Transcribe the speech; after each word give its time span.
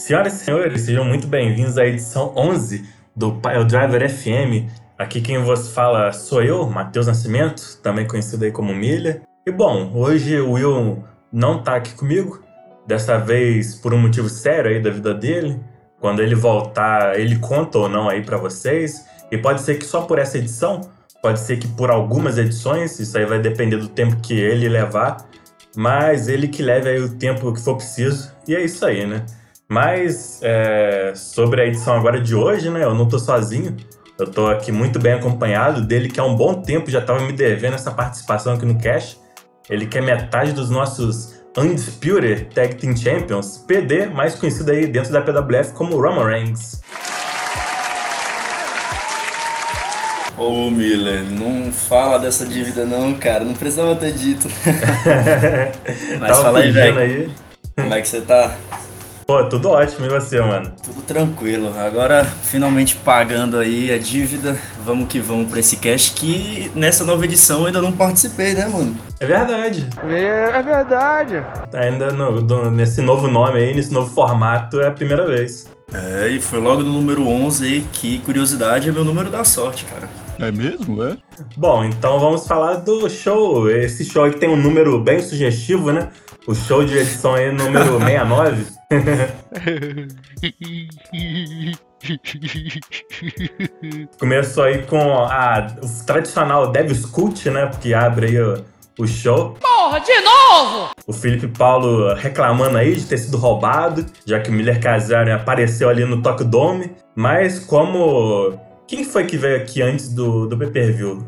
Senhoras 0.00 0.32
e 0.32 0.44
senhores, 0.46 0.80
sejam 0.80 1.04
muito 1.04 1.26
bem-vindos 1.26 1.76
à 1.76 1.84
edição 1.84 2.32
11 2.34 2.88
do 3.14 3.32
Pile 3.32 3.66
Driver 3.66 4.08
FM. 4.08 4.72
Aqui 4.96 5.20
quem 5.20 5.42
vos 5.42 5.74
fala 5.74 6.10
sou 6.10 6.42
eu, 6.42 6.66
Matheus 6.66 7.06
Nascimento, 7.06 7.78
também 7.82 8.06
conhecido 8.06 8.46
aí 8.46 8.50
como 8.50 8.74
Milha. 8.74 9.20
E 9.46 9.52
bom, 9.52 9.92
hoje 9.94 10.40
o 10.40 10.52
Will 10.52 11.04
não 11.30 11.62
tá 11.62 11.76
aqui 11.76 11.92
comigo, 11.92 12.42
dessa 12.86 13.18
vez 13.18 13.74
por 13.74 13.92
um 13.92 13.98
motivo 13.98 14.30
sério 14.30 14.70
aí 14.70 14.80
da 14.80 14.88
vida 14.88 15.12
dele. 15.12 15.60
Quando 16.00 16.22
ele 16.22 16.34
voltar, 16.34 17.20
ele 17.20 17.36
conta 17.36 17.76
ou 17.76 17.86
não 17.86 18.08
aí 18.08 18.22
para 18.22 18.38
vocês. 18.38 19.04
E 19.30 19.36
pode 19.36 19.60
ser 19.60 19.74
que 19.74 19.84
só 19.84 20.00
por 20.00 20.18
essa 20.18 20.38
edição, 20.38 20.80
pode 21.20 21.40
ser 21.40 21.58
que 21.58 21.68
por 21.68 21.90
algumas 21.90 22.38
edições, 22.38 22.98
isso 22.98 23.18
aí 23.18 23.26
vai 23.26 23.38
depender 23.38 23.76
do 23.76 23.88
tempo 23.88 24.16
que 24.22 24.32
ele 24.32 24.66
levar, 24.66 25.28
mas 25.76 26.26
ele 26.26 26.48
que 26.48 26.62
leve 26.62 26.88
aí 26.88 27.00
o 27.00 27.18
tempo 27.18 27.52
que 27.52 27.60
for 27.60 27.76
preciso. 27.76 28.32
E 28.48 28.56
é 28.56 28.64
isso 28.64 28.86
aí, 28.86 29.06
né? 29.06 29.26
Mas 29.70 30.40
é, 30.42 31.12
sobre 31.14 31.62
a 31.62 31.64
edição 31.64 31.94
agora 31.94 32.20
de 32.20 32.34
hoje, 32.34 32.68
né? 32.68 32.82
Eu 32.82 32.92
não 32.92 33.06
tô 33.06 33.20
sozinho. 33.20 33.76
Eu 34.18 34.26
tô 34.26 34.48
aqui 34.48 34.72
muito 34.72 34.98
bem 34.98 35.12
acompanhado 35.12 35.80
dele, 35.80 36.08
que 36.08 36.18
há 36.18 36.24
um 36.24 36.34
bom 36.34 36.54
tempo 36.54 36.90
já 36.90 36.98
estava 36.98 37.20
me 37.20 37.32
devendo 37.32 37.74
essa 37.74 37.92
participação 37.92 38.54
aqui 38.54 38.66
no 38.66 38.76
Cash. 38.82 39.16
Ele 39.68 39.86
que 39.86 39.96
é 39.96 40.00
metade 40.00 40.52
dos 40.52 40.70
nossos 40.70 41.40
Undisputed 41.56 42.46
Tag 42.52 42.74
Team 42.74 42.96
Champions, 42.96 43.58
PD, 43.58 44.06
mais 44.06 44.34
conhecido 44.34 44.72
aí 44.72 44.88
dentro 44.88 45.12
da 45.12 45.22
PWF 45.22 45.72
como 45.74 46.00
Roman 46.00 46.26
Reigns. 46.26 46.82
Ô 50.36 50.68
Miller, 50.68 51.22
não 51.30 51.70
fala 51.70 52.18
dessa 52.18 52.44
dívida 52.44 52.84
não, 52.84 53.14
cara. 53.14 53.44
Não 53.44 53.54
precisava 53.54 53.94
ter 53.94 54.12
dito. 54.14 54.48
Mas 56.18 56.28
Tava 56.28 56.42
fala 56.42 56.58
aí, 56.58 56.72
velho. 56.72 56.98
aí. 56.98 57.30
Como 57.76 57.94
é 57.94 58.00
que 58.00 58.08
você 58.08 58.20
tá? 58.20 58.56
Pô, 59.30 59.44
tudo 59.44 59.68
ótimo, 59.70 60.06
e 60.06 60.08
você, 60.08 60.40
mano? 60.40 60.72
Tudo 60.82 61.02
tranquilo. 61.02 61.72
Agora, 61.78 62.24
finalmente 62.24 62.96
pagando 62.96 63.58
aí 63.58 63.92
a 63.92 63.96
dívida. 63.96 64.58
Vamos 64.84 65.06
que 65.06 65.20
vamos 65.20 65.48
pra 65.48 65.60
esse 65.60 65.76
cast 65.76 66.14
que 66.14 66.68
nessa 66.74 67.04
nova 67.04 67.24
edição 67.24 67.60
eu 67.60 67.66
ainda 67.66 67.80
não 67.80 67.92
participei, 67.92 68.54
né, 68.54 68.66
mano? 68.66 68.96
É 69.20 69.26
verdade. 69.26 69.88
É, 70.08 70.50
é 70.58 70.62
verdade. 70.64 71.44
Ainda 71.72 72.10
no- 72.10 72.42
do- 72.42 72.72
nesse 72.72 73.00
novo 73.00 73.28
nome 73.28 73.60
aí, 73.60 73.72
nesse 73.72 73.92
novo 73.94 74.12
formato, 74.12 74.80
é 74.80 74.88
a 74.88 74.90
primeira 74.90 75.24
vez. 75.24 75.68
É, 75.94 76.26
e 76.26 76.40
foi 76.40 76.58
logo 76.58 76.82
no 76.82 76.92
número 76.92 77.28
11 77.28 77.64
aí, 77.64 77.80
que 77.92 78.18
curiosidade 78.20 78.88
é 78.88 78.92
meu 78.92 79.04
número 79.04 79.30
da 79.30 79.44
sorte, 79.44 79.84
cara. 79.84 80.08
É 80.40 80.50
mesmo? 80.50 81.04
É? 81.04 81.18
Bom, 81.54 81.84
então 81.84 82.18
vamos 82.18 82.46
falar 82.46 82.76
do 82.76 83.10
show. 83.10 83.70
Esse 83.70 84.06
show 84.06 84.24
aí 84.24 84.32
que 84.32 84.40
tem 84.40 84.48
um 84.48 84.56
número 84.56 84.98
bem 84.98 85.20
sugestivo, 85.20 85.92
né? 85.92 86.08
O 86.46 86.54
show 86.54 86.82
de 86.82 86.96
edição 86.96 87.34
aí, 87.34 87.52
número 87.52 87.98
69. 88.00 88.64
Começou 94.18 94.64
aí 94.64 94.82
com 94.86 95.24
a, 95.24 95.66
o 95.82 96.06
tradicional 96.06 96.72
Devil's 96.72 97.04
Cult, 97.04 97.50
né? 97.50 97.66
Porque 97.66 97.92
abre 97.92 98.28
aí 98.28 98.40
o, 98.40 98.64
o 98.98 99.06
show. 99.06 99.58
Porra, 99.60 100.00
de 100.00 100.18
novo! 100.22 100.88
O 101.06 101.12
Felipe 101.12 101.48
Paulo 101.48 102.14
reclamando 102.14 102.78
aí 102.78 102.96
de 102.96 103.04
ter 103.04 103.18
sido 103.18 103.36
roubado, 103.36 104.06
já 104.24 104.40
que 104.40 104.48
o 104.48 104.52
Miller 104.54 104.80
Kazarian 104.80 105.36
apareceu 105.36 105.90
ali 105.90 106.06
no 106.06 106.22
Tokyo 106.22 106.46
Dome. 106.46 106.92
Mas 107.14 107.58
como... 107.58 108.58
Quem 108.90 109.04
foi 109.04 109.24
que 109.24 109.36
veio 109.36 109.56
aqui 109.56 109.80
antes 109.80 110.12
do, 110.12 110.48
do 110.48 110.58
pay-per-view? 110.58 111.24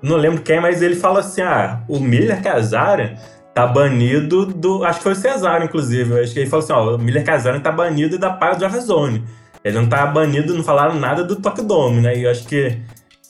Não 0.00 0.14
lembro 0.14 0.40
quem, 0.40 0.60
mas 0.60 0.80
ele 0.80 0.94
fala 0.94 1.18
assim, 1.18 1.42
ah, 1.42 1.82
o 1.88 1.98
Miller 1.98 2.40
Kazarian 2.40 3.16
tá 3.52 3.66
banido 3.66 4.46
do... 4.46 4.84
Acho 4.84 4.98
que 4.98 5.02
foi 5.02 5.12
o 5.14 5.16
Cesaro, 5.16 5.64
inclusive. 5.64 6.20
Acho 6.20 6.32
que 6.32 6.38
ele 6.38 6.48
falou 6.48 6.62
assim, 6.62 6.72
ó, 6.72 6.94
o 6.94 6.98
Miller 6.98 7.24
Kazarian 7.24 7.58
tá 7.58 7.72
banido 7.72 8.16
da 8.20 8.30
Paz 8.30 8.56
do 8.56 8.80
Zone. 8.80 9.24
Ele 9.64 9.76
não 9.76 9.88
tá 9.88 10.06
banido, 10.06 10.54
não 10.54 10.62
falaram 10.62 10.94
nada 10.94 11.24
do 11.24 11.34
Tokyo 11.34 11.64
Dome, 11.64 12.00
né? 12.00 12.16
E 12.16 12.22
eu 12.22 12.30
acho 12.30 12.46
que 12.46 12.78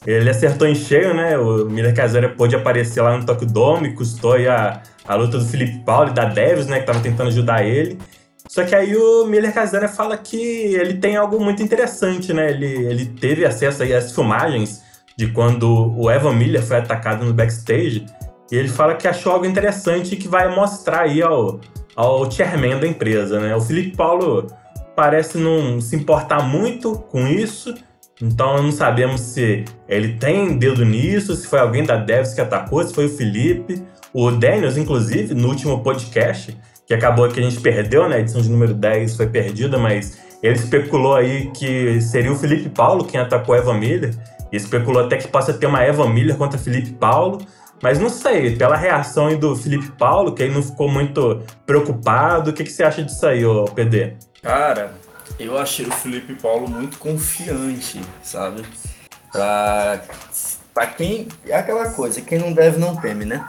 ele 0.07 0.29
acertou 0.29 0.69
em 0.69 0.75
cheio, 0.75 1.15
né? 1.15 1.39
O 1.39 1.65
Miller 1.65 1.95
Kazarian 1.95 2.35
pôde 2.37 2.55
aparecer 2.55 3.01
lá 3.01 3.17
no 3.17 3.25
Tokyo 3.25 3.49
Dome, 3.49 3.95
custou 3.95 4.35
aí 4.35 4.47
a, 4.47 4.83
a 5.09 5.15
luta 5.15 5.39
do 5.39 5.47
Felipe 5.47 5.79
Paulo 5.79 6.11
e 6.11 6.13
da 6.13 6.27
Devils, 6.27 6.67
né? 6.67 6.81
Que 6.81 6.85
tava 6.85 7.01
tentando 7.01 7.29
ajudar 7.29 7.65
ele. 7.65 7.97
Só 8.49 8.65
que 8.65 8.75
aí 8.75 8.97
o 8.97 9.27
Miller 9.27 9.53
Kazarian 9.53 9.89
fala 9.89 10.17
que 10.17 10.37
ele 10.37 10.95
tem 10.95 11.17
algo 11.17 11.39
muito 11.43 11.63
interessante, 11.63 12.33
né? 12.33 12.51
Ele, 12.51 12.87
ele 12.87 13.07
teve 13.07 13.45
acesso 13.45 13.83
aí 13.83 13.93
às 13.93 14.13
filmagens 14.13 14.83
de 15.17 15.29
quando 15.29 15.95
o 15.97 16.11
Evan 16.11 16.35
Miller 16.35 16.63
foi 16.63 16.77
atacado 16.77 17.25
no 17.25 17.33
backstage. 17.33 18.07
E 18.51 18.57
ele 18.57 18.69
fala 18.69 18.95
que 18.95 19.09
achou 19.09 19.33
algo 19.33 19.47
interessante 19.47 20.17
que 20.17 20.29
vai 20.29 20.55
mostrar 20.55 21.03
aí 21.03 21.23
ao, 21.23 21.61
ao 21.97 22.31
chairman 22.31 22.79
da 22.79 22.87
empresa, 22.87 23.41
né? 23.41 23.57
O 23.57 23.61
Felipe 23.61 23.97
Paulo 23.97 24.47
parece 24.95 25.37
não 25.39 25.81
se 25.81 25.97
importar 25.97 26.43
muito 26.43 26.95
com 26.95 27.27
isso. 27.27 27.75
Então 28.23 28.63
não 28.63 28.73
sabemos 28.73 29.21
se 29.21 29.65
ele 29.89 30.15
tem 30.15 30.57
dedo 30.57 30.85
nisso, 30.85 31.35
se 31.35 31.47
foi 31.47 31.59
alguém 31.59 31.85
da 31.85 31.97
Devs 31.97 32.33
que 32.33 32.41
atacou, 32.41 32.83
se 32.83 32.95
foi 32.95 33.07
o 33.07 33.17
Felipe. 33.17 33.83
O 34.13 34.31
Daniels, 34.31 34.79
inclusive, 34.79 35.35
no 35.35 35.49
último 35.49 35.83
podcast, 35.83 36.57
que 36.87 36.95
acabou 36.95 37.29
que 37.29 37.41
a 37.41 37.43
gente 37.43 37.61
perdeu, 37.61 38.09
né? 38.09 38.17
A 38.17 38.21
edição 38.21 38.41
de 38.41 38.49
número 38.49 38.73
10 38.73 39.17
foi 39.17 39.27
perdida, 39.27 39.77
mas 39.77 40.19
ele 40.43 40.55
especulou 40.55 41.17
aí 41.17 41.51
que 41.51 42.01
seria 42.01 42.33
o 42.33 42.37
Felipe 42.37 42.69
Paulo 42.69 43.05
quem 43.05 43.21
atacou 43.21 43.55
a 43.55 43.59
Evan 43.59 43.79
Miller. 43.79 44.15
E 44.53 44.57
especulou 44.57 45.05
até 45.05 45.17
que 45.17 45.27
possa 45.27 45.53
ter 45.53 45.67
uma 45.67 45.85
Evan 45.85 46.09
Miller 46.11 46.37
contra 46.37 46.59
Felipe 46.59 46.93
Paulo. 46.93 47.45
Mas 47.83 47.99
não 47.99 48.09
sei, 48.09 48.57
pela 48.57 48.77
reação 48.77 49.27
aí 49.27 49.37
do 49.37 49.55
Felipe 49.55 49.91
Paulo, 49.93 50.33
que 50.33 50.43
aí 50.43 50.51
não 50.51 50.63
ficou 50.63 50.89
muito 50.89 51.43
preocupado, 51.67 52.51
o 52.51 52.53
que, 52.53 52.65
que 52.65 52.73
você 52.73 52.83
acha 52.83 53.03
disso 53.03 53.27
aí, 53.27 53.45
ô 53.45 53.65
PD? 53.65 54.15
Cara, 54.41 54.95
eu 55.39 55.59
achei 55.59 55.85
o 55.87 55.93
Felipe 55.93 56.35
Paulo 56.35 56.69
muito 56.69 56.97
confiante, 56.99 58.01
sabe? 58.23 58.63
Pra, 59.31 60.01
pra 60.73 60.87
quem. 60.87 61.29
É 61.47 61.57
aquela 61.57 61.91
coisa, 61.91 62.21
quem 62.23 62.39
não 62.39 62.53
deve 62.53 62.79
não 62.79 62.97
teme, 62.97 63.25
né? 63.25 63.45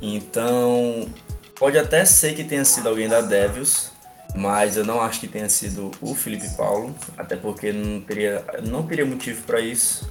Então, 0.00 1.08
pode 1.58 1.78
até 1.78 2.04
ser 2.04 2.34
que 2.34 2.44
tenha 2.44 2.64
sido 2.64 2.88
alguém 2.88 3.08
da 3.08 3.20
Devils, 3.20 3.92
mas 4.34 4.76
eu 4.76 4.84
não 4.84 5.00
acho 5.00 5.20
que 5.20 5.28
tenha 5.28 5.48
sido 5.48 5.90
o 6.00 6.14
Felipe 6.14 6.48
Paulo, 6.56 6.94
até 7.16 7.36
porque 7.36 7.72
não 7.72 8.00
teria, 8.00 8.44
não 8.62 8.82
teria 8.82 9.04
motivo 9.04 9.42
pra 9.42 9.60
isso. 9.60 10.08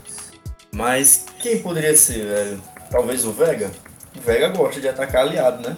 Mas 0.73 1.25
quem 1.39 1.59
poderia 1.59 1.95
ser, 1.95 2.25
velho? 2.25 2.61
Talvez 2.91 3.25
o 3.25 3.31
Vega? 3.31 3.71
O 4.17 4.21
Vega 4.21 4.49
gosta 4.49 4.81
de 4.81 4.89
atacar 4.89 5.21
aliado, 5.21 5.67
né? 5.67 5.77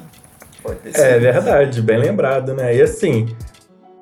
Pode 0.63 0.79
ter 0.79 0.99
É 0.99 1.19
verdade, 1.19 1.81
bem 1.81 1.99
lembrado, 1.99 2.53
né? 2.53 2.75
E 2.75 2.81
assim, 2.81 3.27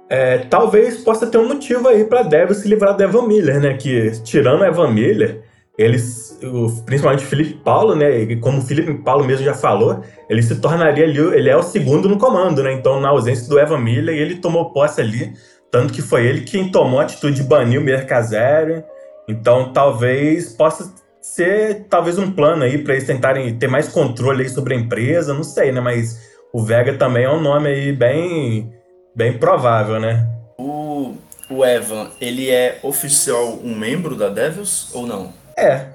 é, 0.09 0.37
talvez 0.37 0.99
possa 0.99 1.27
ter 1.27 1.37
um 1.37 1.47
motivo 1.47 1.87
aí 1.87 2.05
pra 2.05 2.23
Devil 2.23 2.55
se 2.55 2.67
livrar 2.67 2.95
do 2.95 3.03
Evan 3.03 3.27
Miller, 3.27 3.59
né? 3.59 3.73
Que 3.75 4.11
tirando 4.23 4.61
o 4.61 4.65
Evan 4.65 4.91
Miller, 4.91 5.43
eles, 5.77 6.24
o- 6.47 6.81
principalmente 6.85 7.23
o 7.25 7.27
Felipe 7.27 7.53
Paulo, 7.63 7.95
né? 7.95 8.19
E 8.21 8.35
como 8.37 8.59
o 8.59 8.61
Felipe 8.61 8.93
Paulo 8.95 9.25
mesmo 9.25 9.45
já 9.45 9.53
falou, 9.53 10.01
ele 10.29 10.41
se 10.41 10.55
tornaria 10.61 11.03
ali, 11.05 11.17
ele 11.17 11.49
é 11.49 11.55
o 11.57 11.63
segundo 11.63 12.07
no 12.09 12.17
comando, 12.17 12.63
né? 12.63 12.71
Então, 12.73 12.99
na 12.99 13.09
ausência 13.09 13.47
do 13.49 13.59
Evan 13.59 13.79
Miller, 13.79 14.15
ele 14.15 14.35
tomou 14.35 14.71
posse 14.71 15.01
ali, 15.01 15.33
tanto 15.71 15.93
que 15.93 16.01
foi 16.01 16.25
ele 16.25 16.41
quem 16.41 16.69
tomou 16.69 16.99
a 16.99 17.03
atitude 17.03 17.35
de 17.35 17.43
banir 17.43 17.79
o 17.79 17.83
Miller 17.83 18.05
Kazarian. 18.07 18.83
Então, 19.27 19.73
talvez 19.73 20.53
possa 20.53 20.93
ser 21.21 21.85
talvez 21.89 22.19
um 22.19 22.29
plano 22.31 22.63
aí 22.63 22.77
pra 22.77 22.93
eles 22.93 23.07
tentarem 23.07 23.53
ter 23.57 23.67
mais 23.67 23.87
controle 23.87 24.43
aí 24.43 24.49
sobre 24.49 24.75
a 24.75 24.77
empresa, 24.77 25.33
não 25.33 25.43
sei, 25.43 25.71
né? 25.71 25.81
Mas 25.81 26.19
o 26.53 26.63
Vega 26.63 26.93
também 26.93 27.23
é 27.25 27.31
um 27.31 27.41
nome 27.41 27.67
aí 27.69 27.91
bem, 27.91 28.71
bem 29.15 29.33
provável, 29.33 29.99
né? 29.99 30.27
O, 30.57 31.15
o 31.49 31.65
Evan, 31.65 32.09
ele 32.21 32.49
é 32.51 32.77
oficial 32.83 33.57
um 33.63 33.75
membro 33.75 34.15
da 34.15 34.29
Devils 34.29 34.89
ou 34.93 35.07
não? 35.07 35.33
É, 35.57 35.85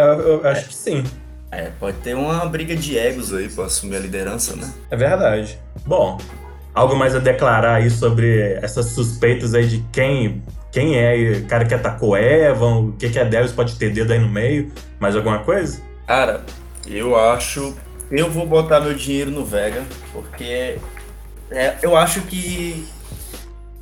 eu, 0.00 0.42
eu 0.42 0.48
acho 0.48 0.68
que 0.68 0.74
sim, 0.74 1.04
É, 1.50 1.70
pode 1.78 1.98
ter 1.98 2.14
uma 2.14 2.44
briga 2.46 2.74
de 2.76 2.98
egos 2.98 3.32
aí 3.32 3.48
pra 3.48 3.64
assumir 3.66 3.96
a 3.96 4.00
liderança, 4.00 4.56
né? 4.56 4.72
é 4.90 4.96
verdade. 4.96 5.58
Bom, 5.86 6.18
algo 6.74 6.96
mais 6.96 7.14
a 7.14 7.18
declarar 7.18 7.76
aí 7.76 7.90
sobre 7.90 8.54
essas 8.62 8.86
suspeitas 8.86 9.54
aí 9.54 9.66
de 9.66 9.84
quem, 9.92 10.42
quem 10.72 10.98
é 10.98 11.38
o 11.38 11.46
cara 11.46 11.64
que 11.64 11.74
atacou 11.74 12.16
Evan, 12.16 12.88
o 12.88 12.92
que, 12.92 13.08
que 13.10 13.18
a 13.18 13.24
Devils 13.24 13.52
pode 13.52 13.76
ter 13.76 13.90
dedo 13.92 14.12
aí 14.12 14.18
no 14.18 14.28
meio, 14.28 14.72
mais 14.98 15.14
alguma 15.16 15.38
coisa? 15.40 15.80
Cara, 16.06 16.44
eu 16.86 17.16
acho. 17.18 17.74
Eu 18.10 18.30
vou 18.30 18.46
botar 18.46 18.80
meu 18.80 18.94
dinheiro 18.94 19.30
no 19.30 19.44
Vega, 19.44 19.82
porque 20.12 20.78
é, 21.50 21.76
eu 21.82 21.96
acho 21.96 22.22
que. 22.22 22.86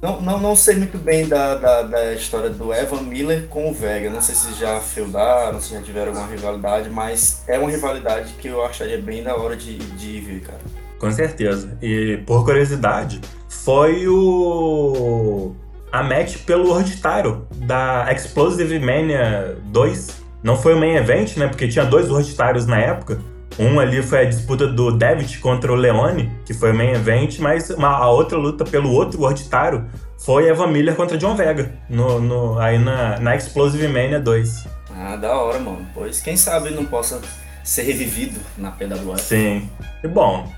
Não, 0.04 0.20
não, 0.20 0.38
não 0.38 0.54
sei 0.54 0.76
muito 0.76 0.98
bem 0.98 1.26
da, 1.26 1.54
da, 1.54 1.80
da 1.80 2.12
história 2.12 2.50
do 2.50 2.74
Evan 2.74 3.00
Miller 3.00 3.46
com 3.48 3.70
o 3.70 3.72
Vega. 3.72 4.10
Não 4.10 4.20
sei 4.20 4.34
se 4.34 4.52
já 4.52 4.78
feudaram, 4.78 5.58
se 5.58 5.72
já 5.72 5.80
tiveram 5.80 6.08
alguma 6.08 6.26
rivalidade, 6.26 6.90
mas 6.90 7.42
é 7.48 7.58
uma 7.58 7.70
rivalidade 7.70 8.34
que 8.34 8.48
eu 8.48 8.62
acharia 8.62 9.00
bem 9.00 9.22
da 9.22 9.34
hora 9.34 9.56
de, 9.56 9.78
de 9.78 10.20
ver, 10.20 10.40
cara. 10.42 10.60
Com 10.98 11.10
certeza. 11.10 11.78
E 11.80 12.18
por 12.26 12.44
curiosidade, 12.44 13.18
foi 13.48 14.06
o. 14.06 15.54
a 15.90 16.02
match 16.02 16.36
pelo 16.44 16.68
World 16.68 16.96
Title 16.96 17.46
da 17.64 18.06
Explosive 18.12 18.78
Mania 18.78 19.56
2. 19.72 20.22
Não 20.42 20.54
foi 20.54 20.74
o 20.74 20.78
main 20.78 20.96
event, 20.96 21.38
né? 21.38 21.48
Porque 21.48 21.66
tinha 21.66 21.86
dois 21.86 22.10
World 22.10 22.28
Titles 22.28 22.66
na 22.66 22.78
época. 22.78 23.18
Um 23.58 23.78
ali 23.78 24.02
foi 24.02 24.22
a 24.22 24.24
disputa 24.24 24.66
do 24.66 24.90
David 24.90 25.38
contra 25.38 25.72
o 25.72 25.76
Leone, 25.76 26.30
que 26.44 26.52
foi 26.52 26.72
o 26.72 26.74
main 26.74 26.90
event, 26.90 27.38
mas 27.38 27.70
uma, 27.70 27.88
a 27.88 28.10
outra 28.10 28.36
luta 28.36 28.64
pelo 28.64 28.90
outro 28.90 29.20
World 29.20 29.42
Title 29.44 29.84
foi 30.18 30.48
Evan 30.48 30.68
Miller 30.68 30.96
contra 30.96 31.16
John 31.16 31.36
Vega, 31.36 31.72
no, 31.88 32.20
no, 32.20 32.58
aí 32.58 32.78
na, 32.78 33.18
na 33.20 33.36
Explosive 33.36 33.86
Mania 33.86 34.18
2. 34.18 34.66
Ah, 34.96 35.16
da 35.16 35.36
hora, 35.36 35.58
mano. 35.58 35.86
Pois 35.94 36.20
quem 36.20 36.36
sabe 36.36 36.70
não 36.70 36.84
possa 36.84 37.20
ser 37.62 37.82
revivido 37.82 38.40
na 38.56 38.70
PWF. 38.70 39.20
Sim. 39.20 39.68
E 40.02 40.08
bom, 40.08 40.50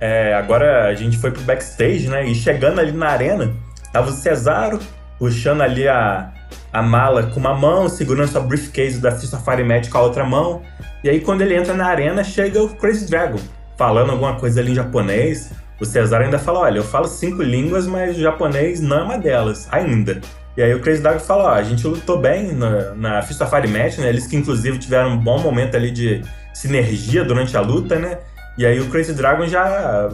é, 0.00 0.34
agora 0.34 0.86
a 0.86 0.94
gente 0.94 1.16
foi 1.16 1.30
pro 1.30 1.42
backstage, 1.42 2.08
né? 2.08 2.26
E 2.26 2.34
chegando 2.34 2.80
ali 2.80 2.92
na 2.92 3.08
arena, 3.08 3.52
tava 3.92 4.10
o 4.10 4.12
Cesaro 4.12 4.78
puxando 5.18 5.62
ali 5.62 5.88
a, 5.88 6.32
a 6.74 6.82
mala 6.82 7.22
com 7.22 7.38
uma 7.38 7.54
mão, 7.54 7.88
segurando 7.88 8.28
sua 8.28 8.40
briefcase 8.40 9.00
da 9.00 9.12
Fire 9.12 9.62
Match 9.62 9.88
com 9.88 9.96
a 9.96 10.02
outra 10.02 10.24
mão. 10.24 10.60
E 11.04 11.08
aí 11.08 11.20
quando 11.20 11.42
ele 11.42 11.54
entra 11.54 11.72
na 11.72 11.86
arena, 11.86 12.24
chega 12.24 12.60
o 12.60 12.68
Crazy 12.68 13.08
Dragon, 13.08 13.38
falando 13.78 14.10
alguma 14.10 14.34
coisa 14.34 14.60
ali 14.60 14.72
em 14.72 14.74
japonês. 14.74 15.52
O 15.80 15.84
Cesaro 15.84 16.24
ainda 16.24 16.38
fala, 16.38 16.58
olha, 16.60 16.78
eu 16.78 16.82
falo 16.82 17.06
cinco 17.06 17.42
línguas, 17.42 17.86
mas 17.86 18.16
o 18.16 18.20
japonês 18.20 18.80
não 18.80 18.98
é 18.98 19.02
uma 19.04 19.18
delas, 19.18 19.68
ainda. 19.70 20.20
E 20.56 20.62
aí 20.62 20.74
o 20.74 20.80
Crazy 20.80 21.00
Dragon 21.00 21.20
fala, 21.20 21.44
ó, 21.44 21.54
a 21.54 21.62
gente 21.62 21.86
lutou 21.86 22.18
bem 22.18 22.52
na, 22.52 22.94
na 22.94 23.22
Fist 23.22 23.40
of 23.40 23.50
Fire 23.54 23.68
Match, 23.68 23.98
né? 23.98 24.08
Eles 24.08 24.26
que 24.26 24.34
inclusive 24.34 24.76
tiveram 24.76 25.10
um 25.10 25.16
bom 25.16 25.38
momento 25.38 25.76
ali 25.76 25.92
de 25.92 26.22
sinergia 26.52 27.24
durante 27.24 27.56
a 27.56 27.60
luta, 27.60 28.00
né? 28.00 28.18
E 28.58 28.66
aí 28.66 28.80
o 28.80 28.86
Crazy 28.86 29.14
Dragon 29.14 29.46
já 29.46 30.10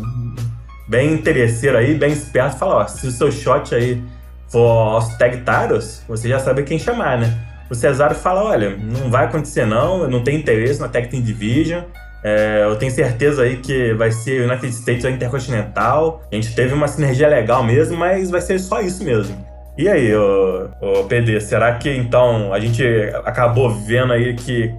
bem 0.87 1.15
interesseiro 1.15 1.79
aí, 1.79 1.95
bem 1.95 2.13
esperto, 2.13 2.59
fala, 2.59 2.83
ó, 2.83 2.87
se 2.87 3.07
o 3.07 3.11
seu 3.11 3.33
shot 3.33 3.75
aí 3.75 4.03
for 4.51 5.17
Tag 5.19 5.39
Taros, 5.39 6.03
você 6.09 6.29
já 6.29 6.39
sabe 6.39 6.63
quem 6.63 6.79
chamar, 6.79 7.19
né? 7.19 7.39
O 7.71 7.75
Cesaro 7.75 8.15
fala, 8.15 8.43
olha, 8.43 8.77
não 8.77 9.11
vai 9.11 9.27
acontecer 9.27 9.65
não, 9.65 10.03
eu 10.03 10.11
não 10.11 10.25
tenho 10.25 10.39
interesse 10.39 10.81
na 10.81 10.89
Tag 10.89 11.09
Team 11.09 11.23
Division, 11.23 11.83
é, 12.23 12.65
eu 12.65 12.77
tenho 12.77 12.93
certeza 12.93 13.43
aí 13.43 13.57
que 13.57 13.95
vai 13.95 14.11
ser 14.13 14.43
o 14.43 14.45
United 14.45 14.73
States 14.75 15.05
ou 15.05 15.11
Intercontinental. 15.11 16.23
A 16.31 16.35
gente 16.35 16.55
teve 16.55 16.75
uma 16.75 16.87
sinergia 16.87 17.29
legal 17.29 17.63
mesmo, 17.63 17.97
mas 17.97 18.31
vai 18.31 18.41
ser 18.41 18.59
só 18.59 18.81
isso 18.81 19.03
mesmo. 19.03 19.45
E 19.79 19.89
aí, 19.89 20.15
ô 20.15 21.05
PD, 21.09 21.41
será 21.41 21.75
que 21.77 21.91
então 21.91 22.53
a 22.53 22.61
gente 22.61 22.85
acabou 23.25 23.71
vendo 23.71 24.13
aí 24.13 24.35
que 24.35 24.75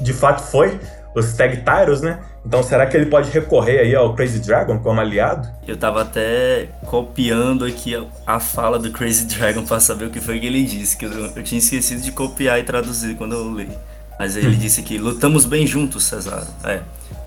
de 0.00 0.12
fato 0.12 0.42
foi 0.42 0.78
os 1.14 1.32
Tag 1.34 1.56
Titles, 1.56 2.02
né? 2.02 2.20
Então 2.46 2.62
será 2.62 2.86
que 2.86 2.96
ele 2.96 3.06
pode 3.06 3.30
recorrer 3.30 3.80
aí 3.80 3.94
ao 3.94 4.14
Crazy 4.14 4.38
Dragon 4.40 4.78
como 4.78 5.00
aliado? 5.00 5.48
Eu 5.66 5.76
tava 5.76 6.02
até 6.02 6.68
copiando 6.84 7.64
aqui 7.64 7.94
a, 7.94 8.04
a 8.26 8.38
fala 8.38 8.78
do 8.78 8.90
Crazy 8.90 9.24
Dragon 9.24 9.64
para 9.64 9.80
saber 9.80 10.06
o 10.06 10.10
que 10.10 10.20
foi 10.20 10.38
que 10.38 10.46
ele 10.46 10.62
disse, 10.62 10.96
que 10.96 11.06
eu, 11.06 11.10
eu, 11.34 11.42
tinha 11.42 11.58
esquecido 11.58 12.02
de 12.02 12.12
copiar 12.12 12.60
e 12.60 12.62
traduzir 12.62 13.16
quando 13.16 13.34
eu 13.34 13.54
li. 13.54 13.70
Mas 14.18 14.36
ele 14.36 14.54
disse 14.56 14.82
que 14.82 14.98
lutamos 14.98 15.46
bem 15.46 15.66
juntos, 15.66 16.04
Cesaro. 16.04 16.46
É, 16.64 16.80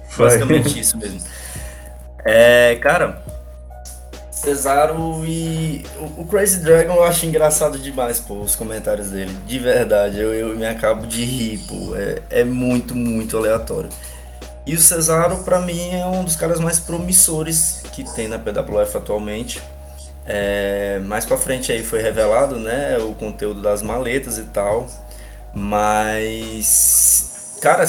foi. 0.09 0.27
basicamente 0.27 0.79
isso 0.79 0.97
mesmo. 0.97 1.19
É, 2.23 2.75
cara, 2.75 3.23
Cesaro 4.29 5.25
e. 5.25 5.83
O, 6.15 6.25
Crazy 6.25 6.59
Dragon 6.59 6.93
eu 6.93 7.03
acho 7.03 7.25
engraçado 7.25 7.79
demais, 7.79 8.19
pô, 8.19 8.35
os 8.35 8.55
comentários 8.55 9.09
dele. 9.09 9.35
De 9.47 9.57
verdade, 9.57 10.19
eu, 10.19 10.31
eu 10.31 10.55
me 10.55 10.65
acabo 10.65 11.07
de 11.07 11.25
rir, 11.25 11.57
pô. 11.67 11.95
É, 11.95 12.21
é 12.29 12.43
muito, 12.43 12.95
muito 12.95 13.35
aleatório. 13.35 13.89
E 14.67 14.75
o 14.75 14.79
Cesaro, 14.79 15.45
para 15.45 15.61
mim, 15.61 15.95
é 15.95 16.05
um 16.05 16.25
dos 16.25 16.35
caras 16.35 16.59
mais 16.59 16.77
promissores 16.77 17.81
que 17.93 18.03
tem 18.13 18.27
na 18.27 18.37
PWF 18.37 18.97
atualmente. 18.97 19.63
É, 20.25 20.99
mais 21.05 21.25
pra 21.25 21.37
frente 21.37 21.71
aí 21.71 21.81
foi 21.81 22.01
revelado, 22.01 22.57
né, 22.57 22.97
o 22.97 23.13
conteúdo 23.13 23.61
das 23.61 23.81
maletas 23.81 24.37
e 24.37 24.43
tal. 24.43 24.85
Mas, 25.53 27.57
cara, 27.61 27.85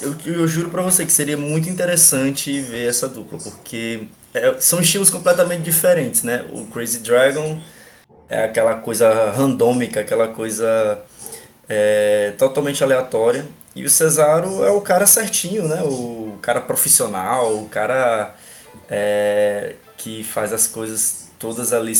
eu, 0.00 0.14
eu 0.24 0.46
juro 0.46 0.70
pra 0.70 0.82
você 0.82 1.04
que 1.04 1.10
seria 1.10 1.36
muito 1.36 1.68
interessante 1.68 2.60
ver 2.60 2.88
essa 2.88 3.08
dupla, 3.08 3.40
porque 3.40 4.06
é, 4.32 4.54
são 4.60 4.80
estilos 4.80 5.10
completamente 5.10 5.62
diferentes, 5.62 6.22
né? 6.22 6.46
O 6.52 6.64
Crazy 6.66 7.00
Dragon 7.00 7.58
é 8.28 8.44
aquela 8.44 8.76
coisa 8.76 9.32
randômica, 9.32 10.00
aquela 10.00 10.28
coisa 10.28 11.02
é, 11.68 12.34
totalmente 12.38 12.84
aleatória. 12.84 13.44
E 13.74 13.84
o 13.84 13.90
Cesaro 13.90 14.64
é 14.64 14.70
o 14.70 14.80
cara 14.80 15.06
certinho, 15.06 15.66
né? 15.66 15.82
O 15.82 16.38
cara 16.40 16.60
profissional, 16.60 17.56
o 17.56 17.68
cara 17.68 18.34
é, 18.88 19.74
que 19.96 20.22
faz 20.22 20.52
as 20.52 20.68
coisas 20.68 21.28
todas 21.38 21.72
ali 21.72 21.92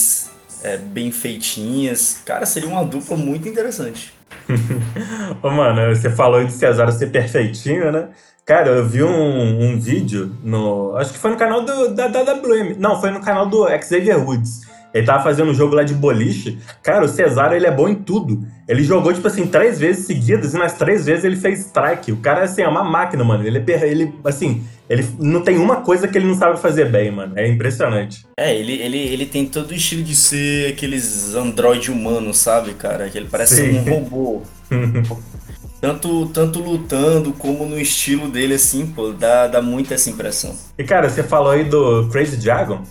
é, 0.63 0.77
bem 0.77 1.11
feitinhas. 1.11 2.21
Cara, 2.25 2.47
seria 2.47 2.69
uma 2.69 2.85
dupla 2.85 3.17
muito 3.17 3.49
interessante. 3.49 4.15
Ô, 5.43 5.51
mano, 5.51 5.95
você 5.95 6.11
falou 6.11 6.45
de 6.45 6.53
Cesaro 6.53 6.93
ser 6.93 7.09
perfeitinho, 7.09 7.91
né? 7.91 8.09
Cara, 8.45 8.69
eu 8.69 8.87
vi 8.87 9.03
um, 9.03 9.71
um 9.71 9.81
vídeo 9.81 10.37
no. 10.43 10.95
Acho 10.97 11.13
que 11.13 11.19
foi 11.19 11.31
no 11.31 11.37
canal 11.37 11.65
do, 11.65 11.95
da, 11.95 12.09
da 12.09 12.35
WM. 12.35 12.77
Não, 12.79 13.01
foi 13.01 13.11
no 13.11 13.21
canal 13.21 13.49
do 13.49 13.67
Xavier 13.83 14.23
Woods. 14.23 14.63
Ele 14.95 15.05
tava 15.05 15.25
fazendo 15.25 15.51
um 15.51 15.55
jogo 15.55 15.75
lá 15.75 15.83
de 15.83 15.93
boliche. 15.93 16.57
Cara, 16.81 17.05
o 17.05 17.09
Cesaro, 17.09 17.53
ele 17.53 17.67
é 17.67 17.71
bom 17.71 17.89
em 17.89 17.97
tudo. 17.97 18.47
Ele 18.69 18.85
jogou, 18.85 19.13
tipo 19.13 19.27
assim, 19.27 19.45
três 19.45 19.81
vezes 19.81 20.07
seguidas 20.07 20.55
e 20.55 20.57
nas 20.57 20.75
três 20.75 21.05
vezes 21.05 21.25
ele 21.25 21.35
fez 21.35 21.67
strike. 21.67 22.13
O 22.13 22.19
cara, 22.19 22.45
assim, 22.45 22.63
é 22.63 22.69
uma 22.69 22.85
máquina, 22.85 23.25
mano. 23.25 23.45
Ele, 23.45 23.59
é 23.59 23.89
ele 23.89 24.15
assim, 24.25 24.63
ele 24.89 25.05
não 25.19 25.43
tem 25.43 25.59
uma 25.59 25.77
coisa 25.81 26.07
que 26.07 26.17
ele 26.17 26.29
não 26.29 26.37
sabe 26.37 26.61
fazer 26.61 26.91
bem, 26.91 27.11
mano. 27.11 27.33
É 27.37 27.49
impressionante. 27.49 28.25
É, 28.39 28.55
ele, 28.55 28.75
ele, 28.75 28.99
ele 28.99 29.27
tem 29.27 29.47
todo 29.47 29.73
o 29.73 29.75
estilo 29.75 30.05
de 30.05 30.15
ser 30.15 30.73
aqueles 30.73 31.35
android 31.35 31.91
humanos, 31.91 32.39
sabe, 32.39 32.75
cara? 32.75 33.11
Que 33.11 33.19
ele 33.19 33.29
parece 33.29 33.57
Sim. 33.57 33.79
um 33.79 33.83
robô. 33.83 34.43
tanto, 35.81 36.27
tanto 36.27 36.61
lutando 36.61 37.33
como 37.33 37.67
no 37.67 37.81
estilo 37.81 38.29
dele, 38.29 38.55
assim, 38.55 38.87
pô, 38.87 39.11
dá, 39.11 39.49
dá 39.49 39.61
muita 39.61 39.95
essa 39.95 40.09
impressão. 40.09 40.55
E 40.79 40.85
cara, 40.85 41.11
você 41.11 41.25
falou 41.25 41.51
aí 41.51 41.65
do 41.65 42.09
Crazy 42.09 42.37
Dragon. 42.37 42.83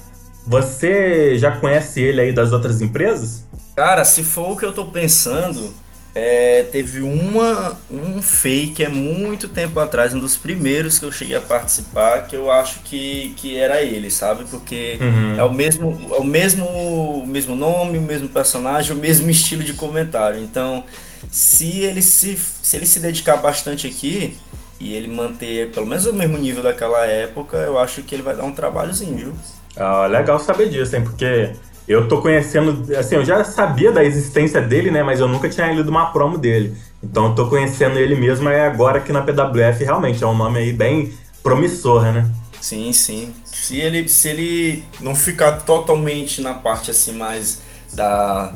Você 0.45 1.37
já 1.37 1.51
conhece 1.51 2.01
ele 2.01 2.21
aí 2.21 2.33
das 2.33 2.51
outras 2.51 2.81
empresas? 2.81 3.45
Cara, 3.75 4.03
se 4.03 4.23
for 4.23 4.51
o 4.51 4.57
que 4.57 4.65
eu 4.65 4.73
tô 4.73 4.85
pensando, 4.85 5.73
é, 6.15 6.63
teve 6.71 7.01
uma, 7.01 7.75
um 7.89 8.21
fake 8.21 8.83
é 8.83 8.89
muito 8.89 9.47
tempo 9.47 9.79
atrás, 9.79 10.13
um 10.13 10.19
dos 10.19 10.37
primeiros 10.37 10.99
que 10.99 11.05
eu 11.05 11.11
cheguei 11.11 11.35
a 11.35 11.41
participar, 11.41 12.27
que 12.27 12.35
eu 12.35 12.51
acho 12.51 12.81
que, 12.81 13.33
que 13.35 13.57
era 13.57 13.81
ele, 13.81 14.11
sabe? 14.11 14.43
Porque 14.45 14.97
uhum. 15.01 15.39
é 15.39 15.43
o 15.43 15.51
mesmo, 15.51 16.11
é 16.13 16.19
o 16.19 16.23
mesmo, 16.23 16.65
o 16.65 17.25
mesmo 17.25 17.55
nome, 17.55 17.97
o 17.97 18.01
mesmo 18.01 18.29
personagem, 18.29 18.95
o 18.95 18.99
mesmo 18.99 19.29
estilo 19.31 19.63
de 19.63 19.73
comentário. 19.73 20.39
Então, 20.39 20.83
se 21.31 21.79
ele 21.79 22.01
se, 22.01 22.37
se 22.61 22.77
ele 22.77 22.85
se 22.85 22.99
dedicar 22.99 23.37
bastante 23.37 23.87
aqui 23.87 24.37
e 24.79 24.93
ele 24.93 25.07
manter 25.07 25.71
pelo 25.71 25.87
menos 25.87 26.05
o 26.05 26.13
mesmo 26.13 26.37
nível 26.37 26.61
daquela 26.61 27.07
época, 27.07 27.57
eu 27.57 27.79
acho 27.79 28.03
que 28.03 28.13
ele 28.13 28.21
vai 28.21 28.35
dar 28.35 28.43
um 28.43 28.51
trabalhozinho, 28.51 29.17
viu? 29.17 29.33
Ah, 29.75 30.07
legal 30.07 30.39
saber 30.39 30.69
disso, 30.69 30.95
hein? 30.95 31.03
Porque 31.03 31.51
eu 31.87 32.07
tô 32.07 32.21
conhecendo, 32.21 32.83
assim, 32.95 33.15
eu 33.15 33.25
já 33.25 33.43
sabia 33.43 33.91
da 33.91 34.03
existência 34.03 34.61
dele, 34.61 34.91
né? 34.91 35.03
Mas 35.03 35.19
eu 35.19 35.27
nunca 35.27 35.49
tinha 35.49 35.71
lido 35.71 35.89
uma 35.89 36.11
promo 36.11 36.37
dele. 36.37 36.75
Então 37.01 37.27
eu 37.27 37.35
tô 37.35 37.47
conhecendo 37.49 37.97
ele 37.99 38.15
mesmo 38.15 38.47
é 38.49 38.65
agora 38.65 38.99
aqui 38.99 39.11
na 39.11 39.21
PWF, 39.21 39.83
realmente 39.83 40.23
é 40.23 40.27
um 40.27 40.35
nome 40.35 40.59
aí 40.59 40.71
bem 40.71 41.13
promissor, 41.41 42.03
né? 42.11 42.29
Sim, 42.61 42.93
sim. 42.93 43.33
Se 43.43 43.77
ele, 43.77 44.07
se 44.07 44.29
ele 44.29 44.83
não 45.01 45.13
ficar 45.13 45.63
totalmente 45.63 46.41
na 46.41 46.53
parte 46.53 46.91
assim 46.91 47.11
mais 47.13 47.61
da 47.93 48.53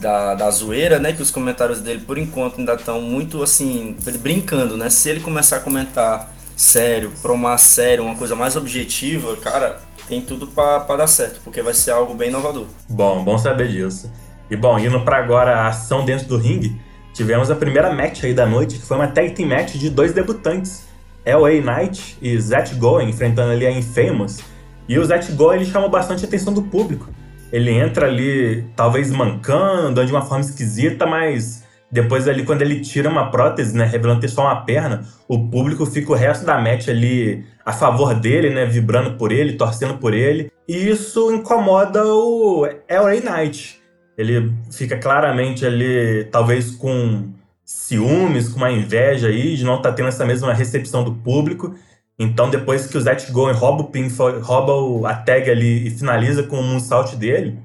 da, 0.00 0.34
da 0.34 0.50
zoeira, 0.50 0.98
né? 0.98 1.12
Que 1.12 1.22
os 1.22 1.30
comentários 1.30 1.80
dele, 1.80 2.00
por 2.00 2.18
enquanto, 2.18 2.58
ainda 2.58 2.74
estão 2.74 3.00
muito 3.00 3.42
assim, 3.42 3.96
brincando, 4.20 4.76
né? 4.76 4.90
Se 4.90 5.08
ele 5.08 5.20
começar 5.20 5.56
a 5.58 5.60
comentar 5.60 6.32
sério, 6.58 7.12
promar 7.22 7.58
sério, 7.58 8.04
uma 8.04 8.16
coisa 8.16 8.34
mais 8.34 8.56
objetiva, 8.56 9.36
cara, 9.36 9.80
tem 10.08 10.20
tudo 10.20 10.46
para 10.46 10.96
dar 10.96 11.06
certo, 11.06 11.40
porque 11.42 11.62
vai 11.62 11.72
ser 11.72 11.92
algo 11.92 12.14
bem 12.14 12.28
inovador. 12.28 12.66
Bom, 12.88 13.24
bom 13.24 13.38
saber 13.38 13.68
disso. 13.68 14.12
E 14.50 14.56
bom, 14.56 14.78
indo 14.78 15.00
para 15.00 15.18
agora 15.18 15.54
a 15.56 15.68
ação 15.68 16.04
dentro 16.04 16.26
do 16.26 16.36
ringue, 16.36 16.78
tivemos 17.14 17.50
a 17.50 17.54
primeira 17.54 17.92
match 17.92 18.24
aí 18.24 18.34
da 18.34 18.44
noite, 18.44 18.78
que 18.78 18.84
foi 18.84 18.96
uma 18.96 19.08
tag 19.08 19.30
team 19.30 19.48
match 19.48 19.76
de 19.76 19.88
dois 19.88 20.12
debutantes. 20.12 20.86
LA 21.24 21.60
Knight 21.60 22.16
e 22.20 22.38
Zach 22.40 22.74
Go 22.74 23.00
enfrentando 23.00 23.52
ali 23.52 23.66
a 23.66 23.70
Infamous. 23.70 24.40
E 24.88 24.98
o 24.98 25.04
Zach 25.04 25.30
Go 25.32 25.52
ele 25.52 25.66
chamou 25.66 25.88
bastante 25.88 26.24
a 26.24 26.28
atenção 26.28 26.52
do 26.52 26.62
público 26.62 27.08
ele 27.50 27.70
entra 27.70 28.06
ali, 28.06 28.64
talvez 28.76 29.10
mancando, 29.10 30.04
de 30.04 30.12
uma 30.12 30.22
forma 30.22 30.44
esquisita, 30.44 31.06
mas 31.06 31.64
depois 31.90 32.28
ali, 32.28 32.44
quando 32.44 32.60
ele 32.62 32.80
tira 32.80 33.08
uma 33.08 33.30
prótese, 33.30 33.76
né, 33.76 33.84
revelando 33.84 34.20
ter 34.20 34.28
só 34.28 34.42
uma 34.42 34.64
perna, 34.64 35.06
o 35.26 35.48
público 35.48 35.86
fica 35.86 36.12
o 36.12 36.14
resto 36.14 36.44
da 36.44 36.58
match 36.58 36.88
ali 36.88 37.46
a 37.64 37.72
favor 37.72 38.14
dele, 38.14 38.50
né, 38.50 38.66
vibrando 38.66 39.16
por 39.16 39.32
ele, 39.32 39.54
torcendo 39.54 39.96
por 39.96 40.12
ele. 40.12 40.52
E 40.68 40.88
isso 40.88 41.32
incomoda 41.32 42.04
o 42.04 42.66
LA 42.90 43.20
Knight. 43.22 43.80
Ele 44.18 44.52
fica 44.70 44.98
claramente 44.98 45.64
ali, 45.64 46.24
talvez 46.30 46.72
com 46.72 47.30
ciúmes, 47.64 48.48
com 48.48 48.58
uma 48.58 48.70
inveja 48.70 49.28
aí 49.28 49.56
de 49.56 49.64
não 49.64 49.76
estar 49.76 49.90
tá 49.90 49.94
tendo 49.94 50.08
essa 50.08 50.26
mesma 50.26 50.52
recepção 50.52 51.02
do 51.02 51.14
público. 51.14 51.74
Então, 52.18 52.50
depois 52.50 52.86
que 52.86 52.98
o 52.98 53.00
Zach 53.00 53.30
Goen 53.32 53.54
rouba 53.54 53.82
o 53.82 53.86
pin, 53.86 54.08
rouba 54.42 55.08
a 55.08 55.14
tag 55.14 55.50
ali 55.50 55.86
e 55.86 55.90
finaliza 55.90 56.42
com 56.42 56.58
o 56.58 56.62
moonsault 56.62 57.16
dele, 57.16 57.58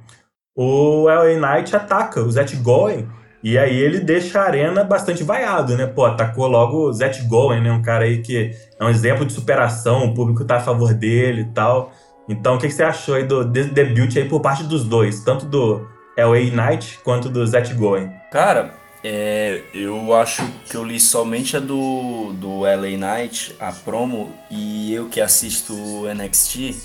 o 0.56 1.08
LA 1.08 1.39
Knight 1.39 1.75
ataca 1.75 2.22
o 2.22 2.32
Zach 2.32 2.56
Goen 2.58 3.08
E 3.44 3.58
aí 3.58 3.76
ele 3.76 4.00
deixa 4.00 4.40
a 4.40 4.46
arena 4.46 4.86
bastante 4.86 5.22
vaiado, 5.22 5.76
né? 5.76 5.86
Pô, 5.86 6.06
atacou 6.06 6.48
logo 6.48 6.88
o 6.88 6.94
Zet 6.94 7.22
Goen, 7.24 7.62
né? 7.62 7.72
Um 7.72 7.82
cara 7.82 8.06
aí 8.06 8.22
que 8.22 8.52
é 8.80 8.84
um 8.84 8.90
exemplo 8.90 9.26
de 9.26 9.34
superação, 9.34 10.06
o 10.06 10.14
público 10.14 10.46
tá 10.46 10.56
a 10.56 10.62
favor 10.62 10.94
dele 10.94 11.42
e 11.42 11.54
tal. 11.54 11.92
Então, 12.30 12.56
o 12.56 12.58
que, 12.58 12.68
que 12.68 12.74
você 12.74 12.84
achou 12.84 13.16
aí 13.16 13.26
do 13.26 13.44
debut 13.44 14.16
aí 14.16 14.30
por 14.30 14.40
parte 14.40 14.64
dos 14.64 14.86
dois? 14.86 15.22
Tanto 15.26 15.46
do 15.46 15.86
LA 16.18 16.52
Knight 16.54 17.00
quanto 17.04 17.28
do 17.28 17.46
Zet 17.46 17.74
Goen? 17.74 18.10
Cara, 18.32 18.74
é, 19.04 19.62
eu 19.74 20.16
acho 20.16 20.42
que 20.66 20.78
eu 20.78 20.84
li 20.86 20.98
somente 20.98 21.58
a 21.58 21.60
do, 21.60 22.32
do 22.34 22.62
LA 22.62 22.98
Knight, 22.98 23.54
a 23.60 23.74
promo, 23.74 24.32
e 24.50 24.94
eu 24.94 25.10
que 25.10 25.20
assisto 25.20 25.74
o 25.74 26.08
NXT, 26.14 26.78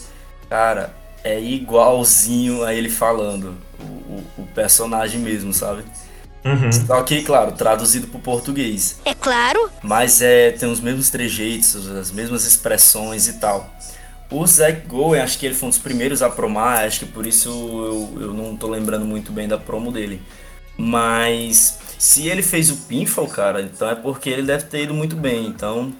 cara, 0.50 0.93
é 1.23 1.41
igualzinho 1.41 2.65
a 2.65 2.75
ele 2.75 2.91
falando, 2.91 3.55
o, 3.79 3.85
o, 3.85 4.25
o 4.38 4.47
personagem 4.49 5.21
mesmo, 5.21 5.53
sabe? 5.53 5.85
Uhum. 6.45 6.71
Só 6.73 7.02
que, 7.02 7.23
claro, 7.23 7.52
traduzido 7.52 8.07
para 8.07 8.18
o 8.18 8.23
português. 8.23 8.99
É 9.04 9.14
claro. 9.14 9.71
Mas 9.83 10.23
é, 10.23 10.52
tem 10.52 10.71
os 10.71 10.80
mesmos 10.80 11.11
trejeitos, 11.11 11.75
as 11.88 12.11
mesmas 12.11 12.45
expressões 12.45 13.28
e 13.28 13.35
tal. 13.35 13.71
O 14.30 14.47
Zack 14.47 14.87
Gowen, 14.87 15.23
acho 15.23 15.38
que 15.38 15.47
ele 15.47 15.54
foi 15.54 15.68
um 15.68 15.71
dos 15.71 15.78
primeiros 15.78 16.23
a 16.23 16.28
promar, 16.28 16.85
acho 16.85 17.00
que 17.00 17.07
por 17.07 17.26
isso 17.26 17.49
eu, 17.49 18.23
eu 18.23 18.35
não 18.35 18.57
tô 18.57 18.68
lembrando 18.68 19.04
muito 19.04 19.33
bem 19.33 19.49
da 19.49 19.57
promo 19.57 19.90
dele. 19.90 20.21
Mas 20.76 21.78
se 21.99 22.28
ele 22.28 22.42
fez 22.42 22.71
o 22.71 22.76
pinfall, 22.76 23.26
cara, 23.26 23.62
então 23.62 23.88
é 23.90 23.95
porque 23.95 24.30
ele 24.30 24.42
deve 24.42 24.64
ter 24.64 24.85
ido 24.85 24.95
muito 24.95 25.16
bem. 25.16 25.47
Então, 25.47 25.92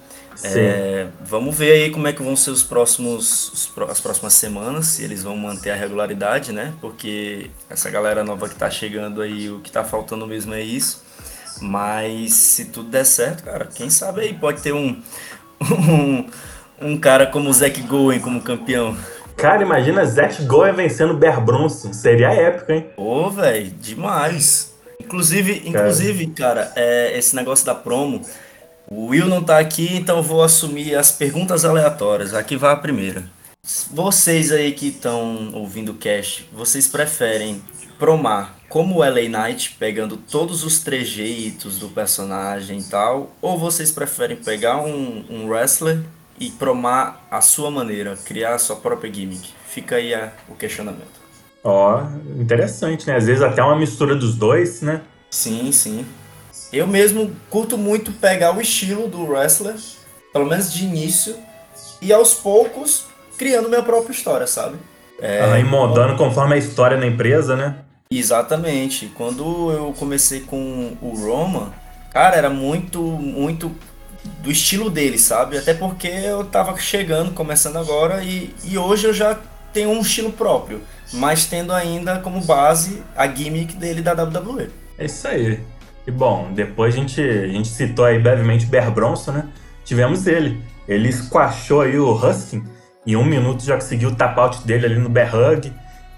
é, 0.43 1.07
vamos 1.21 1.57
ver 1.57 1.71
aí 1.71 1.91
como 1.91 2.07
é 2.07 2.13
que 2.13 2.21
vão 2.21 2.35
ser 2.35 2.51
os 2.51 2.63
próximos, 2.63 3.51
os, 3.51 3.89
as 3.89 3.99
próximas 3.99 4.33
semanas, 4.33 4.87
se 4.87 5.03
eles 5.03 5.23
vão 5.23 5.35
manter 5.35 5.71
a 5.71 5.75
regularidade, 5.75 6.51
né? 6.51 6.73
Porque 6.79 7.49
essa 7.69 7.89
galera 7.89 8.23
nova 8.23 8.47
que 8.47 8.55
tá 8.55 8.69
chegando 8.69 9.21
aí, 9.21 9.49
o 9.49 9.59
que 9.59 9.71
tá 9.71 9.83
faltando 9.83 10.25
mesmo 10.25 10.53
é 10.53 10.61
isso. 10.61 11.03
Mas 11.61 12.33
se 12.33 12.65
tudo 12.65 12.89
der 12.89 13.05
certo, 13.05 13.43
cara, 13.43 13.67
quem 13.73 13.89
sabe 13.89 14.21
aí 14.21 14.33
pode 14.33 14.61
ter 14.61 14.73
um, 14.73 15.01
um, 15.61 16.29
um 16.81 16.97
cara 16.97 17.25
como 17.25 17.49
o 17.49 17.53
Zack 17.53 17.81
Gowen 17.81 18.19
como 18.19 18.41
campeão. 18.41 18.97
Cara, 19.35 19.61
imagina 19.63 20.05
Zack 20.05 20.43
Gowen 20.43 20.73
vencendo 20.73 21.13
o 21.13 21.17
Bear 21.17 21.43
Bronson. 21.43 21.93
Seria 21.93 22.33
épico, 22.33 22.71
hein? 22.71 22.87
Pô, 22.95 23.29
velho, 23.29 23.71
demais. 23.71 24.73
Inclusive, 24.99 25.63
inclusive, 25.65 26.27
cara, 26.27 26.71
é, 26.75 27.17
esse 27.17 27.35
negócio 27.35 27.65
da 27.65 27.73
promo, 27.73 28.21
o 28.91 29.07
Will 29.07 29.27
não 29.27 29.43
tá 29.43 29.59
aqui, 29.59 29.95
então 29.95 30.23
vou 30.23 30.41
assumir 30.41 30.95
as 30.95 31.11
perguntas 31.11 31.63
aleatórias. 31.63 32.33
Aqui 32.33 32.57
vai 32.57 32.73
a 32.73 32.75
primeira. 32.75 33.23
Vocês 33.91 34.51
aí 34.51 34.71
que 34.71 34.87
estão 34.87 35.51
ouvindo 35.53 35.91
o 35.91 35.95
cast, 35.95 36.49
vocês 36.51 36.87
preferem 36.87 37.61
promar 37.99 38.55
como 38.67 38.99
LA 38.99 39.27
Knight, 39.29 39.75
pegando 39.77 40.17
todos 40.17 40.63
os 40.63 40.79
trejeitos 40.79 41.77
do 41.77 41.89
personagem 41.89 42.79
e 42.79 42.83
tal, 42.83 43.35
ou 43.41 43.59
vocês 43.59 43.91
preferem 43.91 44.37
pegar 44.37 44.77
um, 44.77 45.23
um 45.29 45.47
wrestler 45.47 45.99
e 46.39 46.49
promar 46.49 47.27
a 47.29 47.41
sua 47.41 47.69
maneira, 47.69 48.17
criar 48.25 48.55
a 48.55 48.59
sua 48.59 48.77
própria 48.77 49.13
gimmick? 49.13 49.49
Fica 49.67 49.97
aí 49.97 50.15
a, 50.15 50.31
o 50.47 50.55
questionamento. 50.55 51.19
Ó, 51.63 52.03
interessante, 52.39 53.05
né? 53.05 53.17
Às 53.17 53.27
vezes 53.27 53.43
até 53.43 53.61
uma 53.61 53.77
mistura 53.77 54.15
dos 54.15 54.35
dois, 54.35 54.81
né? 54.81 55.01
Sim, 55.29 55.71
sim. 55.71 56.05
Eu 56.71 56.87
mesmo 56.87 57.31
curto 57.49 57.77
muito 57.77 58.11
pegar 58.11 58.55
o 58.55 58.61
estilo 58.61 59.07
do 59.07 59.23
wrestler, 59.25 59.75
pelo 60.31 60.45
menos 60.45 60.71
de 60.71 60.83
início, 60.85 61.35
e 62.01 62.13
aos 62.13 62.33
poucos 62.33 63.05
criando 63.37 63.69
minha 63.69 63.81
própria 63.81 64.11
história, 64.11 64.45
sabe? 64.45 64.77
É, 65.21 65.41
ah, 65.41 65.59
e 65.59 65.63
moldando 65.63 66.15
conforme 66.15 66.55
a 66.55 66.57
história 66.57 66.97
da 66.97 67.05
empresa, 67.05 67.55
né? 67.55 67.77
Exatamente. 68.11 69.11
Quando 69.15 69.71
eu 69.71 69.93
comecei 69.97 70.41
com 70.41 70.97
o 71.01 71.13
Roma, 71.15 71.73
cara, 72.11 72.35
era 72.35 72.49
muito, 72.49 73.01
muito 73.01 73.71
do 74.39 74.51
estilo 74.51 74.89
dele, 74.89 75.17
sabe? 75.17 75.57
Até 75.57 75.73
porque 75.73 76.07
eu 76.07 76.43
tava 76.45 76.77
chegando, 76.77 77.31
começando 77.31 77.77
agora, 77.77 78.23
e, 78.23 78.53
e 78.63 78.77
hoje 78.77 79.07
eu 79.07 79.13
já 79.13 79.37
tenho 79.73 79.89
um 79.89 80.01
estilo 80.01 80.31
próprio 80.31 80.81
mas 81.13 81.45
tendo 81.45 81.73
ainda 81.73 82.19
como 82.19 82.41
base 82.41 83.01
a 83.15 83.27
gimmick 83.27 83.75
dele 83.75 84.01
da 84.01 84.13
WWE. 84.13 84.69
É 84.97 85.05
isso 85.05 85.27
aí. 85.27 85.59
E 86.09 86.11
bom, 86.11 86.51
depois 86.55 86.95
a 86.95 86.97
gente, 86.97 87.21
a 87.21 87.47
gente 87.47 87.67
citou 87.67 88.03
aí 88.03 88.17
brevemente 88.17 88.65
Bear 88.65 88.89
Bronson, 88.89 89.31
né? 89.31 89.43
Tivemos 89.85 90.25
ele. 90.25 90.59
Ele 90.87 91.11
squashou 91.11 91.81
aí 91.81 91.99
o 91.99 92.11
Huskin. 92.11 92.63
Em 93.05 93.15
um 93.15 93.23
minuto 93.23 93.63
já 93.63 93.75
conseguiu 93.75 94.09
o 94.09 94.15
tap-out 94.15 94.65
dele 94.65 94.87
ali 94.87 94.97
no 94.97 95.07
Bear 95.07 95.35
Hug. 95.35 95.71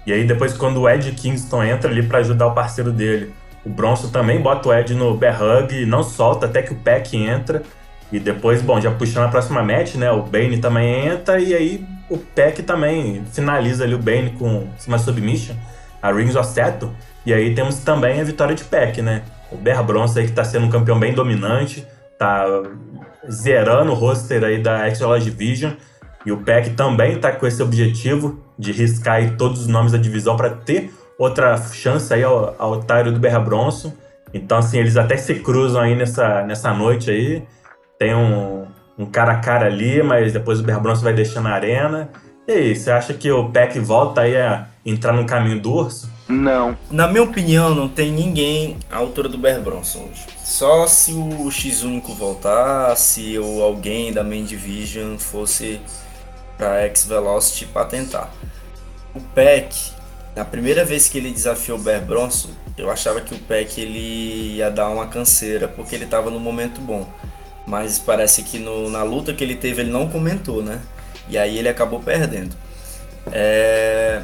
E 0.06 0.12
aí 0.14 0.24
depois 0.26 0.54
quando 0.54 0.80
o 0.80 0.88
Ed 0.88 1.12
Kingston 1.12 1.62
entra 1.64 1.90
ali 1.90 2.02
para 2.02 2.20
ajudar 2.20 2.46
o 2.46 2.54
parceiro 2.54 2.90
dele, 2.90 3.34
o 3.66 3.68
Bronson 3.68 4.08
também 4.08 4.40
bota 4.40 4.70
o 4.70 4.72
Ed 4.72 4.94
no 4.94 5.14
Bear 5.14 5.38
Hug, 5.42 5.84
não 5.84 6.02
solta 6.02 6.46
até 6.46 6.62
que 6.62 6.72
o 6.72 6.76
Peck 6.76 7.14
entra. 7.14 7.62
E 8.10 8.18
depois, 8.18 8.62
bom, 8.62 8.80
já 8.80 8.90
puxando 8.90 9.24
a 9.24 9.28
próxima 9.28 9.62
match, 9.62 9.96
né? 9.96 10.10
O 10.10 10.22
Bane 10.22 10.56
também 10.56 11.06
entra 11.06 11.38
e 11.38 11.52
aí 11.54 11.86
o 12.08 12.16
Peck 12.16 12.62
também 12.62 13.22
finaliza 13.30 13.84
ali 13.84 13.94
o 13.94 13.98
Bane 13.98 14.30
com 14.38 14.66
uma 14.88 14.98
submission, 14.98 15.54
a 16.00 16.10
Rings 16.10 16.34
of 16.34 16.48
Seto. 16.48 16.90
E 17.26 17.34
aí 17.34 17.54
temos 17.54 17.76
também 17.80 18.22
a 18.22 18.24
vitória 18.24 18.54
de 18.54 18.64
Peck, 18.64 19.02
né? 19.02 19.22
O 19.52 19.56
Bear 19.56 19.84
Bronze 19.84 20.18
aí 20.18 20.26
que 20.26 20.32
tá 20.32 20.44
sendo 20.44 20.66
um 20.66 20.70
campeão 20.70 20.98
bem 20.98 21.12
dominante, 21.12 21.86
tá 22.18 22.44
zerando 23.30 23.92
o 23.92 23.94
roster 23.94 24.42
aí 24.44 24.62
da 24.62 24.86
Extra 24.86 25.18
Division. 25.20 25.72
E 26.24 26.32
o 26.32 26.38
Peck 26.38 26.70
também 26.70 27.18
tá 27.18 27.32
com 27.32 27.46
esse 27.46 27.62
objetivo 27.62 28.40
de 28.58 28.72
riscar 28.72 29.16
aí 29.16 29.32
todos 29.32 29.62
os 29.62 29.66
nomes 29.66 29.92
da 29.92 29.98
divisão 29.98 30.36
para 30.36 30.50
ter 30.50 30.92
outra 31.18 31.56
chance 31.56 32.12
aí 32.12 32.22
ao, 32.22 32.54
ao 32.58 32.72
otário 32.72 33.12
do 33.12 33.18
Bear 33.18 33.44
Bronson. 33.44 33.92
Então, 34.32 34.58
assim, 34.58 34.78
eles 34.78 34.96
até 34.96 35.16
se 35.16 35.34
cruzam 35.36 35.80
aí 35.80 35.94
nessa, 35.94 36.42
nessa 36.42 36.72
noite 36.72 37.10
aí. 37.10 37.42
Tem 37.98 38.14
um, 38.14 38.66
um 38.98 39.06
cara 39.06 39.32
a 39.32 39.36
cara 39.38 39.66
ali, 39.66 40.02
mas 40.02 40.32
depois 40.32 40.60
o 40.60 40.62
Bear 40.62 40.80
Bronson 40.80 41.02
vai 41.02 41.12
deixando 41.12 41.48
a 41.48 41.52
arena. 41.52 42.08
E 42.46 42.52
aí, 42.52 42.76
você 42.76 42.90
acha 42.90 43.12
que 43.14 43.30
o 43.30 43.50
Peck 43.50 43.78
volta 43.78 44.22
aí 44.22 44.36
a 44.36 44.66
entrar 44.84 45.12
no 45.12 45.26
caminho 45.26 45.60
do 45.60 45.72
urso? 45.72 46.10
Não. 46.32 46.76
Na 46.90 47.06
minha 47.06 47.22
opinião, 47.22 47.74
não 47.74 47.88
tem 47.88 48.10
ninguém 48.10 48.78
à 48.90 48.96
altura 48.96 49.28
do 49.28 49.36
Bear 49.36 49.60
Bronson 49.60 50.08
hoje. 50.10 50.26
Só 50.42 50.86
se 50.86 51.12
o 51.12 51.50
X 51.50 51.82
único 51.82 52.14
voltar, 52.14 52.96
se 52.96 53.38
o 53.38 53.62
alguém 53.62 54.12
da 54.12 54.24
Main 54.24 54.44
Division 54.44 55.18
fosse 55.18 55.80
pra 56.56 56.80
X 56.82 57.04
Velocity 57.04 57.66
pra 57.66 57.84
tentar. 57.84 58.32
O 59.14 59.20
Peck, 59.20 59.76
na 60.34 60.44
primeira 60.44 60.84
vez 60.84 61.08
que 61.08 61.18
ele 61.18 61.30
desafiou 61.30 61.78
o 61.78 61.82
Bear 61.82 62.02
Bronson, 62.02 62.48
eu 62.78 62.90
achava 62.90 63.20
que 63.20 63.34
o 63.34 63.38
Peck 63.38 63.78
ele 63.78 64.56
ia 64.56 64.70
dar 64.70 64.88
uma 64.88 65.06
canseira, 65.06 65.68
porque 65.68 65.94
ele 65.94 66.06
tava 66.06 66.30
no 66.30 66.40
momento 66.40 66.80
bom. 66.80 67.06
Mas 67.66 67.98
parece 67.98 68.42
que 68.42 68.58
no, 68.58 68.88
na 68.88 69.02
luta 69.02 69.34
que 69.34 69.44
ele 69.44 69.54
teve 69.54 69.82
ele 69.82 69.90
não 69.90 70.08
comentou, 70.08 70.62
né? 70.62 70.80
E 71.28 71.36
aí 71.36 71.58
ele 71.58 71.68
acabou 71.68 72.00
perdendo. 72.00 72.56
É... 73.30 74.22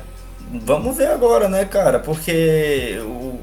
Vamos 0.65 0.97
ver 0.97 1.09
agora, 1.09 1.49
né, 1.49 1.65
cara? 1.65 1.99
Porque 1.99 2.99
o, 3.03 3.39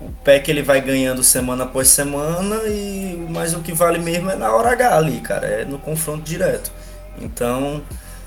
o 0.00 0.12
PEC 0.24 0.50
ele 0.50 0.62
vai 0.62 0.80
ganhando 0.80 1.22
semana 1.22 1.64
após 1.64 1.88
semana, 1.88 2.56
e 2.66 3.26
mas 3.30 3.54
o 3.54 3.60
que 3.60 3.72
vale 3.72 3.98
mesmo 3.98 4.30
é 4.30 4.36
na 4.36 4.52
hora 4.52 4.70
H 4.72 4.96
ali, 4.96 5.20
cara. 5.20 5.46
É 5.46 5.64
no 5.64 5.78
confronto 5.78 6.22
direto. 6.22 6.72
Então, 7.20 7.82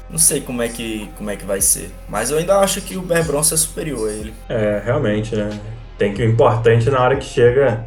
não 0.10 0.18
sei 0.18 0.42
como 0.42 0.62
é 0.62 0.68
que, 0.68 1.10
como 1.18 1.30
é 1.30 1.36
que 1.36 1.46
vai 1.46 1.62
ser. 1.62 1.90
Mas 2.08 2.30
eu 2.30 2.38
ainda 2.38 2.60
acho 2.60 2.82
que 2.82 2.98
o 2.98 3.02
Bear 3.02 3.24
Bronson 3.24 3.56
é 3.56 3.58
superior 3.58 4.10
a 4.10 4.12
ele. 4.12 4.34
É, 4.50 4.82
realmente, 4.84 5.36
né? 5.36 5.50
Tem 5.98 6.14
que 6.14 6.22
o 6.22 6.26
importante 6.26 6.90
na 6.90 7.02
hora 7.02 7.16
que 7.16 7.26
chega 7.26 7.86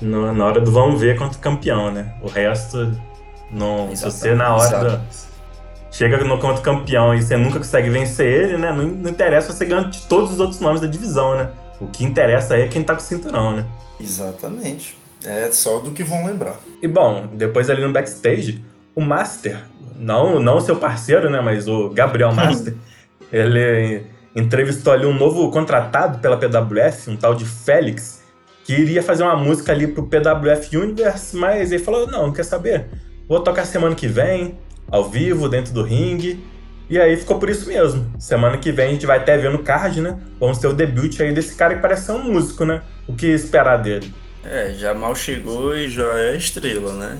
no, 0.00 0.32
na 0.32 0.44
hora 0.44 0.60
do 0.60 0.70
vamos 0.70 1.00
ver 1.00 1.18
contra 1.18 1.38
o 1.38 1.40
campeão, 1.40 1.90
né? 1.90 2.14
O 2.22 2.28
resto, 2.28 2.92
não, 3.50 3.94
se 3.94 4.04
você 4.04 4.34
na 4.34 4.54
hora 4.54 4.90
do, 4.90 5.00
chega 5.96 6.22
no 6.22 6.38
contra 6.38 6.60
o 6.60 6.62
campeão 6.62 7.14
e 7.14 7.22
você 7.22 7.36
nunca 7.38 7.58
consegue 7.58 7.88
vencer 7.88 8.26
ele, 8.26 8.58
né? 8.58 8.70
Não, 8.70 8.84
não 8.86 9.10
interessa 9.10 9.50
você 9.50 9.64
ganhar 9.64 9.88
de 9.88 10.02
todos 10.02 10.32
os 10.32 10.40
outros 10.40 10.60
nomes 10.60 10.82
da 10.82 10.86
divisão, 10.86 11.36
né? 11.36 11.48
O 11.80 11.86
que 11.86 12.04
interessa 12.04 12.54
aí 12.54 12.62
é 12.62 12.68
quem 12.68 12.82
tá 12.82 12.94
com 12.94 13.00
o 13.00 13.04
cinturão, 13.04 13.56
né? 13.56 13.66
Exatamente. 13.98 14.96
É 15.24 15.50
só 15.50 15.78
do 15.78 15.92
que 15.92 16.04
vão 16.04 16.26
lembrar. 16.26 16.56
E 16.82 16.86
bom, 16.86 17.26
depois 17.32 17.70
ali 17.70 17.82
no 17.82 17.92
backstage, 17.92 18.62
o 18.94 19.00
Master, 19.00 19.58
não, 19.98 20.38
não 20.38 20.58
o 20.58 20.60
seu 20.60 20.76
parceiro, 20.76 21.30
né? 21.30 21.40
Mas 21.40 21.66
o 21.66 21.88
Gabriel 21.88 22.32
Master, 22.34 22.74
ele 23.32 24.02
entrevistou 24.34 24.92
ali 24.92 25.06
um 25.06 25.14
novo 25.14 25.50
contratado 25.50 26.18
pela 26.18 26.36
PWF, 26.36 27.10
um 27.10 27.16
tal 27.16 27.34
de 27.34 27.46
Félix, 27.46 28.22
que 28.64 28.74
iria 28.74 29.02
fazer 29.02 29.22
uma 29.22 29.36
música 29.36 29.72
ali 29.72 29.86
pro 29.86 30.06
PWF 30.06 30.76
Universe, 30.76 31.34
mas 31.34 31.72
ele 31.72 31.82
falou: 31.82 32.06
não, 32.06 32.30
quer 32.32 32.44
saber? 32.44 32.84
Vou 33.26 33.40
tocar 33.40 33.64
semana 33.64 33.94
que 33.94 34.06
vem, 34.06 34.56
ao 34.90 35.08
vivo, 35.08 35.48
dentro 35.48 35.72
do 35.72 35.82
ringue. 35.82 36.44
E 36.88 36.98
aí 36.98 37.16
ficou 37.16 37.38
por 37.38 37.50
isso 37.50 37.66
mesmo. 37.68 38.06
Semana 38.18 38.58
que 38.58 38.70
vem 38.70 38.86
a 38.86 38.90
gente 38.90 39.06
vai 39.06 39.18
até 39.18 39.36
ver 39.36 39.50
no 39.50 39.58
card, 39.58 40.00
né? 40.00 40.18
Vamos 40.38 40.58
ter 40.58 40.68
o 40.68 40.72
debut 40.72 41.20
aí 41.20 41.32
desse 41.32 41.56
cara 41.56 41.74
que 41.74 41.82
parece 41.82 42.06
ser 42.06 42.12
um 42.12 42.32
músico, 42.32 42.64
né? 42.64 42.82
O 43.08 43.14
que 43.14 43.26
esperar 43.26 43.78
dele? 43.78 44.12
É, 44.44 44.72
já 44.74 44.94
mal 44.94 45.14
chegou 45.16 45.76
e 45.76 45.88
já 45.88 46.18
é 46.20 46.36
estrela, 46.36 46.92
né? 46.92 47.18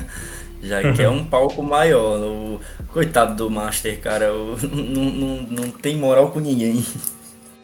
já 0.62 0.92
quer 0.94 1.10
um 1.10 1.24
palco 1.24 1.62
maior. 1.62 2.18
O 2.18 2.60
coitado 2.88 3.34
do 3.34 3.50
Master, 3.50 4.00
cara, 4.00 4.28
não, 4.72 5.04
não, 5.04 5.42
não 5.42 5.70
tem 5.70 5.96
moral 5.96 6.30
com 6.30 6.40
ninguém. 6.40 6.82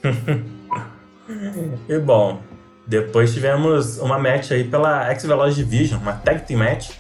e 1.88 1.99
bom, 1.99 2.43
Depois 2.87 3.33
tivemos 3.33 3.99
uma 3.99 4.19
match 4.19 4.50
aí 4.50 4.64
pela 4.64 5.11
X-Veloz 5.12 5.57
Division, 5.57 6.00
uma 6.00 6.12
tag 6.12 6.47
team 6.47 6.59
match. 6.59 6.90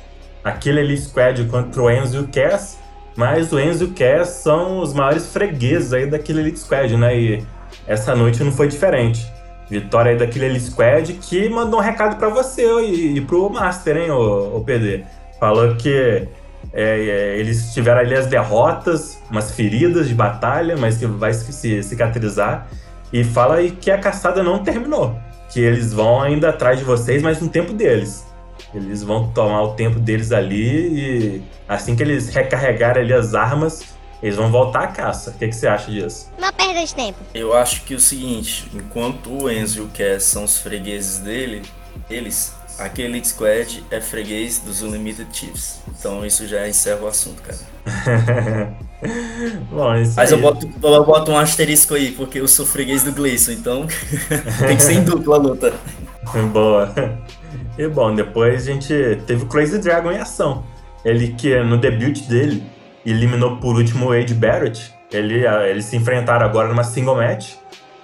Aquele 0.42 0.80
Elite 0.80 1.02
Squad 1.02 1.44
contra 1.44 1.82
o 1.82 1.90
Enzo 1.90 2.16
e 2.16 2.20
o 2.20 2.28
Cass. 2.28 2.78
Mas 3.16 3.52
o 3.52 3.58
Enzo 3.58 3.84
e 3.84 3.86
o 3.88 3.90
Cass 3.92 4.28
são 4.28 4.80
os 4.80 4.92
maiores 4.92 5.32
fregueses 5.32 5.92
aí 5.92 6.06
daquele 6.06 6.40
Elite 6.40 6.60
Squad, 6.60 6.96
né? 6.96 7.18
E 7.18 7.46
essa 7.86 8.14
noite 8.14 8.42
não 8.42 8.52
foi 8.52 8.68
diferente. 8.68 9.30
Vitória 9.68 10.12
aí 10.12 10.18
daquele 10.18 10.46
Elite 10.46 10.66
Squad 10.66 11.12
que 11.14 11.48
mandou 11.48 11.80
um 11.80 11.82
recado 11.82 12.16
para 12.16 12.28
você 12.28 12.64
e, 12.80 13.16
e 13.16 13.20
pro 13.20 13.50
Master, 13.50 13.96
hein, 13.96 14.10
o, 14.10 14.56
o 14.56 14.64
PD. 14.64 15.04
Falou 15.38 15.74
que 15.76 16.26
é, 16.72 17.00
é, 17.00 17.38
eles 17.38 17.72
tiveram 17.74 18.00
ali 18.00 18.14
as 18.14 18.26
derrotas, 18.26 19.20
umas 19.30 19.52
feridas 19.52 20.08
de 20.08 20.14
batalha, 20.14 20.76
mas 20.76 20.96
que 20.96 21.06
vai 21.06 21.32
se 21.34 21.82
cicatrizar. 21.82 22.66
E 23.12 23.24
fala 23.24 23.56
aí 23.56 23.70
que 23.70 23.90
a 23.90 23.98
caçada 23.98 24.42
não 24.42 24.62
terminou 24.62 25.18
que 25.48 25.60
eles 25.60 25.92
vão 25.92 26.20
ainda 26.20 26.50
atrás 26.50 26.78
de 26.78 26.84
vocês, 26.84 27.22
mas 27.22 27.40
no 27.40 27.48
tempo 27.48 27.72
deles. 27.72 28.26
Eles 28.74 29.02
vão 29.02 29.28
tomar 29.28 29.62
o 29.62 29.74
tempo 29.74 29.98
deles 29.98 30.30
ali 30.30 30.88
e 30.88 31.42
assim 31.68 31.96
que 31.96 32.02
eles 32.02 32.28
recarregarem 32.28 33.02
ali 33.02 33.14
as 33.14 33.34
armas, 33.34 33.82
eles 34.22 34.36
vão 34.36 34.50
voltar 34.50 34.84
à 34.84 34.86
caça. 34.88 35.30
O 35.30 35.34
que, 35.34 35.48
que 35.48 35.56
você 35.56 35.66
acha 35.66 35.90
disso? 35.90 36.30
Uma 36.36 36.52
perda 36.52 36.84
de 36.84 36.94
tempo. 36.94 37.18
Eu 37.32 37.54
acho 37.54 37.82
que 37.84 37.94
é 37.94 37.96
o 37.96 38.00
seguinte, 38.00 38.70
enquanto 38.74 39.30
o 39.30 39.50
Enzo 39.50 39.78
e 39.78 39.82
o 39.82 39.88
Cass 39.88 40.24
são 40.24 40.44
os 40.44 40.58
fregueses 40.58 41.18
dele, 41.18 41.62
eles, 42.10 42.54
aquele 42.78 43.08
Elite 43.08 43.28
Squad 43.28 43.84
é 43.90 44.00
freguês 44.00 44.58
dos 44.58 44.82
Unlimited 44.82 45.28
Chiefs. 45.32 45.80
Então 45.88 46.26
isso 46.26 46.46
já 46.46 46.68
encerra 46.68 47.02
o 47.02 47.06
assunto, 47.06 47.42
cara. 47.42 47.58
Bom, 49.70 49.94
isso 49.94 50.14
Mas 50.16 50.32
eu 50.32 50.38
boto, 50.38 50.68
eu 50.82 51.04
boto 51.04 51.30
um 51.30 51.38
asterisco 51.38 51.94
aí, 51.94 52.10
porque 52.12 52.40
eu 52.40 52.48
sou 52.48 52.66
freguês 52.66 53.04
do 53.04 53.12
Gleison, 53.12 53.52
então 53.52 53.86
tem 54.66 54.76
que 54.76 54.82
ser 54.82 54.94
em 54.94 55.04
dupla 55.04 55.36
a 55.36 55.38
luta. 55.38 55.74
Boa. 56.52 56.92
E 57.78 57.86
bom, 57.86 58.12
depois 58.12 58.66
a 58.68 58.72
gente 58.72 58.92
teve 59.24 59.44
o 59.44 59.46
Crazy 59.46 59.78
Dragon 59.78 60.10
em 60.10 60.18
ação. 60.18 60.64
Ele 61.04 61.28
que 61.28 61.60
no 61.62 61.78
debut 61.78 62.26
dele 62.26 62.62
eliminou 63.06 63.58
por 63.58 63.76
último 63.76 64.06
o 64.06 64.08
Wade 64.08 64.34
Barrett. 64.34 64.92
Ele, 65.12 65.46
eles 65.46 65.84
se 65.84 65.96
enfrentaram 65.96 66.44
agora 66.44 66.68
numa 66.68 66.82
single 66.82 67.14
match. 67.14 67.54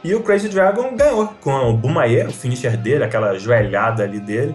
E 0.05 0.15
o 0.15 0.23
Crazy 0.23 0.49
Dragon 0.49 0.95
ganhou 0.97 1.35
com 1.41 1.71
o 1.71 1.77
Bumaye, 1.77 2.25
o 2.25 2.31
finisher 2.31 2.77
dele, 2.77 3.03
aquela 3.03 3.37
joelhada 3.37 4.05
ali 4.05 4.21
dele. 4.21 4.55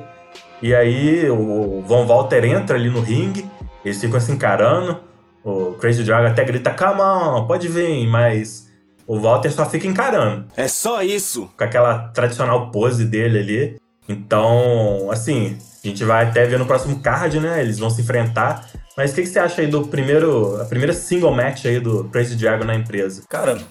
E 0.62 0.74
aí 0.74 1.30
o 1.30 1.82
Von 1.86 2.06
Walter 2.06 2.46
entra 2.46 2.78
ali 2.78 2.90
no 2.90 3.02
ringue, 3.02 3.46
eles 3.84 4.00
ficam 4.00 4.22
se 4.22 4.32
encarando. 4.32 5.02
O 5.44 5.74
Crazy 5.74 6.04
Dragon 6.04 6.28
até 6.28 6.46
grita, 6.46 6.72
come 6.72 7.02
on, 7.02 7.46
pode 7.46 7.68
vir, 7.68 8.08
mas 8.08 8.70
o 9.06 9.20
Walter 9.20 9.52
só 9.52 9.66
fica 9.66 9.86
encarando. 9.86 10.46
É 10.56 10.68
só 10.68 11.02
isso. 11.02 11.50
Com 11.58 11.64
aquela 11.64 12.10
tradicional 12.10 12.72
pose 12.72 13.04
dele 13.04 13.40
ali. 13.40 13.89
Então, 14.10 15.12
assim, 15.12 15.56
a 15.84 15.88
gente 15.88 16.04
vai 16.04 16.26
até 16.26 16.44
ver 16.46 16.58
no 16.58 16.66
próximo 16.66 17.00
card, 17.00 17.40
né? 17.40 17.62
Eles 17.62 17.78
vão 17.78 17.92
se 17.92 18.02
enfrentar. 18.02 18.68
Mas 18.98 19.12
o 19.12 19.16
que, 19.16 19.22
que, 19.22 19.28
você 19.28 19.38
acha 19.38 19.62
aí 19.62 19.68
do 19.68 19.88
primeiro, 19.88 20.60
a 20.60 20.66
primeira 20.66 20.92
single 20.92 21.34
match 21.34 21.66
aí 21.66 21.80
do 21.80 22.06
Crazy 22.06 22.36
Dragon 22.36 22.66
na 22.66 22.76
empresa? 22.76 23.24
Cara, 23.30 23.62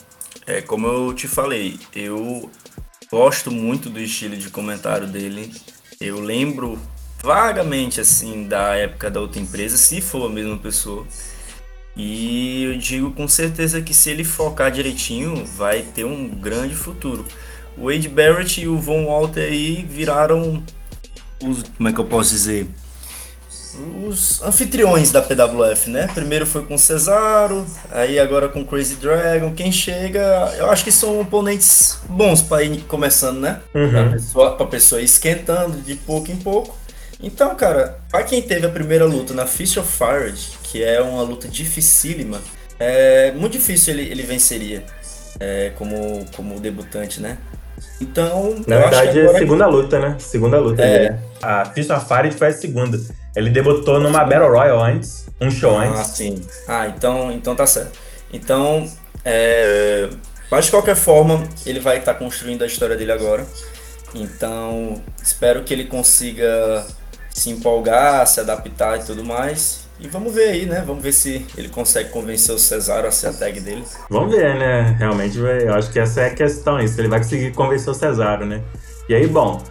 é 0.47 0.62
como 0.62 0.87
eu 0.87 1.12
te 1.12 1.26
falei, 1.26 1.78
eu 1.95 2.49
gosto 3.11 3.50
muito 3.50 3.90
do 3.90 4.00
estilo 4.00 4.37
de 4.37 4.49
comentário 4.49 5.09
dele. 5.09 5.52
Eu 6.00 6.21
lembro 6.21 6.78
vagamente 7.21 8.00
assim 8.00 8.47
da 8.47 8.76
época 8.76 9.11
da 9.11 9.21
outra 9.21 9.40
empresa, 9.40 9.76
se 9.76 10.00
for 10.00 10.26
a 10.26 10.33
mesma 10.33 10.57
pessoa. 10.57 11.04
E 11.97 12.62
eu 12.62 12.78
digo 12.78 13.11
com 13.11 13.26
certeza 13.26 13.83
que 13.83 13.92
se 13.92 14.09
ele 14.09 14.23
focar 14.23 14.71
direitinho, 14.71 15.45
vai 15.45 15.83
ter 15.83 16.04
um 16.04 16.28
grande 16.28 16.76
futuro. 16.76 17.26
O 17.81 17.91
Wade 17.91 18.09
Barrett 18.09 18.61
e 18.61 18.69
o 18.69 18.79
Von 18.79 19.07
Walter 19.07 19.43
aí 19.43 19.87
viraram 19.89 20.63
os, 21.43 21.63
como 21.77 21.89
é 21.89 21.93
que 21.93 22.01
eu 22.01 22.05
posso 22.05 22.31
dizer? 22.31 22.67
Os 24.05 24.43
anfitriões 24.43 25.13
da 25.13 25.23
PWF, 25.23 25.89
né? 25.89 26.09
Primeiro 26.13 26.45
foi 26.45 26.65
com 26.65 26.75
o 26.75 26.79
Cesaro, 26.79 27.65
aí 27.91 28.19
agora 28.19 28.49
com 28.49 28.63
o 28.63 28.65
Crazy 28.65 28.97
Dragon. 28.97 29.53
Quem 29.53 29.71
chega, 29.71 30.21
eu 30.59 30.69
acho 30.71 30.83
que 30.83 30.91
são 30.91 31.21
oponentes 31.21 31.99
bons 32.09 32.43
para 32.43 32.65
ir 32.65 32.81
começando, 32.83 33.39
né? 33.39 33.61
Uhum. 33.73 33.91
Pra, 33.91 34.11
pessoa, 34.11 34.57
pra 34.57 34.67
pessoa 34.67 35.01
ir 35.01 35.05
esquentando 35.05 35.81
de 35.81 35.95
pouco 35.95 36.33
em 36.33 36.37
pouco. 36.37 36.77
Então, 37.21 37.55
cara, 37.55 37.99
para 38.11 38.25
quem 38.25 38.43
teve 38.43 38.67
a 38.67 38.71
primeira 38.71 39.05
luta 39.05 39.35
na 39.35 39.47
Fist 39.47 39.77
of 39.77 39.88
Fire, 39.88 40.35
que 40.62 40.83
é 40.83 41.01
uma 41.01 41.23
luta 41.23 41.47
dificílima, 41.47 42.41
é 42.81 43.33
muito 43.33 43.53
difícil 43.53 43.95
ele, 43.95 44.11
ele 44.11 44.23
venceria 44.23 44.85
é, 45.38 45.73
como, 45.77 46.25
como 46.35 46.59
debutante, 46.59 47.21
né? 47.21 47.38
Então, 48.01 48.57
na 48.67 48.79
verdade, 48.79 49.21
é 49.21 49.38
segunda 49.38 49.67
luta, 49.67 49.99
né? 49.99 50.17
Segunda 50.19 50.59
luta. 50.59 50.83
É. 50.83 50.99
Dele. 50.99 51.21
A 51.43 51.64
Fist 51.67 51.91
of 51.91 52.07
Fire 52.07 52.31
foi 52.33 52.49
a 52.49 52.53
segunda. 52.53 52.99
Ele 53.37 53.51
debutou 53.51 54.01
numa 54.01 54.25
Battle 54.25 54.51
Royal 54.51 54.83
antes, 54.83 55.29
um 55.41 55.51
show 55.51 55.77
antes. 55.79 56.01
Ah, 56.01 56.05
sim. 56.05 56.43
Ah, 56.67 56.87
então, 56.88 57.31
então 57.31 57.55
tá 57.55 57.67
certo. 57.67 57.99
Então, 58.33 58.88
é, 59.25 60.09
mas 60.51 60.67
de 60.67 60.71
qualquer 60.71 60.97
forma, 60.97 61.47
ele 61.67 61.81
vai 61.81 61.99
estar 61.99 62.14
tá 62.14 62.19
construindo 62.19 62.62
a 62.62 62.67
história 62.67 62.97
dele 62.97 63.12
agora. 63.12 63.47
Então, 64.14 65.03
espero 65.23 65.62
que 65.62 65.75
ele 65.75 65.85
consiga 65.85 66.85
se 67.31 67.51
empolgar, 67.51 68.27
se 68.27 68.41
adaptar 68.41 68.99
e 68.99 69.05
tudo 69.05 69.25
mais. 69.25 69.88
E 70.01 70.07
vamos 70.07 70.33
ver 70.33 70.51
aí, 70.51 70.67
né? 70.67 70.83
Vamos 70.87 71.03
ver 71.03 71.13
se 71.13 71.45
ele 71.57 71.69
consegue 71.69 72.11
convencer 72.11 72.55
o 72.55 72.59
Cesaro 72.59 73.09
a 73.09 73.11
ser 73.11 73.29
a 73.29 73.33
tag 73.33 73.61
dele. 73.61 73.85
Vamos 74.09 74.35
ver, 74.35 74.55
né? 74.57 74.97
Realmente, 74.99 75.39
eu 75.39 75.75
acho 75.75 75.91
que 75.91 75.99
essa 75.99 76.23
é 76.23 76.27
a 76.27 76.35
questão, 76.35 76.87
se 76.87 77.01
ele 77.01 77.09
vai 77.09 77.19
conseguir 77.19 77.53
convencer 77.53 77.91
o 77.91 77.95
Cesaro, 77.95 78.47
né? 78.47 78.63
E 79.09 79.15
aí, 79.15 79.27
bom, 79.27 79.63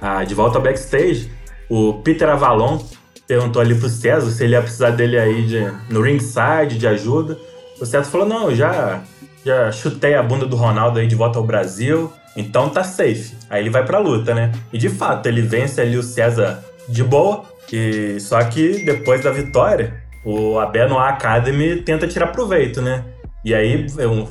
ah, 0.00 0.22
de 0.24 0.34
volta 0.34 0.58
ao 0.58 0.62
backstage, 0.62 1.30
o 1.68 1.94
Peter 2.02 2.28
Avalon 2.28 2.78
perguntou 3.26 3.62
ali 3.62 3.74
pro 3.74 3.88
César 3.88 4.30
se 4.30 4.42
ele 4.44 4.54
ia 4.54 4.60
precisar 4.60 4.90
dele 4.90 5.18
aí 5.18 5.46
de, 5.46 5.72
no 5.88 6.02
ringside, 6.02 6.76
de 6.78 6.86
ajuda. 6.86 7.38
O 7.80 7.86
César 7.86 8.04
falou, 8.04 8.26
não, 8.26 8.54
já, 8.54 9.02
já 9.44 9.70
chutei 9.70 10.14
a 10.14 10.22
bunda 10.22 10.44
do 10.44 10.56
Ronaldo 10.56 10.98
aí 10.98 11.06
de 11.06 11.14
volta 11.14 11.38
ao 11.38 11.44
Brasil, 11.44 12.12
então 12.36 12.68
tá 12.68 12.82
safe. 12.82 13.34
Aí 13.48 13.62
ele 13.62 13.70
vai 13.70 13.84
pra 13.84 13.98
luta, 13.98 14.34
né? 14.34 14.52
E 14.72 14.78
de 14.78 14.88
fato, 14.88 15.26
ele 15.26 15.42
vence 15.42 15.80
ali 15.80 15.96
o 15.96 16.02
César 16.02 16.62
de 16.88 17.04
boa, 17.04 17.44
e 17.72 18.20
só 18.20 18.42
que 18.44 18.84
depois 18.84 19.22
da 19.22 19.30
vitória, 19.30 20.02
o 20.24 20.58
Abeno 20.58 20.98
Academy 20.98 21.82
tenta 21.82 22.06
tirar 22.06 22.28
proveito, 22.28 22.82
né? 22.82 23.04
E 23.44 23.54
aí 23.54 23.86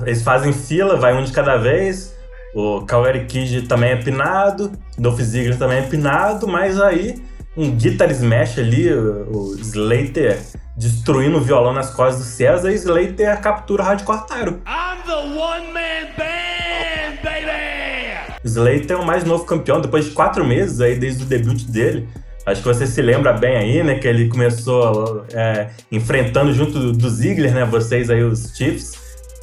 eles 0.06 0.22
fazem 0.22 0.54
fila, 0.54 0.96
vai 0.96 1.14
um 1.14 1.24
de 1.24 1.32
cada 1.32 1.58
vez. 1.58 2.16
O 2.54 2.82
Kaweri 2.82 3.26
Kid 3.26 3.68
também 3.68 3.92
é 3.92 3.96
pinado, 3.96 4.72
Dolph 4.98 5.20
Ziggler 5.20 5.58
também 5.58 5.80
é 5.80 5.82
pinado, 5.84 6.48
mas 6.48 6.80
aí 6.82 7.22
um 7.56 7.72
guitar 7.72 8.10
smash 8.12 8.58
ali, 8.58 8.92
o 8.94 9.56
Slater 9.60 10.40
destruindo 10.78 11.38
o 11.38 11.42
violão 11.42 11.74
nas 11.74 11.90
costas 11.90 12.26
do 12.26 12.32
César 12.32 12.72
e 12.72 12.76
Slater 12.76 13.40
captura 13.42 13.84
o 13.84 13.86
Hardcore 13.86 14.26
Tyro. 14.28 14.62
I'm 14.66 15.04
the 15.06 15.38
one 15.38 15.68
man 15.74 16.08
band, 16.18 17.22
baby! 17.22 18.40
Slater 18.46 18.92
é 18.92 18.96
o 18.96 19.06
mais 19.06 19.24
novo 19.26 19.44
campeão 19.44 19.82
depois 19.82 20.06
de 20.06 20.12
quatro 20.12 20.46
meses 20.46 20.80
aí 20.80 20.98
desde 20.98 21.24
o 21.24 21.26
debut 21.26 21.64
dele. 21.66 22.08
Acho 22.50 22.62
que 22.62 22.68
você 22.68 22.88
se 22.88 23.02
lembra 23.02 23.34
bem 23.34 23.56
aí, 23.56 23.84
né? 23.84 24.00
Que 24.00 24.08
ele 24.08 24.28
começou 24.28 25.26
é, 25.34 25.70
enfrentando 25.92 26.52
junto 26.52 26.80
do, 26.80 26.92
do 26.94 27.10
Ziggler, 27.10 27.54
né? 27.54 27.64
Vocês 27.66 28.10
aí, 28.10 28.24
os 28.24 28.56
Chiefs. 28.56 28.94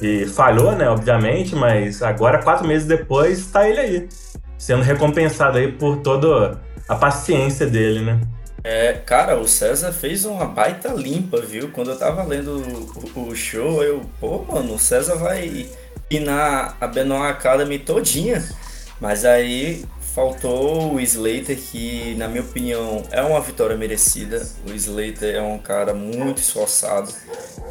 E 0.01 0.25
falhou, 0.25 0.73
né? 0.73 0.89
Obviamente, 0.89 1.55
mas 1.55 2.03
agora, 2.03 2.43
quatro 2.43 2.67
meses 2.67 2.87
depois, 2.87 3.47
tá 3.47 3.67
ele 3.67 3.79
aí. 3.79 4.09
Sendo 4.57 4.83
recompensado 4.83 5.57
aí 5.57 5.71
por 5.71 5.97
toda 5.97 6.59
a 6.87 6.95
paciência 6.95 7.65
dele, 7.65 8.01
né? 8.01 8.19
É, 8.63 8.93
cara, 8.93 9.37
o 9.37 9.47
César 9.47 9.93
fez 9.93 10.25
uma 10.25 10.45
baita 10.45 10.89
limpa, 10.89 11.39
viu? 11.39 11.69
Quando 11.69 11.91
eu 11.91 11.97
tava 11.97 12.23
lendo 12.23 12.57
o, 13.15 13.29
o 13.29 13.35
show, 13.35 13.81
eu, 13.83 14.01
pô, 14.19 14.43
mano, 14.43 14.75
o 14.75 14.79
César 14.79 15.15
vai 15.15 15.67
pinar 16.09 16.75
a 16.81 16.87
Benoit 16.87 17.31
Academy 17.31 17.79
todinha. 17.79 18.43
Mas 18.99 19.23
aí 19.23 19.85
faltou 20.17 20.95
o 20.95 20.99
Slater, 20.99 21.55
que 21.55 22.15
na 22.15 22.27
minha 22.27 22.41
opinião 22.41 23.03
é 23.11 23.21
uma 23.21 23.39
vitória 23.39 23.77
merecida. 23.77 24.49
O 24.67 24.73
Slater 24.73 25.35
é 25.35 25.41
um 25.43 25.59
cara 25.59 25.93
muito 25.93 26.39
esforçado. 26.39 27.13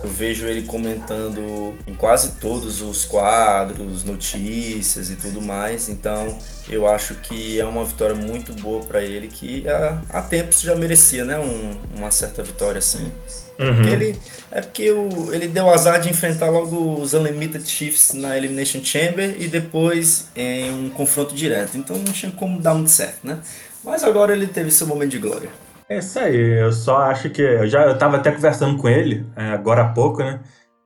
Eu 0.00 0.08
vejo 0.08 0.46
ele 0.46 0.62
comentando 0.62 1.74
em 1.88 1.94
quase 1.94 2.36
todos 2.36 2.80
os 2.80 3.04
quadros, 3.04 4.04
notícias 4.04 5.10
e 5.10 5.16
tudo 5.16 5.42
mais. 5.42 5.88
Então 5.88 6.38
eu 6.68 6.86
acho 6.86 7.16
que 7.16 7.58
é 7.58 7.64
uma 7.64 7.84
vitória 7.84 8.14
muito 8.14 8.52
boa 8.52 8.80
para 8.84 9.02
ele, 9.02 9.26
que 9.26 9.68
há, 9.68 10.00
há 10.08 10.22
tempos 10.22 10.60
já 10.60 10.76
merecia, 10.76 11.24
né? 11.24 11.36
Um, 11.40 11.76
uma 11.96 12.12
certa 12.12 12.44
vitória 12.44 12.78
assim. 12.78 13.10
Uhum. 13.58 13.88
Ele, 13.88 14.18
é 14.50 14.60
porque 14.60 14.90
o, 14.90 15.32
ele 15.32 15.48
deu 15.48 15.68
azar 15.70 16.00
de 16.00 16.10
enfrentar 16.10 16.50
logo 16.50 17.00
os 17.00 17.14
Unlimited 17.14 17.66
Chiefs 17.66 18.12
na 18.14 18.36
Elimination 18.36 18.82
Chamber 18.84 19.36
e 19.38 19.48
depois 19.48 20.28
em 20.36 20.70
um 20.70 20.90
confronto 20.90 21.34
direto. 21.34 21.76
Então 21.76 21.96
não 21.96 22.12
tinha 22.12 22.30
como 22.32 22.60
dar 22.60 22.74
muito 22.74 22.90
certo, 22.90 23.26
né? 23.26 23.38
Mas 23.82 24.04
agora 24.04 24.32
ele 24.32 24.46
teve 24.46 24.70
seu 24.70 24.86
momento 24.86 25.10
de 25.10 25.18
glória. 25.18 25.48
É 25.88 25.98
isso 25.98 26.18
aí, 26.18 26.60
eu 26.60 26.72
só 26.72 26.98
acho 27.02 27.30
que. 27.30 27.40
Eu 27.40 27.68
já 27.68 27.82
eu 27.84 27.96
tava 27.96 28.16
até 28.16 28.32
conversando 28.32 28.76
com 28.76 28.88
ele, 28.88 29.24
é, 29.36 29.50
agora 29.50 29.82
há 29.82 29.88
pouco, 29.88 30.22
né? 30.22 30.40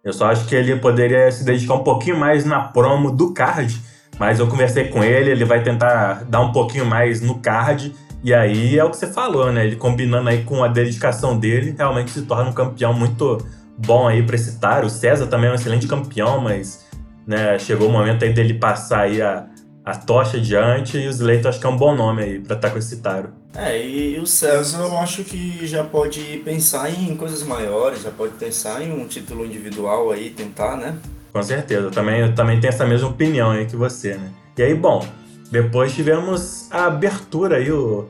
Eu 0.04 0.12
só 0.12 0.26
acho 0.26 0.46
que 0.46 0.54
ele 0.54 0.76
poderia 0.76 1.30
se 1.30 1.44
dedicar 1.44 1.74
um 1.74 1.84
pouquinho 1.84 2.16
mais 2.16 2.44
na 2.44 2.60
promo 2.60 3.10
do 3.10 3.34
card 3.34 3.78
Mas 4.18 4.38
eu 4.38 4.46
conversei 4.46 4.88
com 4.88 5.04
ele, 5.04 5.30
ele 5.30 5.44
vai 5.44 5.62
tentar 5.62 6.24
dar 6.24 6.40
um 6.40 6.52
pouquinho 6.52 6.86
mais 6.86 7.20
no 7.20 7.38
card. 7.38 7.94
E 8.22 8.34
aí 8.34 8.78
é 8.78 8.84
o 8.84 8.90
que 8.90 8.96
você 8.96 9.06
falou, 9.06 9.50
né? 9.50 9.66
Ele 9.66 9.76
combinando 9.76 10.28
aí 10.28 10.44
com 10.44 10.62
a 10.62 10.68
dedicação 10.68 11.38
dele, 11.38 11.74
realmente 11.76 12.10
se 12.10 12.22
torna 12.22 12.50
um 12.50 12.52
campeão 12.52 12.92
muito 12.92 13.38
bom 13.76 14.06
aí 14.06 14.22
para 14.22 14.36
esse 14.36 14.58
Taro. 14.58 14.86
O 14.86 14.90
César 14.90 15.26
também 15.26 15.48
é 15.48 15.52
um 15.52 15.54
excelente 15.54 15.86
campeão, 15.86 16.40
mas 16.40 16.86
né, 17.26 17.58
chegou 17.58 17.88
o 17.88 17.92
momento 17.92 18.24
aí 18.24 18.32
dele 18.32 18.54
passar 18.54 19.02
aí 19.02 19.22
a, 19.22 19.46
a 19.84 19.96
tocha 19.96 20.36
adiante 20.36 20.98
e 20.98 21.06
o 21.06 21.10
Slater 21.10 21.46
acho 21.46 21.60
que 21.60 21.66
é 21.66 21.68
um 21.68 21.76
bom 21.76 21.94
nome 21.94 22.22
aí 22.22 22.38
para 22.38 22.56
estar 22.56 22.68
tá 22.68 22.70
com 22.70 22.78
esse 22.78 22.98
Taro. 22.98 23.30
É, 23.54 23.84
e 23.84 24.18
o 24.18 24.26
César 24.26 24.80
eu 24.80 24.98
acho 24.98 25.24
que 25.24 25.66
já 25.66 25.82
pode 25.82 26.20
pensar 26.44 26.90
em 26.90 27.16
coisas 27.16 27.42
maiores, 27.42 28.02
já 28.02 28.10
pode 28.10 28.34
pensar 28.34 28.82
em 28.82 28.92
um 28.92 29.06
título 29.06 29.44
individual 29.46 30.10
aí, 30.10 30.30
tentar, 30.30 30.76
né? 30.76 30.96
Com 31.32 31.42
certeza, 31.42 31.82
eu 31.82 31.90
também, 31.90 32.20
eu 32.20 32.34
também 32.34 32.60
tenho 32.60 32.72
essa 32.72 32.84
mesma 32.84 33.08
opinião 33.08 33.50
aí 33.50 33.66
que 33.66 33.76
você, 33.76 34.14
né? 34.14 34.30
E 34.56 34.62
aí, 34.62 34.74
bom, 34.74 35.06
depois 35.50 35.92
tivemos 35.92 36.68
a 36.70 36.86
abertura 36.86 37.56
aí, 37.56 37.72
o, 37.72 38.06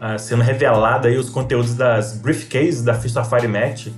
a, 0.00 0.18
sendo 0.18 0.42
revelada 0.42 1.08
aí 1.08 1.16
os 1.16 1.30
conteúdos 1.30 1.74
das 1.74 2.14
briefcases 2.16 2.82
da 2.82 2.94
Fist 2.94 3.16
of 3.16 3.30
Fire 3.30 3.46
Match. 3.46 3.88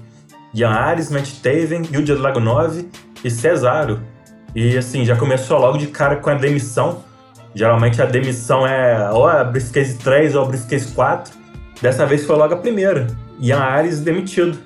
Ian 0.52 0.70
Ares, 0.70 1.10
Matt 1.10 1.40
Taven, 1.42 1.82
Yudia 1.92 2.14
Dragunov 2.14 2.88
e 3.24 3.30
Cesaro. 3.30 4.00
E 4.54 4.76
assim, 4.76 5.04
já 5.04 5.16
começou 5.16 5.58
logo 5.58 5.78
de 5.78 5.88
cara 5.88 6.16
com 6.16 6.30
a 6.30 6.34
demissão. 6.34 7.02
Geralmente 7.54 8.00
a 8.00 8.06
demissão 8.06 8.66
é 8.66 9.10
ou 9.10 9.26
a 9.26 9.42
briefcase 9.42 9.96
3 9.98 10.34
ou 10.36 10.42
a 10.42 10.46
briefcase 10.46 10.88
4. 10.88 11.32
Dessa 11.80 12.06
vez 12.06 12.24
foi 12.24 12.36
logo 12.36 12.54
a 12.54 12.56
primeira. 12.56 13.06
Ian 13.40 13.58
Ares 13.58 14.00
demitido. 14.00 14.58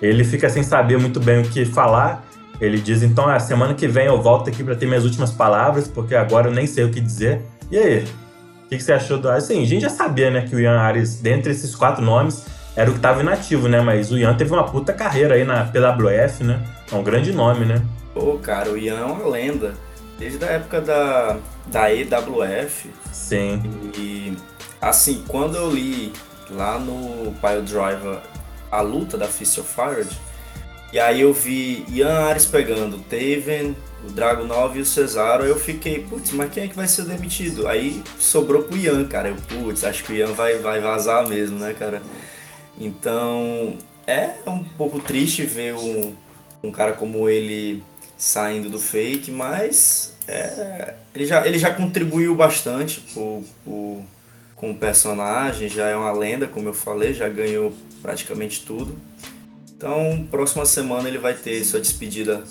Ele 0.00 0.24
fica 0.24 0.48
sem 0.48 0.62
saber 0.62 0.98
muito 0.98 1.20
bem 1.20 1.42
o 1.42 1.44
que 1.44 1.64
falar 1.64 2.24
ele 2.60 2.80
diz, 2.80 3.02
então, 3.02 3.26
a 3.26 3.36
ah, 3.36 3.40
semana 3.40 3.74
que 3.74 3.86
vem 3.86 4.06
eu 4.06 4.20
volto 4.20 4.48
aqui 4.48 4.64
para 4.64 4.74
ter 4.74 4.86
minhas 4.86 5.04
últimas 5.04 5.30
palavras, 5.30 5.86
porque 5.86 6.14
agora 6.14 6.48
eu 6.48 6.52
nem 6.52 6.66
sei 6.66 6.84
o 6.84 6.90
que 6.90 7.00
dizer. 7.00 7.42
E 7.70 7.78
aí? 7.78 8.04
O 8.64 8.68
que, 8.68 8.80
você 8.80 8.92
achou 8.92 9.18
do... 9.18 9.28
Assim, 9.28 9.62
a 9.62 9.66
gente 9.66 9.82
já 9.82 9.88
sabia, 9.88 10.30
né, 10.30 10.42
que 10.42 10.54
o 10.54 10.60
Ian 10.60 10.78
Ares, 10.78 11.20
dentre 11.20 11.52
esses 11.52 11.74
quatro 11.74 12.04
nomes, 12.04 12.44
era 12.78 12.90
o 12.90 12.92
que 12.92 12.98
estava 12.98 13.20
inativo, 13.22 13.68
né? 13.68 13.80
Mas 13.80 14.12
o 14.12 14.16
Ian 14.16 14.34
teve 14.36 14.52
uma 14.52 14.64
puta 14.64 14.92
carreira 14.92 15.34
aí 15.34 15.44
na 15.44 15.64
PWF, 15.64 16.44
né? 16.44 16.62
É 16.90 16.94
um 16.94 17.02
grande 17.02 17.32
nome, 17.32 17.64
né? 17.64 17.82
Pô, 18.14 18.38
cara, 18.38 18.70
o 18.70 18.78
Ian 18.78 19.00
é 19.00 19.04
uma 19.04 19.28
lenda. 19.28 19.74
Desde 20.16 20.44
a 20.44 20.48
época 20.48 20.80
da, 20.80 21.38
da 21.66 21.92
EWF. 21.92 22.90
Sim. 23.12 23.62
E, 23.96 24.36
assim, 24.80 25.24
quando 25.26 25.56
eu 25.56 25.70
li 25.70 26.12
lá 26.50 26.78
no 26.78 27.32
Pile 27.40 27.62
Driver 27.62 28.18
a 28.70 28.80
luta 28.80 29.16
da 29.16 29.26
Fist 29.26 29.58
of 29.58 29.68
Fire, 29.68 30.06
e 30.92 30.98
aí 30.98 31.20
eu 31.20 31.32
vi 31.32 31.84
Ian 31.90 32.26
Ares 32.26 32.46
pegando 32.46 32.98
Taven, 32.98 33.76
o 34.06 34.10
Dragunov 34.10 34.76
e 34.78 34.80
o 34.80 34.86
Cesaro. 34.86 35.44
Eu 35.44 35.58
fiquei, 35.58 36.02
putz, 36.02 36.32
mas 36.32 36.50
quem 36.50 36.64
é 36.64 36.68
que 36.68 36.76
vai 36.76 36.88
ser 36.88 37.02
demitido? 37.02 37.68
Aí 37.68 38.02
sobrou 38.18 38.62
pro 38.62 38.76
Ian, 38.76 39.04
cara. 39.06 39.28
Eu, 39.28 39.36
putz, 39.36 39.84
acho 39.84 40.04
que 40.04 40.12
o 40.12 40.16
Ian 40.16 40.32
vai, 40.32 40.58
vai 40.58 40.80
vazar 40.80 41.28
mesmo, 41.28 41.58
né, 41.58 41.74
cara? 41.78 42.02
Então 42.78 43.76
é 44.06 44.30
um 44.46 44.64
pouco 44.64 44.98
triste 44.98 45.42
ver 45.42 45.74
um, 45.74 46.14
um 46.62 46.70
cara 46.70 46.92
como 46.92 47.28
ele 47.28 47.82
saindo 48.16 48.70
do 48.70 48.78
fake, 48.78 49.30
mas 49.30 50.16
é, 50.26 50.94
ele, 51.14 51.26
já, 51.26 51.46
ele 51.46 51.58
já 51.58 51.72
contribuiu 51.72 52.34
bastante 52.34 53.00
pro, 53.12 53.44
pro, 53.64 54.02
com 54.56 54.70
o 54.70 54.74
personagem, 54.74 55.68
já 55.68 55.88
é 55.88 55.96
uma 55.96 56.12
lenda, 56.12 56.46
como 56.46 56.68
eu 56.68 56.74
falei, 56.74 57.12
já 57.12 57.28
ganhou 57.28 57.72
praticamente 58.02 58.64
tudo. 58.64 58.96
Então, 59.78 60.26
próxima 60.28 60.66
semana 60.66 61.08
ele 61.08 61.18
vai 61.18 61.34
ter 61.34 61.62
sua 61.62 61.78
despedida 61.78 62.42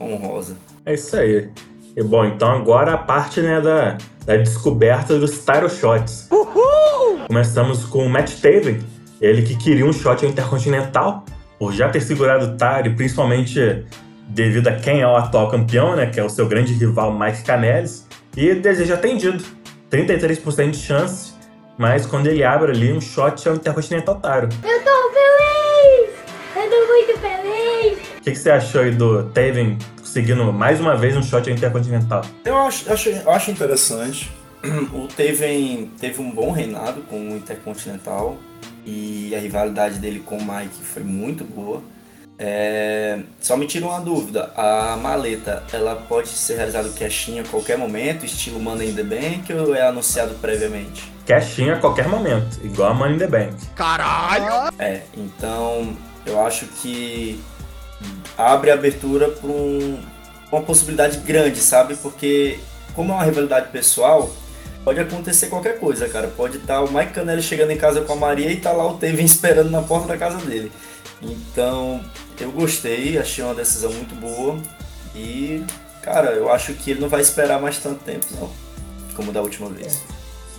honrosa. 0.00 0.56
É 0.84 0.94
isso 0.94 1.16
aí. 1.16 1.48
E 1.96 2.02
bom, 2.02 2.24
então 2.24 2.50
agora 2.50 2.94
a 2.94 2.98
parte 2.98 3.40
né, 3.40 3.60
da, 3.60 3.96
da 4.26 4.36
descoberta 4.36 5.16
dos 5.16 5.44
title 5.44 5.68
shots. 5.68 6.26
Uhul! 6.28 7.20
Começamos 7.28 7.84
com 7.84 8.04
o 8.04 8.08
Matt 8.08 8.32
Taven, 8.40 8.80
ele 9.20 9.42
que 9.42 9.56
queria 9.56 9.86
um 9.86 9.92
shot 9.92 10.26
intercontinental, 10.26 11.24
por 11.56 11.72
já 11.72 11.88
ter 11.88 12.00
segurado 12.00 12.46
o 12.46 12.56
Tari, 12.56 12.90
principalmente 12.96 13.86
devido 14.26 14.66
a 14.66 14.74
quem 14.74 15.02
é 15.02 15.06
o 15.06 15.14
atual 15.14 15.48
campeão, 15.48 15.94
né, 15.94 16.06
que 16.06 16.18
é 16.18 16.24
o 16.24 16.28
seu 16.28 16.48
grande 16.48 16.72
rival 16.72 17.16
Mike 17.16 17.44
Canellis, 17.44 18.08
e 18.36 18.54
desejo 18.56 18.92
atendido. 18.92 19.44
33% 19.88 20.70
de 20.70 20.78
chance, 20.78 21.32
mas 21.78 22.06
quando 22.06 22.26
ele 22.26 22.42
abre 22.42 22.72
ali 22.72 22.92
um 22.92 23.00
shot 23.00 23.46
é 23.46 23.52
o 23.52 23.54
Intercontinental 23.54 24.16
Taro. 24.16 24.48
Eu 24.64 24.82
tô 24.82 25.12
feliz! 25.12 25.61
Muito 26.86 27.18
feliz! 27.18 27.98
O 28.18 28.22
que, 28.22 28.30
que, 28.30 28.36
você 28.36 28.50
achou 28.50 28.82
aí 28.82 28.92
do 28.92 29.24
Taven 29.30 29.78
conseguindo 29.98 30.52
mais 30.52 30.80
uma 30.80 30.96
vez 30.96 31.16
um 31.16 31.22
shot 31.22 31.50
intercontinental? 31.50 32.22
Eu 32.44 32.56
acho, 32.58 32.92
acho, 32.92 33.08
eu 33.08 33.30
acho 33.30 33.50
interessante. 33.50 34.30
O 34.92 35.08
Taven 35.08 35.90
teve 35.98 36.20
um 36.22 36.30
bom 36.30 36.52
reinado 36.52 37.02
com 37.02 37.16
o 37.16 37.36
Intercontinental 37.36 38.38
e 38.86 39.34
a 39.34 39.38
rivalidade 39.40 39.98
dele 39.98 40.20
com 40.20 40.36
o 40.36 40.40
Mike 40.40 40.84
foi 40.84 41.02
muito 41.02 41.44
boa. 41.44 41.82
É, 42.38 43.20
só 43.40 43.56
me 43.56 43.66
tira 43.66 43.86
uma 43.86 44.00
dúvida, 44.00 44.52
a 44.56 44.96
maleta 44.96 45.62
ela 45.72 45.94
pode 45.94 46.28
ser 46.28 46.56
realizada 46.56 46.88
caixinha 46.90 47.42
a 47.42 47.44
qualquer 47.44 47.78
momento, 47.78 48.24
estilo 48.24 48.58
Money 48.58 48.90
in 48.90 48.94
the 48.94 49.02
Bank 49.02 49.52
ou 49.52 49.74
é 49.74 49.86
anunciado 49.86 50.34
previamente? 50.36 51.12
Caixinha 51.26 51.74
a 51.74 51.78
qualquer 51.78 52.08
momento, 52.08 52.58
igual 52.64 52.90
a 52.90 52.94
Money 52.94 53.14
in 53.14 53.18
the 53.18 53.26
Bank. 53.28 53.54
Caralho! 53.76 54.74
É, 54.78 55.02
então 55.16 55.96
eu 56.26 56.44
acho 56.44 56.66
que 56.66 57.40
abre 58.36 58.70
abertura 58.70 59.28
para 59.28 59.50
um, 59.50 59.98
uma 60.50 60.62
possibilidade 60.62 61.18
grande, 61.18 61.60
sabe? 61.60 61.96
Porque, 61.96 62.58
como 62.94 63.12
é 63.12 63.14
uma 63.16 63.24
rivalidade 63.24 63.70
pessoal, 63.70 64.30
pode 64.84 65.00
acontecer 65.00 65.46
qualquer 65.46 65.78
coisa, 65.78 66.08
cara. 66.08 66.28
Pode 66.28 66.58
estar 66.58 66.74
tá 66.74 66.82
o 66.82 66.92
Mike 66.92 67.12
Canelli 67.12 67.42
chegando 67.42 67.70
em 67.70 67.76
casa 67.76 68.02
com 68.02 68.12
a 68.12 68.16
Maria 68.16 68.50
e 68.50 68.56
tá 68.56 68.72
lá 68.72 68.86
o 68.86 68.94
Taven 68.94 69.24
esperando 69.24 69.70
na 69.70 69.82
porta 69.82 70.08
da 70.08 70.18
casa 70.18 70.38
dele. 70.38 70.70
Então, 71.22 72.00
eu 72.40 72.50
gostei, 72.50 73.18
achei 73.18 73.44
uma 73.44 73.54
decisão 73.54 73.92
muito 73.92 74.14
boa. 74.14 74.58
E, 75.14 75.64
cara, 76.02 76.32
eu 76.32 76.50
acho 76.50 76.72
que 76.74 76.90
ele 76.90 77.00
não 77.00 77.08
vai 77.08 77.20
esperar 77.20 77.60
mais 77.60 77.78
tanto 77.78 78.02
tempo, 78.04 78.26
não. 78.40 78.50
Como 79.14 79.30
da 79.30 79.42
última 79.42 79.68
vez. 79.68 80.02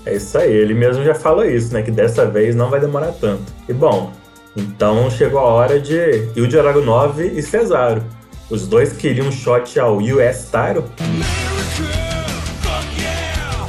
É 0.06 0.16
isso 0.16 0.38
aí, 0.38 0.52
ele 0.52 0.74
mesmo 0.74 1.04
já 1.04 1.16
falou 1.16 1.46
isso, 1.46 1.74
né? 1.74 1.82
Que 1.82 1.92
dessa 1.92 2.26
vez 2.26 2.56
não 2.56 2.70
vai 2.70 2.80
demorar 2.80 3.14
tanto. 3.14 3.52
E 3.68 3.74
bom, 3.74 4.12
então 4.56 5.10
chegou 5.10 5.40
a 5.40 5.44
hora 5.44 5.80
de 5.80 6.30
Ilja 6.36 6.62
Dragunov 6.62 7.20
e 7.22 7.42
Cesaro. 7.42 8.04
Os 8.50 8.68
dois 8.68 8.94
queriam 8.94 9.28
um 9.28 9.32
shot 9.32 9.80
ao 9.80 9.98
US 9.98 10.46
Title. 10.52 10.86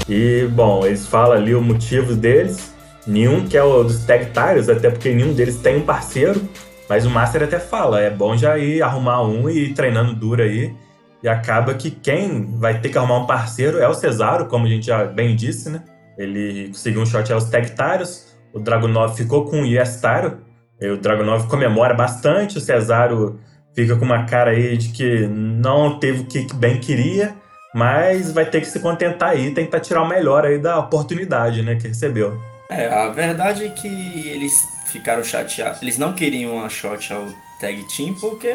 E, 0.09 0.47
bom, 0.53 0.85
eles 0.85 1.07
falam 1.07 1.39
ali 1.39 1.55
o 1.55 1.63
motivo 1.63 2.15
deles. 2.15 2.75
Nenhum 3.07 3.47
que 3.47 3.57
é 3.57 3.63
o 3.63 3.83
dos 3.83 4.05
tag 4.05 4.31
até 4.71 4.91
porque 4.91 5.13
nenhum 5.13 5.33
deles 5.33 5.57
tem 5.57 5.77
um 5.77 5.87
parceiro. 5.87 6.41
Mas 6.89 7.07
o 7.07 7.11
Master 7.11 7.43
até 7.43 7.59
fala, 7.59 8.01
é 8.01 8.11
bom 8.11 8.37
já 8.37 8.59
ir 8.59 8.83
arrumar 8.83 9.23
um 9.23 9.49
e 9.49 9.71
ir 9.71 9.75
treinando 9.75 10.15
duro 10.15 10.43
aí. 10.43 10.75
E 11.23 11.29
acaba 11.29 11.73
que 11.73 11.91
quem 11.91 12.59
vai 12.59 12.79
ter 12.81 12.91
que 12.91 12.99
arrumar 12.99 13.21
um 13.21 13.27
parceiro 13.27 13.79
é 13.79 13.89
o 13.89 13.95
Cesaro, 13.95 14.47
como 14.47 14.67
a 14.67 14.69
gente 14.69 14.87
já 14.87 15.05
bem 15.07 15.35
disse, 15.35 15.71
né? 15.71 15.83
Ele 16.19 16.69
conseguiu 16.69 17.01
um 17.01 17.07
shot 17.07 17.33
aos 17.33 17.45
tag 17.45 17.71
titles. 17.71 18.37
O 18.53 18.61
Dragunov 18.61 19.17
ficou 19.17 19.47
com 19.47 19.63
o 19.63 19.65
US 19.65 19.95
Title. 19.95 20.44
O 20.91 20.97
Dragunov 20.97 21.47
comemora 21.49 21.95
bastante, 21.95 22.59
o 22.59 22.61
Cesaro 22.61 23.41
fica 23.75 23.97
com 23.97 24.05
uma 24.05 24.25
cara 24.25 24.53
aí 24.53 24.77
de 24.77 24.89
que 24.91 25.27
não 25.27 25.99
teve 25.99 26.21
o 26.21 26.25
que 26.25 26.47
bem 26.55 26.79
queria, 26.79 27.35
mas 27.75 28.31
vai 28.31 28.47
ter 28.47 28.61
que 28.61 28.69
se 28.69 28.79
contentar 28.81 29.31
aí, 29.31 29.51
tentar 29.51 29.81
tirar 29.81 30.03
o 30.03 30.09
melhor 30.09 30.47
aí 30.47 30.59
da 30.59 30.79
oportunidade, 30.79 31.63
né, 31.63 31.75
que 31.75 31.89
recebeu. 31.89 32.41
É, 32.71 32.87
a 32.87 33.09
verdade 33.09 33.65
é 33.65 33.69
que 33.69 33.89
eles 34.29 34.67
ficaram 34.87 35.25
chateados. 35.25 35.83
Eles 35.83 35.99
não 35.99 36.13
queriam 36.13 36.65
a 36.65 36.69
shot 36.69 37.13
ao 37.13 37.27
tag 37.61 37.85
team 37.95 38.15
porque, 38.15 38.55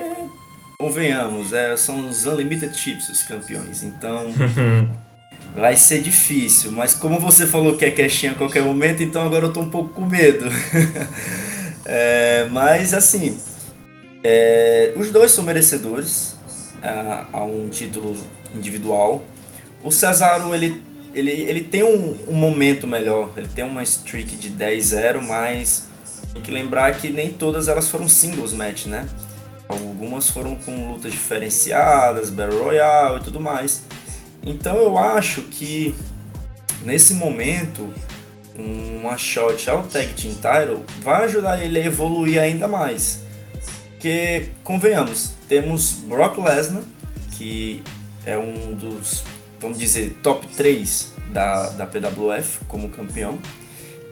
convenhamos, 0.79 1.53
é, 1.53 1.75
são 1.75 2.07
os 2.07 2.25
Unlimited 2.25 2.75
Chips 2.75 3.09
os 3.09 3.23
campeões. 3.23 3.83
Então, 3.83 4.27
vai 5.53 5.75
ser 5.75 6.01
difícil. 6.01 6.71
Mas 6.71 6.93
como 6.93 7.19
você 7.19 7.45
falou 7.45 7.75
que 7.77 7.85
é 7.85 7.91
caixinha 7.91 8.31
a 8.31 8.35
qualquer 8.35 8.63
momento, 8.63 9.03
então 9.03 9.25
agora 9.25 9.45
eu 9.45 9.53
tô 9.53 9.59
um 9.59 9.69
pouco 9.69 9.89
com 9.89 10.05
medo. 10.05 10.45
É, 11.91 12.47
mas 12.51 12.93
assim, 12.93 13.39
é, 14.23 14.93
os 14.95 15.09
dois 15.09 15.31
são 15.31 15.43
merecedores 15.43 16.35
a, 16.83 17.25
a, 17.33 17.43
um 17.43 17.67
título 17.67 18.15
individual. 18.53 19.23
O 19.83 19.91
Cesaro 19.91 20.53
ele, 20.53 20.83
ele, 21.15 21.31
ele 21.31 21.63
tem 21.63 21.81
um, 21.81 22.15
um 22.27 22.35
momento 22.35 22.85
melhor, 22.85 23.31
ele 23.35 23.47
tem 23.47 23.65
uma 23.65 23.81
streak 23.81 24.35
de 24.35 24.51
10-0, 24.51 25.19
mas 25.23 25.87
tem 26.31 26.43
que 26.43 26.51
lembrar 26.51 26.95
que 26.95 27.09
nem 27.09 27.33
todas 27.33 27.67
elas 27.67 27.89
foram 27.89 28.07
singles 28.07 28.53
match, 28.53 28.85
né? 28.85 29.09
Algumas 29.67 30.29
foram 30.29 30.55
com 30.57 30.91
lutas 30.91 31.11
diferenciadas, 31.11 32.29
Battle 32.29 32.65
Royale 32.65 33.19
e 33.19 33.23
tudo 33.23 33.39
mais. 33.39 33.81
Então 34.43 34.77
eu 34.77 34.95
acho 34.95 35.41
que 35.41 35.95
nesse 36.83 37.15
momento 37.15 37.91
uma 38.59 39.17
shot 39.17 39.69
ao 39.69 39.83
Tag 39.83 40.13
Team 40.13 40.33
Title 40.35 40.83
vai 41.01 41.25
ajudar 41.25 41.63
ele 41.63 41.79
a 41.79 41.85
evoluir 41.85 42.39
ainda 42.41 42.67
mais. 42.67 43.23
Porque, 43.91 44.49
convenhamos, 44.63 45.33
temos 45.47 45.93
Brock 46.07 46.37
Lesnar, 46.37 46.83
que 47.37 47.83
é 48.25 48.37
um 48.37 48.73
dos 48.73 49.23
vamos 49.59 49.77
dizer, 49.77 50.17
top 50.23 50.47
3 50.47 51.13
da, 51.31 51.69
da 51.69 51.85
PWF 51.85 52.59
como 52.67 52.89
campeão. 52.89 53.37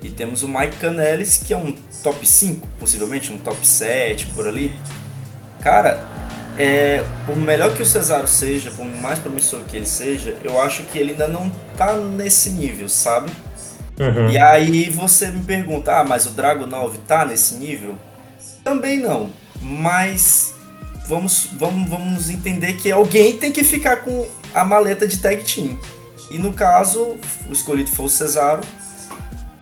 E 0.02 0.10
temos 0.10 0.44
o 0.44 0.48
Mike 0.48 0.78
Canellis, 0.78 1.38
que 1.38 1.54
é 1.54 1.58
um 1.58 1.76
top 2.04 2.28
5, 2.28 2.68
possivelmente, 2.80 3.32
um 3.32 3.38
top 3.38 3.66
7 3.66 4.28
por 4.28 4.48
ali. 4.48 4.72
Cara, 5.62 6.06
é, 6.58 7.04
por 7.26 7.36
melhor 7.36 7.76
que 7.76 7.82
o 7.82 7.86
Cesaro 7.86 8.28
seja, 8.28 8.70
por 8.70 8.86
mais 8.86 9.18
promissor 9.18 9.62
que 9.62 9.76
ele 9.76 9.88
seja, 9.88 10.38
eu 10.44 10.62
acho 10.62 10.84
que 10.84 11.00
ele 11.00 11.12
ainda 11.12 11.28
não 11.28 11.50
tá 11.76 11.98
nesse 11.98 12.52
nível, 12.52 12.88
sabe? 12.88 13.32
Uhum. 14.00 14.30
E 14.30 14.38
aí 14.38 14.90
você 14.90 15.28
me 15.28 15.44
pergunta, 15.44 16.00
ah, 16.00 16.04
mas 16.04 16.26
o 16.26 16.32
Drago 16.32 16.66
9 16.66 17.00
tá 17.08 17.26
nesse 17.26 17.56
nível? 17.56 17.96
Também 18.64 19.00
não, 19.00 19.32
mas 19.62 20.54
vamos, 21.08 21.50
vamos, 21.54 21.90
vamos 21.90 22.30
entender 22.30 22.74
que 22.74 22.92
alguém 22.92 23.38
tem 23.38 23.52
que 23.52 23.64
ficar 23.64 23.98
com 23.98 24.28
a 24.54 24.64
maleta 24.64 25.08
de 25.08 25.18
tag 25.18 25.44
team. 25.44 25.80
E 26.30 26.38
no 26.38 26.54
caso, 26.54 27.18
o 27.50 27.54
escolhido 27.54 27.90
foi 27.90 28.06
o 28.06 28.10
Cesaro, 28.10 28.62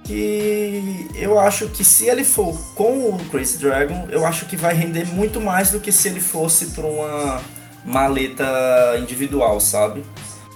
que 0.03 1.07
eu 1.15 1.39
acho 1.39 1.67
que 1.69 1.83
se 1.83 2.07
ele 2.07 2.23
for 2.23 2.59
com 2.75 3.09
o 3.09 3.19
Crazy 3.31 3.57
Dragon, 3.57 4.07
eu 4.09 4.25
acho 4.25 4.45
que 4.45 4.55
vai 4.55 4.73
render 4.73 5.05
muito 5.05 5.41
mais 5.41 5.71
do 5.71 5.79
que 5.79 5.91
se 5.91 6.07
ele 6.07 6.19
fosse 6.19 6.67
para 6.67 6.85
uma 6.85 7.41
maleta 7.83 8.97
individual, 8.99 9.59
sabe? 9.59 10.03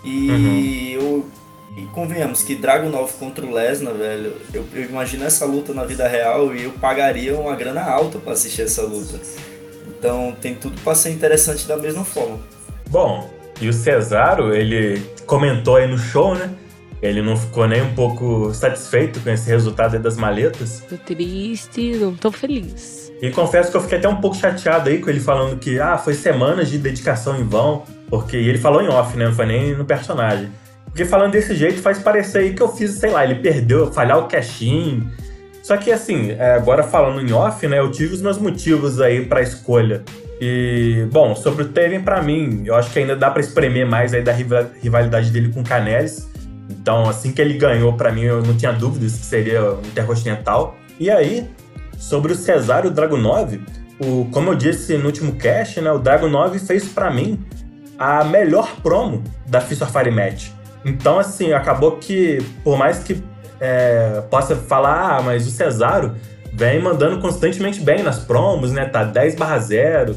E 0.04 0.30
uhum. 0.30 1.02
eu 1.02 1.32
e 1.80 1.86
convenhamos 1.88 2.44
que 2.44 2.56
Dragon 2.56 2.90
9 2.90 3.14
contra 3.14 3.46
o 3.46 3.54
Lesnar, 3.54 3.94
velho, 3.94 4.34
eu, 4.54 4.66
eu, 4.74 4.84
imagino 4.84 5.24
essa 5.24 5.46
luta 5.46 5.74
na 5.74 5.86
vida 5.86 6.08
real 6.08 6.54
e 6.54 6.66
eu 6.66 6.72
pagaria 6.72 7.36
uma 7.36 7.56
grana 7.56 7.82
alta 7.82 8.20
para 8.20 8.34
assistir 8.34 8.64
essa 8.64 8.82
luta. 8.82 9.20
Então 9.88 10.36
tem 10.42 10.56
tudo 10.56 10.80
para 10.82 10.94
ser 10.96 11.12
interessante 11.12 11.66
da 11.68 11.78
mesma 11.78 12.04
forma. 12.04 12.38
Bom, 12.90 13.30
e 13.62 13.70
o 13.70 13.74
Cesaro, 13.74 14.54
ele 14.54 15.02
comentou 15.26 15.78
aí 15.78 15.88
no 15.88 15.98
show, 15.98 16.36
né? 16.36 16.50
Ele 17.02 17.22
não 17.22 17.38
ficou 17.38 17.66
nem 17.66 17.82
um 17.82 17.94
pouco 17.96 18.54
satisfeito 18.54 19.22
com 19.22 19.30
esse 19.30 19.50
resultado 19.50 19.98
das 20.00 20.18
maletas. 20.18 20.84
Tô 20.90 20.98
triste, 20.98 21.94
não 21.96 22.14
tô 22.14 22.30
feliz. 22.30 23.10
E 23.22 23.30
confesso 23.32 23.72
que 23.72 23.78
eu 23.78 23.82
fiquei 23.82 24.00
até 24.00 24.10
um 24.10 24.20
pouco 24.20 24.36
chateado 24.36 24.90
aí 24.90 25.00
com 25.00 25.10
ele 25.10 25.20
falando 25.22 25.58
que 25.58 25.80
ah, 25.80 25.98
foi 25.98 26.14
semanas 26.14 26.70
de 26.70 26.78
dedicação 26.78 27.40
em 27.40 27.44
vão, 27.44 27.84
porque 28.10 28.36
ele 28.36 28.58
falou 28.58 28.82
em 28.82 28.90
off, 28.90 29.16
né? 29.18 29.28
Não 29.28 29.34
foi 29.34 29.46
nem 29.46 29.76
no 29.76 29.86
personagem. 29.86 30.50
Porque 30.90 31.06
falando 31.06 31.32
desse 31.32 31.56
jeito 31.56 31.82
faz 31.82 32.00
parecer 32.00 32.40
aí 32.40 32.54
que 32.54 32.62
eu 32.62 32.70
fiz, 32.70 32.92
sei 32.92 33.12
lá, 33.12 33.24
ele 33.24 33.36
perdeu, 33.36 33.92
falhar 33.92 34.20
o 34.20 34.28
cash-in. 34.28 35.08
Só 35.62 35.78
que 35.78 35.92
assim, 35.92 36.32
é, 36.32 36.54
agora 36.54 36.84
falando 36.84 37.22
em 37.22 37.32
off, 37.32 37.68
né, 37.68 37.80
eu 37.80 37.92
tive 37.92 38.14
os 38.16 38.22
meus 38.22 38.38
motivos 38.38 39.00
aí 39.00 39.26
para 39.26 39.42
escolha. 39.42 40.04
E, 40.42 41.06
bom, 41.12 41.36
sobre 41.36 41.64
o 41.64 41.68
Taven, 41.68 42.02
para 42.02 42.22
mim, 42.22 42.64
eu 42.66 42.76
acho 42.76 42.92
que 42.92 43.00
ainda 43.00 43.16
dá 43.16 43.30
para 43.30 43.42
espremer 43.42 43.86
mais 43.86 44.14
aí 44.14 44.24
da 44.24 44.32
rivalidade 44.32 45.32
dele 45.32 45.52
com 45.54 45.62
o 45.62 45.64
Canelis. 45.64 46.30
Então, 46.70 47.10
assim 47.10 47.32
que 47.32 47.42
ele 47.42 47.56
ganhou, 47.56 47.94
para 47.94 48.12
mim, 48.12 48.24
eu 48.24 48.42
não 48.42 48.56
tinha 48.56 48.72
dúvidas 48.72 49.14
que 49.14 49.26
seria 49.26 49.74
um 49.74 49.82
Intercontinental. 49.82 50.78
E 51.00 51.12
aí, 51.12 51.50
sobre 51.98 52.32
o 52.32 52.36
Cesário 52.36 52.90
Dragunov, 52.90 53.60
o, 54.00 54.30
como 54.32 54.52
eu 54.52 54.56
disse 54.56 54.98
no 54.98 55.08
último 55.08 55.36
cast, 55.36 55.82
né, 55.82 55.92
o 55.92 56.00
Dragunov 56.00 56.58
fez 56.58 56.88
para 56.88 57.12
mim 57.12 57.38
a 57.98 58.24
melhor 58.24 58.78
promo 58.82 59.22
da 59.46 59.60
Fist 59.60 59.82
of 59.82 59.92
Fire 59.92 60.10
Match. 60.10 60.52
Então, 60.86 61.20
assim, 61.20 61.52
acabou 61.54 61.98
que, 61.98 62.40
por 62.64 62.78
mais 62.78 63.00
que 63.00 63.22
é, 63.60 64.24
possa 64.30 64.56
falar, 64.56 65.18
ah, 65.18 65.22
mas 65.22 65.46
o 65.46 65.52
Cesaro 65.52 66.16
vem 66.54 66.82
mandando 66.82 67.20
constantemente 67.20 67.82
bem 67.82 68.02
nas 68.02 68.20
promos, 68.20 68.72
né? 68.72 68.86
Tá 68.86 69.04
10 69.04 69.36
barra 69.36 69.60
0, 69.60 70.16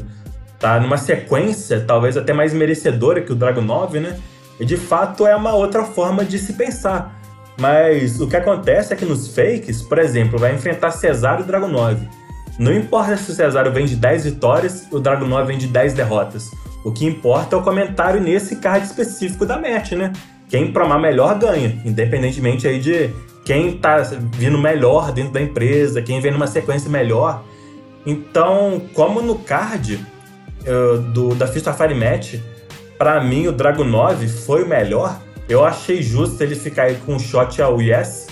tá 0.59 0.79
numa 0.79 0.97
sequência 0.97 1.83
talvez 1.85 2.15
até 2.15 2.33
mais 2.33 2.53
merecedora 2.53 3.21
que 3.21 3.31
o 3.31 3.35
Dragunov, 3.35 3.99
né? 3.99 4.17
E 4.59 4.65
de 4.65 4.77
fato 4.77 5.27
é 5.27 5.35
uma 5.35 5.53
outra 5.53 5.83
forma 5.83 6.23
de 6.23 6.39
se 6.39 6.53
pensar. 6.53 7.19
Mas 7.59 8.19
o 8.19 8.27
que 8.27 8.35
acontece 8.35 8.93
é 8.93 8.95
que 8.95 9.05
nos 9.05 9.35
fakes, 9.35 9.81
por 9.81 9.99
exemplo, 9.99 10.39
vai 10.39 10.53
enfrentar 10.55 10.91
Cesaro 10.91 11.41
e 11.41 11.45
Dragunov. 11.45 11.97
Não 12.57 12.73
importa 12.73 13.17
se 13.17 13.31
o 13.31 13.33
Cesaro 13.33 13.71
vem 13.71 13.85
de 13.85 13.95
10 13.95 14.25
vitórias 14.25 14.87
e 14.91 14.95
o 14.95 14.99
Dragunov 14.99 15.47
vem 15.47 15.57
de 15.57 15.67
10 15.67 15.93
derrotas. 15.93 16.51
O 16.83 16.91
que 16.91 17.05
importa 17.05 17.55
é 17.55 17.59
o 17.59 17.63
comentário 17.63 18.21
nesse 18.21 18.57
card 18.57 18.85
específico 18.85 19.45
da 19.45 19.57
match, 19.57 19.93
né? 19.93 20.11
Quem 20.49 20.71
promar 20.71 20.99
melhor 20.99 21.37
ganha, 21.37 21.81
independentemente 21.83 22.67
aí 22.67 22.79
de 22.79 23.09
quem 23.43 23.77
tá 23.77 23.97
vindo 24.37 24.57
melhor 24.57 25.11
dentro 25.11 25.33
da 25.33 25.41
empresa, 25.41 26.01
quem 26.01 26.21
vem 26.21 26.31
numa 26.31 26.47
sequência 26.47 26.89
melhor. 26.89 27.43
Então, 28.05 28.81
como 28.93 29.21
no 29.21 29.39
card 29.39 30.05
uh, 30.61 30.97
do, 31.11 31.35
da 31.35 31.47
Fist 31.47 31.67
Fire 31.71 31.95
Match, 31.95 32.35
para 32.97 33.21
mim 33.23 33.47
o 33.47 33.51
Dragunov 33.51 34.27
foi 34.27 34.63
o 34.63 34.67
melhor. 34.67 35.19
Eu 35.49 35.65
achei 35.65 36.01
justo 36.01 36.41
ele 36.41 36.55
ficar 36.55 36.83
aí 36.83 36.95
com 37.05 37.15
um 37.15 37.19
shot 37.19 37.61
ao 37.61 37.81
Yes, 37.81 38.27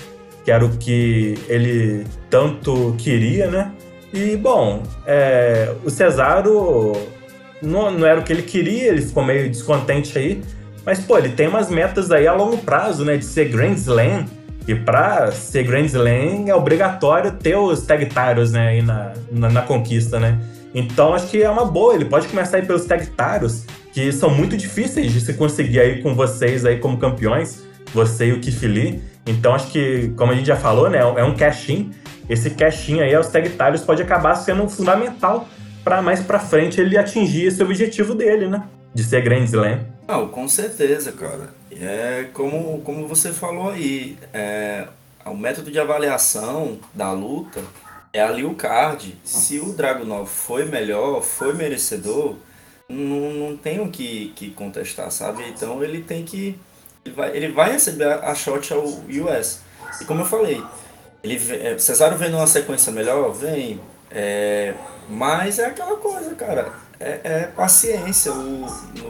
que 0.45 0.51
era 0.51 0.65
o 0.65 0.77
que 0.77 1.37
ele 1.47 2.05
tanto 2.29 2.95
queria, 2.97 3.47
né? 3.47 3.71
E, 4.13 4.35
bom, 4.35 4.83
é, 5.05 5.73
o 5.83 5.89
Cesaro 5.89 6.93
não, 7.61 7.91
não 7.91 8.07
era 8.07 8.19
o 8.19 8.23
que 8.23 8.33
ele 8.33 8.41
queria, 8.41 8.89
ele 8.89 9.01
ficou 9.01 9.23
meio 9.23 9.49
descontente 9.49 10.17
aí. 10.17 10.41
Mas, 10.85 10.99
pô, 10.99 11.17
ele 11.17 11.29
tem 11.29 11.47
umas 11.47 11.69
metas 11.69 12.11
aí 12.11 12.27
a 12.27 12.33
longo 12.33 12.57
prazo, 12.57 13.05
né? 13.05 13.17
De 13.17 13.25
ser 13.25 13.49
Grand 13.49 13.73
Slam. 13.73 14.25
E 14.67 14.75
pra 14.75 15.31
ser 15.31 15.63
Grand 15.63 15.85
Slam 15.85 16.47
é 16.47 16.55
obrigatório 16.55 17.31
ter 17.31 17.55
os 17.55 17.81
tag 17.83 18.05
titles, 18.05 18.51
né? 18.51 18.69
Aí 18.69 18.81
na, 18.81 19.13
na, 19.31 19.49
na, 19.49 19.61
conquista, 19.61 20.19
né? 20.19 20.39
Então 20.73 21.13
acho 21.13 21.27
que 21.27 21.41
é 21.41 21.49
uma 21.49 21.65
boa. 21.65 21.95
Ele 21.95 22.05
pode 22.05 22.27
começar 22.27 22.57
aí 22.57 22.65
pelos 22.65 22.85
tag 22.85 23.05
titles, 23.05 23.65
que 23.91 24.11
são 24.11 24.29
muito 24.29 24.55
difíceis 24.55 25.11
de 25.11 25.21
se 25.21 25.33
conseguir 25.33 25.79
aí 25.79 26.01
com 26.01 26.15
vocês 26.15 26.65
aí 26.65 26.77
como 26.77 26.97
campeões. 26.97 27.63
Você 27.93 28.27
e 28.27 28.31
o 28.31 28.39
Lee. 28.67 29.01
Então 29.27 29.53
acho 29.53 29.67
que, 29.67 30.13
como 30.15 30.31
a 30.31 30.35
gente 30.35 30.47
já 30.47 30.55
falou, 30.55 30.89
né? 30.89 30.99
É 30.99 31.23
um 31.23 31.35
cash-in. 31.35 31.91
Esse 32.29 32.51
cash-in 32.51 33.01
aí, 33.01 33.15
os 33.17 33.27
tag 33.27 33.49
titles, 33.49 33.81
pode 33.81 34.01
acabar 34.01 34.35
sendo 34.35 34.67
fundamental 34.69 35.47
para 35.83 36.01
mais 36.01 36.21
para 36.21 36.39
frente 36.39 36.79
ele 36.79 36.97
atingir 36.97 37.47
esse 37.47 37.61
objetivo 37.61 38.15
dele, 38.15 38.47
né? 38.47 38.63
De 38.93 39.03
ser 39.03 39.21
Grand 39.21 39.43
Slam. 39.45 39.85
Não, 40.07 40.27
com 40.27 40.47
certeza, 40.47 41.13
cara. 41.13 41.53
É 41.71 42.27
como, 42.33 42.81
como 42.81 43.07
você 43.07 43.31
falou 43.31 43.69
aí, 43.69 44.17
é, 44.33 44.85
o 45.25 45.35
método 45.35 45.71
de 45.71 45.79
avaliação 45.79 46.77
da 46.93 47.11
luta 47.13 47.61
é 48.11 48.21
ali 48.21 48.43
o 48.43 48.53
card. 48.53 49.17
Se 49.23 49.59
o 49.59 49.71
Dragunov 49.71 50.27
foi 50.27 50.65
melhor, 50.65 51.21
foi 51.21 51.53
merecedor, 51.53 52.35
não, 52.89 53.31
não 53.31 53.57
tem 53.57 53.79
o 53.79 53.89
que, 53.89 54.33
que 54.35 54.51
contestar, 54.51 55.09
sabe? 55.11 55.47
Então 55.47 55.81
ele 55.81 56.01
tem 56.01 56.25
que. 56.25 56.59
Ele 57.05 57.15
vai, 57.15 57.37
ele 57.37 57.47
vai 57.47 57.71
receber 57.71 58.05
a, 58.05 58.35
shot 58.35 58.73
ao 58.73 58.83
US. 58.83 59.61
E 60.01 60.05
como 60.05 60.21
eu 60.21 60.25
falei, 60.25 60.61
ele, 61.23 61.39
é, 61.53 61.77
Cesaro 61.77 62.17
vem 62.17 62.29
numa 62.29 62.47
sequência 62.47 62.91
melhor, 62.91 63.31
vem. 63.31 63.79
É, 64.11 64.73
mas 65.07 65.57
é 65.57 65.67
aquela 65.67 65.95
coisa, 65.95 66.35
cara 66.35 66.80
é, 67.01 67.19
é 67.23 67.47
paciência. 67.47 68.31
O, 68.31 68.67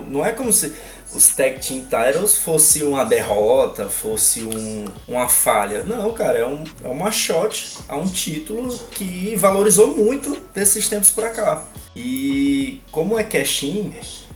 não 0.07 0.25
é 0.25 0.31
como 0.31 0.51
se 0.51 0.73
os 1.13 1.27
Tag 1.35 1.59
Team 1.59 1.81
Titles 1.81 2.37
fosse 2.37 2.83
uma 2.83 3.03
derrota, 3.03 3.89
fosse 3.89 4.43
um, 4.43 4.85
uma 5.07 5.27
falha. 5.27 5.83
Não, 5.83 6.11
cara, 6.13 6.39
é, 6.39 6.45
um, 6.45 6.63
é 6.83 6.87
uma 6.87 7.11
shot 7.11 7.77
a 7.87 7.97
um 7.97 8.07
título 8.07 8.77
que 8.91 9.35
valorizou 9.35 9.95
muito 9.95 10.37
desses 10.53 10.87
tempos 10.87 11.11
pra 11.11 11.29
cá. 11.29 11.65
E 11.95 12.81
como 12.91 13.19
é 13.19 13.23
cash-in, 13.23 13.93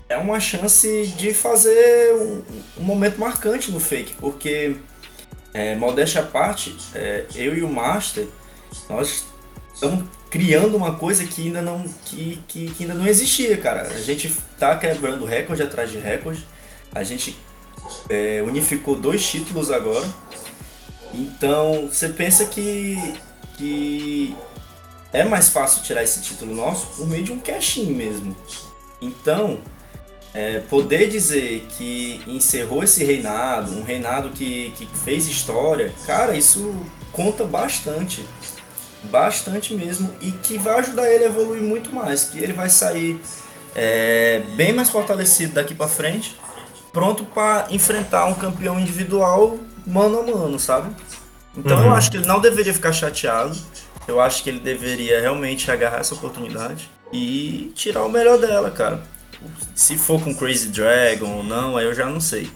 é 0.09 0.17
uma 0.17 0.39
chance 0.39 1.07
de 1.17 1.33
fazer 1.33 2.13
um, 2.13 2.43
um 2.77 2.83
momento 2.83 3.19
marcante 3.19 3.71
no 3.71 3.79
fake, 3.79 4.13
porque, 4.19 4.75
é, 5.53 5.75
modéstia 5.75 6.21
à 6.21 6.25
parte, 6.25 6.75
é, 6.93 7.25
eu 7.33 7.55
e 7.55 7.63
o 7.63 7.69
Master, 7.69 8.27
nós 8.89 9.25
estamos 9.73 10.05
criando 10.35 10.75
uma 10.75 10.95
coisa 10.95 11.23
que 11.23 11.43
ainda 11.43 11.61
não, 11.61 11.85
que, 12.03 12.43
que, 12.45 12.69
que, 12.71 12.83
ainda 12.83 12.93
não 12.93 13.07
existia, 13.07 13.55
cara. 13.55 13.83
A 13.83 14.01
gente 14.01 14.29
tá 14.59 14.75
quebrando 14.75 15.23
recorde 15.23 15.63
atrás 15.63 15.89
de 15.89 15.97
recorde. 15.97 16.45
A 16.93 17.03
gente 17.05 17.39
é, 18.09 18.43
unificou 18.45 18.97
dois 18.97 19.25
títulos 19.25 19.71
agora. 19.71 20.05
Então 21.13 21.87
você 21.89 22.09
pensa 22.09 22.47
que, 22.47 22.97
que 23.57 24.35
é 25.13 25.23
mais 25.23 25.47
fácil 25.47 25.81
tirar 25.83 26.03
esse 26.03 26.21
título 26.21 26.53
nosso 26.53 26.87
por 26.87 27.07
meio 27.07 27.23
de 27.23 27.31
um 27.31 27.39
cash-in 27.39 27.93
mesmo. 27.93 28.35
Então, 29.01 29.59
é, 30.33 30.59
poder 30.59 31.07
dizer 31.07 31.65
que 31.77 32.19
encerrou 32.27 32.83
esse 32.83 33.05
reinado, 33.05 33.71
um 33.71 33.83
reinado 33.83 34.31
que, 34.31 34.71
que 34.71 34.85
fez 34.97 35.29
história, 35.29 35.93
cara, 36.05 36.35
isso 36.35 36.75
conta 37.13 37.45
bastante 37.45 38.25
bastante 39.05 39.73
mesmo 39.73 40.13
e 40.21 40.31
que 40.31 40.57
vai 40.57 40.79
ajudar 40.79 41.09
ele 41.09 41.25
a 41.25 41.27
evoluir 41.27 41.61
muito 41.61 41.93
mais, 41.93 42.25
que 42.25 42.39
ele 42.39 42.53
vai 42.53 42.69
sair 42.69 43.19
é, 43.75 44.41
bem 44.55 44.73
mais 44.73 44.89
fortalecido 44.89 45.53
daqui 45.53 45.73
para 45.73 45.87
frente, 45.87 46.35
pronto 46.91 47.25
para 47.25 47.67
enfrentar 47.71 48.25
um 48.25 48.33
campeão 48.33 48.79
individual 48.79 49.57
mano 49.85 50.19
a 50.19 50.23
mano, 50.23 50.59
sabe? 50.59 50.95
Então 51.55 51.77
uhum. 51.77 51.85
eu 51.85 51.93
acho 51.93 52.11
que 52.11 52.17
ele 52.17 52.25
não 52.25 52.39
deveria 52.39 52.73
ficar 52.73 52.91
chateado. 52.91 53.55
Eu 54.07 54.19
acho 54.19 54.43
que 54.43 54.49
ele 54.49 54.59
deveria 54.59 55.19
realmente 55.19 55.71
agarrar 55.71 55.99
essa 55.99 56.13
oportunidade 56.13 56.89
e 57.11 57.71
tirar 57.75 58.03
o 58.03 58.09
melhor 58.09 58.37
dela, 58.37 58.69
cara. 58.69 59.01
Se 59.73 59.97
for 59.97 60.21
com 60.21 60.35
Crazy 60.35 60.69
Dragon 60.69 61.37
ou 61.37 61.43
não, 61.43 61.77
aí 61.77 61.85
eu 61.85 61.93
já 61.93 62.05
não 62.05 62.19
sei. 62.19 62.49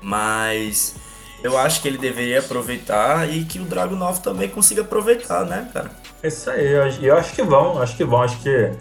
Mas 0.00 0.94
eu 1.42 1.56
acho 1.58 1.80
que 1.82 1.88
ele 1.88 1.98
deveria 1.98 2.40
aproveitar 2.40 3.28
e 3.28 3.44
que 3.44 3.58
o 3.58 3.64
Dragunov 3.64 4.20
também 4.20 4.48
consiga 4.48 4.82
aproveitar, 4.82 5.44
né, 5.44 5.68
cara? 5.72 5.90
É 6.22 6.28
isso 6.28 6.50
aí, 6.50 6.72
eu, 7.02 7.16
acho 7.16 7.34
que 7.34 7.42
vão, 7.42 7.80
acho 7.80 7.96
que 7.96 8.04
vão, 8.04 8.22
acho 8.22 8.38
que 8.38 8.72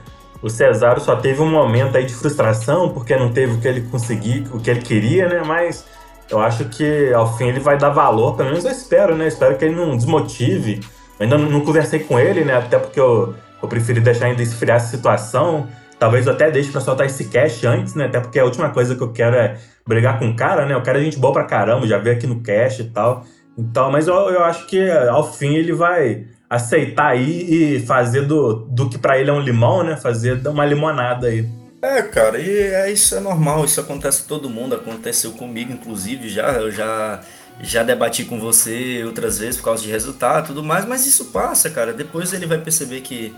o 0.42 0.50
Cesaro 0.50 1.02
só 1.02 1.16
teve 1.16 1.42
um 1.42 1.50
momento 1.50 1.98
aí 1.98 2.06
de 2.06 2.14
frustração 2.14 2.90
porque 2.90 3.16
não 3.16 3.32
teve 3.32 3.54
o 3.54 3.62
que 3.62 3.68
ele 3.68 3.82
conseguiu, 3.82 4.46
o 4.54 4.60
que 4.60 4.70
ele 4.70 4.82
queria, 4.82 5.28
né? 5.28 5.44
Mas 5.46 5.86
eu 6.30 6.40
acho 6.40 6.66
que 6.66 7.14
ao 7.14 7.38
fim 7.38 7.48
ele 7.48 7.60
vai 7.60 7.78
dar 7.78 7.90
valor, 7.90 8.36
pelo 8.36 8.50
menos 8.50 8.66
eu 8.66 8.72
espero, 8.72 9.16
né? 9.16 9.28
Espero 9.28 9.58
que 9.58 9.66
ele 9.66 9.76
não 9.76 9.96
desmotive. 9.96 10.82
Eu 11.20 11.24
ainda 11.24 11.38
não, 11.38 11.50
não 11.50 11.62
conversei 11.62 12.00
com 12.00 12.20
ele, 12.20 12.44
né? 12.44 12.56
Até 12.58 12.80
porque 12.80 13.00
eu, 13.00 13.36
eu 13.62 13.68
preferi 13.68 14.00
deixar 14.00 14.26
ainda 14.26 14.42
esfriar 14.42 14.78
essa 14.78 14.96
situação. 14.96 15.68
Talvez 15.98 16.28
eu 16.28 16.34
até 16.34 16.52
deixe 16.52 16.72
pra 16.72 16.82
soltar 16.82 17.06
esse 17.06 17.26
cash 17.26 17.64
antes, 17.64 17.96
né? 17.96 18.06
Até 18.06 18.20
porque 18.20 18.40
a 18.40 18.46
última 18.46 18.70
coisa 18.70 18.96
que 18.96 19.02
eu 19.02 19.12
quero 19.12 19.36
é 19.36 19.58
brigar 19.88 20.20
com 20.20 20.30
o 20.30 20.36
cara, 20.36 20.66
né? 20.66 20.76
O 20.76 20.84
cara 20.84 21.00
é 21.00 21.04
gente 21.04 21.18
boa 21.18 21.34
pra 21.34 21.46
caramba, 21.46 21.88
já 21.88 21.98
veio 21.98 22.16
aqui 22.16 22.28
no 22.28 22.42
cash 22.42 22.80
e 22.80 22.86
tal. 22.86 23.26
Então, 23.58 23.92
mas 23.92 24.08
eu, 24.08 24.16
eu 24.16 24.44
acho 24.44 24.68
que 24.68 24.90
ao 24.90 25.32
fim 25.32 25.56
ele 25.56 25.72
vai 25.72 26.26
aceitar 26.50 27.08
aí 27.08 27.76
e 27.76 27.80
fazer 27.80 28.22
do, 28.22 28.66
do 28.70 28.90
que 28.90 28.98
para 28.98 29.18
ele 29.18 29.30
é 29.30 29.34
um 29.34 29.40
limão, 29.40 29.84
né? 29.84 29.96
Fazer 29.96 30.46
uma 30.48 30.66
limonada 30.66 31.28
aí. 31.28 31.48
É, 31.82 32.02
cara, 32.02 32.40
e 32.40 32.50
é, 32.50 32.92
isso 32.92 33.16
é 33.16 33.20
normal, 33.20 33.64
isso 33.64 33.80
acontece 33.80 34.24
com 34.24 34.28
todo 34.28 34.50
mundo, 34.50 34.74
aconteceu 34.74 35.32
comigo, 35.34 35.72
inclusive, 35.72 36.30
já, 36.30 36.54
eu 36.54 36.72
já, 36.72 37.22
já 37.62 37.84
debati 37.84 38.26
com 38.26 38.40
você 38.40 39.04
outras 39.06 39.38
vezes 39.38 39.58
por 39.58 39.66
causa 39.66 39.84
de 39.84 39.92
resultado 39.92 40.46
e 40.46 40.48
tudo 40.48 40.64
mais, 40.64 40.84
mas 40.86 41.06
isso 41.06 41.26
passa, 41.26 41.70
cara. 41.70 41.94
Depois 41.94 42.34
ele 42.34 42.48
vai 42.48 42.58
perceber 42.58 43.02
que, 43.02 43.36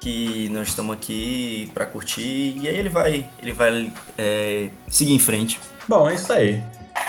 que 0.00 0.48
nós 0.50 0.68
estamos 0.68 0.94
aqui 0.94 1.70
para 1.74 1.86
curtir 1.86 2.56
e 2.60 2.68
aí 2.68 2.76
ele 2.76 2.88
vai, 2.88 3.26
ele 3.42 3.52
vai 3.52 3.92
é, 4.16 4.68
seguir 4.88 5.14
em 5.14 5.18
frente. 5.18 5.60
Bom, 5.88 6.08
é 6.08 6.14
isso 6.14 6.32
aí. 6.32 6.62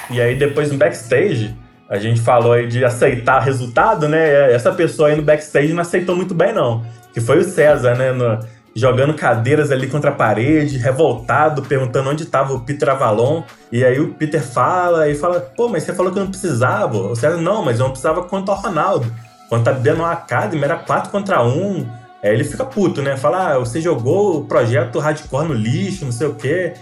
E 0.10 0.20
aí 0.20 0.36
depois 0.36 0.72
no 0.72 0.78
backstage, 0.78 1.56
a 1.90 1.98
gente 1.98 2.22
falou 2.22 2.54
aí 2.54 2.68
de 2.68 2.84
aceitar 2.84 3.40
resultado, 3.40 4.08
né? 4.08 4.54
Essa 4.54 4.72
pessoa 4.72 5.10
aí 5.10 5.16
no 5.16 5.24
backstage 5.24 5.74
não 5.74 5.82
aceitou 5.82 6.16
muito 6.16 6.34
bem, 6.34 6.54
não. 6.54 6.86
Que 7.14 7.20
foi 7.20 7.40
o 7.40 7.44
César, 7.44 7.96
né? 7.96 8.12
No, 8.12 8.40
jogando 8.76 9.14
cadeiras 9.14 9.72
ali 9.72 9.88
contra 9.88 10.12
a 10.12 10.14
parede, 10.14 10.78
revoltado, 10.78 11.62
perguntando 11.64 12.10
onde 12.10 12.24
estava 12.24 12.54
o 12.54 12.62
Peter 12.62 12.90
Avalon. 12.90 13.44
E 13.72 13.84
aí 13.84 14.00
o 14.00 14.14
Peter 14.14 14.42
fala 14.42 15.10
e 15.10 15.16
fala: 15.16 15.40
pô, 15.40 15.68
mas 15.68 15.84
você 15.84 15.94
falou 15.94 16.12
que 16.12 16.20
eu 16.20 16.24
não 16.24 16.32
precisava. 16.32 16.98
O 16.98 17.16
César, 17.16 17.38
não, 17.38 17.64
mas 17.64 17.80
eu 17.80 17.84
não 17.84 17.92
precisava 17.92 18.24
contra 18.24 18.54
o 18.54 18.58
Ronaldo. 18.58 19.12
Quando 19.50 19.64
tá 19.64 19.72
dando 19.72 20.00
uma 20.00 20.12
Academy, 20.12 20.64
era 20.64 20.78
4 20.78 21.10
contra 21.10 21.44
1. 21.44 21.99
Aí 22.24 22.32
ele 22.34 22.44
fica 22.44 22.66
puto, 22.66 23.02
né? 23.02 23.18
Fala: 23.18 23.54
ah, 23.54 23.60
você 23.60 23.80
jogou 23.80 24.40
o 24.40 24.46
projeto 24.46 25.00
hardcore 25.00 25.48
no 25.48 25.54
lixo, 25.54 26.06
não 26.06 26.12
sei 26.12 26.28
o 26.28 26.36
quê. 26.36 26.74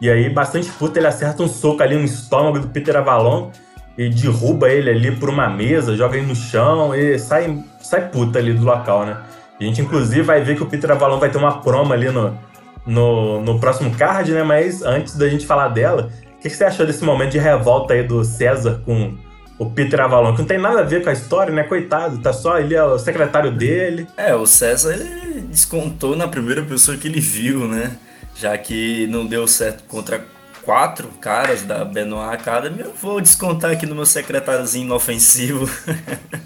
E 0.00 0.10
aí, 0.10 0.28
bastante 0.28 0.70
puto, 0.72 0.98
ele 0.98 1.06
acerta 1.06 1.42
um 1.42 1.48
soco 1.48 1.82
ali 1.82 1.96
no 1.96 2.04
estômago 2.04 2.58
do 2.58 2.68
Peter 2.68 2.96
Avalon 2.96 3.50
e 3.96 4.08
derruba 4.08 4.68
ele 4.68 4.90
ali 4.90 5.16
por 5.16 5.30
uma 5.30 5.48
mesa, 5.48 5.96
joga 5.96 6.16
ele 6.16 6.26
no 6.26 6.34
chão 6.34 6.94
e 6.94 7.18
sai, 7.18 7.62
sai 7.80 8.08
puta 8.08 8.38
ali 8.38 8.52
do 8.52 8.64
local, 8.64 9.06
né? 9.06 9.18
A 9.58 9.64
gente, 9.64 9.80
inclusive, 9.80 10.22
vai 10.22 10.42
ver 10.42 10.56
que 10.56 10.62
o 10.62 10.66
Peter 10.66 10.90
Avalon 10.90 11.18
vai 11.18 11.30
ter 11.30 11.38
uma 11.38 11.60
promo 11.60 11.92
ali 11.92 12.10
no, 12.10 12.36
no, 12.84 13.40
no 13.40 13.58
próximo 13.60 13.94
card, 13.94 14.32
né? 14.32 14.42
Mas 14.42 14.82
antes 14.82 15.16
da 15.16 15.28
gente 15.28 15.46
falar 15.46 15.68
dela, 15.68 16.10
o 16.36 16.40
que, 16.40 16.50
que, 16.50 16.56
você 16.56 16.64
achou 16.64 16.84
desse 16.84 17.04
momento 17.04 17.32
de 17.32 17.38
revolta 17.38 17.94
aí 17.94 18.02
do 18.02 18.24
César 18.24 18.82
com 18.84 19.14
o 19.58 19.70
Peter 19.70 20.00
Avalon? 20.00 20.32
Que 20.32 20.40
não 20.40 20.46
tem 20.46 20.58
nada 20.58 20.80
a 20.80 20.84
ver 20.84 21.02
com 21.02 21.10
a 21.10 21.12
história, 21.12 21.52
né? 21.52 21.62
Coitado, 21.62 22.18
tá 22.18 22.32
só 22.32 22.58
ele 22.58 22.74
é 22.74 22.82
o 22.82 22.98
secretário 22.98 23.52
dele. 23.52 24.06
É, 24.16 24.34
o 24.34 24.46
César, 24.46 24.94
ele 24.94 25.42
descontou 25.42 26.16
na 26.16 26.28
primeira 26.28 26.62
pessoa 26.62 26.96
que 26.96 27.08
ele 27.08 27.20
viu, 27.20 27.66
né? 27.68 27.96
Já 28.36 28.56
que 28.58 29.06
não 29.06 29.26
deu 29.26 29.46
certo 29.46 29.84
contra 29.84 30.24
quatro 30.64 31.08
caras 31.20 31.62
da 31.62 31.84
Benoit 31.84 32.34
Academy, 32.34 32.80
eu 32.80 32.92
vou 33.00 33.20
descontar 33.20 33.70
aqui 33.70 33.86
no 33.86 33.94
meu 33.94 34.06
secretáriozinho 34.06 34.86
inofensivo. 34.86 35.68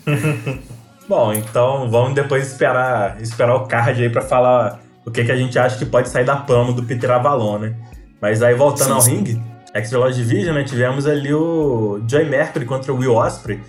Bom, 1.09 1.33
então 1.33 1.89
vamos 1.89 2.15
depois 2.15 2.47
esperar, 2.47 3.21
esperar 3.23 3.55
o 3.55 3.67
card 3.67 4.03
aí 4.03 4.11
para 4.11 4.21
falar 4.21 4.81
o 5.07 5.11
que, 5.11 5.25
que 5.25 5.33
a 5.33 5.37
gente 5.37 5.59
acha 5.59 5.79
que 5.79 5.87
pode 5.87 6.11
sair 6.11 6.25
da 6.25 6.37
pama 6.37 6.73
do 6.73 6.83
Peter 6.83 7.11
Avalon, 7.11 7.59
né? 7.59 7.75
Mas 8.21 8.43
aí 8.43 8.55
voltando 8.55 8.89
sim, 8.89 8.93
ao 8.93 9.01
sim. 9.01 9.17
ringue, 9.17 9.43
Extra 9.75 9.99
Lodge 9.99 10.23
Division, 10.23 10.55
né? 10.55 10.65
Tivemos 10.65 11.07
ali 11.07 11.33
o 11.33 12.01
Joey 12.09 12.29
Mercury 12.29 12.65
contra 12.65 12.93
o 12.93 12.97
Will 12.97 13.15
Osprey. 13.15 13.61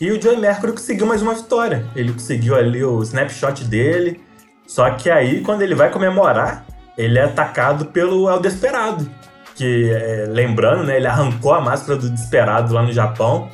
E 0.00 0.10
o 0.10 0.20
Joey 0.20 0.38
Mercury 0.38 0.72
conseguiu 0.72 1.06
mais 1.06 1.22
uma 1.22 1.34
vitória. 1.34 1.86
Ele 1.94 2.12
conseguiu 2.12 2.56
ali 2.56 2.82
o 2.82 3.02
snapshot 3.02 3.64
dele. 3.64 4.20
Só 4.66 4.90
que 4.90 5.10
aí, 5.10 5.42
quando 5.42 5.62
ele 5.62 5.74
vai 5.74 5.90
comemorar, 5.90 6.64
ele 6.96 7.18
é 7.18 7.24
atacado 7.24 7.86
pelo 7.86 8.28
El 8.28 8.40
Desperado. 8.40 9.08
Que, 9.54 9.90
é, 9.90 10.26
lembrando, 10.28 10.84
né? 10.84 10.96
Ele 10.96 11.06
arrancou 11.06 11.52
a 11.52 11.60
máscara 11.60 11.98
do 11.98 12.10
Desperado 12.10 12.72
lá 12.72 12.82
no 12.82 12.92
Japão. 12.92 13.48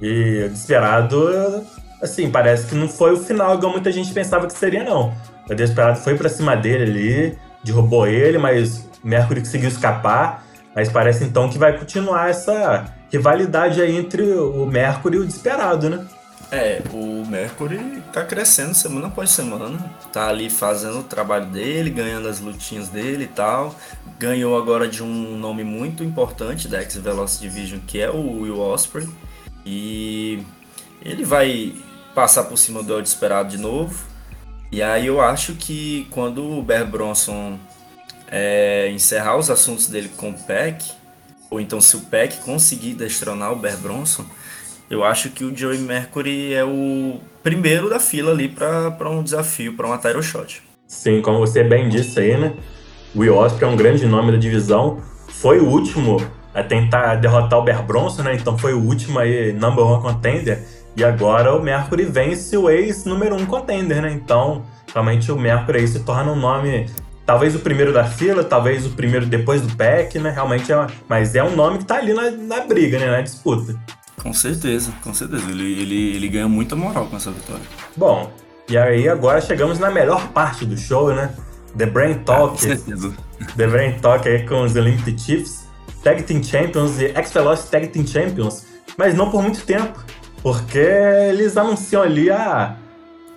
E 0.00 0.44
o 0.46 0.48
Desperado 0.50 1.64
assim, 2.02 2.30
parece 2.30 2.66
que 2.66 2.74
não 2.74 2.88
foi 2.88 3.12
o 3.12 3.16
final 3.18 3.54
igual 3.54 3.72
muita 3.72 3.90
gente 3.90 4.12
pensava 4.12 4.46
que 4.46 4.52
seria, 4.52 4.84
não. 4.84 5.12
O 5.48 5.54
Desesperado 5.54 5.98
foi 5.98 6.14
pra 6.14 6.28
cima 6.28 6.56
dele 6.56 6.84
ali, 6.84 7.38
derrubou 7.64 8.06
ele, 8.06 8.38
mas 8.38 8.88
Mercury 9.02 9.40
conseguiu 9.40 9.68
escapar. 9.68 10.44
Mas 10.78 10.88
parece 10.88 11.24
então 11.24 11.50
que 11.50 11.58
vai 11.58 11.76
continuar 11.76 12.30
essa 12.30 12.94
rivalidade 13.10 13.82
aí 13.82 13.96
entre 13.96 14.22
o 14.22 14.64
Mercury 14.64 15.16
e 15.16 15.18
o 15.18 15.26
Desesperado, 15.26 15.90
né? 15.90 16.06
É, 16.52 16.80
o 16.92 17.26
Mercury 17.26 18.00
tá 18.12 18.24
crescendo 18.24 18.74
semana 18.74 19.08
após 19.08 19.30
semana. 19.30 19.76
Tá 20.12 20.28
ali 20.28 20.48
fazendo 20.48 21.00
o 21.00 21.02
trabalho 21.02 21.46
dele, 21.46 21.90
ganhando 21.90 22.28
as 22.28 22.38
lutinhas 22.38 22.88
dele 22.90 23.24
e 23.24 23.26
tal. 23.26 23.74
Ganhou 24.20 24.56
agora 24.56 24.86
de 24.86 25.02
um 25.02 25.36
nome 25.36 25.64
muito 25.64 26.04
importante 26.04 26.68
da 26.68 26.80
X-Velocity 26.82 27.48
Division, 27.48 27.80
que 27.84 28.00
é 28.00 28.08
o 28.08 28.42
Will 28.42 28.60
Osprey. 28.60 29.08
E 29.66 30.44
ele 31.02 31.24
vai 31.24 31.74
passar 32.14 32.44
por 32.44 32.56
cima 32.56 32.84
do 32.84 32.94
El 32.94 33.02
Desperado 33.02 33.48
de 33.48 33.58
novo. 33.58 34.00
E 34.70 34.80
aí 34.80 35.08
eu 35.08 35.20
acho 35.20 35.54
que 35.54 36.06
quando 36.12 36.56
o 36.56 36.62
Bear 36.62 36.86
Bronson 36.86 37.58
é, 38.30 38.90
encerrar 38.90 39.36
os 39.36 39.50
assuntos 39.50 39.86
dele 39.86 40.10
com 40.16 40.30
o 40.30 40.34
Peck, 40.34 40.84
ou 41.50 41.60
então 41.60 41.80
se 41.80 41.96
o 41.96 42.00
Peck 42.00 42.38
conseguir 42.38 42.94
destronar 42.94 43.52
o 43.52 43.56
Bear 43.56 43.78
Bronson, 43.78 44.24
eu 44.90 45.04
acho 45.04 45.30
que 45.30 45.44
o 45.44 45.54
Joey 45.54 45.78
Mercury 45.78 46.54
é 46.54 46.64
o 46.64 47.20
primeiro 47.42 47.90
da 47.90 48.00
fila 48.00 48.32
ali 48.32 48.48
para 48.48 49.10
um 49.10 49.22
desafio, 49.22 49.74
para 49.74 49.86
uma 49.86 49.98
title 49.98 50.22
shot. 50.22 50.62
Sim, 50.86 51.20
como 51.20 51.38
você 51.38 51.62
bem 51.62 51.88
disse 51.88 52.18
aí, 52.18 52.36
né? 52.36 52.54
O 53.14 53.20
Will 53.20 53.36
Ospreay 53.36 53.70
é 53.70 53.74
um 53.74 53.76
grande 53.76 54.06
nome 54.06 54.32
da 54.32 54.38
divisão. 54.38 55.02
Foi 55.28 55.58
o 55.58 55.66
último 55.66 56.18
a 56.54 56.62
tentar 56.62 57.16
derrotar 57.16 57.58
o 57.58 57.62
Bear 57.62 57.84
Bronson, 57.84 58.22
né? 58.22 58.34
Então 58.34 58.56
foi 58.56 58.72
o 58.72 58.80
último 58.80 59.18
aí 59.18 59.52
number 59.52 59.84
one 59.84 60.02
contender. 60.02 60.64
E 60.96 61.04
agora 61.04 61.54
o 61.54 61.62
Mercury 61.62 62.04
vence 62.04 62.56
o 62.56 62.68
ex 62.70 63.04
número 63.04 63.36
um 63.36 63.44
contender, 63.44 64.00
né? 64.00 64.10
Então, 64.10 64.64
realmente 64.92 65.30
o 65.30 65.38
Mercury 65.38 65.80
aí 65.80 65.88
se 65.88 66.00
torna 66.00 66.32
um 66.32 66.36
nome, 66.36 66.86
talvez 67.28 67.54
o 67.54 67.58
primeiro 67.58 67.92
da 67.92 68.04
fila, 68.04 68.42
talvez 68.42 68.86
o 68.86 68.90
primeiro 68.90 69.26
depois 69.26 69.60
do 69.60 69.76
pack, 69.76 70.18
né? 70.18 70.30
Realmente 70.30 70.72
é, 70.72 70.86
mas 71.06 71.34
é 71.34 71.44
um 71.44 71.54
nome 71.54 71.76
que 71.76 71.84
tá 71.84 71.96
ali 71.96 72.14
na, 72.14 72.30
na 72.30 72.60
briga, 72.62 72.98
né? 72.98 73.06
Na 73.06 73.20
disputa. 73.20 73.78
Com 74.22 74.32
certeza, 74.32 74.90
com 75.04 75.12
certeza. 75.12 75.46
Ele, 75.50 75.78
ele, 75.78 76.16
ele 76.16 76.28
ganha 76.28 76.48
muita 76.48 76.74
moral 76.74 77.04
com 77.04 77.18
essa 77.18 77.30
vitória. 77.30 77.62
Bom, 77.94 78.32
e 78.66 78.78
aí 78.78 79.10
agora 79.10 79.42
chegamos 79.42 79.78
na 79.78 79.90
melhor 79.90 80.28
parte 80.28 80.64
do 80.64 80.74
show, 80.74 81.14
né? 81.14 81.30
The 81.76 81.84
Brain 81.84 82.14
Talk. 82.20 82.44
Ah, 82.44 82.48
com 82.48 82.56
certeza. 82.56 83.14
The 83.58 83.66
Brain 83.66 83.98
Talk 83.98 84.26
aí 84.26 84.46
com 84.46 84.62
os 84.62 84.74
Olympic 84.74 85.20
Chiefs, 85.20 85.68
Tag 86.02 86.22
Team 86.22 86.42
Champions 86.42 86.98
e 86.98 87.08
X-Velocity 87.08 87.70
Tag 87.70 87.88
Team 87.88 88.06
Champions, 88.06 88.64
mas 88.96 89.14
não 89.14 89.30
por 89.30 89.42
muito 89.42 89.62
tempo. 89.66 90.02
Porque 90.42 90.78
eles 90.78 91.58
anunciam 91.58 92.00
ali 92.00 92.30
a, 92.30 92.76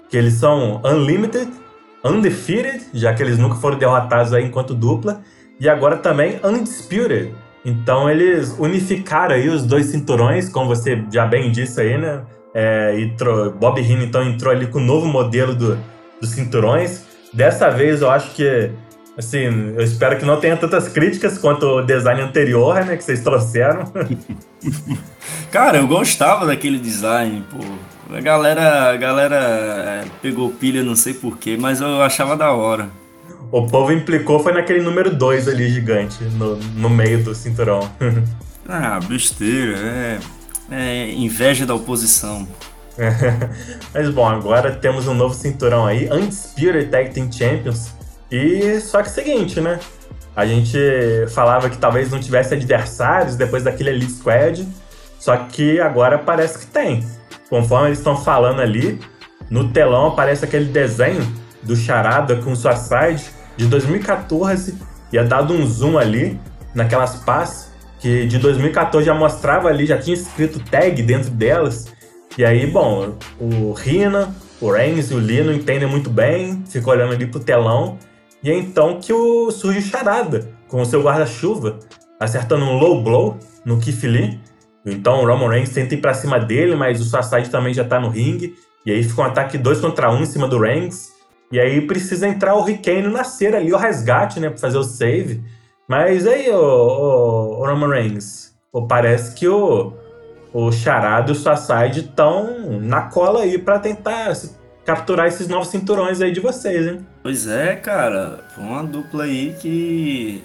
que 0.09 0.15
eles 0.15 0.35
são 0.35 0.79
Unlimited, 0.85 1.51
Undefeated, 2.03 2.85
já 2.93 3.13
que 3.13 3.21
eles 3.21 3.37
nunca 3.37 3.55
foram 3.55 3.77
derrotados 3.77 4.33
aí 4.33 4.45
enquanto 4.45 4.73
dupla, 4.73 5.21
e 5.59 5.69
agora 5.69 5.97
também 5.97 6.39
Undisputed. 6.43 7.33
Então 7.63 8.09
eles 8.09 8.55
unificaram 8.57 9.35
aí 9.35 9.47
os 9.47 9.63
dois 9.63 9.87
cinturões, 9.87 10.49
como 10.49 10.67
você 10.67 11.03
já 11.11 11.25
bem 11.25 11.51
disse 11.51 11.79
aí, 11.79 11.97
né? 11.97 12.23
É, 12.53 12.99
entrou, 12.99 13.51
Bob 13.51 13.79
Heenan 13.79 14.03
então 14.03 14.23
entrou 14.23 14.51
ali 14.51 14.67
com 14.67 14.79
o 14.79 14.81
novo 14.81 15.05
modelo 15.05 15.53
do, 15.53 15.77
dos 16.19 16.31
cinturões. 16.31 17.05
Dessa 17.31 17.69
vez 17.69 18.01
eu 18.01 18.09
acho 18.09 18.31
que 18.31 18.71
Assim, 19.17 19.73
eu 19.75 19.83
espero 19.83 20.17
que 20.17 20.25
não 20.25 20.39
tenha 20.39 20.55
tantas 20.55 20.87
críticas 20.87 21.37
quanto 21.37 21.65
o 21.65 21.81
design 21.81 22.21
anterior, 22.21 22.83
né, 22.85 22.95
que 22.95 23.03
vocês 23.03 23.21
trouxeram. 23.21 23.91
Cara, 25.51 25.79
eu 25.79 25.87
gostava 25.87 26.45
daquele 26.45 26.79
design, 26.79 27.43
pô. 27.51 27.59
A 28.09 28.19
galera, 28.19 28.91
a 28.91 28.97
galera 28.97 29.35
é, 29.35 30.05
pegou 30.21 30.51
pilha, 30.51 30.83
não 30.83 30.95
sei 30.95 31.13
porquê, 31.13 31.57
mas 31.57 31.81
eu 31.81 32.01
achava 32.01 32.35
da 32.35 32.51
hora. 32.51 32.89
O 33.51 33.67
povo 33.67 33.91
implicou 33.91 34.39
foi 34.39 34.53
naquele 34.53 34.81
número 34.81 35.13
2 35.15 35.47
ali, 35.47 35.69
gigante, 35.69 36.23
no, 36.23 36.55
no 36.55 36.89
meio 36.89 37.23
do 37.23 37.35
cinturão. 37.35 37.89
ah, 38.67 38.99
besteira, 39.07 39.77
é, 39.77 40.19
é 40.71 41.11
inveja 41.11 41.65
da 41.65 41.75
oposição. 41.75 42.47
mas 43.93 44.09
bom, 44.09 44.27
agora 44.27 44.71
temos 44.71 45.07
um 45.07 45.13
novo 45.13 45.33
cinturão 45.33 45.85
aí, 45.85 46.09
Undisputed 46.11 46.89
Tag 46.89 47.13
Team 47.13 47.31
Champions, 47.31 47.93
e 48.29 48.79
só 48.79 49.01
que 49.01 49.09
é 49.09 49.11
o 49.11 49.13
seguinte, 49.13 49.61
né? 49.61 49.79
A 50.35 50.45
gente 50.45 50.77
falava 51.29 51.69
que 51.69 51.77
talvez 51.77 52.09
não 52.09 52.19
tivesse 52.19 52.53
adversários 52.53 53.35
depois 53.35 53.63
daquele 53.63 53.89
Elite 53.89 54.13
Squad. 54.13 54.65
Só 55.19 55.35
que 55.37 55.79
agora 55.79 56.17
parece 56.17 56.59
que 56.59 56.65
tem. 56.65 57.05
Conforme 57.51 57.89
eles 57.89 57.97
estão 57.97 58.15
falando 58.15 58.61
ali, 58.61 58.97
no 59.49 59.67
telão 59.73 60.07
aparece 60.07 60.45
aquele 60.45 60.65
desenho 60.65 61.21
do 61.61 61.75
Charada 61.75 62.37
com 62.37 62.55
Suicide 62.55 63.25
de 63.57 63.67
2014 63.67 64.77
e 65.11 65.17
é 65.17 65.23
dado 65.25 65.53
um 65.53 65.67
zoom 65.67 65.97
ali 65.97 66.39
naquelas 66.73 67.17
pás 67.17 67.69
que 67.99 68.25
de 68.25 68.39
2014 68.39 69.05
já 69.05 69.13
mostrava 69.13 69.67
ali, 69.67 69.85
já 69.85 69.97
tinha 69.97 70.15
escrito 70.15 70.63
tag 70.71 71.03
dentro 71.03 71.29
delas. 71.29 71.91
E 72.37 72.45
aí, 72.45 72.65
bom, 72.65 73.17
o 73.37 73.73
Rina, 73.73 74.33
o 74.61 74.71
Reigns 74.71 75.11
e 75.11 75.13
o 75.13 75.17
Lee 75.17 75.43
não 75.43 75.51
entendem 75.51 75.89
muito 75.89 76.09
bem, 76.09 76.63
ficam 76.65 76.93
olhando 76.93 77.13
ali 77.13 77.27
pro 77.27 77.41
telão. 77.41 77.97
E 78.41 78.49
é 78.49 78.57
então 78.57 78.97
que 78.97 79.11
o, 79.11 79.51
surge 79.51 79.79
o 79.79 79.81
Charada, 79.81 80.49
com 80.69 80.81
o 80.81 80.85
seu 80.85 81.03
guarda-chuva, 81.03 81.79
acertando 82.17 82.63
um 82.63 82.77
low 82.77 83.03
blow 83.03 83.37
no 83.65 83.77
Lee. 84.03 84.39
Então 84.85 85.21
o 85.21 85.25
Roman 85.25 85.49
Reigns 85.49 85.69
tenta 85.69 85.93
ir 85.93 86.01
pra 86.01 86.13
cima 86.13 86.39
dele, 86.39 86.75
mas 86.75 86.99
o 86.99 87.03
Suicide 87.03 87.49
também 87.49 87.73
já 87.73 87.83
tá 87.83 87.99
no 87.99 88.09
ringue. 88.09 88.55
E 88.85 88.91
aí 88.91 89.03
fica 89.03 89.21
um 89.21 89.25
ataque 89.25 89.57
2 89.57 89.79
contra 89.79 90.11
1 90.11 90.15
um 90.15 90.21
em 90.21 90.25
cima 90.25 90.47
do 90.47 90.59
Reigns. 90.59 91.11
E 91.51 91.59
aí 91.59 91.81
precisa 91.81 92.27
entrar 92.27 92.55
o 92.55 92.63
Rick 92.63 92.83
Kane 92.83 93.07
nascer 93.07 93.55
ali, 93.55 93.73
o 93.73 93.77
resgate, 93.77 94.39
né, 94.39 94.49
pra 94.49 94.57
fazer 94.57 94.77
o 94.77 94.83
save. 94.83 95.43
Mas 95.87 96.25
aí, 96.25 96.49
o, 96.49 96.55
o, 96.55 97.59
o 97.59 97.65
Roman 97.65 97.89
Reigns, 97.89 98.55
pô, 98.71 98.87
parece 98.87 99.35
que 99.35 99.47
o, 99.47 99.91
o 100.53 100.71
Charada 100.71 101.29
e 101.29 101.33
o 101.33 101.35
Suicide 101.35 101.99
estão 101.99 102.79
na 102.79 103.01
cola 103.03 103.41
aí 103.41 103.57
para 103.57 103.77
tentar 103.79 104.33
capturar 104.85 105.27
esses 105.27 105.49
novos 105.49 105.67
cinturões 105.67 106.21
aí 106.21 106.31
de 106.31 106.39
vocês, 106.39 106.87
hein? 106.87 107.05
Pois 107.21 107.47
é, 107.47 107.75
cara. 107.75 108.39
Foi 108.55 108.63
uma 108.63 108.83
dupla 108.83 109.25
aí 109.25 109.53
que 109.59 110.41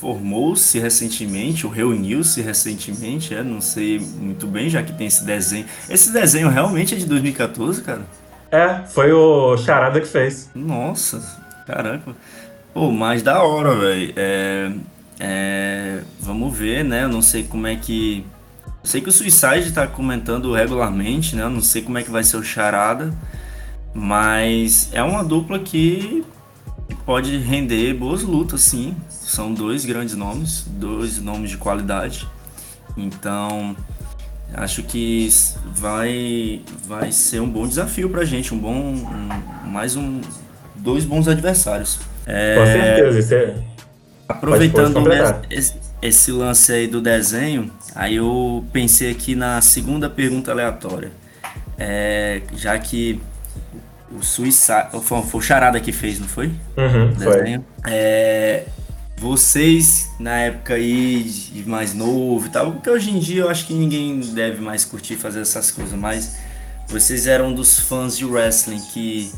formou-se 0.00 0.78
recentemente, 0.78 1.66
ou 1.66 1.72
reuniu-se 1.72 2.42
recentemente, 2.42 3.34
é, 3.34 3.42
não 3.42 3.60
sei 3.60 3.98
muito 3.98 4.46
bem, 4.46 4.68
já 4.68 4.82
que 4.82 4.92
tem 4.92 5.06
esse 5.06 5.24
desenho. 5.24 5.64
Esse 5.88 6.12
desenho 6.12 6.48
realmente 6.48 6.94
é 6.94 6.98
de 6.98 7.06
2014, 7.06 7.82
cara? 7.82 8.02
É, 8.50 8.86
foi 8.86 9.12
o 9.12 9.56
Charada 9.56 10.00
que 10.00 10.06
fez. 10.06 10.50
Nossa, 10.54 11.20
caramba. 11.66 12.14
Pô, 12.74 12.90
mais 12.90 13.22
da 13.22 13.42
hora, 13.42 13.74
velho. 13.74 14.12
É, 14.16 14.72
é, 15.18 16.00
vamos 16.20 16.56
ver, 16.56 16.84
né? 16.84 17.04
Eu 17.04 17.08
não 17.08 17.22
sei 17.22 17.44
como 17.44 17.66
é 17.66 17.74
que. 17.74 18.24
Eu 18.84 18.88
sei 18.88 19.00
que 19.00 19.08
o 19.08 19.12
Suicide 19.12 19.72
tá 19.72 19.86
comentando 19.86 20.52
regularmente, 20.52 21.34
né? 21.34 21.42
Eu 21.42 21.50
não 21.50 21.62
sei 21.62 21.80
como 21.80 21.96
é 21.96 22.02
que 22.02 22.10
vai 22.10 22.22
ser 22.22 22.36
o 22.36 22.42
Charada. 22.42 23.14
Mas 23.94 24.90
é 24.92 25.02
uma 25.02 25.24
dupla 25.24 25.58
que 25.58 26.22
pode 27.06 27.38
render 27.38 27.94
boas 27.94 28.22
lutas, 28.22 28.60
sim. 28.60 28.94
São 29.26 29.52
dois 29.52 29.84
grandes 29.84 30.14
nomes, 30.14 30.64
dois 30.68 31.18
nomes 31.18 31.50
de 31.50 31.56
qualidade. 31.56 32.28
Então, 32.96 33.76
acho 34.54 34.84
que 34.84 35.28
vai, 35.74 36.62
vai 36.86 37.10
ser 37.10 37.40
um 37.40 37.48
bom 37.48 37.66
desafio 37.66 38.08
pra 38.08 38.24
gente, 38.24 38.54
um 38.54 38.58
bom. 38.58 38.72
Um, 38.72 39.68
mais 39.68 39.96
um. 39.96 40.20
Dois 40.76 41.04
bons 41.04 41.26
adversários. 41.26 41.98
É, 42.24 42.54
Com 42.54 42.66
certeza, 42.66 43.18
isso 43.18 43.34
é... 43.34 43.54
Aproveitando 44.28 44.94
pode, 44.94 45.18
pode 45.18 45.46
esse, 45.50 45.74
esse, 46.00 46.30
lance 46.30 46.72
aí 46.72 46.86
do 46.86 47.00
desenho, 47.00 47.70
aí 47.96 48.16
eu 48.16 48.64
pensei 48.72 49.10
aqui 49.10 49.34
na 49.34 49.60
segunda 49.60 50.08
pergunta 50.08 50.52
aleatória. 50.52 51.10
É, 51.76 52.42
já 52.54 52.78
que 52.78 53.20
o 54.12 54.22
Suicide. 54.22 54.88
Foi, 55.02 55.22
foi 55.22 55.40
o 55.40 55.42
Charada 55.42 55.80
que 55.80 55.90
fez, 55.90 56.20
não 56.20 56.28
foi? 56.28 56.46
Uhum, 56.76 57.12
desenho. 57.12 57.64
Foi. 57.82 57.92
É, 57.92 58.66
vocês, 59.18 60.10
na 60.18 60.36
época 60.36 60.74
aí 60.74 61.22
de 61.24 61.68
mais 61.68 61.94
novo 61.94 62.46
e 62.46 62.50
tal, 62.50 62.72
porque 62.72 62.90
hoje 62.90 63.10
em 63.10 63.18
dia 63.18 63.42
eu 63.42 63.48
acho 63.48 63.66
que 63.66 63.74
ninguém 63.74 64.20
deve 64.20 64.60
mais 64.60 64.84
curtir 64.84 65.16
fazer 65.16 65.40
essas 65.40 65.70
coisas, 65.70 65.98
mas 65.98 66.36
vocês 66.86 67.26
eram 67.26 67.52
dos 67.52 67.80
fãs 67.80 68.16
de 68.16 68.24
wrestling 68.24 68.80
que 68.92 69.32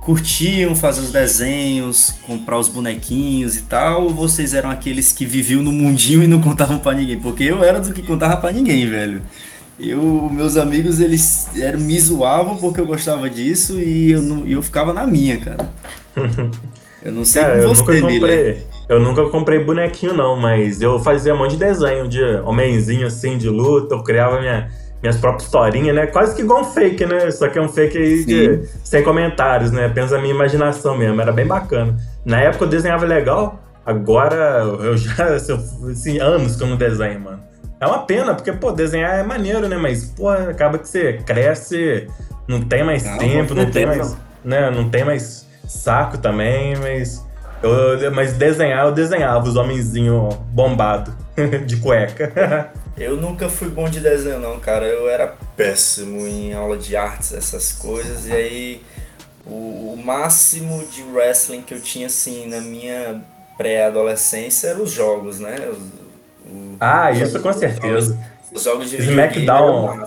curtiam 0.00 0.76
fazer 0.76 1.00
os 1.00 1.10
desenhos, 1.10 2.14
comprar 2.26 2.58
os 2.58 2.68
bonequinhos 2.68 3.56
e 3.56 3.62
tal, 3.62 4.04
ou 4.04 4.10
vocês 4.10 4.52
eram 4.52 4.70
aqueles 4.70 5.12
que 5.12 5.24
viviam 5.24 5.62
no 5.62 5.72
mundinho 5.72 6.22
e 6.22 6.26
não 6.26 6.42
contavam 6.42 6.78
para 6.78 6.98
ninguém? 6.98 7.18
Porque 7.18 7.44
eu 7.44 7.64
era 7.64 7.80
do 7.80 7.92
que 7.94 8.02
contava 8.02 8.36
para 8.36 8.52
ninguém, 8.52 8.86
velho. 8.86 9.22
Eu, 9.80 10.30
meus 10.30 10.56
amigos, 10.56 11.00
eles 11.00 11.48
eram, 11.56 11.80
me 11.80 11.98
zoavam 11.98 12.56
porque 12.58 12.80
eu 12.80 12.86
gostava 12.86 13.28
disso 13.30 13.80
e 13.80 14.12
eu, 14.12 14.22
não, 14.22 14.46
eu 14.46 14.62
ficava 14.62 14.92
na 14.92 15.06
minha, 15.06 15.38
cara. 15.38 15.72
Eu 17.04 17.12
não 17.12 17.22
sei 17.22 17.42
cara, 17.42 17.60
como 17.60 17.74
você, 17.74 17.82
eu 17.82 18.00
nunca, 18.00 18.12
comprei, 18.12 18.66
eu 18.88 19.00
nunca 19.00 19.24
comprei 19.28 19.62
bonequinho, 19.62 20.14
não, 20.14 20.36
mas 20.36 20.80
eu 20.80 20.98
fazia 20.98 21.34
um 21.34 21.38
monte 21.38 21.52
de 21.52 21.58
desenho 21.58 22.08
de 22.08 22.22
homenzinho 22.44 23.06
assim, 23.06 23.38
de 23.38 23.48
luta, 23.48 23.94
eu 23.94 24.02
criava 24.02 24.40
minha 24.40 24.68
minhas 25.04 25.18
próprias 25.18 25.44
historinhas, 25.44 25.94
né? 25.94 26.06
Quase 26.06 26.34
que 26.34 26.40
igual 26.40 26.62
um 26.62 26.64
fake, 26.64 27.04
né? 27.04 27.30
Só 27.30 27.46
que 27.46 27.58
é 27.58 27.62
um 27.62 27.68
fake 27.68 27.98
aí 27.98 28.24
de, 28.24 28.66
sem 28.82 29.02
comentários, 29.02 29.70
né? 29.70 29.84
Apenas 29.84 30.14
a 30.14 30.18
minha 30.18 30.32
imaginação 30.32 30.96
mesmo, 30.96 31.20
era 31.20 31.30
bem 31.30 31.46
bacana. 31.46 31.94
Na 32.24 32.40
época 32.40 32.64
eu 32.64 32.68
desenhava 32.68 33.04
legal, 33.04 33.60
agora 33.84 34.62
eu 34.80 34.96
já, 34.96 35.26
assim, 35.36 36.18
anos 36.18 36.56
que 36.56 36.62
eu 36.62 36.68
não 36.68 36.76
desenho, 36.78 37.20
mano. 37.20 37.42
É 37.78 37.86
uma 37.86 37.98
pena, 38.06 38.34
porque, 38.34 38.50
pô, 38.50 38.72
desenhar 38.72 39.18
é 39.18 39.22
maneiro, 39.22 39.68
né? 39.68 39.76
Mas, 39.76 40.06
pô, 40.06 40.30
acaba 40.30 40.78
que 40.78 40.88
você 40.88 41.18
cresce, 41.26 42.08
não 42.48 42.62
tem 42.62 42.82
mais 42.82 43.04
não, 43.04 43.18
tempo, 43.18 43.54
não 43.54 43.70
tem 43.70 43.84
mais, 43.84 44.16
né? 44.42 44.70
Não 44.70 44.88
tem 44.88 45.04
mais 45.04 45.46
saco 45.68 46.16
também, 46.16 46.76
mas... 46.76 47.22
Eu, 47.62 48.12
mas 48.12 48.34
desenhar, 48.34 48.86
eu 48.86 48.92
desenhava 48.92 49.48
os 49.48 49.56
homenzinhos 49.56 50.34
bombados 50.50 51.14
de 51.66 51.76
cueca. 51.76 52.72
Eu 52.96 53.16
nunca 53.16 53.48
fui 53.48 53.68
bom 53.68 53.88
de 53.88 54.00
desenho 54.00 54.38
não, 54.38 54.60
cara. 54.60 54.86
Eu 54.86 55.08
era 55.08 55.34
péssimo 55.56 56.26
em 56.26 56.52
aula 56.52 56.76
de 56.76 56.96
artes, 56.96 57.32
essas 57.32 57.72
coisas. 57.72 58.26
E 58.26 58.32
aí 58.32 58.82
o, 59.46 59.94
o 59.94 60.02
máximo 60.02 60.84
de 60.86 61.02
wrestling 61.02 61.62
que 61.62 61.74
eu 61.74 61.80
tinha 61.80 62.06
assim 62.06 62.46
na 62.46 62.60
minha 62.60 63.22
pré-adolescência 63.56 64.68
eram 64.68 64.82
os 64.82 64.90
jogos, 64.90 65.38
né? 65.38 65.56
o, 66.46 66.76
ah, 66.80 67.10
isso 67.12 67.40
com 67.40 67.52
certeza. 67.52 68.18
Os 68.52 68.62
jogos 68.62 68.90
de 68.90 68.96
SmackDown, 68.96 70.04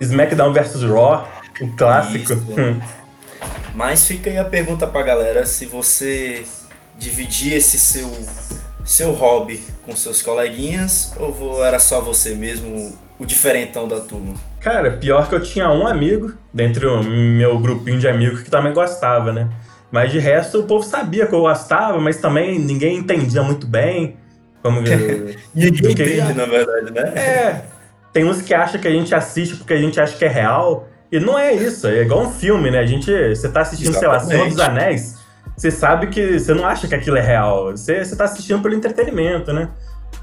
SmackDown 0.00 0.52
vs 0.52 0.82
Raw, 0.82 1.28
o 1.60 1.76
clássico. 1.76 2.34
Mas 3.74 4.06
fica 4.06 4.30
aí 4.30 4.38
a 4.38 4.44
pergunta 4.44 4.86
pra 4.86 5.02
galera 5.02 5.46
se 5.46 5.64
você 5.66 6.44
dividir 7.02 7.54
esse 7.54 7.78
seu 7.78 8.10
seu 8.84 9.12
hobby 9.12 9.62
com 9.84 9.94
seus 9.94 10.22
coleguinhas 10.22 11.12
ou 11.18 11.64
era 11.64 11.78
só 11.78 12.00
você 12.00 12.34
mesmo 12.34 12.96
o 13.18 13.26
diferentão 13.26 13.86
da 13.86 14.00
turma? 14.00 14.34
Cara, 14.60 14.92
pior 14.92 15.28
que 15.28 15.34
eu 15.34 15.42
tinha 15.42 15.70
um 15.70 15.86
amigo 15.86 16.34
dentro 16.52 17.02
do 17.02 17.08
meu 17.08 17.58
grupinho 17.58 17.98
de 17.98 18.08
amigos 18.08 18.42
que 18.42 18.50
também 18.50 18.72
gostava, 18.72 19.32
né? 19.32 19.48
Mas 19.90 20.10
de 20.10 20.18
resto 20.18 20.60
o 20.60 20.64
povo 20.64 20.84
sabia 20.84 21.26
que 21.26 21.34
eu 21.34 21.42
gostava, 21.42 22.00
mas 22.00 22.16
também 22.16 22.58
ninguém 22.58 22.96
entendia 22.98 23.42
muito 23.42 23.66
bem. 23.66 24.16
Como 24.62 24.80
ninguém 25.54 25.92
entende, 25.92 26.34
na 26.34 26.46
verdade, 26.46 26.92
né? 26.92 27.02
É. 27.16 27.64
Tem 28.12 28.24
uns 28.24 28.42
que 28.42 28.54
acham 28.54 28.80
que 28.80 28.88
a 28.88 28.92
gente 28.92 29.14
assiste 29.14 29.56
porque 29.56 29.74
a 29.74 29.78
gente 29.78 30.00
acha 30.00 30.16
que 30.16 30.24
é 30.24 30.28
real. 30.28 30.88
E 31.10 31.20
não 31.20 31.38
é 31.38 31.52
isso, 31.52 31.86
é 31.86 32.02
igual 32.02 32.22
um 32.22 32.30
filme, 32.30 32.70
né? 32.70 32.78
A 32.78 32.86
gente. 32.86 33.10
Você 33.28 33.48
tá 33.48 33.60
assistindo, 33.60 33.90
Exatamente. 33.90 34.26
sei 34.26 34.36
lá, 34.38 34.44
Senhor 34.44 34.48
dos 34.48 34.60
Anéis 34.60 35.21
você 35.56 35.70
sabe 35.70 36.08
que 36.08 36.38
você 36.38 36.54
não 36.54 36.66
acha 36.66 36.88
que 36.88 36.94
aquilo 36.94 37.16
é 37.16 37.20
real. 37.20 37.70
Você, 37.70 38.04
você 38.04 38.16
tá 38.16 38.24
assistindo 38.24 38.62
pelo 38.62 38.74
entretenimento, 38.74 39.52
né? 39.52 39.68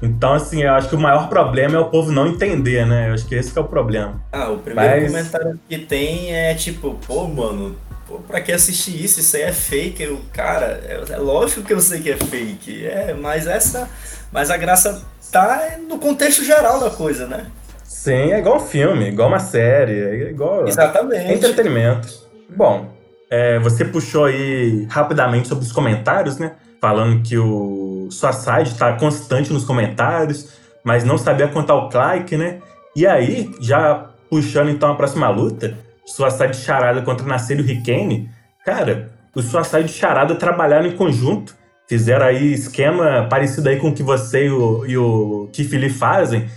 Então, 0.02 0.32
assim, 0.32 0.62
eu 0.62 0.72
acho 0.72 0.88
que 0.88 0.94
o 0.94 1.00
maior 1.00 1.28
problema 1.28 1.76
é 1.76 1.78
o 1.78 1.90
povo 1.90 2.10
não 2.10 2.26
entender, 2.26 2.86
né? 2.86 3.10
Eu 3.10 3.14
acho 3.14 3.26
que 3.26 3.34
esse 3.34 3.52
que 3.52 3.58
é 3.58 3.62
o 3.62 3.66
problema. 3.66 4.20
Ah, 4.32 4.48
o 4.50 4.58
primeiro 4.58 5.02
Mas... 5.02 5.10
comentário 5.10 5.60
que 5.68 5.78
tem 5.78 6.34
é 6.34 6.54
tipo, 6.54 6.98
pô, 7.06 7.26
mano, 7.26 7.76
pô, 8.08 8.18
pra 8.18 8.40
que 8.40 8.50
assistir 8.50 9.02
isso? 9.02 9.20
Isso 9.20 9.36
aí 9.36 9.42
é 9.42 9.52
fake. 9.52 10.02
Eu, 10.02 10.20
cara, 10.32 10.80
é, 10.86 11.12
é 11.12 11.16
lógico 11.18 11.62
que 11.62 11.72
eu 11.72 11.80
sei 11.80 12.00
que 12.00 12.10
é 12.10 12.16
fake. 12.16 12.86
É, 12.86 13.14
mas 13.14 13.46
essa. 13.46 13.88
Mas 14.32 14.50
a 14.50 14.56
graça 14.56 15.02
tá 15.30 15.76
no 15.86 15.98
contexto 15.98 16.44
geral 16.44 16.80
da 16.80 16.90
coisa, 16.90 17.26
né? 17.26 17.46
Sim, 17.84 18.32
é 18.32 18.38
igual 18.38 18.56
um 18.56 18.66
filme, 18.66 19.08
igual 19.08 19.28
uma 19.28 19.38
série, 19.38 19.92
é 19.92 20.30
igual. 20.30 20.66
Exatamente. 20.66 21.26
É 21.26 21.34
entretenimento. 21.34 22.08
Bom, 22.56 22.99
é, 23.30 23.60
você 23.60 23.84
puxou 23.84 24.24
aí 24.24 24.86
rapidamente 24.90 25.46
sobre 25.46 25.64
os 25.64 25.70
comentários, 25.70 26.38
né? 26.38 26.52
Falando 26.80 27.22
que 27.22 27.38
o 27.38 28.08
Suicide 28.10 28.70
está 28.72 28.92
constante 28.94 29.52
nos 29.52 29.64
comentários, 29.64 30.52
mas 30.82 31.04
não 31.04 31.16
sabia 31.16 31.46
contar 31.46 31.76
o 31.76 31.88
Clark, 31.88 32.36
né? 32.36 32.58
E 32.96 33.06
aí, 33.06 33.50
já 33.60 34.10
puxando 34.28 34.70
então 34.70 34.90
a 34.90 34.96
próxima 34.96 35.28
luta, 35.28 35.78
Suicide 36.04 36.56
Charada 36.56 37.02
contra 37.02 37.26
Nascer 37.26 37.60
e 37.60 37.62
Ricane, 37.62 38.28
cara, 38.64 39.12
o 39.34 39.40
Suicide 39.40 39.84
e 39.84 39.88
Charada 39.88 40.34
trabalharam 40.34 40.86
em 40.86 40.96
conjunto, 40.96 41.54
fizeram 41.88 42.26
aí 42.26 42.52
esquema 42.52 43.26
parecido 43.30 43.68
aí 43.68 43.76
com 43.76 43.90
o 43.90 43.94
que 43.94 44.02
você 44.02 44.46
e 44.46 44.50
o, 44.50 44.86
e 44.86 44.96
o 44.96 45.50
Lee 45.56 45.90
fazem, 45.90 46.48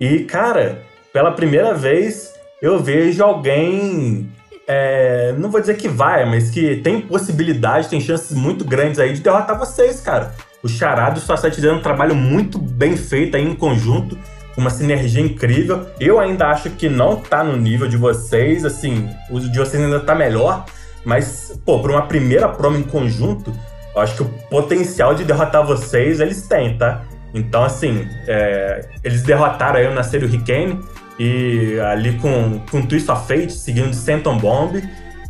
e 0.00 0.20
cara, 0.20 0.82
pela 1.12 1.32
primeira 1.32 1.74
vez 1.74 2.32
eu 2.62 2.78
vejo 2.78 3.22
alguém 3.22 4.30
é, 4.66 5.34
não 5.38 5.50
vou 5.50 5.60
dizer 5.60 5.76
que 5.76 5.88
vai, 5.88 6.24
mas 6.24 6.50
que 6.50 6.76
tem 6.76 7.00
possibilidade, 7.00 7.88
tem 7.88 8.00
chances 8.00 8.36
muito 8.36 8.64
grandes 8.64 8.98
aí 8.98 9.12
de 9.12 9.20
derrotar 9.20 9.58
vocês, 9.58 10.00
cara. 10.00 10.34
O 10.62 10.68
Charado 10.68 11.18
e 11.18 11.22
o 11.22 11.24
Suicide 11.24 11.54
fizeram 11.54 11.76
um 11.76 11.82
trabalho 11.82 12.14
muito 12.14 12.58
bem 12.58 12.96
feito 12.96 13.36
aí 13.36 13.44
em 13.44 13.54
conjunto. 13.54 14.18
uma 14.56 14.70
sinergia 14.70 15.20
incrível. 15.20 15.86
Eu 15.98 16.20
ainda 16.20 16.46
acho 16.46 16.70
que 16.70 16.88
não 16.88 17.16
tá 17.16 17.42
no 17.42 17.56
nível 17.56 17.88
de 17.88 17.96
vocês, 17.96 18.64
assim, 18.64 19.10
o 19.28 19.40
de 19.40 19.58
vocês 19.58 19.82
ainda 19.82 19.98
tá 19.98 20.14
melhor, 20.14 20.64
mas, 21.04 21.60
pô, 21.66 21.80
pra 21.80 21.90
uma 21.90 22.06
primeira 22.06 22.48
promo 22.48 22.78
em 22.78 22.84
conjunto, 22.84 23.52
eu 23.94 24.00
acho 24.00 24.14
que 24.16 24.22
o 24.22 24.28
potencial 24.48 25.14
de 25.14 25.24
derrotar 25.24 25.66
vocês 25.66 26.20
eles 26.20 26.46
têm, 26.46 26.78
tá? 26.78 27.02
Então, 27.34 27.64
assim, 27.64 28.08
é, 28.28 28.88
eles 29.02 29.22
derrotaram 29.22 29.80
aí 29.80 29.86
o 29.88 29.92
Nascer 29.92 30.22
Hurricane 30.22 30.80
e 31.18 31.78
ali 31.80 32.18
com, 32.18 32.60
com 32.70 32.82
Twist 32.82 33.10
of 33.10 33.26
Fate, 33.26 33.52
seguindo 33.52 33.90
de 33.90 33.96
Senton 33.96 34.36
Bomb. 34.38 34.82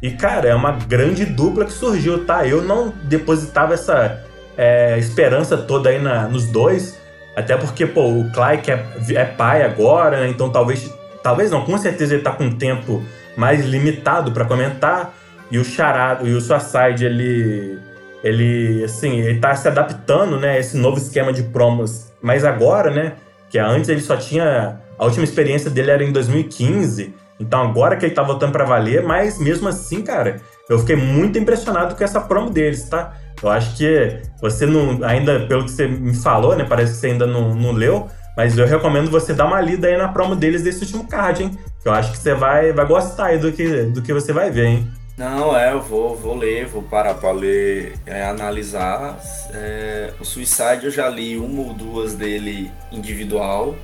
E, 0.03 0.11
cara, 0.11 0.49
é 0.49 0.55
uma 0.55 0.72
grande 0.72 1.24
dupla 1.24 1.64
que 1.64 1.72
surgiu, 1.72 2.24
tá? 2.24 2.47
Eu 2.47 2.62
não 2.62 2.93
depositava 3.05 3.74
essa 3.74 4.24
é, 4.57 4.99
esperança 4.99 5.57
toda 5.57 5.89
aí 5.89 6.01
na, 6.01 6.28
nos 6.28 6.47
dois, 6.47 6.99
até 7.37 7.57
porque, 7.57 7.87
pô, 7.87 8.09
o 8.09 8.30
Clyde 8.30 8.70
é, 8.70 8.85
é 9.14 9.24
pai 9.24 9.62
agora, 9.62 10.20
né? 10.20 10.28
Então 10.28 10.51
talvez, 10.51 10.93
talvez 11.22 11.51
não, 11.51 11.64
com 11.64 11.76
certeza 11.78 12.14
ele 12.14 12.22
tá 12.22 12.32
com 12.32 12.45
um 12.45 12.57
tempo 12.57 13.03
mais 13.37 13.64
limitado 13.64 14.32
para 14.32 14.45
comentar. 14.45 15.14
E 15.51 15.59
o 15.59 15.64
Charado 15.64 16.26
e 16.26 16.32
o 16.32 16.41
Suicide, 16.41 17.05
ele, 17.05 17.78
ele, 18.22 18.85
assim, 18.85 19.20
ele 19.20 19.39
tá 19.39 19.55
se 19.55 19.68
adaptando, 19.68 20.39
né, 20.41 20.53
a 20.53 20.59
esse 20.59 20.76
novo 20.76 20.99
esquema 20.99 21.32
de 21.32 21.43
promos. 21.45 22.12
Mas 22.20 22.45
agora, 22.45 22.91
né, 22.91 23.12
que 23.51 23.59
antes 23.59 23.89
ele 23.89 24.01
só 24.01 24.16
tinha, 24.16 24.80
a 24.99 25.05
última 25.05 25.25
experiência 25.25 25.71
dele 25.71 25.91
era 25.91 26.05
em 26.05 26.13
2015, 26.13 27.15
então 27.39 27.63
agora 27.63 27.97
que 27.97 28.07
ele 28.07 28.15
tá 28.15 28.23
voltando 28.23 28.53
para 28.53 28.65
valer, 28.65 29.03
mas 29.03 29.39
mesmo 29.39 29.69
assim, 29.69 30.03
cara, 30.03 30.41
eu 30.69 30.79
fiquei 30.79 30.97
muito 30.97 31.39
impressionado 31.39 31.95
com 31.95 32.05
essa 32.05 32.21
promo 32.21 32.51
deles, 32.51 32.89
tá? 32.89 33.13
Eu 33.43 33.51
acho 33.51 33.77
que 33.77 34.23
você 34.41 34.65
não, 34.67 35.05
ainda 35.05 35.47
pelo 35.47 35.65
que 35.65 35.71
você 35.71 35.87
me 35.87 36.15
falou, 36.15 36.57
né, 36.57 36.65
parece 36.65 36.93
que 36.93 36.99
você 36.99 37.09
ainda 37.09 37.27
não, 37.27 37.55
não 37.55 37.73
leu, 37.73 38.09
mas 38.37 38.57
eu 38.57 38.67
recomendo 38.67 39.11
você 39.11 39.33
dar 39.33 39.47
uma 39.47 39.61
lida 39.61 39.87
aí 39.87 39.97
na 39.97 40.09
promo 40.09 40.35
deles 40.35 40.63
desse 40.63 40.83
último 40.83 41.07
card, 41.07 41.43
hein? 41.43 41.59
Que 41.83 41.89
eu 41.89 41.93
acho 41.93 42.13
que 42.13 42.19
você 42.19 42.35
vai, 42.35 42.73
vai 42.73 42.87
gostar 42.87 43.27
aí 43.27 43.39
do 43.39 43.53
que, 43.53 43.85
do 43.85 44.03
que 44.03 44.13
você 44.13 44.33
vai 44.33 44.51
ver, 44.51 44.67
hein? 44.67 44.89
Não, 45.17 45.57
é, 45.57 45.73
eu 45.73 45.81
vou, 45.81 46.17
vou 46.17 46.37
ler, 46.37 46.67
vou 46.67 46.83
parar 46.83 47.15
para 47.15 47.31
ler, 47.31 47.95
é, 48.05 48.25
analisar. 48.25 49.17
É, 49.53 50.11
o 50.19 50.25
Suicide 50.25 50.87
eu 50.87 50.91
já 50.91 51.09
li 51.09 51.37
uma 51.37 51.63
ou 51.63 51.73
duas 51.73 52.15
dele 52.15 52.69
individual, 52.91 53.77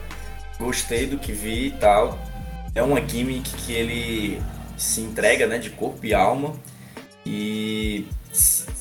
gostei 0.61 1.07
do 1.07 1.19
que 1.19 1.33
vi 1.33 1.69
e 1.69 1.71
tal. 1.73 2.19
É 2.75 2.83
uma 2.83 3.01
gimmick 3.01 3.51
que 3.57 3.73
ele 3.73 4.41
se 4.77 5.01
entrega 5.01 5.47
né, 5.47 5.59
de 5.59 5.71
corpo 5.71 6.05
e 6.05 6.15
alma. 6.15 6.55
E 7.27 8.07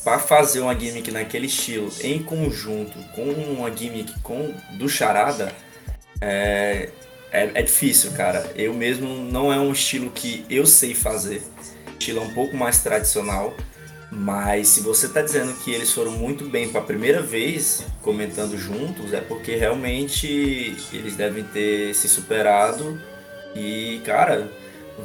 para 0.04 0.20
fazer 0.20 0.60
uma 0.60 0.78
gimmick 0.78 1.10
naquele 1.12 1.48
estilo 1.48 1.92
em 2.02 2.22
conjunto 2.22 2.98
com 3.16 3.24
uma 3.24 3.76
gimmick 3.76 4.20
com, 4.22 4.54
do 4.78 4.88
Charada, 4.88 5.52
é, 6.22 6.90
é, 7.32 7.52
é 7.54 7.62
difícil, 7.64 8.12
cara. 8.12 8.52
Eu 8.56 8.74
mesmo 8.74 9.08
não 9.08 9.52
é 9.52 9.60
um 9.60 9.72
estilo 9.72 10.12
que 10.12 10.46
eu 10.50 10.66
sei 10.66 10.94
fazer 10.94 11.42
estilo 12.00 12.22
um 12.22 12.34
pouco 12.34 12.56
mais 12.56 12.80
tradicional. 12.80 13.56
Mas 14.12 14.70
se 14.70 14.82
você 14.82 15.06
está 15.06 15.22
dizendo 15.22 15.54
que 15.64 15.72
eles 15.72 15.94
foram 15.94 16.12
muito 16.12 16.46
bem 16.46 16.70
para 16.70 16.82
a 16.82 16.84
primeira 16.84 17.22
vez 17.22 17.86
comentando 18.02 18.58
juntos, 18.58 19.14
é 19.14 19.22
porque 19.22 19.56
realmente 19.56 20.76
eles 20.92 21.16
devem 21.16 21.44
ter 21.44 21.94
se 21.94 22.10
superado. 22.10 23.00
E, 23.56 24.02
cara, 24.04 24.50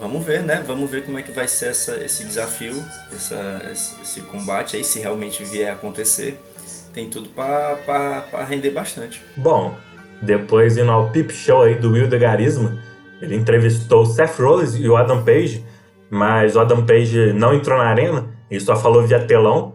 vamos 0.00 0.24
ver, 0.24 0.42
né? 0.42 0.62
Vamos 0.66 0.90
ver 0.90 1.05
como 1.05 1.18
é 1.18 1.22
que 1.22 1.32
vai 1.32 1.46
ser 1.46 1.66
essa, 1.66 1.96
esse 2.02 2.24
desafio, 2.24 2.82
essa, 3.12 3.62
esse 3.70 4.22
combate 4.22 4.76
aí, 4.76 4.84
se 4.84 5.00
realmente 5.00 5.44
vier 5.44 5.70
a 5.70 5.74
acontecer. 5.74 6.40
Tem 6.94 7.11
tudo 7.11 7.28
para 7.28 8.44
render 8.48 8.70
bastante. 8.70 9.22
Bom, 9.36 9.76
depois 10.22 10.78
indo 10.78 10.90
ao 10.90 11.11
Pip 11.11 11.32
Show 11.32 11.62
aí 11.62 11.74
do 11.74 11.90
Will 11.90 12.09
de 12.09 12.18
Garisma, 12.18 12.82
ele 13.20 13.34
entrevistou 13.34 14.07
Seth 14.07 14.38
Rollins 14.38 14.76
e 14.76 14.88
o 14.88 14.96
Adam 14.96 15.22
Page 15.24 15.64
mas 16.14 16.55
o 16.55 16.61
Adam 16.61 16.86
Page 16.86 17.32
não 17.32 17.52
entrou 17.52 17.76
na 17.76 17.86
arena, 17.86 18.26
ele 18.55 18.64
só 18.64 18.76
falou 18.76 19.07
via 19.07 19.24
telão. 19.24 19.74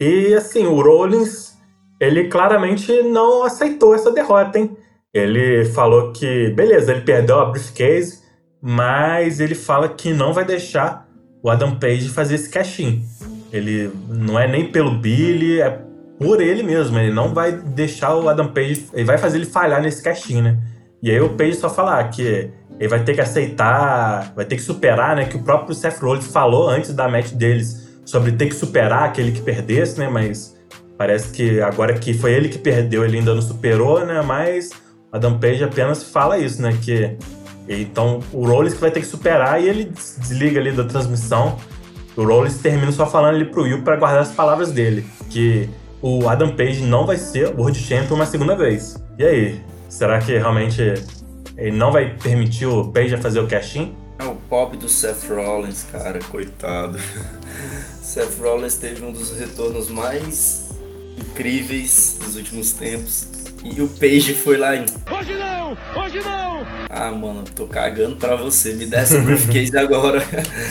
E 0.00 0.34
assim, 0.34 0.66
o 0.66 0.80
Rollins, 0.80 1.52
ele 2.00 2.28
claramente 2.28 3.02
não 3.02 3.44
aceitou 3.44 3.94
essa 3.94 4.10
derrota, 4.10 4.58
hein? 4.58 4.76
Ele 5.14 5.64
falou 5.66 6.12
que, 6.12 6.50
beleza, 6.50 6.92
ele 6.92 7.02
perdeu 7.02 7.38
a 7.38 7.44
briefcase, 7.44 8.20
mas 8.60 9.40
ele 9.40 9.54
fala 9.54 9.88
que 9.88 10.12
não 10.12 10.32
vai 10.32 10.44
deixar 10.44 11.06
o 11.42 11.50
Adam 11.50 11.74
Page 11.76 12.08
fazer 12.08 12.36
esse 12.36 12.48
cash-in. 12.48 13.04
Ele 13.52 13.90
não 14.08 14.38
é 14.38 14.48
nem 14.48 14.72
pelo 14.72 14.92
Billy, 14.92 15.60
é 15.60 15.82
por 16.18 16.40
ele 16.40 16.62
mesmo. 16.62 16.98
Ele 16.98 17.12
não 17.12 17.34
vai 17.34 17.52
deixar 17.52 18.16
o 18.16 18.28
Adam 18.28 18.48
Page, 18.48 18.88
ele 18.92 19.04
vai 19.04 19.18
fazer 19.18 19.38
ele 19.38 19.46
falhar 19.46 19.82
nesse 19.82 20.02
cash-in, 20.02 20.40
né? 20.40 20.58
E 21.02 21.10
aí 21.10 21.20
o 21.20 21.30
Page 21.30 21.56
só 21.56 21.68
falar 21.68 22.02
que 22.08 22.50
ele 22.78 22.88
vai 22.88 23.04
ter 23.04 23.14
que 23.14 23.20
aceitar, 23.20 24.32
vai 24.34 24.44
ter 24.44 24.56
que 24.56 24.62
superar, 24.62 25.14
né? 25.14 25.26
Que 25.26 25.36
o 25.36 25.42
próprio 25.42 25.74
Seth 25.74 26.00
Rollins 26.00 26.26
falou 26.26 26.68
antes 26.68 26.94
da 26.94 27.08
match 27.08 27.32
deles 27.32 27.91
sobre 28.04 28.32
ter 28.32 28.46
que 28.46 28.54
superar 28.54 29.04
aquele 29.04 29.32
que 29.32 29.40
perdesse, 29.40 29.98
né? 29.98 30.08
Mas 30.08 30.56
parece 30.96 31.32
que 31.32 31.60
agora 31.60 31.94
que 31.94 32.14
foi 32.14 32.32
ele 32.32 32.48
que 32.48 32.58
perdeu, 32.58 33.04
ele 33.04 33.18
ainda 33.18 33.34
não 33.34 33.42
superou, 33.42 34.04
né? 34.04 34.22
Mas 34.22 34.70
Adam 35.10 35.38
Page 35.38 35.64
apenas 35.64 36.02
fala 36.02 36.38
isso, 36.38 36.60
né? 36.62 36.76
Que 36.82 37.16
então 37.68 38.20
o 38.32 38.46
Rollins 38.46 38.74
que 38.74 38.80
vai 38.80 38.90
ter 38.90 39.00
que 39.00 39.06
superar 39.06 39.62
e 39.62 39.68
ele 39.68 39.84
desliga 40.18 40.60
ali 40.60 40.72
da 40.72 40.84
transmissão. 40.84 41.58
O 42.16 42.24
Rollins 42.24 42.58
termina 42.58 42.92
só 42.92 43.06
falando 43.06 43.36
ali 43.36 43.44
pro 43.44 43.62
Will 43.62 43.82
para 43.82 43.96
guardar 43.96 44.22
as 44.22 44.32
palavras 44.32 44.70
dele, 44.70 45.06
que 45.30 45.68
o 46.02 46.28
Adam 46.28 46.54
Page 46.54 46.82
não 46.82 47.06
vai 47.06 47.16
ser 47.16 47.48
World 47.54 47.78
Champion 47.78 48.16
uma 48.16 48.26
segunda 48.26 48.54
vez. 48.54 48.96
E 49.18 49.24
aí, 49.24 49.60
será 49.88 50.18
que 50.18 50.36
realmente 50.36 50.94
ele 51.56 51.76
não 51.76 51.92
vai 51.92 52.14
permitir 52.18 52.66
o 52.66 52.90
Page 52.90 53.16
fazer 53.16 53.40
o 53.40 53.46
cash-in? 53.46 53.94
É 54.18 54.24
o 54.24 54.34
pop 54.34 54.76
do 54.76 54.88
Seth 54.88 55.28
Rollins, 55.28 55.86
cara, 55.90 56.18
coitado. 56.30 56.98
Seth 58.02 58.36
Rollins 58.40 58.74
teve 58.74 59.04
um 59.04 59.12
dos 59.12 59.30
retornos 59.38 59.88
mais 59.88 60.70
incríveis 61.16 62.18
dos 62.20 62.34
últimos 62.34 62.72
tempos. 62.72 63.28
E 63.64 63.80
o 63.80 63.88
Page 63.88 64.34
foi 64.34 64.56
lá 64.56 64.74
em. 64.74 64.84
Hoje 65.08 65.34
não! 65.34 65.78
Hoje 65.96 66.20
não! 66.20 66.66
Ah, 66.90 67.12
mano, 67.12 67.44
tô 67.54 67.68
cagando 67.68 68.16
pra 68.16 68.34
você. 68.34 68.72
Me 68.72 68.86
dá 68.86 68.98
essa 68.98 69.20
briefcase 69.20 69.78
agora. 69.78 70.20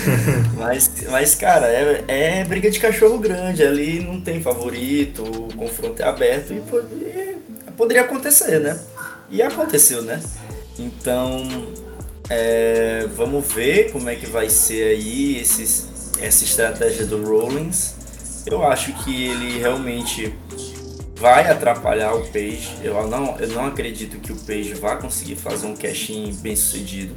mas, 0.58 0.92
mas, 1.10 1.34
cara, 1.34 1.68
é, 1.68 2.04
é 2.10 2.44
briga 2.44 2.70
de 2.70 2.80
cachorro 2.80 3.18
grande. 3.18 3.64
Ali 3.64 4.02
não 4.02 4.20
tem 4.20 4.42
favorito, 4.42 5.24
o 5.24 5.56
confronto 5.56 6.02
é 6.02 6.06
aberto 6.06 6.52
e, 6.52 6.58
e 6.58 7.72
poderia 7.78 8.02
acontecer, 8.02 8.60
né? 8.60 8.78
E 9.30 9.42
aconteceu, 9.42 10.02
né? 10.02 10.22
Então, 10.78 11.48
é, 12.30 13.08
vamos 13.16 13.52
ver 13.54 13.92
como 13.94 14.10
é 14.10 14.16
que 14.16 14.26
vai 14.26 14.50
ser 14.50 14.84
aí 14.98 15.40
esses, 15.40 15.91
essa 16.22 16.44
estratégia 16.44 17.06
do 17.06 17.24
Rollins. 17.24 17.96
Eu 18.46 18.64
acho 18.64 18.94
que 19.04 19.26
ele 19.26 19.60
realmente 19.60 20.34
vai 21.16 21.50
atrapalhar 21.50 22.14
o 22.14 22.26
Page. 22.28 22.78
Eu 22.84 23.08
não, 23.08 23.38
eu 23.38 23.48
não 23.50 23.66
acredito 23.68 24.18
que 24.20 24.32
o 24.32 24.36
Page 24.36 24.74
vá 24.74 24.96
conseguir 24.96 25.36
fazer 25.36 25.68
um 25.68 25.76
cash-in 25.76 26.34
bem 26.36 26.56
sucedido. 26.56 27.16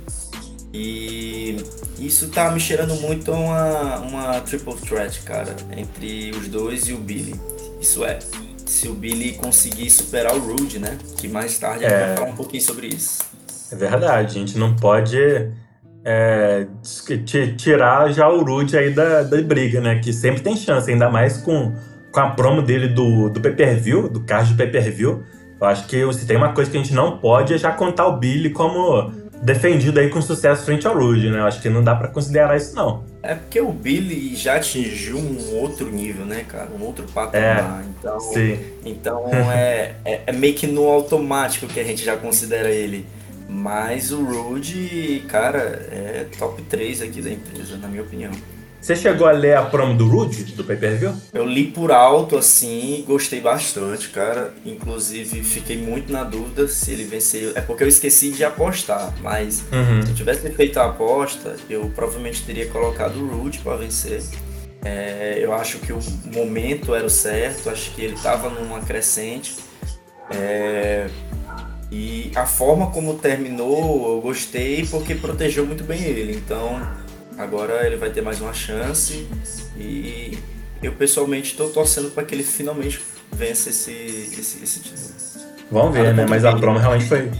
E 0.72 1.56
isso 1.98 2.28
tá 2.28 2.50
me 2.50 2.58
cheirando 2.58 2.94
muito 2.96 3.32
a 3.32 3.36
uma, 3.36 3.98
uma 4.00 4.40
triple 4.40 4.74
threat, 4.74 5.20
cara, 5.20 5.54
entre 5.76 6.32
os 6.32 6.48
dois 6.48 6.88
e 6.88 6.92
o 6.92 6.98
Billy. 6.98 7.34
Isso 7.80 8.04
é, 8.04 8.18
se 8.66 8.88
o 8.88 8.94
Billy 8.94 9.34
conseguir 9.34 9.88
superar 9.88 10.34
o 10.34 10.40
Rude, 10.40 10.78
né? 10.80 10.98
Que 11.16 11.28
mais 11.28 11.56
tarde 11.58 11.84
é. 11.84 11.86
a 11.86 11.90
gente 11.90 12.06
vai 12.06 12.16
falar 12.16 12.30
um 12.30 12.36
pouquinho 12.36 12.62
sobre 12.62 12.88
isso. 12.88 13.22
É 13.70 13.76
verdade, 13.76 14.36
a 14.36 14.40
gente 14.40 14.58
não 14.58 14.74
pode 14.74 15.16
é, 16.04 16.66
tirar 17.56 18.12
já 18.12 18.28
o 18.28 18.44
Rude 18.44 18.76
aí 18.76 18.90
da, 18.90 19.22
da 19.22 19.40
briga, 19.42 19.80
né? 19.80 19.98
Que 20.00 20.12
sempre 20.12 20.42
tem 20.42 20.56
chance, 20.56 20.90
ainda 20.90 21.08
mais 21.08 21.38
com, 21.38 21.72
com 22.12 22.20
a 22.20 22.30
promo 22.30 22.60
dele 22.60 22.88
do, 22.88 23.30
do 23.30 23.40
pay-per-view, 23.40 24.08
do 24.08 24.20
card 24.20 24.50
de 24.50 24.56
pay-per-view. 24.56 25.22
Eu 25.60 25.66
acho 25.66 25.86
que 25.86 26.12
se 26.12 26.26
tem 26.26 26.36
uma 26.36 26.52
coisa 26.52 26.70
que 26.70 26.76
a 26.76 26.80
gente 26.80 26.92
não 26.92 27.18
pode 27.18 27.54
é 27.54 27.58
já 27.58 27.72
contar 27.72 28.06
o 28.06 28.18
Billy 28.18 28.50
como 28.50 29.12
defendido 29.42 30.00
aí 30.00 30.08
com 30.08 30.20
sucesso 30.20 30.64
frente 30.64 30.86
ao 30.86 30.94
Rude, 30.94 31.30
né? 31.30 31.38
Eu 31.38 31.46
acho 31.46 31.60
que 31.60 31.68
não 31.68 31.82
dá 31.82 31.94
para 31.94 32.08
considerar 32.08 32.56
isso, 32.56 32.74
não. 32.74 33.04
É 33.22 33.34
porque 33.34 33.60
o 33.60 33.72
Billy 33.72 34.34
já 34.34 34.56
atingiu 34.56 35.16
um 35.16 35.54
outro 35.56 35.90
nível, 35.90 36.26
né, 36.26 36.44
cara? 36.46 36.68
Um 36.78 36.82
outro 36.82 37.06
patamar. 37.12 37.82
É, 37.82 37.84
então, 37.98 38.20
sim. 38.20 38.58
então 38.84 39.28
é, 39.32 39.94
é, 40.04 40.20
é 40.26 40.32
meio 40.32 40.54
que 40.54 40.66
no 40.66 40.86
automático 40.86 41.66
que 41.66 41.80
a 41.80 41.84
gente 41.84 42.04
já 42.04 42.16
considera 42.16 42.70
ele. 42.70 43.06
Mas 43.48 44.10
o 44.10 44.24
Rude, 44.24 45.24
cara, 45.28 45.86
é 45.90 46.26
top 46.38 46.62
3 46.62 47.02
aqui 47.02 47.20
da 47.20 47.30
empresa, 47.30 47.76
na 47.76 47.88
minha 47.88 48.02
opinião. 48.02 48.32
Você 48.84 48.94
chegou 48.94 49.26
a 49.26 49.32
ler 49.32 49.56
a 49.56 49.62
promo 49.62 49.96
do 49.96 50.06
Rude, 50.06 50.44
do 50.52 50.62
pay-per-view? 50.62 51.14
Eu 51.32 51.46
li 51.46 51.68
por 51.68 51.90
alto, 51.90 52.36
assim, 52.36 53.02
gostei 53.06 53.40
bastante, 53.40 54.10
cara. 54.10 54.52
Inclusive, 54.62 55.42
fiquei 55.42 55.78
muito 55.78 56.12
na 56.12 56.22
dúvida 56.22 56.68
se 56.68 56.92
ele 56.92 57.04
venceu. 57.04 57.52
É 57.54 57.62
porque 57.62 57.82
eu 57.82 57.88
esqueci 57.88 58.30
de 58.30 58.44
apostar, 58.44 59.14
mas 59.22 59.64
uhum. 59.72 60.02
se 60.02 60.10
eu 60.10 60.14
tivesse 60.14 60.50
feito 60.50 60.78
a 60.78 60.84
aposta, 60.84 61.56
eu 61.70 61.90
provavelmente 61.94 62.42
teria 62.42 62.66
colocado 62.66 63.16
o 63.16 63.26
Rude 63.26 63.60
para 63.60 63.76
vencer. 63.76 64.22
É, 64.84 65.38
eu 65.40 65.54
acho 65.54 65.78
que 65.78 65.90
o 65.90 66.00
momento 66.34 66.94
era 66.94 67.06
o 67.06 67.10
certo, 67.10 67.70
acho 67.70 67.90
que 67.94 68.02
ele 68.02 68.14
estava 68.16 68.50
numa 68.50 68.80
crescente. 68.80 69.56
É, 70.30 71.08
E 71.90 72.32
a 72.34 72.46
forma 72.46 72.90
como 72.90 73.14
terminou, 73.14 74.14
eu 74.14 74.20
gostei 74.20 74.86
porque 74.86 75.14
protegeu 75.14 75.64
muito 75.64 75.84
bem 75.84 76.02
ele. 76.02 76.34
Então, 76.34 76.80
agora 77.38 77.86
ele 77.86 77.96
vai 77.96 78.10
ter 78.10 78.22
mais 78.22 78.40
uma 78.40 78.52
chance 78.52 79.26
e 79.76 80.36
eu 80.82 80.92
pessoalmente 80.92 81.52
estou 81.52 81.70
torcendo 81.70 82.10
para 82.10 82.24
que 82.24 82.34
ele 82.34 82.42
finalmente 82.42 83.00
vença 83.32 83.70
esse, 83.70 83.92
esse, 83.92 84.62
esse 84.62 84.80
título. 84.80 85.24
Vamos 85.70 85.94
ver, 85.94 86.14
né? 86.14 86.26
Mas 86.28 86.44
a 86.44 86.54
promo 86.54 86.78
realmente 86.78 87.06
foi. 87.06 87.30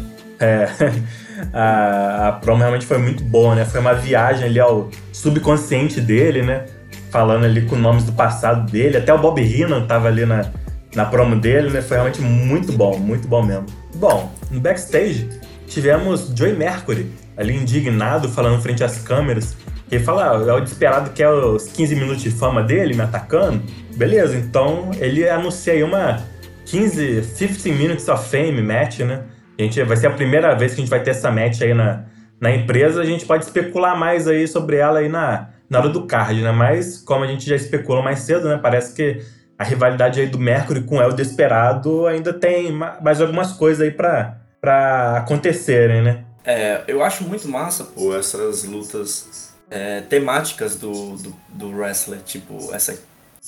É, 0.41 0.69
a, 1.53 2.29
a 2.29 2.33
promo 2.33 2.61
realmente 2.61 2.87
foi 2.87 2.99
muito 2.99 3.23
boa, 3.23 3.55
né? 3.55 3.65
Foi 3.65 3.81
uma 3.81 3.95
viagem 3.95 4.45
ali 4.47 4.59
ao 4.59 4.91
subconsciente 5.13 6.01
dele, 6.01 6.43
né? 6.43 6.67
Falando 7.11 7.45
ali 7.45 7.63
com 7.63 7.77
nomes 7.77 8.05
do 8.05 8.13
passado 8.13 8.71
dele. 8.71 8.97
Até 8.97 9.13
o 9.13 9.19
Bob 9.19 9.41
Heenan 9.41 9.87
tava 9.87 10.09
ali 10.09 10.27
na, 10.27 10.51
na 10.95 11.05
promo 11.05 11.37
dele, 11.37 11.71
né? 11.71 11.81
Foi 11.81 11.97
realmente 11.97 12.21
muito 12.21 12.73
bom, 12.73 12.99
muito 12.99 13.29
bom 13.29 13.43
mesmo. 13.43 13.67
Bom, 13.95 14.33
no 14.51 14.61
backstage 14.61 15.29
tivemos 15.67 16.33
Joey 16.37 16.55
Mercury 16.55 17.11
ali 17.37 17.57
indignado, 17.57 18.29
falando 18.29 18.61
frente 18.61 18.83
às 18.83 18.99
câmeras. 18.99 19.57
Ele 19.91 20.03
fala, 20.03 20.33
ah, 20.33 20.51
é 20.51 20.53
o 20.53 20.61
desesperado 20.61 21.11
que 21.11 21.23
é 21.23 21.31
os 21.31 21.69
15 21.69 21.95
minutos 21.95 22.23
de 22.23 22.31
fama 22.31 22.63
dele 22.63 22.95
me 22.95 23.03
atacando. 23.03 23.63
Beleza, 23.97 24.37
então 24.37 24.91
ele 24.99 25.29
anuncia 25.29 25.73
aí 25.73 25.83
uma 25.83 26.23
15, 26.67 27.23
15 27.37 27.73
Minutes 27.73 28.09
of 28.09 28.29
Fame 28.29 28.63
match, 28.63 29.01
né? 29.01 29.23
A 29.59 29.63
gente, 29.63 29.83
vai 29.85 29.97
ser 29.97 30.09
a 30.09 30.11
primeira 30.11 30.55
vez 30.55 30.75
que 30.75 30.81
a 30.81 30.83
gente 30.85 30.91
vai 30.91 31.03
ter 31.03 31.11
essa 31.11 31.31
match 31.31 31.63
aí 31.63 31.75
na, 31.75 32.05
na 32.41 32.51
empresa. 32.55 33.01
A 33.01 33.05
gente 33.05 33.25
pode 33.25 33.45
especular 33.45 33.97
mais 33.97 34.27
aí 34.27 34.49
sobre 34.49 34.77
ela 34.77 34.99
aí 34.99 35.09
na, 35.09 35.51
na 35.71 35.79
hora 35.79 35.89
do 35.89 36.07
card, 36.07 36.41
né? 36.43 36.51
Mas 36.51 36.99
como 36.99 37.23
a 37.23 37.27
gente 37.27 37.49
já 37.49 37.55
especulou 37.55 38.03
mais 38.03 38.21
cedo, 38.21 38.49
né? 38.49 38.59
Parece 38.61 38.95
que 38.95 39.21
a 39.59 39.65
rivalidade 39.65 40.21
aí 40.21 40.27
do 40.27 40.39
Mercury 40.39 40.83
com 40.83 40.97
o 40.97 41.03
El 41.03 41.13
Desperado 41.13 42.07
ainda 42.07 42.33
tem 42.33 42.73
mais 42.73 43.21
algumas 43.21 43.53
coisas 43.53 43.81
aí 43.81 43.91
pra, 43.91 44.39
pra 44.61 45.19
acontecerem, 45.19 46.03
né? 46.03 46.25
É, 46.45 46.83
eu 46.87 47.03
acho 47.03 47.25
muito 47.25 47.49
massa, 47.49 47.85
pô, 47.85 48.15
essas 48.15 48.65
lutas 48.65 49.55
é, 49.71 50.03
temáticas 50.03 50.77
do, 50.77 51.17
do, 51.17 51.37
do 51.49 51.71
wrestler, 51.71 52.21
tipo, 52.21 52.75
essa, 52.75 52.99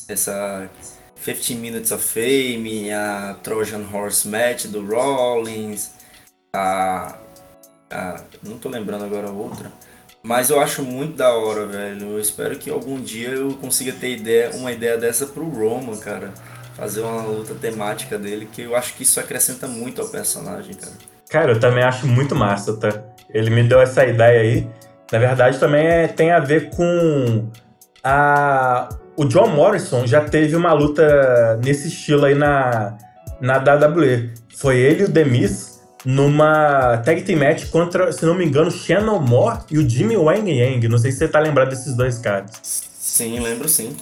essa 0.08 0.68
15 1.22 1.54
Minutes 1.56 1.92
of 1.92 2.02
Fame, 2.02 2.90
a 2.92 3.36
Trojan 3.42 3.84
Horse 3.92 4.28
Match 4.28 4.66
do 4.66 4.84
Rollins, 4.86 5.90
a, 6.54 7.16
a. 7.90 8.20
Não 8.42 8.58
tô 8.58 8.68
lembrando 8.68 9.04
agora 9.04 9.30
outra. 9.30 9.70
Mas 10.26 10.50
eu 10.50 10.60
acho 10.60 10.82
muito 10.82 11.16
da 11.16 11.30
hora, 11.30 11.64
velho. 11.66 12.10
Eu 12.10 12.18
espero 12.18 12.56
que 12.56 12.68
algum 12.68 13.00
dia 13.00 13.28
eu 13.28 13.50
consiga 13.60 13.92
ter 13.92 14.16
ideia, 14.16 14.50
uma 14.54 14.72
ideia 14.72 14.98
dessa 14.98 15.24
pro 15.24 15.48
Roman, 15.48 15.96
cara. 15.98 16.32
Fazer 16.74 17.00
uma 17.02 17.22
luta 17.22 17.54
temática 17.54 18.18
dele, 18.18 18.48
que 18.50 18.62
eu 18.62 18.74
acho 18.74 18.94
que 18.94 19.04
isso 19.04 19.20
acrescenta 19.20 19.68
muito 19.68 20.02
ao 20.02 20.08
personagem, 20.08 20.74
cara. 20.74 20.92
Cara, 21.30 21.52
eu 21.52 21.60
também 21.60 21.84
acho 21.84 22.08
muito 22.08 22.34
massa, 22.34 22.76
tá? 22.76 23.04
Ele 23.32 23.50
me 23.50 23.62
deu 23.62 23.80
essa 23.80 24.04
ideia 24.04 24.40
aí. 24.40 24.68
Na 25.12 25.18
verdade, 25.20 25.60
também 25.60 25.86
é, 25.86 26.08
tem 26.08 26.32
a 26.32 26.40
ver 26.40 26.70
com 26.70 27.48
a. 28.02 28.88
O 29.16 29.24
John 29.26 29.46
Morrison 29.46 30.08
já 30.08 30.22
teve 30.22 30.56
uma 30.56 30.72
luta 30.72 31.56
nesse 31.64 31.86
estilo 31.86 32.24
aí 32.24 32.34
na, 32.34 32.98
na 33.40 33.58
WWE. 33.58 34.34
Foi 34.56 34.76
ele 34.76 35.02
e 35.02 35.04
o 35.04 35.08
Demis 35.08 35.75
numa 36.06 36.98
tag 36.98 37.22
team 37.22 37.40
match 37.40 37.68
contra, 37.68 38.12
se 38.12 38.24
não 38.24 38.32
me 38.32 38.44
engano, 38.44 38.70
Shannon 38.70 39.18
Moore 39.18 39.58
e 39.68 39.76
o 39.76 39.90
Jimmy 39.90 40.16
Wang 40.16 40.48
Yang. 40.48 40.86
Não 40.86 40.98
sei 40.98 41.10
se 41.10 41.18
você 41.18 41.26
tá 41.26 41.40
lembrado 41.40 41.70
desses 41.70 41.96
dois 41.96 42.16
caras. 42.16 42.52
Sim, 42.62 43.40
lembro 43.40 43.68
sim. 43.68 43.96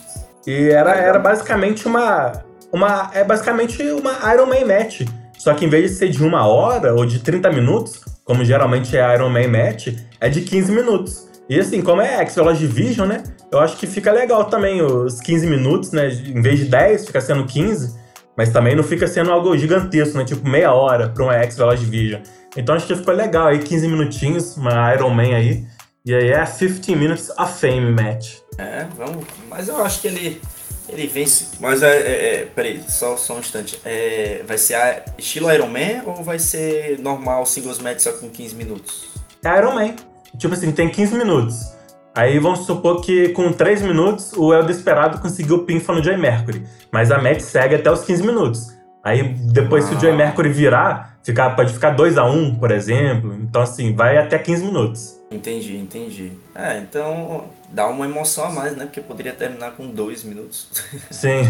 E 0.46 0.68
era, 0.68 0.94
era 0.94 1.18
basicamente 1.18 1.86
uma, 1.86 2.44
uma. 2.70 3.10
É 3.14 3.24
basicamente 3.24 3.82
uma 3.82 4.12
Iron 4.34 4.44
Man 4.44 4.66
match. 4.66 5.00
Só 5.38 5.54
que 5.54 5.64
em 5.64 5.68
vez 5.68 5.92
de 5.92 5.96
ser 5.96 6.10
de 6.10 6.22
uma 6.22 6.46
hora 6.46 6.94
ou 6.94 7.06
de 7.06 7.20
30 7.20 7.50
minutos, 7.50 8.02
como 8.22 8.44
geralmente 8.44 8.94
é 8.96 9.14
Iron 9.14 9.30
Man 9.30 9.48
match, 9.48 9.88
é 10.20 10.28
de 10.28 10.42
15 10.42 10.72
minutos. 10.72 11.26
E 11.48 11.58
assim, 11.58 11.80
como 11.80 12.02
é 12.02 12.20
X-Velocity 12.20 12.66
Division, 12.66 13.08
né? 13.08 13.22
Eu 13.50 13.60
acho 13.60 13.78
que 13.78 13.86
fica 13.86 14.12
legal 14.12 14.44
também 14.44 14.82
os 14.82 15.20
15 15.20 15.46
minutos, 15.46 15.92
né? 15.92 16.08
Em 16.08 16.42
vez 16.42 16.58
de 16.58 16.66
10, 16.66 17.06
fica 17.06 17.20
sendo 17.20 17.46
15. 17.46 18.03
Mas 18.36 18.52
também 18.52 18.74
não 18.74 18.82
fica 18.82 19.06
sendo 19.06 19.30
algo 19.30 19.56
gigantesco, 19.56 20.18
né? 20.18 20.24
Tipo 20.24 20.48
meia 20.48 20.72
hora 20.72 21.08
pra 21.08 21.24
um 21.24 21.30
X 21.30 21.56
Velocity 21.56 21.84
Division. 21.84 22.22
Então 22.56 22.74
acho 22.74 22.86
que 22.86 22.94
ficou 22.94 23.14
legal 23.14 23.48
aí, 23.48 23.58
15 23.58 23.88
minutinhos, 23.88 24.56
uma 24.56 24.94
Iron 24.94 25.10
Man 25.10 25.34
aí. 25.34 25.64
E 26.06 26.14
aí 26.14 26.30
é 26.30 26.44
15 26.44 26.94
Minutes 26.94 27.30
of 27.30 27.58
Fame 27.58 27.90
match. 27.92 28.36
É, 28.58 28.86
vamos. 28.96 29.24
Mas 29.48 29.68
eu 29.68 29.82
acho 29.82 30.00
que 30.00 30.08
ele. 30.08 30.40
Ele 30.86 31.06
vence. 31.06 31.56
Mas 31.60 31.82
é. 31.82 31.96
é, 31.96 32.34
é 32.34 32.44
peraí, 32.44 32.82
só, 32.86 33.16
só 33.16 33.36
um 33.36 33.38
instante. 33.38 33.80
É, 33.84 34.42
vai 34.46 34.58
ser 34.58 34.74
a, 34.74 35.02
estilo 35.16 35.50
Iron 35.50 35.68
Man 35.68 36.02
ou 36.04 36.22
vai 36.22 36.38
ser 36.38 36.98
normal, 36.98 37.46
singles 37.46 37.78
match 37.78 38.00
só 38.00 38.12
com 38.12 38.28
15 38.28 38.54
minutos? 38.54 39.06
É 39.42 39.58
Iron 39.58 39.74
Man. 39.74 39.94
Tipo 40.36 40.52
assim, 40.52 40.70
tem 40.72 40.90
15 40.90 41.14
minutos. 41.16 41.74
Aí 42.14 42.38
vamos 42.38 42.60
supor 42.60 43.00
que 43.00 43.30
com 43.30 43.52
3 43.52 43.82
minutos 43.82 44.32
o 44.34 44.54
El 44.54 44.64
Desperado 44.64 45.18
conseguiu 45.18 45.56
o 45.56 45.58
pinfall 45.64 45.96
no 45.96 46.02
Joy 46.02 46.16
Mercury. 46.16 46.64
Mas 46.92 47.10
a 47.10 47.18
match 47.18 47.40
segue 47.40 47.74
até 47.74 47.90
os 47.90 48.04
15 48.04 48.22
minutos. 48.24 48.72
Aí 49.02 49.34
depois, 49.52 49.84
ah. 49.84 49.88
se 49.88 49.94
o 49.96 50.00
Joy. 50.00 50.12
Mercury 50.12 50.48
virar, 50.48 51.18
ficar, 51.24 51.50
pode 51.56 51.72
ficar 51.72 51.90
2 51.90 52.16
a 52.16 52.24
1 52.24 52.54
por 52.54 52.70
exemplo. 52.70 53.34
Então, 53.34 53.62
assim, 53.62 53.94
vai 53.94 54.16
até 54.16 54.38
15 54.38 54.64
minutos. 54.64 55.20
Entendi, 55.28 55.76
entendi. 55.76 56.32
É, 56.54 56.78
então 56.78 57.46
dá 57.70 57.88
uma 57.88 58.04
emoção 58.04 58.44
a 58.44 58.50
mais, 58.50 58.76
né? 58.76 58.84
Porque 58.84 59.00
poderia 59.00 59.32
terminar 59.32 59.72
com 59.72 59.88
2 59.88 60.22
minutos. 60.22 60.68
Sim. 61.10 61.42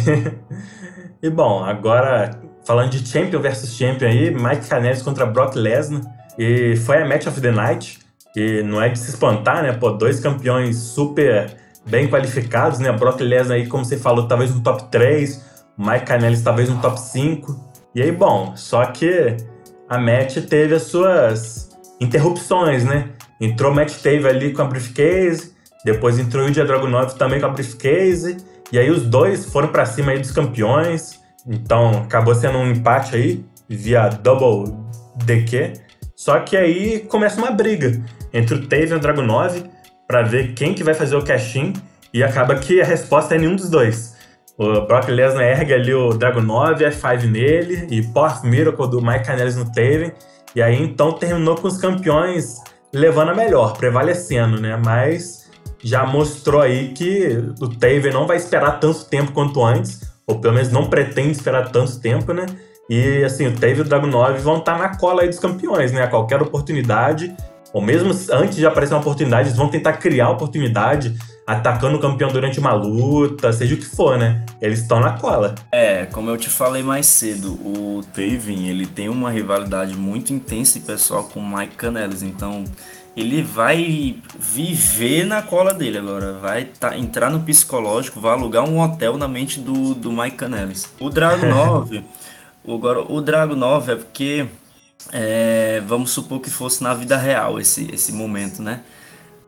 e 1.22 1.28
bom, 1.28 1.62
agora 1.62 2.40
falando 2.64 2.90
de 2.90 3.06
Champion 3.06 3.40
versus 3.40 3.76
Champion 3.76 4.08
aí, 4.08 4.30
Mike 4.30 4.66
Canellis 4.66 5.02
contra 5.02 5.26
Brock 5.26 5.54
Lesnar. 5.54 6.00
E 6.38 6.74
foi 6.76 7.02
a 7.02 7.06
Match 7.06 7.26
of 7.26 7.38
the 7.40 7.50
Night 7.50 8.03
que 8.34 8.64
não 8.64 8.82
é 8.82 8.88
de 8.88 8.98
se 8.98 9.10
espantar, 9.10 9.62
né? 9.62 9.72
Pô, 9.72 9.92
dois 9.92 10.18
campeões 10.18 10.76
super 10.76 11.56
bem 11.86 12.08
qualificados, 12.08 12.80
né? 12.80 12.90
Brock 12.90 13.20
Lesnar 13.20 13.56
aí, 13.56 13.68
como 13.68 13.84
você 13.84 13.96
falou, 13.96 14.26
talvez 14.26 14.52
no 14.52 14.60
top 14.60 14.90
3, 14.90 15.40
Mike 15.78 16.04
Canellis 16.04 16.42
talvez 16.42 16.68
no 16.68 16.80
top 16.80 17.00
5. 17.00 17.56
E 17.94 18.02
aí, 18.02 18.10
bom, 18.10 18.56
só 18.56 18.84
que 18.86 19.36
a 19.88 19.98
match 19.98 20.38
teve 20.48 20.74
as 20.74 20.82
suas 20.82 21.70
interrupções, 22.00 22.84
né? 22.84 23.10
Entrou 23.40 23.72
Matt 23.72 23.92
Tave 24.02 24.26
ali 24.26 24.52
com 24.52 24.62
a 24.62 24.64
briefcase, 24.64 25.52
depois 25.84 26.18
entrou 26.18 26.44
o 26.44 26.48
Ilya 26.48 26.64
Dragunov 26.64 27.14
também 27.14 27.38
com 27.38 27.46
a 27.46 27.50
briefcase, 27.50 28.38
e 28.72 28.78
aí 28.78 28.90
os 28.90 29.02
dois 29.02 29.46
foram 29.46 29.68
para 29.68 29.86
cima 29.86 30.10
aí 30.10 30.18
dos 30.18 30.32
campeões. 30.32 31.20
Então, 31.46 32.02
acabou 32.04 32.34
sendo 32.34 32.58
um 32.58 32.70
empate 32.72 33.14
aí, 33.14 33.44
via 33.68 34.08
double 34.08 34.74
DQ. 35.24 35.74
Só 36.16 36.40
que 36.40 36.56
aí 36.56 37.00
começa 37.00 37.38
uma 37.38 37.50
briga 37.50 38.02
entre 38.34 38.56
o 38.56 38.66
Taven 38.66 38.88
e 38.90 38.94
o 38.94 38.98
Dragunov 38.98 39.64
para 40.06 40.22
ver 40.22 40.52
quem 40.54 40.74
que 40.74 40.82
vai 40.82 40.92
fazer 40.92 41.16
o 41.16 41.24
cash-in 41.24 41.72
e 42.12 42.22
acaba 42.22 42.56
que 42.56 42.80
a 42.80 42.84
resposta 42.84 43.36
é 43.36 43.38
nenhum 43.38 43.56
dos 43.56 43.70
dois. 43.70 44.14
O 44.58 44.82
Brock 44.82 45.08
Lesnar 45.08 45.44
ergue 45.44 45.72
ali 45.72 45.94
o 45.94 46.10
Dragunov, 46.10 46.78
F5 46.78 47.24
nele 47.24 47.86
e 47.90 48.02
Power 48.02 48.44
Miracle 48.44 48.88
do 48.88 49.00
Mike 49.00 49.24
Canellis 49.24 49.56
no 49.56 49.64
Taven. 49.64 50.12
E 50.54 50.62
aí 50.62 50.80
então 50.80 51.12
terminou 51.12 51.56
com 51.56 51.66
os 51.66 51.76
campeões 51.76 52.58
levando 52.92 53.30
a 53.30 53.34
melhor, 53.34 53.76
prevalecendo, 53.76 54.60
né? 54.60 54.80
Mas 54.84 55.50
já 55.82 56.06
mostrou 56.06 56.60
aí 56.60 56.92
que 56.92 57.52
o 57.60 57.68
Taven 57.68 58.12
não 58.12 58.26
vai 58.26 58.36
esperar 58.36 58.78
tanto 58.78 59.04
tempo 59.06 59.32
quanto 59.32 59.62
antes, 59.62 60.00
ou 60.26 60.38
pelo 60.38 60.54
menos 60.54 60.70
não 60.70 60.88
pretende 60.88 61.32
esperar 61.32 61.72
tanto 61.72 62.00
tempo, 62.00 62.32
né? 62.32 62.46
E 62.88 63.24
assim, 63.24 63.48
o 63.48 63.54
Taven 63.54 63.78
e 63.78 63.80
o 63.80 63.84
Dragunov 63.84 64.38
vão 64.38 64.58
estar 64.58 64.74
tá 64.74 64.78
na 64.78 64.96
cola 64.96 65.22
aí 65.22 65.28
dos 65.28 65.40
campeões, 65.40 65.90
né? 65.90 66.04
A 66.04 66.08
qualquer 66.08 66.40
oportunidade 66.40 67.34
ou 67.74 67.82
mesmo 67.82 68.10
antes 68.30 68.54
de 68.54 68.64
aparecer 68.64 68.94
uma 68.94 69.00
oportunidade, 69.00 69.48
eles 69.48 69.58
vão 69.58 69.68
tentar 69.68 69.94
criar 69.94 70.30
oportunidade 70.30 71.12
atacando 71.44 71.96
o 71.96 72.00
campeão 72.00 72.30
durante 72.30 72.60
uma 72.60 72.72
luta, 72.72 73.52
seja 73.52 73.74
o 73.74 73.78
que 73.78 73.84
for, 73.84 74.16
né? 74.16 74.46
Eles 74.62 74.78
estão 74.78 75.00
na 75.00 75.18
cola. 75.18 75.56
É, 75.72 76.06
como 76.06 76.30
eu 76.30 76.36
te 76.36 76.48
falei 76.48 76.84
mais 76.84 77.06
cedo, 77.06 77.54
o 77.54 78.00
Taven, 78.14 78.68
ele 78.68 78.86
tem 78.86 79.08
uma 79.08 79.28
rivalidade 79.28 79.96
muito 79.96 80.32
intensa 80.32 80.78
e 80.78 80.82
pessoal 80.82 81.24
com 81.24 81.40
o 81.40 81.56
Mike 81.56 81.74
Canellis, 81.74 82.22
então 82.22 82.62
ele 83.16 83.42
vai 83.42 84.18
viver 84.38 85.26
na 85.26 85.42
cola 85.42 85.74
dele 85.74 85.98
agora, 85.98 86.32
vai 86.34 86.66
tá, 86.66 86.96
entrar 86.96 87.28
no 87.28 87.40
psicológico, 87.40 88.20
vai 88.20 88.34
alugar 88.34 88.64
um 88.64 88.80
hotel 88.80 89.18
na 89.18 89.26
mente 89.26 89.58
do, 89.58 89.94
do 89.94 90.12
Mike 90.12 90.36
Canellis. 90.36 90.88
O 91.00 91.10
Drago 91.10 91.44
9, 91.44 92.04
agora, 92.68 93.00
o 93.00 93.20
Drago 93.20 93.56
9 93.56 93.92
é 93.92 93.96
porque 93.96 94.46
é, 95.12 95.82
vamos 95.86 96.10
supor 96.10 96.40
que 96.40 96.50
fosse 96.50 96.82
na 96.82 96.94
vida 96.94 97.16
real 97.16 97.60
esse, 97.60 97.88
esse 97.92 98.12
momento, 98.12 98.62
né? 98.62 98.80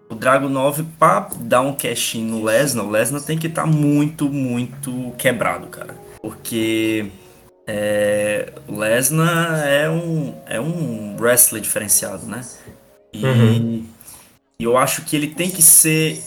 O 0.08 0.14
Drago 0.14 0.48
9, 0.48 0.84
para 0.98 1.30
dar 1.40 1.62
um 1.62 1.74
cash 1.74 2.14
no 2.14 2.44
Lesnar, 2.44 2.86
o 2.86 2.90
Lesnar 2.90 3.22
tem 3.22 3.36
que 3.36 3.48
estar 3.48 3.62
tá 3.62 3.66
muito, 3.66 4.28
muito 4.28 5.12
quebrado, 5.18 5.66
cara. 5.66 5.96
Porque 6.22 7.06
é, 7.66 8.52
o 8.68 8.78
Lesnar 8.78 9.66
é 9.66 9.90
um, 9.90 10.34
é 10.46 10.60
um 10.60 11.16
wrestler 11.18 11.60
diferenciado, 11.60 12.24
né? 12.26 12.44
E, 13.12 13.24
uhum. 13.24 13.84
e 14.58 14.64
eu 14.64 14.76
acho 14.76 15.02
que 15.02 15.16
ele 15.16 15.28
tem 15.28 15.50
que 15.50 15.62
ser 15.62 16.22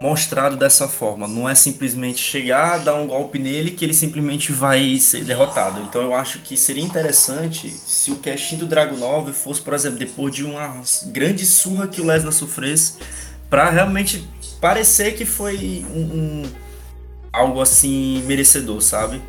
mostrado 0.00 0.56
dessa 0.56 0.88
forma. 0.88 1.26
Não 1.26 1.48
é 1.48 1.54
simplesmente 1.54 2.18
chegar, 2.20 2.78
dar 2.78 2.94
um 2.94 3.06
golpe 3.06 3.38
nele 3.38 3.72
que 3.72 3.84
ele 3.84 3.94
simplesmente 3.94 4.52
vai 4.52 4.98
ser 4.98 5.24
derrotado. 5.24 5.80
Então 5.82 6.02
eu 6.02 6.14
acho 6.14 6.38
que 6.40 6.56
seria 6.56 6.82
interessante 6.82 7.68
se 7.68 8.10
o 8.10 8.16
casting 8.16 8.56
do 8.56 8.66
Dragunov 8.66 9.32
fosse, 9.32 9.60
por 9.60 9.74
exemplo, 9.74 9.98
depois 9.98 10.34
de 10.34 10.44
uma 10.44 10.80
grande 11.06 11.44
surra 11.44 11.88
que 11.88 12.00
o 12.00 12.06
Lesnar 12.06 12.32
sofresse, 12.32 12.94
para 13.50 13.68
realmente 13.70 14.28
parecer 14.60 15.14
que 15.14 15.24
foi 15.24 15.84
um, 15.90 16.00
um, 16.00 16.42
algo 17.32 17.60
assim 17.60 18.22
merecedor, 18.26 18.80
sabe? 18.80 19.20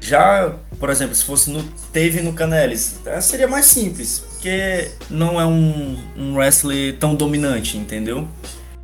Já, 0.00 0.54
por 0.78 0.90
exemplo, 0.90 1.14
se 1.14 1.24
fosse 1.24 1.50
no 1.50 1.62
teve 1.92 2.20
no 2.20 2.34
Canelis, 2.34 3.00
é, 3.06 3.20
seria 3.20 3.48
mais 3.48 3.66
simples, 3.66 4.22
porque 4.30 4.90
não 5.10 5.40
é 5.40 5.46
um, 5.46 5.98
um 6.16 6.36
wrestler 6.36 6.96
tão 6.98 7.14
dominante, 7.14 7.76
entendeu? 7.76 8.28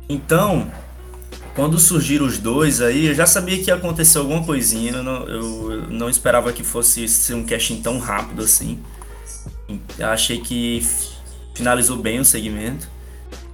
Então, 0.09 0.69
quando 1.55 1.79
surgiram 1.79 2.25
os 2.25 2.37
dois 2.37 2.81
aí, 2.81 3.07
eu 3.07 3.15
já 3.15 3.25
sabia 3.25 3.57
que 3.63 3.69
ia 3.69 3.75
acontecer 3.75 4.17
alguma 4.17 4.43
coisinha. 4.43 4.91
Eu 4.91 5.03
não, 5.03 5.27
eu 5.27 5.81
não 5.89 6.09
esperava 6.09 6.51
que 6.51 6.63
fosse 6.63 7.07
ser 7.07 7.33
um 7.33 7.45
casting 7.45 7.81
tão 7.81 7.97
rápido 7.97 8.43
assim. 8.43 8.77
Eu 9.97 10.07
achei 10.07 10.39
que 10.39 10.85
finalizou 11.55 11.97
bem 11.97 12.19
o 12.19 12.25
segmento. 12.25 12.89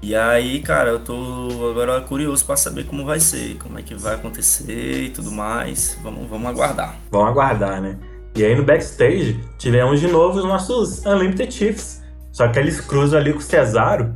E 0.02 0.16
aí, 0.16 0.62
cara, 0.62 0.89
eu 0.89 0.99
tô 0.99 1.70
agora 1.70 2.02
curioso 2.02 2.43
para 2.43 2.56
saber 2.56 2.86
como 2.86 3.06
vai 3.06 3.20
ser, 3.20 3.58
como 3.60 3.78
é 3.78 3.84
que 3.84 3.93
vai 3.93 4.16
acontecer 4.16 5.04
e 5.04 5.10
tudo 5.12 5.32
mais. 5.32 5.95
Vamos, 6.02 6.28
vamos 6.28 6.49
aguardar. 6.49 6.99
Vamos 7.12 7.30
aguardar, 7.30 7.80
né? 7.80 7.99
E 8.36 8.43
aí 8.43 8.56
no 8.56 8.64
backstage 8.64 9.39
tivemos 9.60 9.99
de 9.99 10.08
novo 10.08 10.39
os 10.39 10.45
nossos 10.45 11.06
Unlimited 11.06 11.54
Chiefs. 11.54 12.02
Só 12.32 12.47
que 12.47 12.58
eles 12.58 12.82
cruzam 12.82 13.20
ali 13.20 13.32
com 13.32 13.39
o 13.39 13.43
Cesaro 13.43 14.12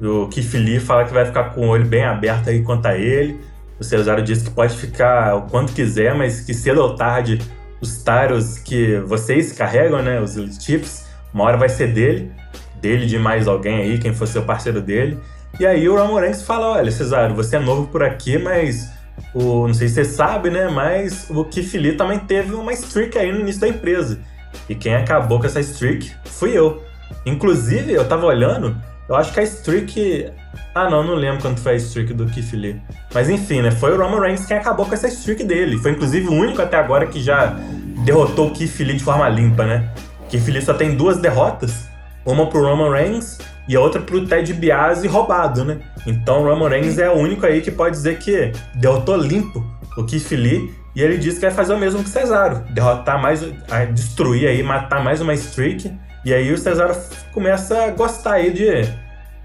o 0.00 0.28
Keith 0.28 0.54
Lee 0.54 0.80
fala 0.80 1.04
que 1.04 1.12
vai 1.12 1.24
ficar 1.24 1.50
com 1.50 1.62
o 1.62 1.68
olho 1.68 1.86
bem 1.86 2.04
aberto 2.04 2.50
aí 2.50 2.62
quanto 2.62 2.86
a 2.86 2.96
ele. 2.96 3.40
O 3.78 3.84
Cesaro 3.84 4.22
diz 4.22 4.42
que 4.42 4.50
pode 4.50 4.76
ficar 4.76 5.34
o 5.36 5.42
quanto 5.42 5.72
quiser, 5.72 6.14
mas 6.14 6.40
que 6.40 6.54
cedo 6.54 6.80
ou 6.80 6.94
tarde 6.94 7.40
os 7.80 8.02
Taros 8.02 8.58
que 8.58 8.98
vocês 9.00 9.52
carregam, 9.52 10.02
né, 10.02 10.20
os 10.20 10.34
chips, 10.58 11.06
uma 11.32 11.44
hora 11.44 11.56
vai 11.56 11.68
ser 11.68 11.92
dele, 11.92 12.32
dele 12.80 13.06
de 13.06 13.18
mais 13.18 13.46
alguém 13.46 13.76
aí, 13.76 13.98
quem 13.98 14.14
for 14.14 14.26
seu 14.26 14.42
parceiro 14.42 14.80
dele. 14.80 15.18
E 15.60 15.66
aí 15.66 15.88
o 15.88 16.16
Reigns 16.16 16.42
fala, 16.42 16.68
olha, 16.68 16.90
Cesaro, 16.90 17.34
você 17.34 17.56
é 17.56 17.60
novo 17.60 17.86
por 17.88 18.02
aqui, 18.02 18.38
mas 18.38 18.90
o, 19.34 19.66
não 19.66 19.74
sei 19.74 19.88
se 19.88 19.94
você 19.94 20.04
sabe, 20.04 20.50
né, 20.50 20.68
mas 20.68 21.28
o 21.30 21.44
Keith 21.44 21.74
Lee 21.74 21.96
também 21.96 22.18
teve 22.18 22.54
uma 22.54 22.72
streak 22.72 23.18
aí 23.18 23.30
no 23.30 23.40
início 23.40 23.60
da 23.60 23.68
empresa. 23.68 24.20
E 24.68 24.74
quem 24.74 24.94
acabou 24.94 25.38
com 25.38 25.46
essa 25.46 25.60
streak 25.60 26.12
fui 26.24 26.56
eu. 26.56 26.82
Inclusive, 27.26 27.92
eu 27.92 28.06
tava 28.06 28.26
olhando, 28.26 28.76
eu 29.08 29.14
acho 29.16 29.32
que 29.32 29.40
a 29.40 29.42
streak. 29.42 30.30
Ah, 30.74 30.88
não, 30.88 31.02
não 31.02 31.14
lembro 31.14 31.42
quanto 31.42 31.60
foi 31.60 31.72
a 31.72 31.76
streak 31.76 32.14
do 32.14 32.26
Keith 32.26 32.52
Lee. 32.52 32.80
Mas 33.12 33.28
enfim, 33.28 33.60
né? 33.60 33.70
Foi 33.70 33.92
o 33.92 34.00
Roman 34.00 34.20
Reigns 34.20 34.46
quem 34.46 34.56
acabou 34.56 34.86
com 34.86 34.94
essa 34.94 35.08
streak 35.08 35.44
dele. 35.44 35.78
Foi 35.78 35.90
inclusive 35.90 36.26
o 36.28 36.32
único 36.32 36.62
até 36.62 36.76
agora 36.76 37.06
que 37.06 37.20
já 37.20 37.56
derrotou 38.04 38.48
o 38.48 38.50
Keith 38.52 38.78
Lee 38.80 38.96
de 38.96 39.04
forma 39.04 39.28
limpa, 39.28 39.64
né? 39.64 39.90
Keith 40.28 40.48
Lee 40.48 40.62
só 40.62 40.74
tem 40.74 40.94
duas 40.94 41.18
derrotas. 41.18 41.88
Uma 42.24 42.46
pro 42.46 42.62
Roman 42.62 42.90
Reigns 42.90 43.38
e 43.68 43.76
a 43.76 43.80
outra 43.80 44.00
pro 44.00 44.26
Ted 44.26 44.50
Biase 44.54 45.06
roubado, 45.06 45.64
né? 45.64 45.78
Então 46.06 46.42
o 46.42 46.48
Roman 46.48 46.70
Reigns 46.70 46.98
é 46.98 47.10
o 47.10 47.14
único 47.14 47.44
aí 47.44 47.60
que 47.60 47.70
pode 47.70 47.94
dizer 47.94 48.18
que 48.18 48.52
derrotou 48.74 49.16
limpo 49.16 49.62
o 49.98 50.04
Keith 50.04 50.30
Lee. 50.30 50.72
E 50.96 51.02
ele 51.02 51.18
disse 51.18 51.40
que 51.40 51.46
vai 51.46 51.54
fazer 51.54 51.74
o 51.74 51.78
mesmo 51.78 52.02
que 52.02 52.08
o 52.08 52.12
Cesaro. 52.12 52.60
Derrotar 52.70 53.20
mais, 53.20 53.44
destruir 53.92 54.48
aí, 54.48 54.62
matar 54.62 55.02
mais 55.02 55.20
uma 55.20 55.34
streak 55.34 55.92
e 56.24 56.32
aí 56.32 56.52
o 56.52 56.58
Cesaro 56.58 56.96
começa 57.32 57.84
a 57.84 57.90
gostar 57.90 58.34
aí 58.34 58.52
de, 58.52 58.88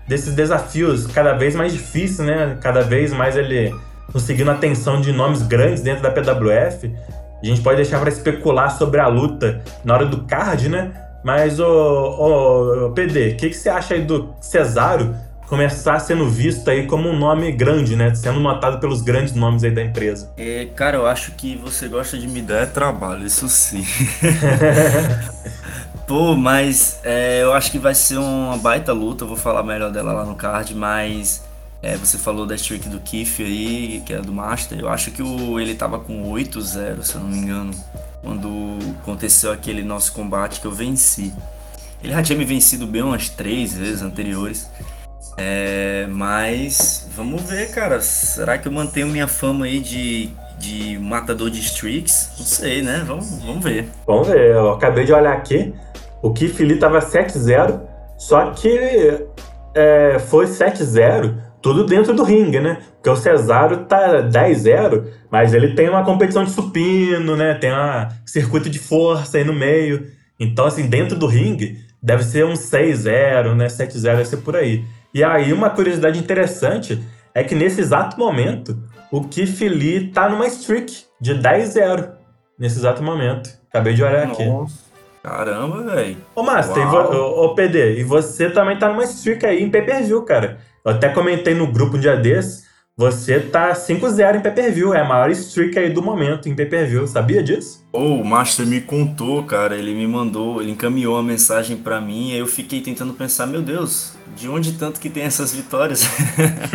desses 0.07 0.34
desafios 0.34 1.07
cada 1.07 1.34
vez 1.34 1.55
mais 1.55 1.73
difíceis, 1.73 2.27
né? 2.27 2.57
Cada 2.61 2.82
vez 2.82 3.11
mais 3.11 3.36
ele 3.36 3.73
conseguindo 4.11 4.49
atenção 4.49 5.01
de 5.01 5.11
nomes 5.11 5.41
grandes 5.41 5.82
dentro 5.82 6.01
da 6.01 6.09
PWF. 6.09 6.91
A 7.41 7.45
gente 7.45 7.61
pode 7.61 7.77
deixar 7.77 7.99
para 7.99 8.09
especular 8.09 8.71
sobre 8.71 8.99
a 8.99 9.07
luta 9.07 9.61
na 9.84 9.93
hora 9.93 10.05
do 10.05 10.23
card, 10.23 10.69
né? 10.69 10.91
Mas, 11.23 11.59
o, 11.59 12.88
o 12.88 12.91
PD, 12.91 13.32
o 13.32 13.38
que, 13.38 13.49
que 13.49 13.55
você 13.55 13.69
acha 13.69 13.93
aí 13.93 14.01
do 14.01 14.34
Cesaro 14.39 15.15
começar 15.47 15.99
sendo 15.99 16.30
visto 16.30 16.69
aí 16.69 16.86
como 16.86 17.09
um 17.09 17.17
nome 17.17 17.51
grande, 17.51 17.95
né? 17.95 18.13
Sendo 18.13 18.39
notado 18.39 18.80
pelos 18.80 19.01
grandes 19.01 19.34
nomes 19.34 19.63
aí 19.63 19.71
da 19.71 19.82
empresa. 19.82 20.32
É, 20.38 20.67
cara, 20.75 20.97
eu 20.97 21.07
acho 21.07 21.32
que 21.32 21.57
você 21.57 21.88
gosta 21.88 22.17
de 22.17 22.27
me 22.27 22.41
dar 22.41 22.67
trabalho, 22.67 23.25
isso 23.25 23.49
sim. 23.49 23.86
Pô, 26.10 26.36
mas 26.36 26.99
é, 27.03 27.43
eu 27.43 27.53
acho 27.53 27.70
que 27.70 27.78
vai 27.78 27.93
ser 27.93 28.18
uma 28.18 28.57
baita 28.57 28.91
luta. 28.91 29.26
Eu 29.26 29.28
vou 29.28 29.38
falar 29.38 29.62
melhor 29.62 29.91
dela 29.91 30.12
lá 30.12 30.26
no 30.26 30.34
card, 30.34 30.74
mas 30.74 31.43
é, 31.84 31.95
você 31.97 32.18
falou 32.18 32.47
da 32.47 32.55
streak 32.55 32.89
do 32.89 32.99
Kiff 32.99 33.43
aí, 33.43 34.01
que 34.03 34.12
é 34.12 34.18
do 34.18 34.34
Master. 34.34 34.80
Eu 34.80 34.89
acho 34.89 35.12
que 35.12 35.22
o, 35.22 35.60
ele 35.60 35.76
tava 35.76 35.99
com 35.99 36.24
8-0, 36.32 37.03
se 37.03 37.14
eu 37.14 37.22
não 37.22 37.30
me 37.30 37.38
engano, 37.38 37.72
quando 38.24 38.49
aconteceu 39.03 39.51
aquele 39.51 39.84
nosso 39.84 40.12
combate 40.12 40.60
que 40.60 40.66
eu 40.66 40.72
venci. 40.72 41.32
Ele 42.03 42.12
já 42.12 42.24
tinha 42.24 42.39
me 42.39 42.43
vencido 42.43 42.88
bem 42.88 43.03
umas 43.03 43.30
três 43.30 43.78
vezes 43.78 44.01
anteriores. 44.01 44.68
É, 45.38 46.07
mas 46.10 47.07
vamos 47.16 47.43
ver, 47.43 47.70
cara. 47.70 48.01
Será 48.01 48.57
que 48.57 48.68
eu 48.68 48.72
mantenho 48.72 49.05
minha 49.10 49.28
fama 49.28 49.66
aí 49.66 49.80
de, 49.80 50.32
de 50.57 50.97
matador 50.97 51.51
de 51.51 51.60
streaks? 51.60 52.32
Não 52.39 52.45
sei, 52.47 52.82
né? 52.82 53.03
Vamos, 53.05 53.30
vamos 53.43 53.64
ver. 53.64 53.89
Vamos 54.07 54.28
ver. 54.28 54.55
Eu 54.55 54.72
acabei 54.72 55.05
de 55.05 55.14
olhar 55.14 55.34
aqui. 55.34 55.72
O 56.22 56.34
Keith 56.34 56.59
Lee 56.59 56.78
tava 56.78 56.99
7-0, 56.99 57.82
só 58.17 58.51
que 58.51 59.26
é, 59.76 60.20
foi 60.20 60.45
7-0 60.45 61.49
tudo 61.61 61.86
dentro 61.86 62.13
do 62.13 62.24
ringue, 62.24 62.59
né? 62.59 62.80
Porque 62.95 63.09
o 63.09 63.15
Cesaro 63.15 63.86
tá 63.86 64.24
10-0, 64.24 65.05
mas 65.30 65.53
ele 65.53 65.76
tem 65.76 65.89
uma 65.89 66.03
competição 66.03 66.43
de 66.43 66.51
supino, 66.51 67.36
né? 67.36 67.53
Tem 67.55 67.72
um 67.72 68.07
circuito 68.26 68.70
de 68.70 68.80
força 68.80 69.38
aí 69.38 69.43
no 69.43 69.53
meio. 69.53 70.07
Então, 70.39 70.65
assim, 70.65 70.88
dentro 70.88 71.17
do 71.17 71.28
ringue, 71.28 71.78
deve 72.01 72.24
ser 72.24 72.45
um 72.45 72.53
6-0, 72.53 73.55
né? 73.55 73.67
7-0 73.67 74.01
deve 74.01 74.26
ser 74.26 74.38
por 74.38 74.55
aí. 74.55 74.86
E 75.13 75.24
aí, 75.24 75.51
uma 75.51 75.70
curiosidade 75.70 76.20
interessante 76.20 77.01
é 77.34 77.43
que 77.43 77.55
nesse 77.55 77.82
exato 77.82 78.17
momento, 78.17 78.78
o 79.11 79.26
Lee 79.61 80.11
tá 80.11 80.30
numa 80.30 80.47
streak 80.47 81.03
de 81.20 81.36
10-0. 81.36 82.11
Nesse 82.57 82.78
exato 82.78 83.01
momento. 83.01 83.49
Acabei 83.70 83.93
de 83.93 84.03
olhar 84.03 84.28
aqui. 84.28 84.43
Caramba, 85.24 85.84
velho. 85.84 86.17
Ô, 86.36 86.43
Master, 86.43 86.88
ô, 86.93 87.45
ô, 87.45 87.55
PD, 87.55 87.99
e 87.99 88.03
você 88.03 88.49
também 88.49 88.78
tá 88.78 88.88
numa 88.88 89.03
streak 89.03 89.45
aí 89.45 89.61
em 89.61 89.70
pay-per-view, 89.70 90.22
cara. 90.24 90.59
Eu 90.84 90.91
até 90.91 91.09
comentei 91.09 91.53
no 91.53 91.67
grupo 91.67 91.97
um 91.97 91.99
dia 91.99 92.15
desses, 92.15 92.68
você 93.00 93.39
tá 93.39 93.72
5-0 93.72 94.36
em 94.36 94.41
pay-per-view, 94.41 94.93
é 94.93 95.00
a 95.00 95.06
maior 95.06 95.32
streak 95.32 95.80
aí 95.80 95.89
do 95.89 96.02
momento 96.02 96.50
em 96.50 96.54
pay-per-view, 96.54 97.08
sabia 97.08 97.41
disso? 97.41 97.88
Oh, 97.93 98.16
o 98.16 98.26
Master 98.26 98.68
me 98.68 98.82
contou, 98.82 99.41
cara, 99.43 99.78
ele 99.78 99.93
me 99.93 100.06
mandou, 100.06 100.62
ele 100.62 100.72
encaminhou 100.72 101.18
a 101.18 101.24
mensagem 101.24 101.78
para 101.78 102.02
mim, 102.02 102.34
aí 102.34 102.39
eu 102.39 102.45
fiquei 102.45 102.82
tentando 102.82 103.14
pensar, 103.14 103.47
meu 103.47 103.62
Deus, 103.62 104.16
de 104.36 104.50
onde 104.50 104.74
tanto 104.74 105.00
que 105.00 105.10
tem 105.10 105.24
essas 105.24 105.54
vitórias? 105.54 106.06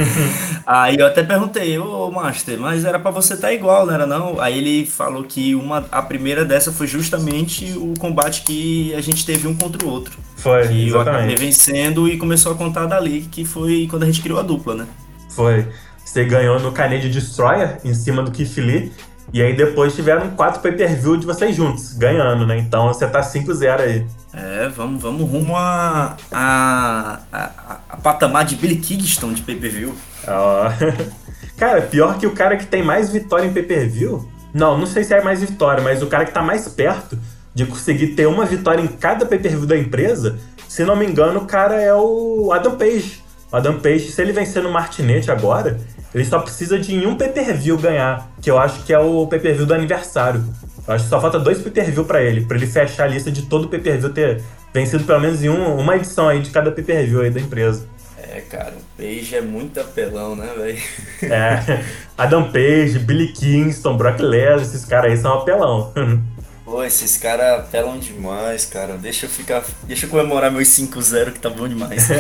aí 0.67 0.97
eu 0.97 1.07
até 1.07 1.23
perguntei, 1.23 1.79
ô 1.79 2.11
Master, 2.11 2.59
mas 2.59 2.87
era 2.87 2.99
para 2.99 3.11
você 3.11 3.35
estar 3.35 3.49
tá 3.49 3.53
igual, 3.53 3.85
não 3.85 3.93
era 3.93 4.07
não? 4.07 4.41
Aí 4.41 4.57
ele 4.57 4.87
falou 4.87 5.25
que 5.25 5.55
uma, 5.55 5.85
a 5.93 6.01
primeira 6.01 6.43
dessa 6.43 6.73
foi 6.73 6.87
justamente 6.87 7.75
o 7.77 7.93
combate 7.99 8.45
que 8.45 8.95
a 8.95 9.03
gente 9.03 9.27
teve 9.27 9.47
um 9.47 9.55
contra 9.55 9.85
o 9.85 9.91
outro. 9.91 10.19
Foi, 10.37 10.73
E 10.73 10.89
eu 10.89 10.99
acabei 11.03 11.37
vencendo 11.37 12.09
e 12.09 12.17
começou 12.17 12.51
a 12.51 12.55
contar 12.55 12.87
dali, 12.87 13.29
que 13.31 13.45
foi 13.45 13.87
quando 13.91 14.05
a 14.05 14.07
gente 14.07 14.23
criou 14.23 14.39
a 14.39 14.43
dupla, 14.43 14.75
né? 14.75 14.87
Foi. 15.29 15.67
Você 16.05 16.25
ganhou 16.25 16.61
no 16.61 16.71
Canadian 16.73 17.11
Destroyer, 17.11 17.79
em 17.85 17.95
cima 17.95 18.23
do 18.23 18.31
Keith 18.31 18.57
Lee, 18.59 18.93
e 19.33 19.43
aí 19.43 19.57
depois 19.57 19.95
tiveram 19.95 20.31
quatro 20.31 20.61
pay-per-view 20.61 21.17
de 21.17 21.27
vocês 21.27 21.57
juntos, 21.57 21.95
ganhando, 21.95 22.47
né? 22.47 22.59
Então 22.59 22.89
você 22.89 23.07
tá 23.07 23.21
5-0 23.21 23.81
aí. 23.81 24.07
É, 24.33 24.69
vamos, 24.69 25.03
vamos 25.03 25.29
rumo 25.29 25.57
a, 25.57 26.17
a, 26.31 27.21
a, 27.33 27.51
a 27.89 27.97
patamar 27.97 28.45
de 28.45 28.57
Billy 28.57 28.77
Kingston 28.77 29.33
de 29.33 29.43
pay-per-view. 29.43 29.95
Ó. 30.29 30.71
cara, 31.57 31.83
pior 31.83 32.19
que 32.19 32.27
o 32.27 32.33
cara 32.33 32.57
que 32.57 32.67
tem 32.67 32.83
mais 32.83 33.11
vitória 33.11 33.47
em 33.47 33.53
pay-per-view. 33.53 34.29
Não, 34.53 34.79
não 34.79 34.87
sei 34.87 35.03
se 35.03 35.15
é 35.15 35.23
mais 35.23 35.41
vitória, 35.41 35.83
mas 35.83 36.01
o 36.01 36.07
cara 36.07 36.25
que 36.25 36.33
tá 36.33 36.43
mais 36.43 36.69
perto 36.69 37.19
de 37.53 37.67
conseguir 37.67 38.09
ter 38.09 38.27
uma 38.27 38.45
vitória 38.45 38.83
em 38.83 38.87
cada 38.87 39.27
pay-per-view 39.27 39.67
da 39.67 39.77
empresa, 39.77 40.39
se 40.69 40.85
não 40.85 40.95
me 40.95 41.07
engano, 41.07 41.41
o 41.41 41.47
cara 41.47 41.81
é 41.81 41.95
o 41.95 42.53
Adam 42.53 42.77
Page. 42.77 43.24
O 43.55 43.57
Adam 43.57 43.79
Page, 43.79 44.11
se 44.11 44.21
ele 44.21 44.33
vencer 44.33 44.61
no 44.65 44.73
Martinete 44.73 45.31
agora, 45.31 45.79
ele 46.13 46.25
só 46.25 46.41
precisa 46.41 46.77
de 46.77 47.07
um 47.07 47.15
pay-per-view 47.15 47.79
ganhar, 47.79 48.29
que 48.43 48.51
eu 48.51 48.59
acho 48.59 48.83
que 48.83 48.93
é 48.93 48.99
o 48.99 49.29
pay-per-view 49.29 49.65
do 49.65 49.73
aniversário. 49.73 50.45
Eu 50.89 50.93
acho 50.93 51.05
que 51.05 51.11
só 51.11 51.21
falta 51.21 51.39
dois 51.39 51.63
pay-per-view 51.63 52.05
pra 52.05 52.21
ele, 52.21 52.41
pra 52.41 52.57
ele 52.57 52.67
fechar 52.67 53.05
a 53.05 53.07
lista 53.07 53.31
de 53.31 53.43
todo 53.43 53.67
o 53.67 53.69
pay-per-view 53.69 54.13
ter 54.13 54.43
vencido 54.73 55.05
pelo 55.05 55.21
menos 55.21 55.41
em 55.41 55.51
um, 55.51 55.77
uma 55.77 55.95
edição 55.95 56.29
aí 56.29 56.41
de 56.41 56.51
cada 56.51 56.73
pay-per-view 56.73 57.21
aí 57.21 57.31
da 57.31 57.39
empresa. 57.41 57.87
É, 58.21 58.41
cara, 58.41 58.73
o 58.73 59.01
Page 59.01 59.37
é 59.37 59.41
muito 59.41 59.79
apelão, 59.79 60.35
né, 60.35 60.51
velho? 60.57 61.33
É, 61.33 61.85
Adam 62.19 62.51
Page, 62.51 62.99
Billy 62.99 63.33
Kingston, 63.33 63.97
Brock 63.97 64.19
Lesnar, 64.19 64.63
esses 64.63 64.85
caras 64.85 65.13
aí 65.13 65.17
são 65.17 65.33
apelão. 65.33 65.93
Pô, 66.65 66.83
esses 66.83 67.19
caras 67.19 67.61
apelam 67.61 68.01
demais, 68.01 68.65
cara. 68.65 68.97
Deixa 68.97 69.27
eu 69.27 69.31
ficar. 69.31 69.63
Deixa 69.85 70.07
eu 70.07 70.11
comemorar 70.11 70.51
meus 70.51 70.67
5-0 70.67 71.35
que 71.35 71.39
tá 71.39 71.51
bom 71.51 71.69
demais. 71.69 72.09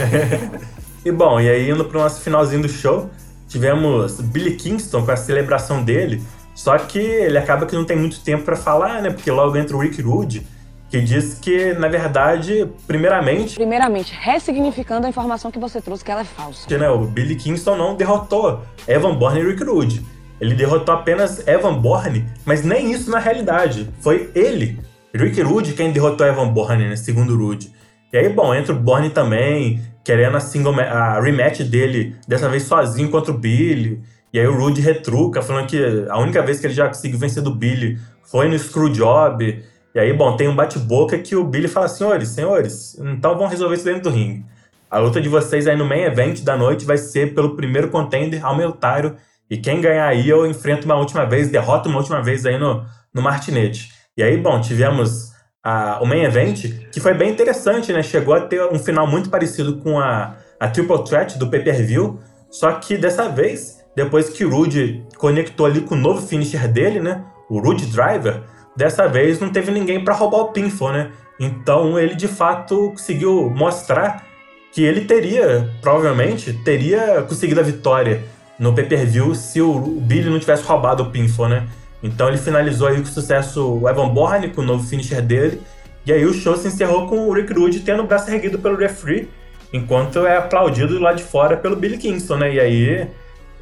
e 1.04 1.12
bom, 1.12 1.40
e 1.40 1.48
aí 1.48 1.70
indo 1.70 1.84
pro 1.84 2.00
nosso 2.00 2.20
finalzinho 2.20 2.62
do 2.62 2.68
show, 2.68 3.10
tivemos 3.48 4.20
Billy 4.20 4.56
Kingston 4.56 5.04
com 5.04 5.10
a 5.10 5.16
celebração 5.16 5.82
dele, 5.82 6.22
só 6.54 6.78
que 6.78 6.98
ele 6.98 7.36
acaba 7.36 7.66
que 7.66 7.74
não 7.74 7.84
tem 7.84 7.96
muito 7.96 8.20
tempo 8.20 8.44
para 8.44 8.56
falar, 8.56 9.02
né? 9.02 9.10
Porque 9.10 9.30
logo 9.30 9.56
entra 9.56 9.76
o 9.76 9.80
Rick 9.80 10.00
Rude, 10.00 10.46
que 10.88 11.00
diz 11.00 11.34
que, 11.40 11.72
na 11.74 11.88
verdade, 11.88 12.68
primeiramente. 12.86 13.56
Primeiramente, 13.56 14.14
ressignificando 14.18 15.06
a 15.06 15.10
informação 15.10 15.50
que 15.50 15.58
você 15.58 15.80
trouxe, 15.80 16.04
que 16.04 16.10
ela 16.10 16.20
é 16.20 16.24
falsa. 16.24 16.66
Que, 16.68 16.78
né, 16.78 16.88
o 16.88 16.98
Billy 17.00 17.34
Kingston 17.34 17.76
não 17.76 17.96
derrotou 17.96 18.62
Evan 18.86 19.14
Bourne 19.14 19.40
e 19.40 19.44
Rick 19.44 19.64
Rude. 19.64 20.06
Ele 20.40 20.54
derrotou 20.54 20.94
apenas 20.94 21.46
Evan 21.46 21.74
Bourne, 21.74 22.24
mas 22.44 22.64
nem 22.64 22.92
isso 22.92 23.10
na 23.10 23.18
realidade. 23.18 23.90
Foi 24.00 24.30
ele, 24.34 24.78
Rick 25.14 25.40
Rude, 25.42 25.72
quem 25.72 25.92
derrotou 25.92 26.26
Evan 26.26 26.48
Bourne, 26.48 26.88
né, 26.88 26.96
segundo 26.96 27.36
Rude. 27.36 27.72
E 28.12 28.16
aí, 28.16 28.28
bom, 28.28 28.54
entra 28.54 28.72
o 28.72 28.78
Bourne 28.78 29.10
também, 29.10 29.82
querendo 30.04 30.36
a, 30.36 30.40
single, 30.40 30.78
a 30.78 31.20
rematch 31.20 31.60
dele, 31.62 32.14
dessa 32.28 32.48
vez 32.48 32.64
sozinho 32.64 33.10
contra 33.10 33.32
o 33.32 33.38
Billy. 33.38 34.02
E 34.32 34.38
aí 34.38 34.46
o 34.46 34.54
Rude 34.54 34.80
retruca, 34.80 35.40
falando 35.40 35.66
que 35.66 36.06
a 36.08 36.18
única 36.18 36.42
vez 36.42 36.60
que 36.60 36.66
ele 36.66 36.74
já 36.74 36.86
conseguiu 36.86 37.18
vencer 37.18 37.42
do 37.42 37.54
Billy 37.54 37.98
foi 38.22 38.48
no 38.48 38.58
Screwjob. 38.58 39.64
E 39.94 39.98
aí, 39.98 40.12
bom, 40.12 40.36
tem 40.36 40.48
um 40.48 40.54
bate-boca 40.54 41.16
que 41.18 41.34
o 41.34 41.44
Billy 41.44 41.68
fala, 41.68 41.88
senhores, 41.88 42.28
senhores, 42.28 42.98
então 42.98 43.36
vamos 43.36 43.50
resolver 43.50 43.76
isso 43.76 43.84
dentro 43.84 44.02
do 44.02 44.10
ringue. 44.10 44.44
A 44.90 44.98
luta 44.98 45.20
de 45.20 45.28
vocês 45.28 45.66
aí 45.66 45.76
no 45.76 45.84
main 45.84 46.02
event 46.02 46.42
da 46.42 46.56
noite 46.56 46.84
vai 46.84 46.98
ser 46.98 47.34
pelo 47.34 47.56
primeiro 47.56 47.88
contender 47.88 48.44
ao 48.44 48.56
meu 48.56 48.72
Tyro. 48.72 49.16
E 49.50 49.56
quem 49.56 49.80
ganhar 49.80 50.06
aí, 50.06 50.28
eu 50.28 50.46
enfrento 50.46 50.84
uma 50.84 50.94
última 50.94 51.24
vez, 51.24 51.48
derroto 51.48 51.88
uma 51.88 51.98
última 51.98 52.22
vez 52.22 52.46
aí 52.46 52.58
no, 52.58 52.84
no 53.12 53.22
martinete. 53.22 53.90
E 54.16 54.22
aí, 54.22 54.36
bom, 54.36 54.60
tivemos 54.60 55.33
a, 55.64 55.98
o 56.02 56.06
main 56.06 56.22
event, 56.22 56.66
que 56.92 57.00
foi 57.00 57.14
bem 57.14 57.30
interessante, 57.30 57.90
né? 57.90 58.02
Chegou 58.02 58.34
a 58.34 58.42
ter 58.42 58.62
um 58.66 58.78
final 58.78 59.06
muito 59.06 59.30
parecido 59.30 59.78
com 59.78 59.98
a, 59.98 60.36
a 60.60 60.68
Triple 60.68 61.02
Threat 61.04 61.38
do 61.38 61.48
pay-per-view, 61.48 62.20
só 62.50 62.72
que 62.72 62.98
dessa 62.98 63.28
vez, 63.28 63.82
depois 63.96 64.28
que 64.28 64.44
o 64.44 64.50
Rude 64.50 65.02
conectou 65.16 65.64
ali 65.64 65.80
com 65.80 65.94
o 65.94 65.98
novo 65.98 66.26
finisher 66.26 66.68
dele, 66.68 67.00
né? 67.00 67.24
O 67.48 67.58
Rude 67.58 67.86
Driver, 67.86 68.42
dessa 68.76 69.08
vez 69.08 69.40
não 69.40 69.50
teve 69.50 69.72
ninguém 69.72 70.04
para 70.04 70.14
roubar 70.14 70.42
o 70.42 70.52
pinfall, 70.52 70.92
né? 70.92 71.10
Então 71.40 71.98
ele 71.98 72.14
de 72.14 72.28
fato 72.28 72.90
conseguiu 72.90 73.50
mostrar 73.50 74.24
que 74.70 74.82
ele 74.82 75.02
teria, 75.02 75.70
provavelmente, 75.80 76.52
teria 76.52 77.22
conseguido 77.22 77.60
a 77.60 77.62
vitória 77.62 78.22
no 78.58 78.74
pay-per-view 78.74 79.34
se 79.34 79.60
o 79.60 79.78
Billy 79.78 80.28
não 80.28 80.38
tivesse 80.38 80.62
roubado 80.64 81.04
o 81.04 81.10
pinfall, 81.10 81.48
né? 81.48 81.66
Então 82.04 82.28
ele 82.28 82.36
finalizou 82.36 82.88
aí 82.88 82.98
com 82.98 83.06
sucesso 83.06 83.80
o 83.80 83.88
Evan 83.88 84.10
Bourne, 84.10 84.50
com 84.50 84.60
o 84.60 84.64
novo 84.64 84.86
finisher 84.86 85.22
dele. 85.22 85.62
E 86.04 86.12
aí 86.12 86.26
o 86.26 86.34
show 86.34 86.54
se 86.54 86.68
encerrou 86.68 87.08
com 87.08 87.26
o 87.26 87.32
Rick 87.32 87.54
Rude 87.54 87.80
tendo 87.80 88.02
o 88.02 88.06
braço 88.06 88.30
erguido 88.30 88.58
pelo 88.58 88.76
referee, 88.76 89.30
enquanto 89.72 90.26
é 90.26 90.36
aplaudido 90.36 91.00
lá 91.00 91.14
de 91.14 91.22
fora 91.22 91.56
pelo 91.56 91.74
Billy 91.74 91.96
Kingston, 91.96 92.36
né? 92.36 92.52
E 92.52 92.60
aí 92.60 93.08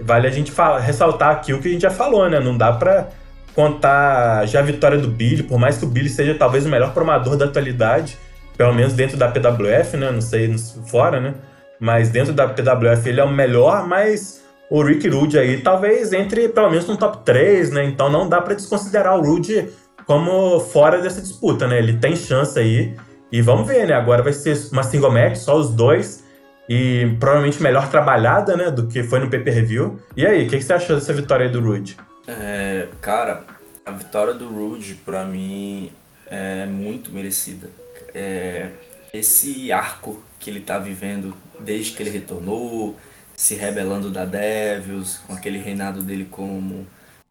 vale 0.01 0.27
a 0.27 0.31
gente 0.31 0.53
ressaltar 0.81 1.31
aqui 1.31 1.55
o 1.55 1.61
que 1.61 1.69
a 1.69 1.71
gente 1.71 1.83
já 1.83 1.91
falou, 1.91 2.29
né? 2.29 2.41
Não 2.41 2.59
dá 2.59 2.73
pra 2.73 3.11
contar 3.55 4.45
já 4.47 4.59
a 4.59 4.63
vitória 4.63 4.99
do 4.99 5.07
Billy, 5.07 5.45
por 5.45 5.57
mais 5.57 5.79
que 5.79 5.85
o 5.85 5.89
Billy 5.89 6.09
seja 6.09 6.35
talvez 6.35 6.67
o 6.67 6.69
melhor 6.69 6.93
promador 6.93 7.37
da 7.37 7.45
atualidade, 7.45 8.19
pelo 8.57 8.75
menos 8.75 8.93
dentro 8.93 9.17
da 9.17 9.29
PWF, 9.29 9.97
né? 9.97 10.11
Não 10.11 10.21
sei 10.21 10.53
fora, 10.91 11.21
né? 11.21 11.35
Mas 11.79 12.09
dentro 12.09 12.33
da 12.33 12.49
PWF 12.49 13.09
ele 13.09 13.21
é 13.21 13.25
o 13.25 13.31
melhor, 13.31 13.87
mas 13.87 14.42
o 14.73 14.83
Rick 14.83 15.07
Rude 15.07 15.39
aí 15.39 15.61
talvez 15.61 16.15
entre 16.15 16.49
pelo 16.49 16.71
menos 16.71 16.87
no 16.87 16.97
top 16.97 17.19
3, 17.27 17.73
né? 17.73 17.85
Então 17.85 18.09
não 18.09 18.27
dá 18.27 18.41
para 18.41 18.55
desconsiderar 18.55 19.19
o 19.19 19.23
Rude 19.23 19.69
como 20.07 20.59
fora 20.61 20.99
dessa 21.03 21.21
disputa, 21.21 21.69
né? 21.69 21.77
Ele 21.77 21.99
tem 21.99 22.17
chance 22.17 22.59
aí. 22.59 22.97
E 23.31 23.43
vamos 23.43 23.67
ver, 23.67 23.87
né? 23.87 23.93
Agora 23.93 24.23
vai 24.23 24.33
ser 24.33 24.57
uma 24.73 24.83
single 24.83 25.13
match, 25.13 25.37
só 25.37 25.59
os 25.59 25.69
dois. 25.75 26.25
E 26.67 27.15
provavelmente 27.21 27.63
melhor 27.63 27.91
trabalhada, 27.91 28.57
né? 28.57 28.71
Do 28.71 28.87
que 28.87 29.03
foi 29.03 29.21
no 29.21 29.29
pay-per-view. 29.29 30.01
E 30.17 30.27
aí, 30.27 30.47
o 30.47 30.49
que, 30.49 30.57
que, 30.57 30.65
você 30.65 30.73
achou 30.73 30.97
dessa 30.97 31.13
vitória 31.13 31.45
aí 31.45 31.53
do 31.53 31.61
Rude? 31.61 31.99
É, 32.27 32.89
cara, 33.03 33.45
a 33.85 33.91
vitória 33.91 34.33
do 34.33 34.49
Rude, 34.49 34.95
pra 35.05 35.27
mim, 35.27 35.93
é 36.31 36.65
muito 36.65 37.13
merecida. 37.13 37.69
É, 38.15 38.69
esse 39.13 39.71
arco 39.71 40.23
que 40.39 40.49
ele 40.49 40.61
tá 40.61 40.79
vivendo 40.79 41.35
desde 41.61 41.93
que 41.93 42.03
ele 42.03 42.11
retornou, 42.11 42.97
se 43.37 43.55
rebelando 43.55 44.11
da 44.11 44.25
Devils, 44.25 45.21
com 45.27 45.35
aquele 45.35 45.59
reinado 45.59 46.03
dele 46.03 46.27
como 46.31 46.87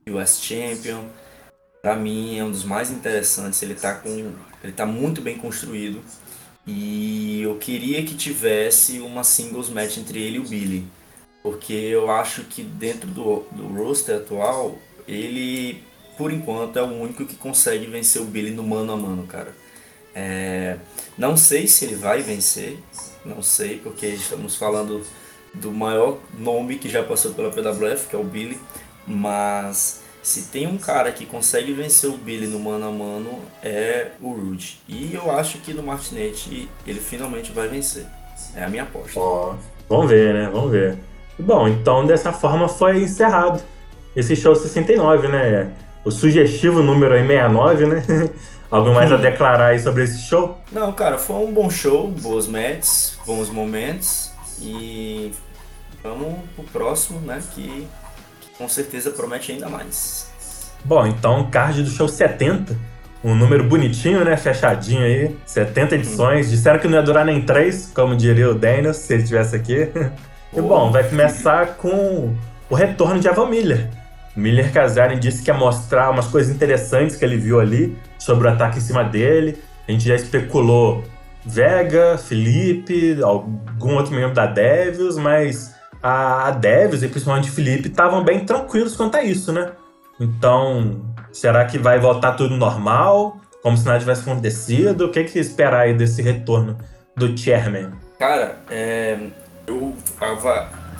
US 0.10 0.42
Champion. 0.42 1.06
Para 1.82 1.96
mim 1.96 2.38
é 2.38 2.44
um 2.44 2.52
dos 2.52 2.64
mais 2.64 2.92
interessantes, 2.92 3.62
ele 3.62 3.76
tá 3.76 3.96
com 3.96 4.34
ele 4.64 4.74
tá 4.74 4.86
muito 4.86 5.22
bem 5.22 5.38
construído 5.38 6.04
e 6.66 7.42
eu 7.42 7.58
queria 7.58 8.04
que 8.06 8.16
tivesse 8.16 9.00
uma 9.00 9.24
singles 9.24 9.70
match 9.70 9.98
entre 9.98 10.22
ele 10.22 10.38
e 10.38 10.40
o 10.40 10.44
Billy, 10.44 10.86
porque 11.42 11.74
eu 11.74 12.12
acho 12.12 12.44
que 12.44 12.62
dentro 12.62 13.08
do, 13.10 13.44
do 13.52 13.68
roster 13.68 14.18
atual, 14.18 14.78
ele 15.08 15.84
por 16.18 16.32
enquanto 16.32 16.78
é 16.78 16.84
o 16.84 17.02
único 17.02 17.26
que 17.26 17.36
consegue 17.36 17.88
vencer 17.88 18.22
o 18.22 18.26
Billy 18.26 18.52
no 18.52 18.64
mano 18.64 18.92
a 18.92 18.98
mano, 18.98 19.26
cara. 19.26 19.56
É, 20.14 20.78
não 21.18 21.36
sei 21.36 21.68
se 21.68 21.86
ele 21.86 21.96
vai 21.96 22.22
vencer, 22.22 22.78
não 23.26 23.42
sei, 23.42 23.80
porque 23.80 24.06
estamos 24.08 24.56
falando 24.56 25.04
do 25.54 25.72
maior 25.72 26.18
nome 26.38 26.78
que 26.78 26.90
já 26.90 27.04
passou 27.04 27.34
pela 27.34 27.50
PWF, 27.50 28.08
que 28.08 28.16
é 28.16 28.20
o 28.20 28.24
Billy, 28.24 28.60
mas 29.06 30.02
se 30.22 30.44
tem 30.44 30.68
um 30.68 30.78
cara 30.78 31.12
que 31.12 31.26
consegue 31.26 31.74
vencer 31.74 32.10
o 32.10 32.18
Billy 32.18 32.48
no 32.48 32.60
mano 32.60 32.88
a 32.88 32.92
mano 32.92 33.40
é 33.64 34.10
o 34.22 34.32
Rude. 34.32 34.80
E 34.88 35.14
eu 35.14 35.32
acho 35.32 35.58
que 35.60 35.74
no 35.74 35.84
Martinete 35.84 36.70
ele 36.86 37.00
finalmente 37.00 37.52
vai 37.52 37.68
vencer. 37.68 38.06
É 38.56 38.64
a 38.64 38.70
minha 38.70 38.84
aposta. 38.84 39.20
Oh, 39.20 39.54
vamos 39.90 40.10
ver, 40.10 40.34
né? 40.34 40.50
Vamos 40.52 40.72
ver. 40.72 40.98
Bom, 41.40 41.68
então 41.68 42.06
dessa 42.06 42.32
forma 42.32 42.68
foi 42.68 43.02
encerrado 43.02 43.62
esse 44.16 44.36
show 44.36 44.56
69, 44.56 45.28
né? 45.28 45.72
O 46.04 46.12
sugestivo 46.12 46.84
número 46.84 47.14
aí 47.14 47.26
69, 47.26 47.86
né? 47.86 48.04
Algo 48.70 48.94
mais 48.94 49.12
a 49.12 49.18
declarar 49.18 49.68
aí 49.68 49.80
sobre 49.80 50.04
esse 50.04 50.22
show? 50.22 50.58
Não, 50.72 50.94
cara, 50.94 51.18
foi 51.18 51.36
um 51.36 51.52
bom 51.52 51.70
show, 51.70 52.08
boas 52.08 52.48
matches, 52.48 53.20
bons 53.26 53.50
momentos. 53.50 54.31
E 54.62 55.34
vamos 56.04 56.40
pro 56.56 56.64
próximo, 56.66 57.20
né? 57.20 57.42
Que, 57.54 57.88
que 58.40 58.50
com 58.58 58.70
certeza 58.70 59.12
promete 59.12 59.52
ainda 59.52 59.68
mais. 59.68 60.32
Bom, 60.84 61.06
então 61.06 61.50
card 61.50 61.84
do 61.84 61.90
show 61.90 62.08
70. 62.08 62.78
Um 63.24 63.36
número 63.36 63.64
bonitinho, 63.64 64.26
né? 64.26 64.36
Fechadinho 64.36 65.04
aí. 65.04 65.36
70 65.46 65.96
edições. 65.96 66.48
Hum. 66.48 66.50
Disseram 66.50 66.80
que 66.80 66.88
não 66.88 66.98
ia 66.98 67.04
durar 67.04 67.26
nem 67.26 67.42
3, 67.42 67.92
como 67.94 68.16
diria 68.16 68.50
o 68.50 68.56
Daniel, 68.56 68.94
se 68.94 69.14
ele 69.14 69.24
estivesse 69.24 69.56
aqui. 69.56 69.90
e 70.54 70.62
bom, 70.62 70.92
vai 70.92 71.08
começar 71.08 71.76
com 71.78 72.36
o 72.70 72.76
retorno 72.76 73.20
de 73.20 73.28
Evan 73.28 73.48
Miller. 73.48 73.90
Miller 74.36 74.72
Kazarian 74.72 75.20
disse 75.20 75.44
que 75.44 75.52
ia 75.52 75.58
mostrar 75.58 76.10
umas 76.10 76.28
coisas 76.28 76.54
interessantes 76.54 77.16
que 77.16 77.26
ele 77.26 77.38
viu 77.38 77.60
ali 77.60 77.98
sobre 78.18 78.48
o 78.48 78.52
ataque 78.52 78.78
em 78.78 78.82
cima 78.82 79.04
dele. 79.04 79.62
A 79.88 79.92
gente 79.92 80.08
já 80.08 80.16
especulou 80.16 81.04
Vega, 81.46 82.18
Felipe, 82.18 83.22
algum 83.24 83.96
outro 83.96 84.14
membro 84.14 84.34
da 84.34 84.46
Devils, 84.46 85.18
mas 85.18 85.74
a 86.02 86.52
Devils 86.52 87.04
e 87.04 87.08
principalmente 87.08 87.50
o 87.50 87.54
Felipe 87.54 87.88
estavam 87.88 88.24
bem 88.24 88.46
tranquilos 88.46 88.96
quanto 88.96 89.16
a 89.16 89.24
isso, 89.24 89.52
né? 89.52 89.72
Então, 90.20 91.02
será 91.32 91.66
que 91.66 91.78
vai 91.78 92.00
voltar 92.00 92.34
tudo 92.34 92.56
normal? 92.56 93.38
Como 93.62 93.78
se 93.78 93.86
nada 93.86 94.00
tivesse 94.00 94.22
acontecido? 94.22 95.06
O 95.06 95.12
que, 95.12 95.24
que 95.24 95.40
esperar 95.40 95.82
aí 95.82 95.94
desse 95.94 96.22
retorno 96.22 96.78
do 97.16 97.38
Chairman? 97.38 97.92
Cara, 98.18 98.60
é, 98.70 99.18
eu, 99.68 99.96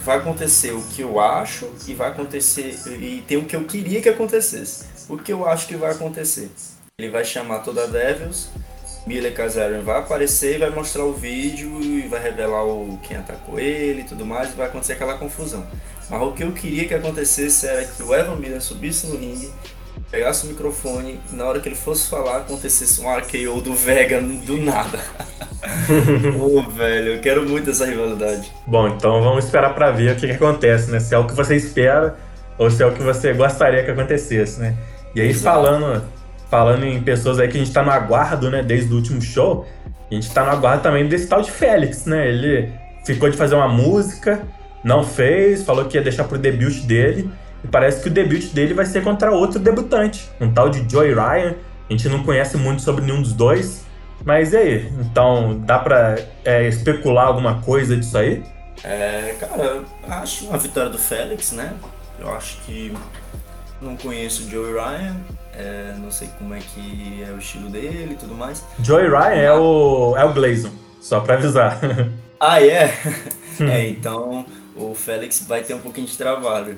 vai 0.00 0.18
acontecer 0.18 0.72
o 0.72 0.82
que 0.82 1.02
eu 1.02 1.20
acho 1.20 1.68
e 1.86 1.94
vai 1.94 2.08
acontecer. 2.08 2.76
E 2.86 3.22
tem 3.26 3.36
o 3.36 3.44
que 3.44 3.56
eu 3.56 3.64
queria 3.64 4.00
que 4.00 4.08
acontecesse. 4.08 4.86
O 5.08 5.16
que 5.16 5.32
eu 5.32 5.46
acho 5.46 5.66
que 5.66 5.76
vai 5.76 5.92
acontecer. 5.92 6.50
Ele 6.98 7.10
vai 7.10 7.24
chamar 7.24 7.60
toda 7.60 7.84
a 7.84 7.86
Devils 7.86 8.50
Miller 9.06 9.34
Kazarian 9.34 9.82
vai 9.82 9.98
aparecer 9.98 10.56
e 10.56 10.58
vai 10.58 10.70
mostrar 10.70 11.04
o 11.04 11.12
vídeo 11.12 11.80
e 11.80 12.02
vai 12.08 12.22
revelar 12.22 12.64
o 12.64 12.98
quem 13.02 13.16
atacou 13.16 13.58
ele 13.58 14.02
e 14.02 14.04
tudo 14.04 14.24
mais, 14.24 14.50
e 14.50 14.56
vai 14.56 14.66
acontecer 14.66 14.92
aquela 14.92 15.14
confusão. 15.14 15.66
Mas 16.08 16.22
o 16.22 16.32
que 16.32 16.44
eu 16.44 16.52
queria 16.52 16.86
que 16.86 16.94
acontecesse 16.94 17.66
era 17.66 17.84
que 17.84 18.02
o 18.02 18.14
Evan 18.14 18.36
Miller 18.36 18.60
subisse 18.60 19.06
no 19.06 19.16
ringue, 19.16 19.50
pegasse 20.10 20.46
o 20.46 20.50
microfone 20.50 21.18
e 21.32 21.34
na 21.34 21.44
hora 21.44 21.58
que 21.58 21.68
ele 21.68 21.74
fosse 21.74 22.08
falar 22.08 22.38
acontecesse 22.38 23.00
um 23.00 23.12
RKO 23.16 23.60
do 23.60 23.74
Vega 23.74 24.20
do 24.20 24.58
nada. 24.58 25.00
Ô, 26.38 26.58
oh, 26.58 26.70
velho, 26.70 27.14
eu 27.14 27.20
quero 27.20 27.48
muito 27.48 27.70
essa 27.70 27.86
rivalidade. 27.86 28.52
Bom, 28.66 28.88
então 28.88 29.22
vamos 29.22 29.44
esperar 29.44 29.74
para 29.74 29.90
ver 29.90 30.12
o 30.12 30.16
que, 30.16 30.26
que 30.26 30.32
acontece, 30.32 30.90
né? 30.90 31.00
Se 31.00 31.14
é 31.14 31.18
o 31.18 31.26
que 31.26 31.34
você 31.34 31.56
espera 31.56 32.16
ou 32.58 32.70
se 32.70 32.82
é 32.82 32.86
o 32.86 32.92
que 32.92 33.02
você 33.02 33.32
gostaria 33.32 33.84
que 33.84 33.90
acontecesse, 33.90 34.60
né? 34.60 34.76
E 35.14 35.20
aí, 35.20 35.28
Exato. 35.28 35.44
falando 35.44 36.02
falando 36.52 36.84
em 36.84 37.02
pessoas 37.02 37.38
aí 37.38 37.48
que 37.48 37.56
a 37.56 37.60
gente 37.60 37.72
tá 37.72 37.82
no 37.82 37.90
aguardo, 37.90 38.50
né, 38.50 38.62
desde 38.62 38.92
o 38.92 38.96
último 38.96 39.22
show, 39.22 39.66
a 40.10 40.14
gente 40.14 40.30
tá 40.30 40.44
no 40.44 40.50
aguardo 40.50 40.82
também 40.82 41.08
desse 41.08 41.26
tal 41.26 41.40
de 41.40 41.50
Félix, 41.50 42.04
né? 42.04 42.28
Ele 42.28 42.70
ficou 43.06 43.30
de 43.30 43.38
fazer 43.38 43.54
uma 43.54 43.68
música, 43.68 44.42
não 44.84 45.02
fez, 45.02 45.62
falou 45.62 45.86
que 45.86 45.96
ia 45.96 46.02
deixar 46.02 46.24
pro 46.24 46.36
debut 46.36 46.82
dele, 46.82 47.30
e 47.64 47.68
parece 47.68 48.02
que 48.02 48.08
o 48.08 48.12
debut 48.12 48.52
dele 48.52 48.74
vai 48.74 48.84
ser 48.84 49.02
contra 49.02 49.30
outro 49.30 49.58
debutante, 49.58 50.28
um 50.38 50.52
tal 50.52 50.68
de 50.68 50.86
Joey 50.86 51.14
Ryan. 51.14 51.54
A 51.88 51.92
gente 51.92 52.06
não 52.10 52.22
conhece 52.22 52.58
muito 52.58 52.82
sobre 52.82 53.02
nenhum 53.02 53.22
dos 53.22 53.32
dois, 53.32 53.86
mas 54.22 54.52
e 54.52 54.56
aí? 54.58 54.92
Então, 55.00 55.58
dá 55.60 55.78
pra 55.78 56.16
é, 56.44 56.68
especular 56.68 57.28
alguma 57.28 57.62
coisa 57.62 57.96
disso 57.96 58.18
aí? 58.18 58.42
É, 58.84 59.36
cara, 59.40 59.84
acho 60.06 60.48
uma 60.48 60.58
vitória 60.58 60.90
do 60.90 60.98
Félix, 60.98 61.52
né? 61.52 61.72
Eu 62.20 62.30
acho 62.30 62.58
que 62.66 62.92
não 63.80 63.96
conheço 63.96 64.44
o 64.44 64.50
Joey 64.50 64.74
Ryan, 64.74 65.16
é, 65.54 65.94
não 65.98 66.10
sei 66.10 66.28
como 66.38 66.54
é 66.54 66.58
que 66.58 67.22
é 67.22 67.32
o 67.32 67.38
estilo 67.38 67.68
dele 67.68 68.12
e 68.12 68.16
tudo 68.16 68.34
mais. 68.34 68.64
Joey 68.82 69.08
Ryan 69.08 69.42
é 69.42 69.52
o, 69.52 70.16
é 70.16 70.24
o 70.24 70.32
Gleison, 70.32 70.70
só 71.00 71.20
pra 71.20 71.34
avisar. 71.34 71.78
Ah, 72.44 72.60
é? 72.60 72.92
é, 73.60 73.88
então 73.88 74.44
o 74.74 74.96
Félix 74.96 75.46
vai 75.46 75.62
ter 75.62 75.74
um 75.74 75.78
pouquinho 75.78 76.08
de 76.08 76.18
trabalho. 76.18 76.76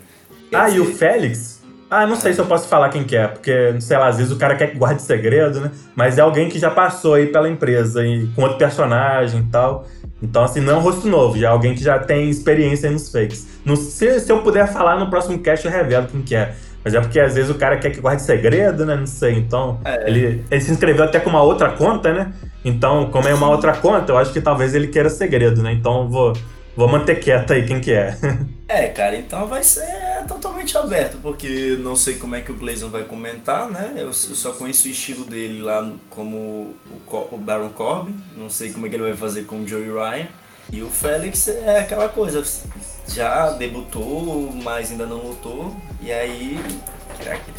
Quer 0.50 0.56
ah, 0.56 0.64
dizer, 0.66 0.76
e 0.76 0.80
o 0.80 0.94
Félix? 0.94 1.64
Ah, 1.90 2.06
não 2.06 2.16
sei 2.16 2.34
se 2.34 2.40
eu 2.40 2.44
posso 2.44 2.68
falar 2.68 2.90
quem 2.90 3.04
que 3.04 3.16
é, 3.16 3.28
porque, 3.28 3.80
sei 3.80 3.96
lá, 3.96 4.08
às 4.08 4.18
vezes 4.18 4.30
o 4.30 4.36
cara 4.36 4.56
quer 4.56 4.72
que 4.72 4.76
guarde 4.76 5.00
segredo, 5.00 5.60
né? 5.60 5.70
Mas 5.94 6.18
é 6.18 6.20
alguém 6.20 6.50
que 6.50 6.58
já 6.58 6.70
passou 6.70 7.14
aí 7.14 7.28
pela 7.28 7.48
empresa, 7.48 8.04
e, 8.04 8.26
com 8.34 8.42
outro 8.42 8.58
personagem 8.58 9.40
e 9.40 9.44
tal. 9.44 9.86
Então, 10.22 10.44
assim, 10.44 10.60
não 10.60 10.74
é 10.74 10.76
um 10.76 10.80
rosto 10.80 11.06
novo, 11.06 11.38
já 11.38 11.48
é 11.48 11.50
alguém 11.50 11.74
que 11.74 11.82
já 11.82 11.98
tem 11.98 12.28
experiência 12.28 12.88
aí 12.88 12.92
nos 12.92 13.10
fakes. 13.10 13.46
Não, 13.64 13.76
se, 13.76 14.20
se 14.20 14.32
eu 14.32 14.42
puder 14.42 14.70
falar 14.72 14.98
no 14.98 15.08
próximo 15.08 15.38
cast, 15.38 15.64
eu 15.64 15.72
revelo 15.72 16.08
quem 16.08 16.22
que 16.22 16.34
é. 16.34 16.54
Mas 16.84 16.94
é 16.94 17.00
porque 17.00 17.18
às 17.18 17.34
vezes 17.34 17.50
o 17.50 17.54
cara 17.54 17.78
quer 17.78 17.90
que 17.90 18.00
guarde 18.00 18.22
segredo, 18.22 18.84
né? 18.84 18.94
Não 18.94 19.06
sei. 19.06 19.34
Então, 19.38 19.80
É. 19.84 20.08
ele, 20.08 20.44
ele 20.50 20.60
se 20.60 20.70
inscreveu 20.70 21.04
até 21.04 21.18
com 21.18 21.30
uma 21.30 21.42
outra 21.42 21.70
conta, 21.72 22.12
né? 22.12 22.32
Então, 22.64 23.10
como 23.10 23.26
é 23.28 23.34
uma 23.34 23.48
outra 23.48 23.72
conta, 23.74 24.12
eu 24.12 24.18
acho 24.18 24.32
que 24.32 24.40
talvez 24.40 24.74
ele 24.74 24.88
queira 24.88 25.08
segredo, 25.10 25.62
né? 25.62 25.72
Então, 25.72 26.08
vou, 26.08 26.32
vou 26.76 26.88
manter 26.88 27.16
quieto 27.20 27.52
aí 27.52 27.66
quem 27.66 27.80
que 27.80 27.92
é. 27.92 28.16
É, 28.66 28.88
cara, 28.88 29.14
então 29.14 29.46
vai 29.46 29.62
ser 29.62 29.86
totalmente 30.26 30.76
aberto, 30.76 31.18
porque 31.22 31.76
não 31.80 31.94
sei 31.94 32.14
como 32.14 32.34
é 32.34 32.40
que 32.40 32.50
o 32.50 32.54
Gleison 32.56 32.88
vai 32.88 33.02
comentar, 33.04 33.70
né? 33.70 33.92
Eu, 33.94 34.06
eu 34.06 34.12
só 34.14 34.52
conheço 34.52 34.88
o 34.88 34.90
estilo 34.90 35.24
dele 35.26 35.60
lá 35.60 35.82
no- 35.82 36.00
como 36.08 36.74
o, 37.06 37.28
o 37.32 37.36
Baron 37.36 37.68
Corbin, 37.68 38.16
não 38.36 38.48
sei 38.48 38.72
como 38.72 38.86
é 38.86 38.88
que 38.88 38.96
ele 38.96 39.02
vai 39.02 39.12
fazer 39.14 39.42
com 39.44 39.56
o 39.60 39.68
Joey 39.68 39.90
Ryan. 39.90 40.26
E 40.72 40.82
o 40.82 40.88
Félix 40.88 41.48
é 41.48 41.80
aquela 41.80 42.08
coisa, 42.08 42.42
já 43.08 43.50
debutou, 43.50 44.52
mas 44.62 44.90
ainda 44.90 45.06
não 45.06 45.18
lutou, 45.18 45.76
e 46.00 46.10
aí 46.12 46.60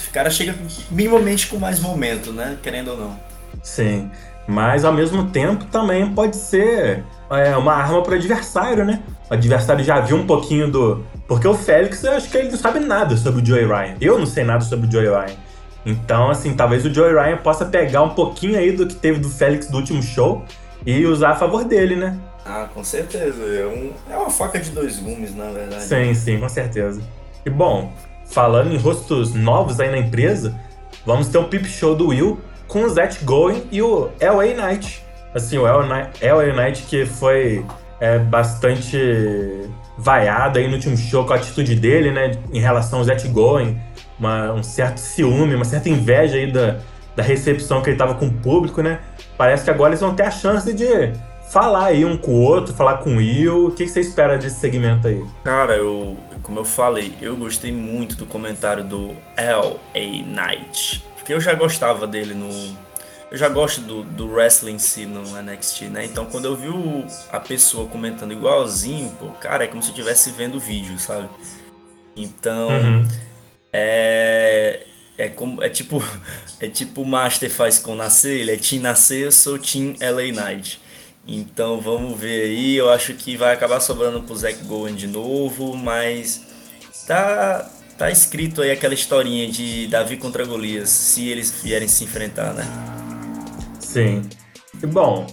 o 0.07 0.11
cara 0.11 0.29
chega 0.29 0.55
minimamente 0.91 1.47
com 1.47 1.57
mais 1.57 1.79
momento, 1.79 2.33
né? 2.33 2.57
Querendo 2.61 2.91
ou 2.91 2.97
não. 2.97 3.19
Sim. 3.63 4.09
Mas 4.47 4.85
ao 4.85 4.93
mesmo 4.93 5.29
tempo 5.31 5.65
também 5.65 6.07
pode 6.13 6.35
ser 6.35 7.03
é, 7.31 7.55
uma 7.57 7.73
arma 7.73 8.01
para 8.03 8.13
o 8.13 8.15
adversário, 8.15 8.85
né? 8.85 9.01
O 9.29 9.33
adversário 9.33 9.83
já 9.83 9.99
viu 9.99 10.17
um 10.17 10.25
pouquinho 10.27 10.69
do. 10.69 11.03
Porque 11.27 11.47
o 11.47 11.55
Félix, 11.55 12.03
eu 12.03 12.11
acho 12.11 12.29
que 12.29 12.37
ele 12.37 12.49
não 12.49 12.57
sabe 12.57 12.79
nada 12.79 13.17
sobre 13.17 13.41
o 13.41 13.45
Joey 13.45 13.65
Ryan. 13.65 13.95
Eu 13.99 14.19
não 14.19 14.27
sei 14.27 14.43
nada 14.43 14.63
sobre 14.63 14.87
o 14.87 14.91
Joey 14.91 15.07
Ryan. 15.07 15.35
Então, 15.83 16.29
assim, 16.29 16.53
talvez 16.53 16.85
o 16.85 16.93
Joey 16.93 17.13
Ryan 17.13 17.37
possa 17.37 17.65
pegar 17.65 18.03
um 18.03 18.09
pouquinho 18.09 18.57
aí 18.57 18.71
do 18.71 18.85
que 18.85 18.95
teve 18.95 19.19
do 19.19 19.29
Félix 19.29 19.67
do 19.67 19.77
último 19.77 20.01
show 20.01 20.43
e 20.85 21.05
usar 21.05 21.31
a 21.31 21.35
favor 21.35 21.63
dele, 21.63 21.95
né? 21.95 22.17
Ah, 22.45 22.69
com 22.71 22.83
certeza. 22.83 23.43
É, 23.43 23.65
um, 23.65 23.91
é 24.07 24.15
uma 24.15 24.29
faca 24.29 24.59
de 24.59 24.69
dois 24.69 24.99
gumes, 24.99 25.35
na 25.35 25.49
verdade. 25.49 25.83
Sim, 25.83 26.13
sim, 26.13 26.39
com 26.39 26.47
certeza. 26.47 27.01
E 27.43 27.49
bom, 27.49 27.91
falando 28.25 28.71
em 28.71 28.77
rostos 28.77 29.33
novos 29.33 29.79
aí 29.79 29.89
na 29.89 29.97
empresa, 29.97 30.55
vamos 31.03 31.27
ter 31.27 31.39
um 31.39 31.45
peep 31.45 31.65
show 31.65 31.95
do 31.95 32.09
Will 32.09 32.39
com 32.67 32.83
o 32.83 32.89
Zach 32.89 33.23
Going 33.25 33.63
e 33.71 33.81
o 33.81 34.11
LA 34.21 34.53
Knight. 34.53 35.03
Assim, 35.33 35.57
o 35.57 35.63
LA 35.63 36.53
Knight 36.55 36.83
que 36.83 37.05
foi 37.05 37.65
é, 37.99 38.19
bastante 38.19 39.67
vaiado 39.97 40.59
aí 40.59 40.67
no 40.67 40.75
último 40.75 40.95
show 40.95 41.25
com 41.25 41.33
a 41.33 41.37
atitude 41.37 41.75
dele, 41.75 42.11
né, 42.11 42.31
em 42.51 42.59
relação 42.59 42.99
ao 42.99 43.05
Zach 43.05 43.27
Going, 43.29 43.79
uma, 44.19 44.53
um 44.53 44.61
certo 44.63 44.97
ciúme, 44.97 45.55
uma 45.55 45.65
certa 45.65 45.89
inveja 45.89 46.37
aí 46.37 46.51
da, 46.51 46.77
da 47.15 47.23
recepção 47.23 47.81
que 47.81 47.89
ele 47.89 47.97
tava 47.97 48.15
com 48.15 48.27
o 48.27 48.33
público, 48.33 48.81
né? 48.81 48.99
Parece 49.37 49.63
que 49.63 49.69
agora 49.69 49.91
eles 49.91 50.01
vão 50.01 50.15
ter 50.15 50.23
a 50.23 50.31
chance 50.31 50.71
de 50.73 51.11
falar 51.49 51.85
aí 51.85 52.05
um 52.05 52.17
com 52.17 52.31
o 52.31 52.41
outro, 52.41 52.73
falar 52.73 52.97
com 52.97 53.13
o 53.13 53.17
Will. 53.17 53.67
O 53.67 53.71
que 53.71 53.87
você 53.87 53.99
espera 53.99 54.37
desse 54.37 54.59
segmento 54.59 55.07
aí? 55.07 55.23
Cara, 55.43 55.75
eu, 55.75 56.17
como 56.43 56.59
eu 56.59 56.65
falei, 56.65 57.13
eu 57.21 57.35
gostei 57.35 57.71
muito 57.71 58.15
do 58.15 58.25
comentário 58.25 58.83
do 58.83 59.15
L.A. 59.37 59.99
Knight. 59.99 61.03
Porque 61.15 61.33
eu 61.33 61.39
já 61.41 61.53
gostava 61.53 62.05
dele 62.05 62.33
no. 62.33 62.49
Eu 63.31 63.37
já 63.37 63.49
gosto 63.49 63.81
do, 63.81 64.03
do 64.03 64.27
wrestling 64.31 64.73
em 64.75 64.79
si 64.79 65.05
no 65.05 65.23
NXT, 65.41 65.85
né? 65.85 66.05
Então 66.05 66.25
quando 66.25 66.45
eu 66.45 66.55
vi 66.55 66.69
o- 66.69 67.05
a 67.31 67.39
pessoa 67.39 67.87
comentando 67.87 68.31
igualzinho, 68.31 69.09
pô, 69.19 69.27
cara, 69.31 69.63
é 69.63 69.67
como 69.67 69.81
se 69.81 69.89
eu 69.89 69.93
estivesse 69.93 70.29
vendo 70.31 70.55
o 70.55 70.59
vídeo, 70.59 70.97
sabe? 70.99 71.27
Então. 72.15 72.69
Uhum. 72.69 73.07
É. 73.73 74.85
É 75.17 75.27
como. 75.29 75.63
É 75.63 75.69
tipo. 75.69 76.01
É 76.61 76.69
tipo 76.69 77.01
o 77.01 77.05
Master 77.05 77.51
faz 77.51 77.79
com 77.79 77.95
Nascer, 77.95 78.39
ele 78.39 78.51
é 78.51 78.55
Team 78.55 78.81
Nascer, 78.81 79.25
eu 79.25 79.31
sou 79.31 79.59
Team 79.59 79.93
LA 79.99 80.31
Knight. 80.31 80.79
Então 81.27 81.79
vamos 81.81 82.19
ver 82.19 82.43
aí. 82.43 82.75
Eu 82.75 82.89
acho 82.89 83.13
que 83.13 83.35
vai 83.35 83.53
acabar 83.53 83.79
sobrando 83.79 84.21
pro 84.21 84.35
Zack 84.35 84.63
Gowen 84.65 84.95
de 84.95 85.07
novo, 85.07 85.75
mas 85.75 86.41
tá. 87.07 87.69
Tá 87.97 88.11
escrito 88.11 88.61
aí 88.61 88.71
aquela 88.71 88.93
historinha 88.93 89.49
de 89.49 89.87
Davi 89.87 90.17
contra 90.17 90.43
Golias, 90.43 90.89
se 90.89 91.29
eles 91.29 91.49
vierem 91.63 91.87
se 91.87 92.03
enfrentar, 92.03 92.53
né? 92.53 92.67
Sim. 93.79 94.21
E 94.83 94.85
bom, 94.85 95.25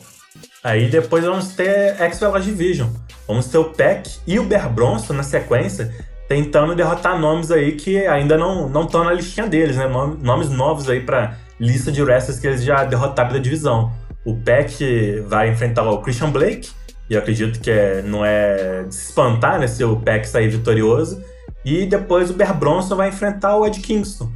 aí 0.62 0.88
depois 0.88 1.24
vamos 1.24 1.48
ter 1.56 2.00
X-Velocity 2.00 2.52
Division. 2.52 2.88
Vamos 3.26 3.46
ter 3.46 3.58
o 3.58 3.64
Peck 3.64 4.08
e 4.28 4.38
o 4.38 4.44
Bear 4.44 4.72
Bronson 4.72 5.12
na 5.12 5.24
sequência, 5.24 5.92
tentando 6.28 6.76
derrotar 6.76 7.18
nomes 7.18 7.50
aí 7.50 7.72
que 7.72 8.06
ainda 8.06 8.38
não 8.38 8.68
não 8.68 8.84
estão 8.84 9.02
na 9.02 9.12
listinha 9.12 9.48
deles, 9.48 9.76
né? 9.76 9.88
Nom- 9.88 10.16
Nomes 10.22 10.48
novos 10.48 10.88
aí 10.88 11.00
pra 11.00 11.36
lista 11.58 11.90
de 11.90 12.00
wrestlers 12.00 12.38
que 12.38 12.46
eles 12.46 12.62
já 12.62 12.84
derrotaram 12.84 13.32
da 13.32 13.38
divisão. 13.40 13.92
O 14.24 14.36
Peck 14.36 15.20
vai 15.26 15.50
enfrentar 15.50 15.82
o 15.82 15.98
Christian 16.00 16.30
Blake, 16.30 16.70
e 17.10 17.14
eu 17.14 17.20
acredito 17.20 17.60
que 17.60 17.70
é, 17.70 18.02
não 18.02 18.24
é 18.24 18.84
de 18.84 18.94
se 18.94 19.08
espantar, 19.08 19.58
né? 19.58 19.66
Se 19.66 19.84
o 19.84 19.96
Peck 19.96 20.26
sair 20.26 20.48
vitorioso. 20.48 21.22
E 21.64 21.86
depois 21.86 22.30
o 22.30 22.34
Bear 22.34 22.56
Bronson 22.56 22.96
vai 22.96 23.08
enfrentar 23.08 23.56
o 23.56 23.66
Ed 23.66 23.80
Kingston. 23.80 24.30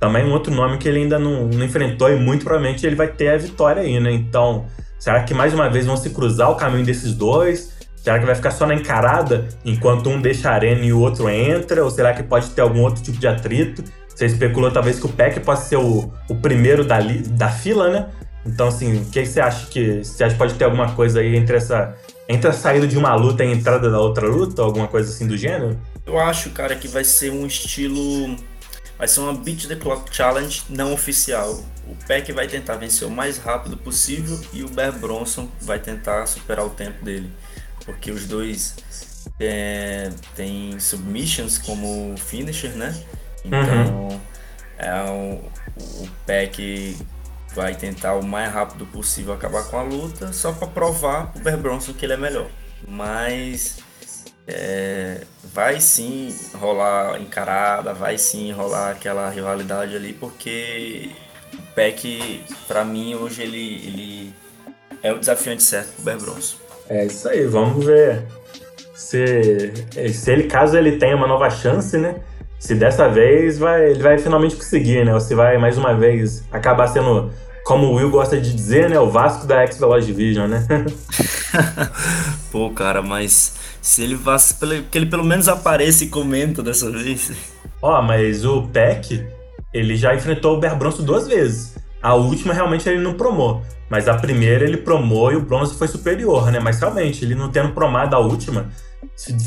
Também 0.00 0.24
um 0.24 0.32
outro 0.32 0.52
nome 0.52 0.78
que 0.78 0.88
ele 0.88 1.00
ainda 1.00 1.18
não, 1.18 1.46
não 1.46 1.64
enfrentou 1.64 2.10
e 2.10 2.16
muito 2.16 2.44
provavelmente 2.44 2.84
ele 2.86 2.96
vai 2.96 3.08
ter 3.08 3.28
a 3.28 3.36
vitória 3.36 3.82
aí, 3.82 4.00
né? 4.00 4.10
Então, 4.10 4.66
será 4.98 5.22
que 5.22 5.32
mais 5.34 5.54
uma 5.54 5.68
vez 5.68 5.86
vão 5.86 5.96
se 5.96 6.10
cruzar 6.10 6.50
o 6.50 6.56
caminho 6.56 6.84
desses 6.84 7.14
dois? 7.14 7.72
Será 7.96 8.18
que 8.18 8.26
vai 8.26 8.34
ficar 8.34 8.50
só 8.50 8.66
na 8.66 8.74
encarada 8.74 9.46
enquanto 9.64 10.08
um 10.08 10.20
deixa 10.20 10.50
a 10.50 10.54
arena 10.54 10.84
e 10.84 10.92
o 10.92 10.98
outro 10.98 11.28
entra? 11.28 11.84
Ou 11.84 11.90
será 11.90 12.12
que 12.12 12.22
pode 12.22 12.50
ter 12.50 12.62
algum 12.62 12.80
outro 12.80 13.00
tipo 13.00 13.18
de 13.18 13.28
atrito? 13.28 13.84
Você 14.08 14.26
especulou 14.26 14.72
talvez 14.72 14.98
que 14.98 15.06
o 15.06 15.08
Peck 15.08 15.38
possa 15.40 15.68
ser 15.68 15.76
o, 15.76 16.12
o 16.28 16.34
primeiro 16.34 16.84
da, 16.84 16.98
da 17.30 17.48
fila, 17.48 17.88
né? 17.90 18.08
Então, 18.44 18.68
assim, 18.68 19.00
o 19.02 19.04
que 19.06 19.24
você 19.24 19.40
acha 19.40 19.66
que. 19.66 20.02
Você 20.04 20.24
acha 20.24 20.32
que 20.34 20.38
pode 20.38 20.54
ter 20.54 20.64
alguma 20.64 20.92
coisa 20.94 21.20
aí 21.20 21.36
entre 21.36 21.56
essa. 21.56 21.96
Entre 22.28 22.48
a 22.48 22.52
saída 22.52 22.86
de 22.86 22.96
uma 22.96 23.14
luta 23.14 23.44
e 23.44 23.48
a 23.48 23.54
entrada 23.54 23.90
da 23.90 23.98
outra 24.00 24.26
luta? 24.26 24.62
Alguma 24.62 24.88
coisa 24.88 25.10
assim 25.10 25.26
do 25.26 25.36
gênero? 25.36 25.78
Eu 26.06 26.18
acho, 26.18 26.50
cara, 26.50 26.74
que 26.74 26.88
vai 26.88 27.04
ser 27.04 27.30
um 27.30 27.46
estilo. 27.46 28.36
Vai 28.98 29.06
ser 29.08 29.20
uma 29.20 29.34
Beat 29.34 29.66
the 29.66 29.76
Clock 29.76 30.14
Challenge 30.14 30.62
não 30.68 30.92
oficial. 30.92 31.62
O 31.88 31.96
Peck 32.06 32.30
vai 32.32 32.46
tentar 32.46 32.76
vencer 32.76 33.06
o 33.06 33.10
mais 33.10 33.38
rápido 33.38 33.76
possível 33.76 34.40
e 34.52 34.62
o 34.62 34.68
Bear 34.68 34.92
Bronson 34.92 35.48
vai 35.60 35.78
tentar 35.78 36.26
superar 36.26 36.64
o 36.64 36.70
tempo 36.70 37.04
dele. 37.04 37.30
Porque 37.84 38.10
os 38.12 38.26
dois 38.26 38.76
é, 39.40 40.10
têm 40.36 40.78
submissions 40.78 41.58
como 41.58 42.14
finisher, 42.16 42.70
né? 42.76 42.94
Então 43.44 44.20
é 44.78 44.94
um- 45.10 45.40
o 45.76 46.08
Peck 46.24 46.96
vai 47.54 47.74
tentar 47.74 48.14
o 48.14 48.24
mais 48.24 48.52
rápido 48.52 48.86
possível 48.86 49.32
acabar 49.32 49.64
com 49.64 49.78
a 49.78 49.82
luta, 49.82 50.32
só 50.32 50.52
para 50.52 50.68
provar 50.68 51.32
pro 51.32 51.42
Bear 51.42 51.58
Bronson 51.58 51.92
que 51.92 52.04
ele 52.04 52.14
é 52.14 52.16
melhor. 52.16 52.46
Mas 52.86 53.78
é, 54.46 55.22
vai 55.52 55.80
sim 55.80 56.34
rolar 56.54 57.20
encarada, 57.20 57.92
vai 57.94 58.18
sim 58.18 58.52
rolar 58.52 58.90
aquela 58.90 59.28
rivalidade 59.30 59.94
ali, 59.94 60.12
porque 60.12 61.10
o 61.54 61.74
Peck, 61.74 62.44
pra 62.66 62.84
mim, 62.84 63.14
hoje 63.14 63.42
ele, 63.42 63.74
ele 63.86 64.34
é 65.02 65.12
o 65.12 65.18
desafiante 65.18 65.62
certo 65.62 65.92
pro 65.94 66.04
Bear 66.04 66.18
Bronson. 66.18 66.56
É 66.88 67.06
isso 67.06 67.28
aí, 67.28 67.46
vamos 67.46 67.84
ver 67.86 68.26
se, 68.94 69.72
se 70.12 70.30
ele, 70.30 70.44
caso 70.44 70.76
ele 70.76 70.98
tenha 70.98 71.16
uma 71.16 71.26
nova 71.26 71.50
chance, 71.50 71.96
né? 71.98 72.16
Se 72.62 72.76
dessa 72.76 73.08
vez 73.08 73.58
vai, 73.58 73.90
ele 73.90 74.00
vai 74.00 74.16
finalmente 74.18 74.54
conseguir, 74.54 75.04
né? 75.04 75.12
Ou 75.12 75.18
se 75.18 75.34
vai 75.34 75.58
mais 75.58 75.76
uma 75.76 75.94
vez 75.94 76.44
acabar 76.52 76.86
sendo, 76.86 77.28
como 77.64 77.88
o 77.88 77.94
Will 77.94 78.08
gosta 78.08 78.40
de 78.40 78.54
dizer, 78.54 78.88
né? 78.88 79.00
O 79.00 79.10
Vasco 79.10 79.48
da 79.48 79.62
X-Veloz 79.62 80.06
Division, 80.06 80.48
né? 80.48 80.64
Pô, 82.52 82.70
cara, 82.70 83.02
mas 83.02 83.54
se 83.80 84.04
ele 84.04 84.14
vac... 84.14 84.40
que 84.88 84.96
ele 84.96 85.06
pelo 85.06 85.24
menos 85.24 85.48
apareça 85.48 86.04
e 86.04 86.06
comenta 86.06 86.62
dessa 86.62 86.88
vez. 86.88 87.32
Ó, 87.82 88.00
mas 88.00 88.44
o 88.44 88.62
Peck, 88.68 89.26
ele 89.74 89.96
já 89.96 90.14
enfrentou 90.14 90.56
o 90.56 90.60
Bear 90.60 90.78
Bronson 90.78 91.02
duas 91.02 91.26
vezes. 91.26 91.74
A 92.00 92.14
última 92.14 92.54
realmente 92.54 92.88
ele 92.88 93.00
não 93.00 93.14
promou. 93.14 93.60
Mas 93.90 94.06
a 94.06 94.14
primeira 94.14 94.64
ele 94.64 94.76
promou 94.76 95.32
e 95.32 95.36
o 95.36 95.42
Bronson 95.42 95.74
foi 95.74 95.88
superior, 95.88 96.52
né? 96.52 96.60
Mas 96.60 96.78
realmente, 96.78 97.24
ele 97.24 97.34
não 97.34 97.50
tendo 97.50 97.72
promado 97.72 98.14
a 98.14 98.20
última, 98.20 98.70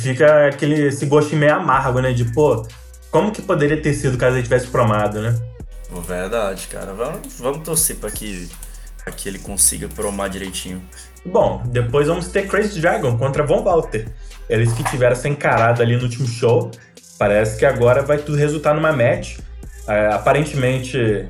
fica 0.02 0.48
aquele 0.48 0.88
esse 0.88 1.06
gostinho 1.06 1.40
meio 1.40 1.56
amargo, 1.56 2.02
né? 2.02 2.12
De, 2.12 2.26
pô, 2.26 2.68
como 3.16 3.32
que 3.32 3.42
poderia 3.42 3.82
ter 3.82 3.94
sido 3.94 4.18
caso 4.18 4.36
ele 4.36 4.44
tivesse 4.44 4.68
promado, 4.68 5.22
né? 5.22 5.34
Verdade, 6.06 6.68
cara. 6.68 6.92
Vamos, 6.94 7.40
vamos 7.40 7.64
torcer 7.64 7.96
pra 7.96 8.12
que 8.12 8.50
que 9.16 9.30
ele 9.30 9.40
consiga 9.40 9.88
promar 9.88 10.30
direitinho. 10.30 10.84
Bom, 11.26 11.64
depois 11.68 12.08
vamos 12.08 12.28
ter 12.28 12.46
Crazy 12.46 12.82
Dragon 12.82 13.18
contra 13.18 13.46
Von 13.46 13.64
Walter. 13.64 14.08
Eles 14.50 14.74
que 14.74 14.84
tiveram 14.84 15.14
essa 15.14 15.30
encarada 15.30 15.82
ali 15.82 15.96
no 15.96 16.04
último 16.04 16.28
show. 16.28 16.70
Parece 17.18 17.58
que 17.58 17.66
agora 17.66 18.02
vai 18.02 18.18
tudo 18.18 18.38
resultar 18.38 18.74
numa 18.74 18.92
match. 18.92 19.38
É, 19.88 20.08
aparentemente 20.08 21.30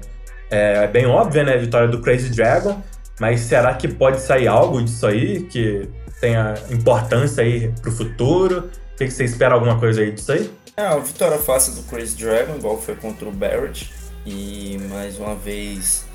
é, 0.50 0.86
é 0.86 0.88
bem 0.88 1.06
óbvia, 1.06 1.44
né? 1.44 1.54
A 1.54 1.58
vitória 1.58 1.88
do 1.88 2.02
Crazy 2.02 2.32
Dragon. 2.32 2.82
Mas 3.20 3.42
será 3.42 3.76
que 3.76 3.88
pode 3.88 4.22
sair 4.22 4.48
algo 4.48 4.82
disso 4.82 5.06
aí 5.06 5.44
que 5.44 5.88
tenha 6.20 6.56
importância 6.72 7.44
aí 7.44 7.72
pro 7.80 7.92
futuro? 7.92 8.72
O 8.94 8.98
que, 8.98 9.06
que 9.06 9.12
você 9.12 9.26
espera 9.26 9.54
alguma 9.54 9.78
coisa 9.78 10.02
aí 10.02 10.12
disso 10.12 10.32
aí? 10.32 10.50
É, 10.78 10.86
a 10.86 10.98
vitória 10.98 11.38
fácil 11.40 11.74
do 11.74 11.84
Crazy 11.84 12.18
Dragon, 12.18 12.56
igual 12.56 12.82
foi 12.82 12.96
contra 12.96 13.28
o 13.28 13.32
Barrett. 13.32 13.94
E 14.26 14.78
mais 14.90 15.18
uma 15.18 15.36
vez 15.36 16.06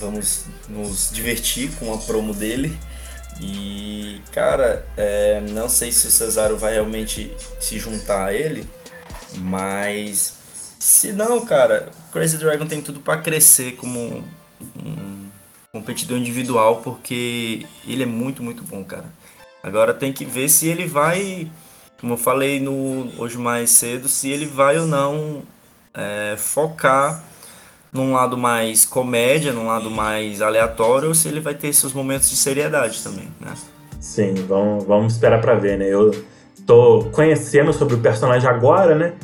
vamos 0.00 0.46
nos 0.68 1.10
divertir 1.12 1.70
com 1.78 1.92
a 1.92 1.98
promo 1.98 2.34
dele. 2.34 2.76
E, 3.40 4.20
cara, 4.32 4.86
é, 4.96 5.40
não 5.40 5.68
sei 5.68 5.92
se 5.92 6.08
o 6.08 6.10
Cesaro 6.10 6.56
vai 6.56 6.72
realmente 6.72 7.32
se 7.60 7.78
juntar 7.78 8.26
a 8.26 8.34
ele, 8.34 8.68
mas 9.36 10.36
se 10.78 11.12
não, 11.12 11.44
cara, 11.44 11.88
Crazy 12.12 12.38
Dragon 12.38 12.66
tem 12.66 12.82
tudo 12.82 12.98
para 12.98 13.20
crescer 13.20 13.76
como 13.76 14.24
um 14.76 15.30
competidor 15.72 16.18
individual, 16.18 16.80
porque 16.82 17.64
ele 17.86 18.02
é 18.02 18.06
muito, 18.06 18.42
muito 18.42 18.64
bom, 18.64 18.82
cara. 18.82 19.06
Agora 19.62 19.94
tem 19.94 20.12
que 20.12 20.24
ver 20.24 20.48
se 20.48 20.66
ele 20.66 20.86
vai, 20.86 21.48
como 22.00 22.14
eu 22.14 22.16
falei 22.16 22.60
no 22.60 23.08
hoje 23.18 23.36
mais 23.36 23.70
cedo, 23.70 24.08
se 24.08 24.30
ele 24.30 24.46
vai 24.46 24.78
ou 24.78 24.86
não 24.86 25.42
é, 25.92 26.36
focar 26.36 27.24
num 27.92 28.12
lado 28.12 28.36
mais 28.36 28.84
comédia, 28.84 29.52
num 29.52 29.66
lado 29.66 29.90
mais 29.90 30.40
aleatório, 30.40 31.08
ou 31.08 31.14
se 31.14 31.28
ele 31.28 31.40
vai 31.40 31.54
ter 31.54 31.72
seus 31.72 31.92
momentos 31.92 32.30
de 32.30 32.36
seriedade 32.36 33.02
também, 33.02 33.28
né? 33.40 33.52
Sim, 33.98 34.34
vamos, 34.46 34.84
vamos 34.84 35.14
esperar 35.14 35.40
para 35.40 35.54
ver, 35.54 35.78
né? 35.78 35.86
Eu 35.86 36.12
tô 36.66 37.06
conhecendo 37.12 37.72
sobre 37.72 37.94
o 37.94 37.98
personagem 37.98 38.48
agora, 38.48 38.94
né? 38.94 39.14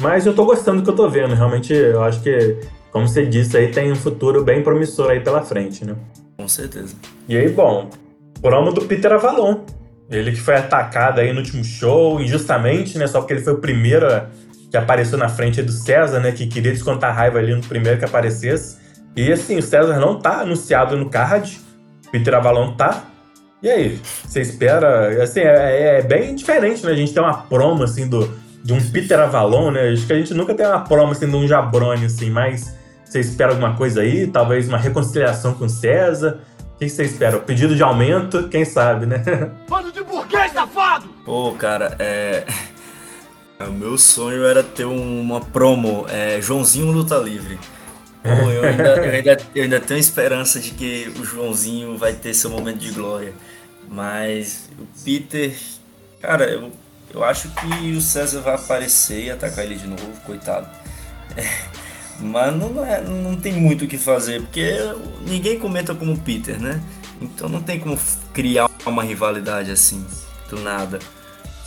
Mas 0.00 0.24
eu 0.24 0.34
tô 0.34 0.44
gostando 0.44 0.80
do 0.80 0.84
que 0.84 0.90
eu 0.90 0.96
tô 0.96 1.08
vendo. 1.08 1.34
Realmente, 1.34 1.72
eu 1.72 2.02
acho 2.02 2.22
que, 2.22 2.58
como 2.92 3.08
você 3.08 3.26
disse, 3.26 3.56
aí 3.56 3.70
tem 3.70 3.90
um 3.90 3.96
futuro 3.96 4.44
bem 4.44 4.62
promissor 4.62 5.10
aí 5.10 5.20
pela 5.20 5.42
frente, 5.42 5.84
né? 5.84 5.96
Com 6.36 6.46
certeza. 6.46 6.94
E 7.28 7.36
aí, 7.36 7.48
bom, 7.48 7.90
promo 8.40 8.72
do 8.72 8.82
Peter 8.86 9.12
Avalon. 9.12 9.60
Ele 10.10 10.32
que 10.32 10.40
foi 10.40 10.56
atacado 10.56 11.20
aí 11.20 11.32
no 11.32 11.38
último 11.38 11.62
show, 11.62 12.20
injustamente, 12.20 12.98
né? 12.98 13.06
Só 13.06 13.20
porque 13.20 13.34
ele 13.34 13.42
foi 13.42 13.52
o 13.52 13.58
primeiro 13.58 14.06
que 14.70 14.76
apareceu 14.76 15.16
na 15.16 15.28
frente 15.28 15.62
do 15.62 15.72
César, 15.72 16.20
né? 16.20 16.32
Que 16.32 16.46
queria 16.46 16.72
descontar 16.72 17.14
raiva 17.14 17.38
ali 17.38 17.54
no 17.54 17.62
primeiro 17.62 17.98
que 17.98 18.04
aparecesse. 18.04 18.78
E 19.16 19.32
assim, 19.32 19.58
o 19.58 19.62
César 19.62 19.98
não 19.98 20.18
tá 20.18 20.40
anunciado 20.40 20.96
no 20.96 21.08
card. 21.08 21.60
Peter 22.10 22.34
Avalon 22.34 22.72
tá. 22.72 23.04
E 23.62 23.68
aí, 23.68 24.00
você 24.24 24.40
espera? 24.40 25.22
Assim, 25.22 25.40
é, 25.40 25.98
é, 25.98 26.02
bem 26.02 26.34
diferente, 26.34 26.84
né? 26.84 26.92
A 26.92 26.96
gente 26.96 27.12
tem 27.12 27.22
uma 27.22 27.34
promo, 27.34 27.84
assim, 27.84 28.08
do, 28.08 28.32
de 28.64 28.72
um 28.72 28.80
Peter 28.90 29.18
Avalon, 29.20 29.70
né? 29.70 29.90
Acho 29.90 30.06
que 30.06 30.12
a 30.12 30.16
gente 30.16 30.32
nunca 30.32 30.54
tem 30.54 30.66
uma 30.66 30.80
promo, 30.80 31.12
assim, 31.12 31.28
de 31.28 31.36
um 31.36 31.46
Jabroni, 31.46 32.06
assim, 32.06 32.30
mas 32.30 32.74
você 33.04 33.20
espera 33.20 33.50
alguma 33.50 33.74
coisa 33.74 34.00
aí? 34.00 34.26
Talvez 34.26 34.68
uma 34.68 34.78
reconciliação 34.78 35.52
com 35.54 35.66
o 35.66 35.68
César? 35.68 36.40
O 36.74 36.78
que 36.78 36.88
você 36.88 37.02
espera? 37.02 37.36
O 37.36 37.40
pedido 37.40 37.76
de 37.76 37.82
aumento? 37.82 38.48
Quem 38.48 38.64
sabe, 38.64 39.04
né? 39.04 39.22
Bando 39.68 39.92
de 39.92 39.99
Pô, 41.30 41.52
cara, 41.52 41.94
é... 42.00 42.44
O 43.64 43.70
meu 43.70 43.96
sonho 43.96 44.44
era 44.44 44.64
ter 44.64 44.84
uma 44.84 45.40
promo, 45.40 46.04
é, 46.08 46.40
Joãozinho 46.42 46.90
Luta 46.90 47.18
Livre. 47.18 47.56
Pô, 48.20 48.50
eu, 48.50 48.64
ainda, 48.66 48.96
eu, 48.96 49.12
ainda, 49.12 49.36
eu 49.54 49.62
ainda 49.62 49.78
tenho 49.78 50.00
esperança 50.00 50.58
de 50.58 50.72
que 50.72 51.12
o 51.20 51.24
Joãozinho 51.24 51.96
vai 51.96 52.14
ter 52.14 52.34
seu 52.34 52.50
momento 52.50 52.78
de 52.78 52.90
glória. 52.90 53.32
Mas 53.88 54.70
o 54.76 54.84
Peter, 55.04 55.54
cara, 56.20 56.50
eu, 56.50 56.72
eu 57.14 57.22
acho 57.22 57.48
que 57.50 57.92
o 57.92 58.00
César 58.00 58.40
vai 58.40 58.56
aparecer 58.56 59.26
e 59.26 59.30
atacar 59.30 59.64
ele 59.64 59.76
de 59.76 59.86
novo, 59.86 60.10
coitado. 60.26 60.68
É, 61.36 61.46
mas 62.18 62.56
não, 62.56 62.84
é, 62.84 63.02
não 63.02 63.36
tem 63.36 63.52
muito 63.52 63.84
o 63.84 63.88
que 63.88 63.98
fazer, 63.98 64.40
porque 64.40 64.74
ninguém 65.24 65.60
comenta 65.60 65.94
como 65.94 66.14
o 66.14 66.18
Peter, 66.18 66.60
né? 66.60 66.82
Então 67.22 67.48
não 67.48 67.62
tem 67.62 67.78
como 67.78 67.96
criar 68.32 68.68
uma 68.84 69.04
rivalidade 69.04 69.70
assim, 69.70 70.04
do 70.48 70.58
nada. 70.58 70.98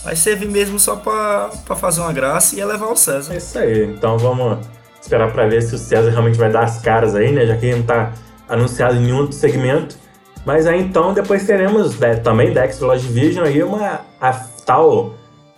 Vai 0.03 0.15
servir 0.15 0.49
mesmo 0.49 0.79
só 0.79 0.97
pra 0.97 1.49
fazer 1.75 2.01
uma 2.01 2.11
graça 2.11 2.55
e 2.55 2.59
elevar 2.59 2.91
o 2.91 2.95
César. 2.95 3.33
É 3.33 3.37
isso 3.37 3.57
aí. 3.57 3.85
Então 3.85 4.17
vamos 4.17 4.59
esperar 5.01 5.31
pra 5.31 5.47
ver 5.47 5.61
se 5.61 5.75
o 5.75 5.77
César 5.77 6.09
realmente 6.09 6.37
vai 6.37 6.51
dar 6.51 6.63
as 6.63 6.81
caras 6.81 7.15
aí, 7.15 7.31
né? 7.31 7.45
Já 7.45 7.55
que 7.55 7.67
ele 7.67 7.77
não 7.77 7.83
tá 7.83 8.11
anunciado 8.47 8.95
em 8.95 9.01
nenhum 9.01 9.31
segmento. 9.31 9.97
Mas 10.45 10.67
aí 10.67 10.81
então 10.81 11.13
depois 11.13 11.45
teremos 11.45 11.97
né, 11.99 12.15
também 12.15 12.53
Dex 12.53 12.79
Lost 12.79 13.05
Vision 13.05 13.45
aí 13.45 13.63
uma 13.63 14.01
a 14.19 14.33
tal 14.65 15.15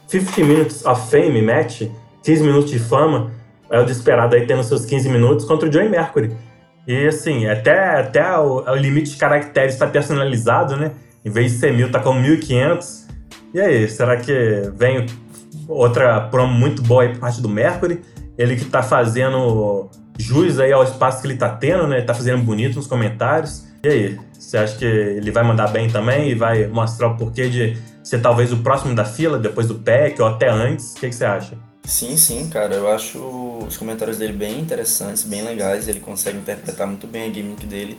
50 0.08 0.44
Minutes 0.44 0.86
of 0.86 1.10
Fame 1.10 1.42
match, 1.42 1.84
15 2.24 2.44
minutos 2.44 2.72
de 2.72 2.80
fama. 2.80 3.32
É 3.70 3.80
o 3.80 3.84
desesperado 3.84 4.36
aí 4.36 4.46
tendo 4.46 4.64
seus 4.64 4.86
15 4.86 5.10
minutos 5.10 5.46
contra 5.46 5.68
o 5.68 5.72
Joey 5.72 5.90
Mercury. 5.90 6.36
E 6.88 7.08
assim, 7.08 7.48
até, 7.48 8.00
até 8.00 8.38
o, 8.38 8.64
o 8.64 8.76
limite 8.76 9.12
de 9.12 9.18
caracteres 9.18 9.74
está 9.74 9.88
personalizado, 9.88 10.78
né? 10.78 10.92
Em 11.24 11.32
vez 11.32 11.54
de 11.54 11.58
ser 11.58 11.74
mil, 11.74 11.92
tá 11.92 12.00
com 12.00 12.14
1500. 12.14 13.05
E 13.56 13.62
aí, 13.62 13.88
será 13.88 14.18
que 14.18 14.70
vem 14.76 15.06
outra 15.66 16.20
promo 16.20 16.54
muito 16.54 16.82
boa 16.82 17.04
aí 17.04 17.14
por 17.14 17.20
parte 17.20 17.40
do 17.40 17.48
Mercury? 17.48 18.02
Ele 18.38 18.58
que 18.58 18.66
tá 18.66 18.84
fazendo 18.84 19.90
jus 20.20 20.60
aí 20.60 20.74
ao 20.74 20.84
espaço 20.84 21.22
que 21.22 21.28
ele 21.28 21.38
tá 21.38 21.48
tendo, 21.48 21.88
né? 21.88 22.00
Ele 22.00 22.06
tá 22.06 22.14
fazendo 22.14 22.44
bonito 22.44 22.76
nos 22.76 22.86
comentários. 22.86 23.64
E 23.82 23.88
aí, 23.88 24.20
você 24.38 24.58
acha 24.58 24.76
que 24.78 24.84
ele 24.84 25.32
vai 25.32 25.42
mandar 25.42 25.68
bem 25.68 25.90
também 25.90 26.32
e 26.32 26.36
vai 26.36 26.68
mostrar 26.68 27.08
o 27.08 27.16
porquê 27.16 27.48
de 27.48 27.78
ser 28.04 28.20
talvez 28.20 28.52
o 28.52 28.58
próximo 28.58 28.94
da 28.94 29.06
fila, 29.06 29.40
depois 29.40 29.70
do 29.70 29.76
PEC 29.76 30.22
ou 30.22 30.28
até 30.28 30.50
antes? 30.50 30.92
O 30.92 30.96
que, 30.96 31.08
que 31.08 31.16
você 31.16 31.24
acha? 31.24 31.58
Sim, 31.86 32.18
sim, 32.18 32.50
cara. 32.50 32.76
Eu 32.76 32.92
acho 32.92 33.20
os 33.66 33.78
comentários 33.78 34.18
dele 34.18 34.34
bem 34.34 34.60
interessantes, 34.60 35.24
bem 35.24 35.42
legais. 35.42 35.88
Ele 35.88 36.02
consegue 36.02 36.38
interpretar 36.38 36.86
muito 36.86 37.08
bem 37.08 37.32
a 37.32 37.34
gimmick 37.34 37.66
dele. 37.66 37.98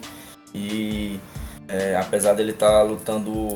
E 0.54 1.18
é, 1.66 1.96
apesar 1.96 2.34
dele 2.34 2.50
estar 2.50 2.68
tá 2.68 2.82
lutando. 2.82 3.54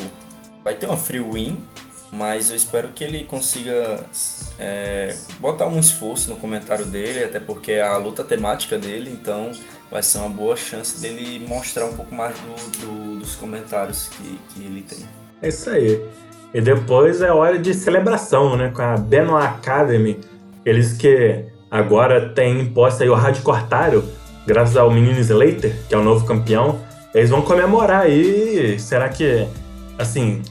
Vai 0.64 0.74
ter 0.74 0.86
uma 0.86 0.96
free 0.96 1.20
win, 1.20 1.58
mas 2.12 2.50
eu 2.50 2.56
espero 2.56 2.88
que 2.88 3.04
ele 3.04 3.24
consiga 3.24 4.00
é, 4.58 5.14
botar 5.38 5.66
um 5.66 5.78
esforço 5.78 6.30
no 6.30 6.36
comentário 6.36 6.84
dele, 6.84 7.24
até 7.24 7.38
porque 7.38 7.72
é 7.72 7.82
a 7.82 7.96
luta 7.96 8.24
temática 8.24 8.76
dele, 8.78 9.10
então 9.10 9.52
vai 9.90 10.02
ser 10.02 10.18
uma 10.18 10.28
boa 10.28 10.56
chance 10.56 11.00
dele 11.00 11.44
mostrar 11.46 11.86
um 11.86 11.94
pouco 11.94 12.14
mais 12.14 12.34
do, 12.38 12.78
do, 12.78 13.18
dos 13.20 13.34
comentários 13.36 14.08
que, 14.08 14.38
que 14.48 14.64
ele 14.64 14.82
tem. 14.82 14.98
É 15.42 15.48
isso 15.48 15.70
aí. 15.70 16.04
E 16.52 16.60
depois 16.60 17.22
é 17.22 17.32
hora 17.32 17.58
de 17.58 17.72
celebração, 17.72 18.56
né? 18.56 18.70
Com 18.74 18.82
a 18.82 18.96
Benoit 18.96 19.46
Academy. 19.46 20.18
Eles 20.64 20.92
que 20.92 21.44
agora 21.70 22.30
têm 22.30 22.60
imposto 22.60 23.02
aí 23.02 23.08
o 23.08 23.14
Rádio 23.14 23.42
Cortário, 23.42 24.04
graças 24.46 24.76
ao 24.76 24.90
menino 24.90 25.18
Slater, 25.20 25.74
que 25.88 25.94
é 25.94 25.98
o 25.98 26.02
novo 26.02 26.26
campeão. 26.26 26.80
Eles 27.14 27.30
vão 27.30 27.42
comemorar 27.42 28.02
aí. 28.02 28.78
Será 28.78 29.08
que, 29.08 29.46
assim, 29.96 30.42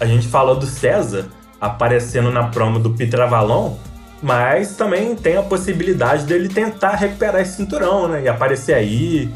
a 0.00 0.06
gente 0.06 0.26
falou 0.26 0.56
do 0.56 0.66
César 0.66 1.26
aparecendo 1.60 2.30
na 2.30 2.48
promo 2.48 2.78
do 2.78 2.90
Peter 2.90 3.20
Avalon, 3.20 3.76
mas 4.22 4.76
também 4.76 5.14
tem 5.14 5.36
a 5.36 5.42
possibilidade 5.42 6.24
dele 6.24 6.48
tentar 6.48 6.96
recuperar 6.96 7.40
esse 7.40 7.56
cinturão, 7.56 8.08
né? 8.08 8.22
E 8.22 8.28
aparecer 8.28 8.74
aí, 8.74 9.32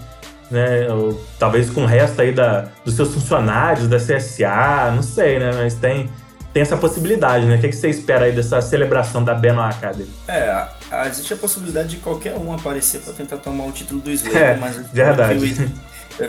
né? 0.50 0.90
Ou, 0.90 1.22
talvez 1.38 1.70
com 1.70 1.82
o 1.82 1.86
resto 1.86 2.20
aí 2.22 2.32
da, 2.32 2.68
dos 2.84 2.94
seus 2.94 3.12
funcionários, 3.12 3.88
da 3.88 3.98
CSA, 3.98 4.90
não 4.94 5.02
sei, 5.02 5.38
né? 5.38 5.52
Mas 5.54 5.74
tem, 5.74 6.10
tem 6.52 6.62
essa 6.62 6.76
possibilidade, 6.76 7.46
né? 7.46 7.56
O 7.56 7.60
que, 7.60 7.68
que 7.68 7.76
você 7.76 7.88
espera 7.88 8.24
aí 8.24 8.32
dessa 8.32 8.60
celebração 8.60 9.22
da 9.22 9.34
Benoit 9.34 9.74
Academy? 9.74 10.10
É, 10.26 10.66
existe 11.06 11.32
a 11.34 11.36
possibilidade 11.36 11.88
de 11.88 11.96
qualquer 11.98 12.36
um 12.36 12.52
aparecer 12.52 13.00
para 13.00 13.12
tentar 13.12 13.36
tomar 13.38 13.64
o 13.64 13.72
título 13.72 14.00
do 14.00 14.10
Slater, 14.10 14.42
é, 14.42 14.56
mas 14.56 14.76
verdade. 14.92 15.70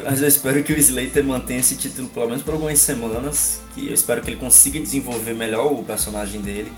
Mas 0.03 0.21
eu 0.21 0.27
espero 0.27 0.63
que 0.63 0.73
o 0.73 0.77
Slater 0.77 1.23
mantenha 1.23 1.59
esse 1.59 1.75
título 1.75 2.07
pelo 2.09 2.27
menos 2.27 2.41
por 2.41 2.53
algumas 2.53 2.79
semanas. 2.79 3.61
Que 3.73 3.87
eu 3.87 3.93
espero 3.93 4.21
que 4.21 4.31
ele 4.31 4.37
consiga 4.37 4.79
desenvolver 4.79 5.33
melhor 5.33 5.71
o 5.71 5.83
personagem 5.83 6.41
dele 6.41 6.71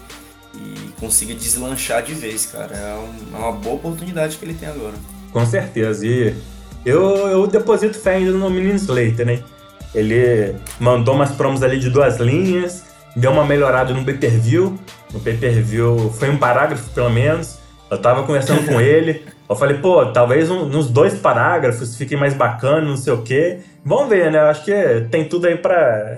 e 0.54 0.92
consiga 1.00 1.34
deslanchar 1.34 2.04
de 2.04 2.14
vez, 2.14 2.46
cara. 2.46 2.76
É, 2.76 3.36
é 3.36 3.38
uma 3.38 3.52
boa 3.52 3.76
oportunidade 3.76 4.38
que 4.38 4.46
ele 4.46 4.54
tem 4.54 4.68
agora. 4.68 4.96
Com 5.32 5.46
certeza. 5.46 6.06
E 6.06 6.36
eu, 6.86 7.02
eu 7.28 7.48
deposito 7.48 7.98
fé 8.00 8.16
ainda 8.16 8.32
no 8.32 8.50
menino 8.50 8.76
Slater, 8.76 9.26
né? 9.26 9.44
Ele 9.94 10.56
mandou 10.80 11.16
umas 11.16 11.32
promos 11.32 11.64
ali 11.64 11.80
de 11.80 11.90
duas 11.90 12.18
linhas, 12.18 12.84
deu 13.16 13.32
uma 13.32 13.46
melhorada 13.46 13.94
no 13.94 14.04
pay-per-view. 14.04 14.78
No 15.14 15.20
pay-per-view 15.20 16.14
foi 16.18 16.30
um 16.30 16.38
parágrafo, 16.38 16.90
pelo 16.90 17.10
menos. 17.10 17.58
Eu 17.90 17.98
tava 17.98 18.24
conversando 18.24 18.66
com 18.66 18.80
ele. 18.82 19.24
Eu 19.50 19.56
falei, 19.56 19.78
pô, 19.78 20.06
talvez 20.08 20.52
um, 20.52 20.66
nos 20.66 20.90
dois 20.90 21.14
parágrafos 21.16 21.96
fique 21.96 22.18
mais 22.18 22.34
bacana, 22.34 22.82
não 22.82 22.98
sei 22.98 23.14
o 23.14 23.22
quê. 23.22 23.60
Vamos 23.84 24.10
ver, 24.10 24.30
né? 24.30 24.40
Eu 24.40 24.48
acho 24.48 24.66
que 24.66 24.74
tem 25.10 25.28
tudo 25.28 25.48
aí 25.48 25.58
pra. 25.58 26.18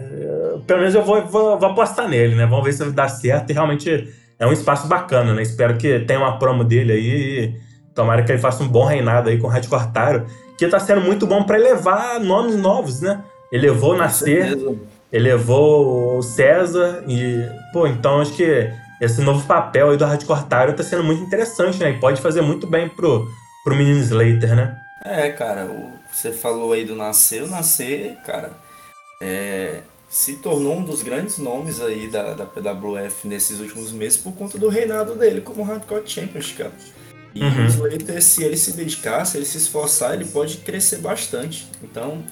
Pelo 0.65 0.79
menos 0.79 0.95
eu 0.95 1.03
vou, 1.03 1.23
vou, 1.25 1.59
vou 1.59 1.69
apostar 1.69 2.07
nele, 2.07 2.35
né? 2.35 2.45
Vamos 2.47 2.65
ver 2.65 2.73
se 2.73 2.83
dar 2.91 3.07
certo. 3.07 3.51
E 3.51 3.53
realmente 3.53 4.11
é 4.39 4.47
um 4.47 4.51
espaço 4.51 4.87
bacana, 4.87 5.33
né? 5.33 5.43
Espero 5.43 5.77
que 5.77 5.99
tenha 5.99 6.19
uma 6.19 6.39
promo 6.39 6.63
dele 6.63 6.91
aí. 6.91 7.55
Tomara 7.93 8.23
que 8.23 8.31
ele 8.31 8.39
faça 8.39 8.63
um 8.63 8.67
bom 8.67 8.85
reinado 8.85 9.29
aí 9.29 9.37
com 9.37 9.47
o 9.47 9.49
Red 9.49 9.63
Cortaro. 9.63 10.25
que 10.57 10.67
tá 10.67 10.79
sendo 10.79 11.01
muito 11.01 11.27
bom 11.27 11.43
para 11.43 11.59
elevar 11.59 12.19
nomes 12.19 12.55
novos, 12.55 13.01
né? 13.01 13.21
Elevou 13.51 13.93
o 13.93 13.97
Nascer, 13.97 14.57
elevou 15.11 16.17
o 16.17 16.21
César 16.21 17.03
e, 17.07 17.43
pô, 17.73 17.87
então 17.87 18.21
acho 18.21 18.33
que 18.33 18.69
esse 18.99 19.21
novo 19.21 19.45
papel 19.45 19.91
aí 19.91 19.97
do 19.97 20.05
Hardcore 20.05 20.45
Tyro 20.45 20.75
tá 20.75 20.83
sendo 20.83 21.03
muito 21.03 21.23
interessante, 21.23 21.79
né? 21.79 21.91
E 21.91 21.99
pode 21.99 22.21
fazer 22.21 22.41
muito 22.41 22.67
bem 22.67 22.89
pro, 22.89 23.29
pro 23.63 23.75
menino 23.75 23.99
Slater, 23.99 24.55
né? 24.55 24.77
É, 25.03 25.29
cara, 25.29 25.65
o, 25.65 25.91
você 26.11 26.31
falou 26.31 26.73
aí 26.73 26.83
do 26.83 26.95
Nascer, 26.95 27.43
o 27.43 27.47
Nascer, 27.47 28.17
cara, 28.25 28.51
é, 29.21 29.81
se 30.09 30.37
tornou 30.37 30.77
um 30.77 30.83
dos 30.83 31.01
grandes 31.01 31.37
nomes 31.37 31.79
aí 31.81 32.07
da, 32.07 32.33
da 32.33 32.45
PWF 32.45 33.27
nesses 33.27 33.59
últimos 33.59 33.91
meses 33.91 34.17
por 34.17 34.33
conta 34.33 34.57
do 34.57 34.67
reinado 34.67 35.15
dele 35.15 35.41
como 35.41 35.63
Hardcore 35.63 36.03
Champion, 36.05 36.41
cara. 36.57 36.73
E 37.33 37.43
uhum. 37.43 37.63
o 37.63 37.67
Slater, 37.67 38.21
se 38.21 38.43
ele 38.43 38.57
se 38.57 38.73
dedicar, 38.73 39.23
se 39.23 39.37
ele 39.37 39.45
se 39.45 39.57
esforçar, 39.57 40.13
ele 40.15 40.25
pode 40.25 40.57
crescer 40.57 40.97
bastante. 40.97 41.67
Então, 41.83 42.23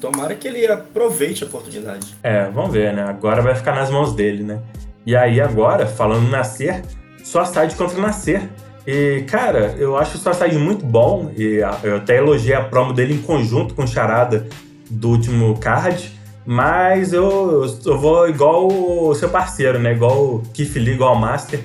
tomara 0.00 0.34
que 0.34 0.48
ele 0.48 0.66
aproveite 0.66 1.44
a 1.44 1.46
oportunidade. 1.46 2.16
É, 2.22 2.50
vamos 2.50 2.72
ver, 2.72 2.92
né? 2.92 3.04
Agora 3.04 3.40
vai 3.40 3.54
ficar 3.54 3.74
nas 3.74 3.88
mãos 3.88 4.14
dele, 4.14 4.42
né? 4.42 4.60
E 5.06 5.14
aí 5.14 5.40
agora, 5.40 5.86
falando 5.86 6.28
Nascer, 6.28 6.82
sai 7.22 7.70
contra 7.70 8.00
Nascer. 8.00 8.42
E, 8.84 9.24
cara, 9.28 9.74
eu 9.78 9.96
acho 9.96 10.16
o 10.16 10.20
Suicide 10.20 10.58
muito 10.58 10.84
bom. 10.84 11.30
E 11.36 11.62
eu 11.84 11.96
até 11.96 12.18
elogiei 12.18 12.56
a 12.56 12.64
promo 12.64 12.92
dele 12.92 13.14
em 13.14 13.22
conjunto 13.22 13.72
com 13.72 13.84
o 13.84 13.86
Charada 13.86 14.48
do 14.90 15.10
último 15.10 15.56
card. 15.58 16.12
Mas 16.44 17.12
eu, 17.12 17.64
eu 17.84 17.98
vou 17.98 18.28
igual 18.28 18.66
o 18.66 19.14
seu 19.14 19.28
parceiro, 19.28 19.78
né? 19.78 19.92
Igual 19.92 20.16
o 20.16 20.42
Keith 20.52 20.74
Lee, 20.74 20.94
igual 20.94 21.14
o 21.14 21.18
Master. 21.18 21.60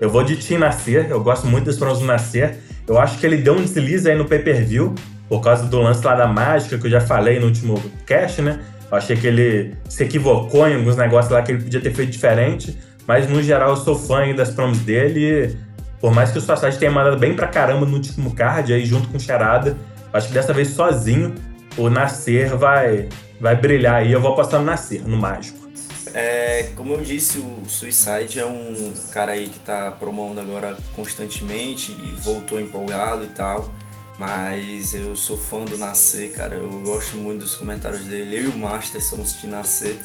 Eu 0.00 0.08
vou 0.08 0.24
de 0.24 0.36
Team 0.36 0.60
Nascer. 0.60 1.06
Eu 1.10 1.22
gosto 1.22 1.46
muito 1.46 1.66
das 1.66 1.76
promos 1.76 1.98
do 1.98 2.06
Nascer. 2.06 2.58
Eu 2.86 2.98
acho 2.98 3.18
que 3.18 3.26
ele 3.26 3.36
deu 3.36 3.54
um 3.54 3.62
deslize 3.62 4.10
aí 4.10 4.16
no 4.16 4.24
pay-per-view. 4.24 4.94
Por 5.28 5.40
causa 5.40 5.64
do 5.64 5.80
lance 5.80 6.04
lá 6.04 6.14
da 6.14 6.26
mágica, 6.26 6.78
que 6.78 6.86
eu 6.86 6.90
já 6.90 7.00
falei 7.00 7.40
no 7.40 7.46
último 7.46 7.82
cast, 8.06 8.40
né? 8.40 8.60
Eu 8.90 8.96
achei 8.96 9.16
que 9.16 9.26
ele 9.26 9.74
se 9.88 10.04
equivocou 10.04 10.66
em 10.68 10.76
alguns 10.76 10.96
negócios 10.96 11.32
lá 11.32 11.42
que 11.42 11.52
ele 11.52 11.62
podia 11.62 11.80
ter 11.80 11.92
feito 11.92 12.10
diferente. 12.10 12.78
Mas 13.06 13.28
no 13.28 13.42
geral 13.42 13.70
eu 13.70 13.76
sou 13.76 13.96
fã 13.96 14.32
das 14.34 14.50
promos 14.50 14.78
dele. 14.78 15.56
Por 16.00 16.12
mais 16.12 16.30
que 16.30 16.38
o 16.38 16.40
Suicide 16.40 16.78
tenha 16.78 16.90
mandado 16.90 17.18
bem 17.18 17.34
pra 17.34 17.48
caramba 17.48 17.86
no 17.86 17.94
último 17.94 18.34
card, 18.34 18.72
aí 18.72 18.84
junto 18.84 19.08
com 19.08 19.16
o 19.16 19.20
Charada, 19.20 19.76
acho 20.12 20.28
que 20.28 20.34
dessa 20.34 20.52
vez 20.52 20.68
sozinho, 20.68 21.34
o 21.76 21.88
Nascer 21.88 22.56
vai, 22.56 23.08
vai 23.40 23.56
brilhar 23.56 23.96
aí. 23.96 24.12
Eu 24.12 24.20
vou 24.20 24.32
apostar 24.32 24.60
no 24.60 24.66
Nascer, 24.66 25.06
no 25.06 25.16
mágico. 25.16 25.66
É, 26.14 26.70
como 26.74 26.94
eu 26.94 27.02
disse, 27.02 27.38
o 27.38 27.68
Suicide 27.68 28.40
é 28.40 28.46
um 28.46 28.94
cara 29.12 29.32
aí 29.32 29.48
que 29.48 29.58
tá 29.58 29.90
promovendo 29.90 30.40
agora 30.40 30.76
constantemente 30.94 31.92
e 31.92 32.20
voltou 32.22 32.58
empolgado 32.60 33.24
e 33.24 33.28
tal. 33.28 33.70
Mas 34.18 34.94
eu 34.94 35.14
sou 35.14 35.36
fã 35.36 35.64
do 35.64 35.76
Nascer, 35.76 36.32
cara. 36.32 36.54
Eu 36.54 36.68
gosto 36.84 37.16
muito 37.16 37.40
dos 37.40 37.54
comentários 37.54 38.04
dele. 38.04 38.36
Eu 38.38 38.44
e 38.44 38.46
o 38.48 38.58
Master 38.58 39.02
somos 39.02 39.38
de 39.40 39.46
Nascer. 39.46 39.96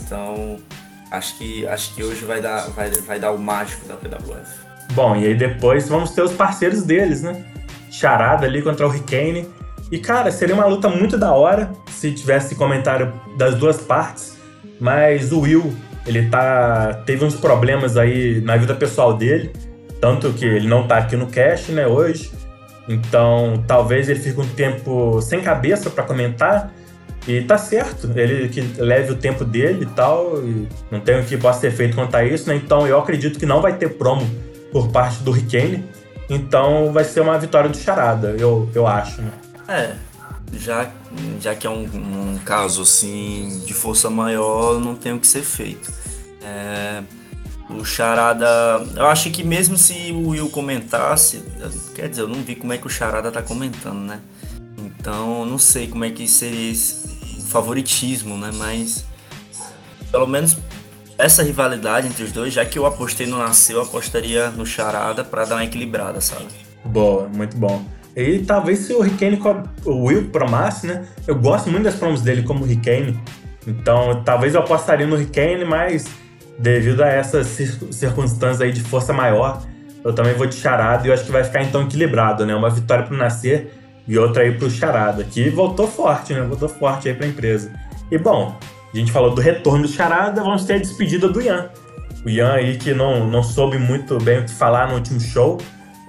Então, 0.00 0.58
acho 1.10 1.38
que, 1.38 1.66
acho 1.66 1.94
que 1.94 2.02
hoje 2.02 2.24
vai 2.24 2.40
dar, 2.40 2.68
vai, 2.70 2.90
vai 2.90 3.20
dar 3.20 3.30
o 3.30 3.38
mágico 3.38 3.86
da 3.86 3.94
PWF. 3.94 4.50
Bom, 4.94 5.16
e 5.16 5.26
aí 5.26 5.34
depois 5.34 5.88
vamos 5.88 6.10
ter 6.10 6.22
os 6.22 6.32
parceiros 6.32 6.82
deles, 6.82 7.22
né? 7.22 7.44
Charada 7.90 8.46
ali 8.46 8.62
contra 8.62 8.86
o 8.86 8.88
Hurricane. 8.88 9.48
E, 9.90 9.98
cara, 9.98 10.32
seria 10.32 10.54
uma 10.54 10.66
luta 10.66 10.88
muito 10.88 11.16
da 11.16 11.32
hora 11.32 11.70
se 11.90 12.12
tivesse 12.12 12.54
comentário 12.54 13.12
das 13.36 13.54
duas 13.54 13.78
partes. 13.78 14.38
Mas 14.80 15.30
o 15.30 15.40
Will, 15.40 15.72
ele 16.04 16.28
tá. 16.28 17.02
teve 17.06 17.24
uns 17.24 17.36
problemas 17.36 17.96
aí 17.96 18.40
na 18.40 18.56
vida 18.56 18.74
pessoal 18.74 19.14
dele. 19.14 19.52
Tanto 20.00 20.32
que 20.32 20.44
ele 20.44 20.66
não 20.66 20.88
tá 20.88 20.98
aqui 20.98 21.14
no 21.14 21.28
cast, 21.28 21.70
né, 21.70 21.86
hoje. 21.86 22.32
Então, 22.88 23.62
talvez 23.66 24.08
ele 24.08 24.20
fique 24.20 24.40
um 24.40 24.48
tempo 24.48 25.20
sem 25.22 25.40
cabeça 25.40 25.90
para 25.90 26.04
comentar. 26.04 26.72
E 27.26 27.40
tá 27.42 27.56
certo, 27.56 28.10
ele 28.16 28.48
que 28.48 28.60
leve 28.80 29.12
o 29.12 29.16
tempo 29.16 29.44
dele 29.44 29.84
e 29.84 29.94
tal. 29.94 30.42
E 30.42 30.68
não 30.90 31.00
tem 31.00 31.20
o 31.20 31.24
que 31.24 31.36
possa 31.36 31.60
ser 31.60 31.70
feito 31.70 31.94
quanto 31.94 32.14
a 32.16 32.24
isso, 32.24 32.48
né? 32.48 32.56
Então 32.56 32.86
eu 32.86 32.98
acredito 32.98 33.38
que 33.38 33.46
não 33.46 33.62
vai 33.62 33.76
ter 33.76 33.90
promo 33.90 34.28
por 34.72 34.88
parte 34.88 35.22
do 35.22 35.30
Riquelme. 35.30 35.84
Então 36.28 36.92
vai 36.92 37.04
ser 37.04 37.20
uma 37.20 37.38
vitória 37.38 37.68
do 37.68 37.76
Charada, 37.76 38.34
eu, 38.38 38.68
eu 38.74 38.86
acho. 38.86 39.20
Né? 39.20 39.32
É, 39.68 39.94
já, 40.54 40.90
já 41.40 41.54
que 41.54 41.66
é 41.66 41.70
um, 41.70 41.84
um, 41.84 42.38
caso 42.44 42.82
assim 42.82 43.62
de 43.66 43.74
força 43.74 44.08
maior, 44.08 44.80
não 44.80 44.94
tem 44.94 45.12
o 45.12 45.18
que 45.18 45.26
ser 45.26 45.42
feito. 45.42 45.92
É, 46.42 47.02
o 47.78 47.84
Charada, 47.84 48.46
eu 48.96 49.06
acho 49.06 49.30
que 49.30 49.42
mesmo 49.42 49.76
se 49.76 50.12
o 50.12 50.28
Will 50.28 50.48
comentasse, 50.50 51.42
quer 51.94 52.08
dizer, 52.08 52.22
eu 52.22 52.28
não 52.28 52.42
vi 52.42 52.54
como 52.54 52.72
é 52.72 52.78
que 52.78 52.86
o 52.86 52.90
Charada 52.90 53.30
tá 53.30 53.42
comentando, 53.42 54.00
né? 54.00 54.20
Então, 54.78 55.44
não 55.44 55.58
sei 55.58 55.86
como 55.86 56.04
é 56.04 56.10
que 56.10 56.26
seria 56.28 56.70
esse 56.70 57.42
favoritismo, 57.48 58.36
né? 58.36 58.50
Mas 58.54 59.04
pelo 60.10 60.26
menos 60.26 60.56
essa 61.18 61.42
rivalidade 61.42 62.06
entre 62.06 62.24
os 62.24 62.32
dois, 62.32 62.52
já 62.52 62.64
que 62.64 62.78
eu 62.78 62.86
apostei 62.86 63.26
no 63.26 63.38
Nasceu, 63.38 63.76
eu 63.76 63.82
apostaria 63.82 64.50
no 64.50 64.66
Charada 64.66 65.24
para 65.24 65.44
dar 65.44 65.56
uma 65.56 65.64
equilibrada, 65.64 66.20
sabe? 66.20 66.46
Boa, 66.84 67.28
muito 67.28 67.56
bom. 67.56 67.84
E 68.14 68.40
talvez 68.40 68.80
se 68.80 68.92
o 68.92 69.00
Rickane, 69.00 69.40
o 69.84 70.04
Will 70.04 70.28
promasse, 70.28 70.86
né? 70.86 71.06
Eu 71.26 71.36
gosto 71.36 71.70
muito 71.70 71.84
das 71.84 71.94
promos 71.94 72.20
dele 72.20 72.42
como 72.42 72.64
Rickane. 72.64 73.18
Então, 73.66 74.22
talvez 74.24 74.54
eu 74.54 74.60
apostaria 74.60 75.06
no 75.06 75.16
Rickane, 75.16 75.64
mas 75.64 76.06
devido 76.58 77.02
a 77.02 77.08
essas 77.08 77.46
circunstâncias 77.90 78.60
aí 78.60 78.72
de 78.72 78.82
força 78.82 79.12
maior, 79.12 79.62
eu 80.04 80.12
também 80.12 80.34
vou 80.34 80.46
de 80.46 80.54
Charada 80.54 81.06
e 81.06 81.10
eu 81.10 81.14
acho 81.14 81.24
que 81.24 81.32
vai 81.32 81.44
ficar 81.44 81.62
então 81.62 81.82
equilibrado, 81.82 82.44
né? 82.44 82.54
Uma 82.54 82.70
vitória 82.70 83.04
pro 83.04 83.16
Nascer 83.16 83.72
e 84.06 84.18
outra 84.18 84.42
aí 84.42 84.52
pro 84.52 84.68
Charada, 84.70 85.24
que 85.24 85.48
voltou 85.50 85.86
forte, 85.86 86.34
né? 86.34 86.42
Voltou 86.42 86.68
forte 86.68 87.08
aí 87.08 87.14
pra 87.14 87.26
empresa. 87.26 87.72
E 88.10 88.18
bom, 88.18 88.58
a 88.92 88.96
gente 88.96 89.12
falou 89.12 89.34
do 89.34 89.40
retorno 89.40 89.82
do 89.82 89.88
Charada, 89.88 90.42
vamos 90.42 90.64
ter 90.64 90.74
a 90.74 90.78
despedida 90.78 91.28
do 91.28 91.40
Ian. 91.40 91.70
O 92.24 92.28
Ian 92.28 92.52
aí 92.52 92.76
que 92.76 92.92
não, 92.92 93.26
não 93.26 93.42
soube 93.42 93.78
muito 93.78 94.18
bem 94.18 94.40
o 94.40 94.44
que 94.44 94.52
falar 94.52 94.88
no 94.88 94.94
último 94.94 95.20
show, 95.20 95.58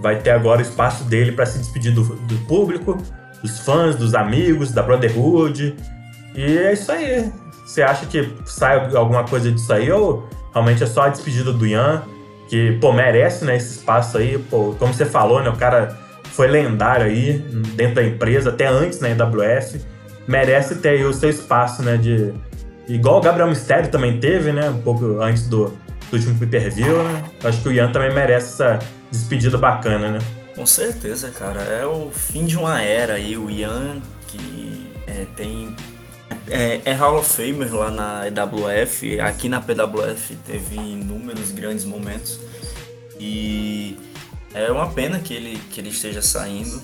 vai 0.02 0.20
ter 0.20 0.32
agora 0.32 0.60
o 0.60 0.62
espaço 0.62 1.04
dele 1.06 1.32
para 1.32 1.46
se 1.46 1.60
despedir 1.60 1.94
do, 1.94 2.04
do 2.04 2.38
público, 2.46 2.98
dos 3.42 3.60
fãs, 3.60 3.96
dos 3.96 4.16
amigos, 4.16 4.72
da 4.72 4.82
Brotherhood. 4.82 5.76
E 6.36 6.58
é 6.58 6.74
isso 6.74 6.92
aí. 6.92 7.32
Você 7.74 7.82
acha 7.82 8.06
que 8.06 8.32
sai 8.46 8.96
alguma 8.96 9.24
coisa 9.24 9.52
disso 9.52 9.74
aí 9.74 9.92
ou 9.92 10.28
realmente 10.52 10.84
é 10.84 10.86
só 10.86 11.04
a 11.04 11.10
despedida 11.10 11.52
do 11.52 11.66
Ian? 11.66 12.04
Que, 12.48 12.78
pô, 12.80 12.94
merece, 12.94 13.44
né, 13.46 13.56
esse 13.56 13.80
espaço 13.80 14.18
aí. 14.18 14.38
Pô, 14.38 14.76
como 14.78 14.94
você 14.94 15.06
falou, 15.06 15.42
né, 15.42 15.50
o 15.50 15.56
cara 15.56 15.98
foi 16.26 16.48
lendário 16.48 17.08
aí 17.08 17.40
dentro 17.76 17.96
da 17.96 18.04
empresa, 18.04 18.50
até 18.52 18.68
antes 18.68 19.00
na 19.00 19.10
né, 19.10 19.18
EWF. 19.18 19.82
Merece 20.28 20.76
ter 20.76 20.90
aí 20.90 21.04
o 21.04 21.14
seu 21.14 21.30
espaço, 21.32 21.82
né, 21.82 21.98
de 21.98 22.32
Igual 22.88 23.20
o 23.20 23.22
Gabriel 23.22 23.48
Mistério 23.48 23.90
também 23.90 24.20
teve, 24.20 24.52
né? 24.52 24.70
Um 24.70 24.82
pouco 24.82 25.22
antes 25.22 25.48
do, 25.48 25.68
do 26.12 26.18
último 26.18 26.38
pay-per-view, 26.38 27.02
né? 27.04 27.24
Acho 27.44 27.62
que 27.62 27.70
o 27.70 27.72
Ian 27.72 27.92
também 27.92 28.14
merece 28.14 28.62
essa 28.62 28.80
despedida 29.10 29.58
bacana, 29.58 30.12
né? 30.12 30.20
Com 30.56 30.66
certeza, 30.66 31.32
cara. 31.32 31.62
É 31.62 31.86
o 31.86 32.12
fim 32.12 32.46
de 32.46 32.58
uma 32.58 32.82
era 32.82 33.14
aí. 33.14 33.38
O 33.38 33.50
Ian, 33.50 34.02
que 34.28 34.92
é, 35.08 35.26
tem. 35.36 35.74
É, 36.48 36.82
é 36.84 36.94
Hall 36.94 37.18
of 37.18 37.30
Famer 37.30 37.74
lá 37.74 37.90
na 37.90 38.28
EWF. 38.28 39.20
Aqui 39.20 39.48
na 39.48 39.62
PWF 39.62 40.36
teve 40.46 40.76
inúmeros 40.76 41.52
grandes 41.52 41.86
momentos. 41.86 42.40
E 43.20 43.98
é 44.54 44.72
uma 44.72 44.92
pena 44.92 45.20
que 45.20 45.34
ele, 45.34 45.58
que 45.72 45.80
ele 45.80 45.90
esteja 45.90 46.22
saindo. 46.22 46.82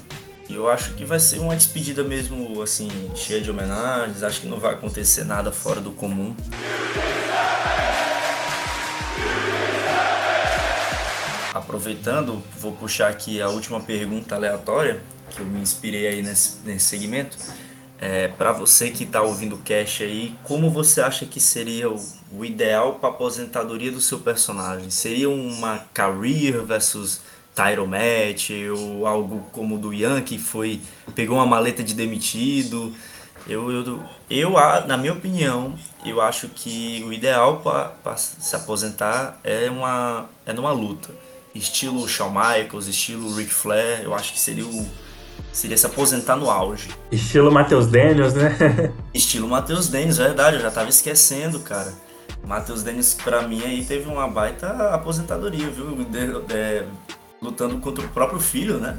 E 0.47 0.55
eu 0.55 0.67
acho 0.69 0.93
que 0.93 1.05
vai 1.05 1.19
ser 1.19 1.39
uma 1.39 1.55
despedida 1.55 2.03
mesmo, 2.03 2.61
assim, 2.61 2.89
cheia 3.15 3.41
de 3.41 3.51
homenagens. 3.51 4.23
Acho 4.23 4.41
que 4.41 4.47
não 4.47 4.59
vai 4.59 4.73
acontecer 4.73 5.23
nada 5.23 5.51
fora 5.51 5.79
do 5.79 5.91
comum. 5.91 6.35
Aproveitando, 11.53 12.41
vou 12.57 12.71
puxar 12.71 13.09
aqui 13.09 13.41
a 13.41 13.49
última 13.49 13.79
pergunta 13.81 14.35
aleatória, 14.35 15.01
que 15.29 15.39
eu 15.39 15.45
me 15.45 15.59
inspirei 15.59 16.07
aí 16.07 16.21
nesse, 16.23 16.57
nesse 16.63 16.85
segmento. 16.85 17.37
É, 18.01 18.29
para 18.29 18.53
você 18.53 18.89
que 18.91 19.03
está 19.03 19.21
ouvindo 19.21 19.55
o 19.55 19.59
cast 19.59 20.03
aí, 20.03 20.33
como 20.43 20.69
você 20.69 21.01
acha 21.01 21.25
que 21.25 21.39
seria 21.39 21.89
o, 21.89 21.99
o 22.31 22.45
ideal 22.45 22.95
para 22.95 23.09
aposentadoria 23.09 23.91
do 23.91 23.99
seu 23.99 24.19
personagem? 24.19 24.89
Seria 24.89 25.29
uma 25.29 25.79
career 25.93 26.63
versus 26.63 27.19
title 27.53 27.87
match, 27.87 28.51
ou 28.73 29.05
algo 29.05 29.49
como 29.51 29.75
o 29.75 29.77
do 29.77 29.93
Ian, 29.93 30.21
que 30.21 30.39
foi, 30.39 30.79
pegou 31.13 31.35
uma 31.35 31.45
maleta 31.45 31.83
de 31.83 31.93
demitido. 31.93 32.95
Eu, 33.45 33.69
eu, 33.71 34.03
eu, 34.29 34.51
na 34.87 34.95
minha 34.95 35.11
opinião, 35.11 35.77
eu 36.05 36.21
acho 36.21 36.47
que 36.49 37.03
o 37.05 37.11
ideal 37.11 37.61
para 37.61 38.15
se 38.15 38.55
aposentar 38.55 39.39
é, 39.43 39.69
uma, 39.69 40.29
é 40.45 40.53
numa 40.53 40.71
luta. 40.71 41.09
Estilo 41.53 42.07
Shawn 42.07 42.29
Michaels, 42.29 42.87
estilo 42.87 43.33
Ric 43.35 43.53
Flair, 43.53 44.03
eu 44.03 44.13
acho 44.13 44.31
que 44.31 44.39
seria 44.39 44.65
o, 44.65 44.89
seria 45.51 45.77
se 45.77 45.85
aposentar 45.85 46.35
no 46.35 46.49
auge. 46.49 46.89
Estilo 47.11 47.51
Matheus 47.51 47.87
Daniels, 47.87 48.33
né? 48.33 48.55
Estilo 49.13 49.47
Matheus 49.47 49.87
Daniels, 49.87 50.17
verdade, 50.17 50.57
eu 50.57 50.61
já 50.61 50.71
tava 50.71 50.89
esquecendo, 50.89 51.59
cara. 51.59 51.93
Matheus 52.45 52.83
Daniels, 52.83 53.13
pra 53.13 53.47
mim, 53.47 53.61
aí 53.63 53.83
teve 53.83 54.09
uma 54.09 54.27
baita 54.27 54.93
aposentadoria, 54.93 55.69
viu? 55.69 55.95
De, 55.95 56.27
de, 56.27 56.85
lutando 57.41 57.77
contra 57.79 58.03
o 58.03 58.09
próprio 58.09 58.39
filho, 58.39 58.77
né? 58.77 58.97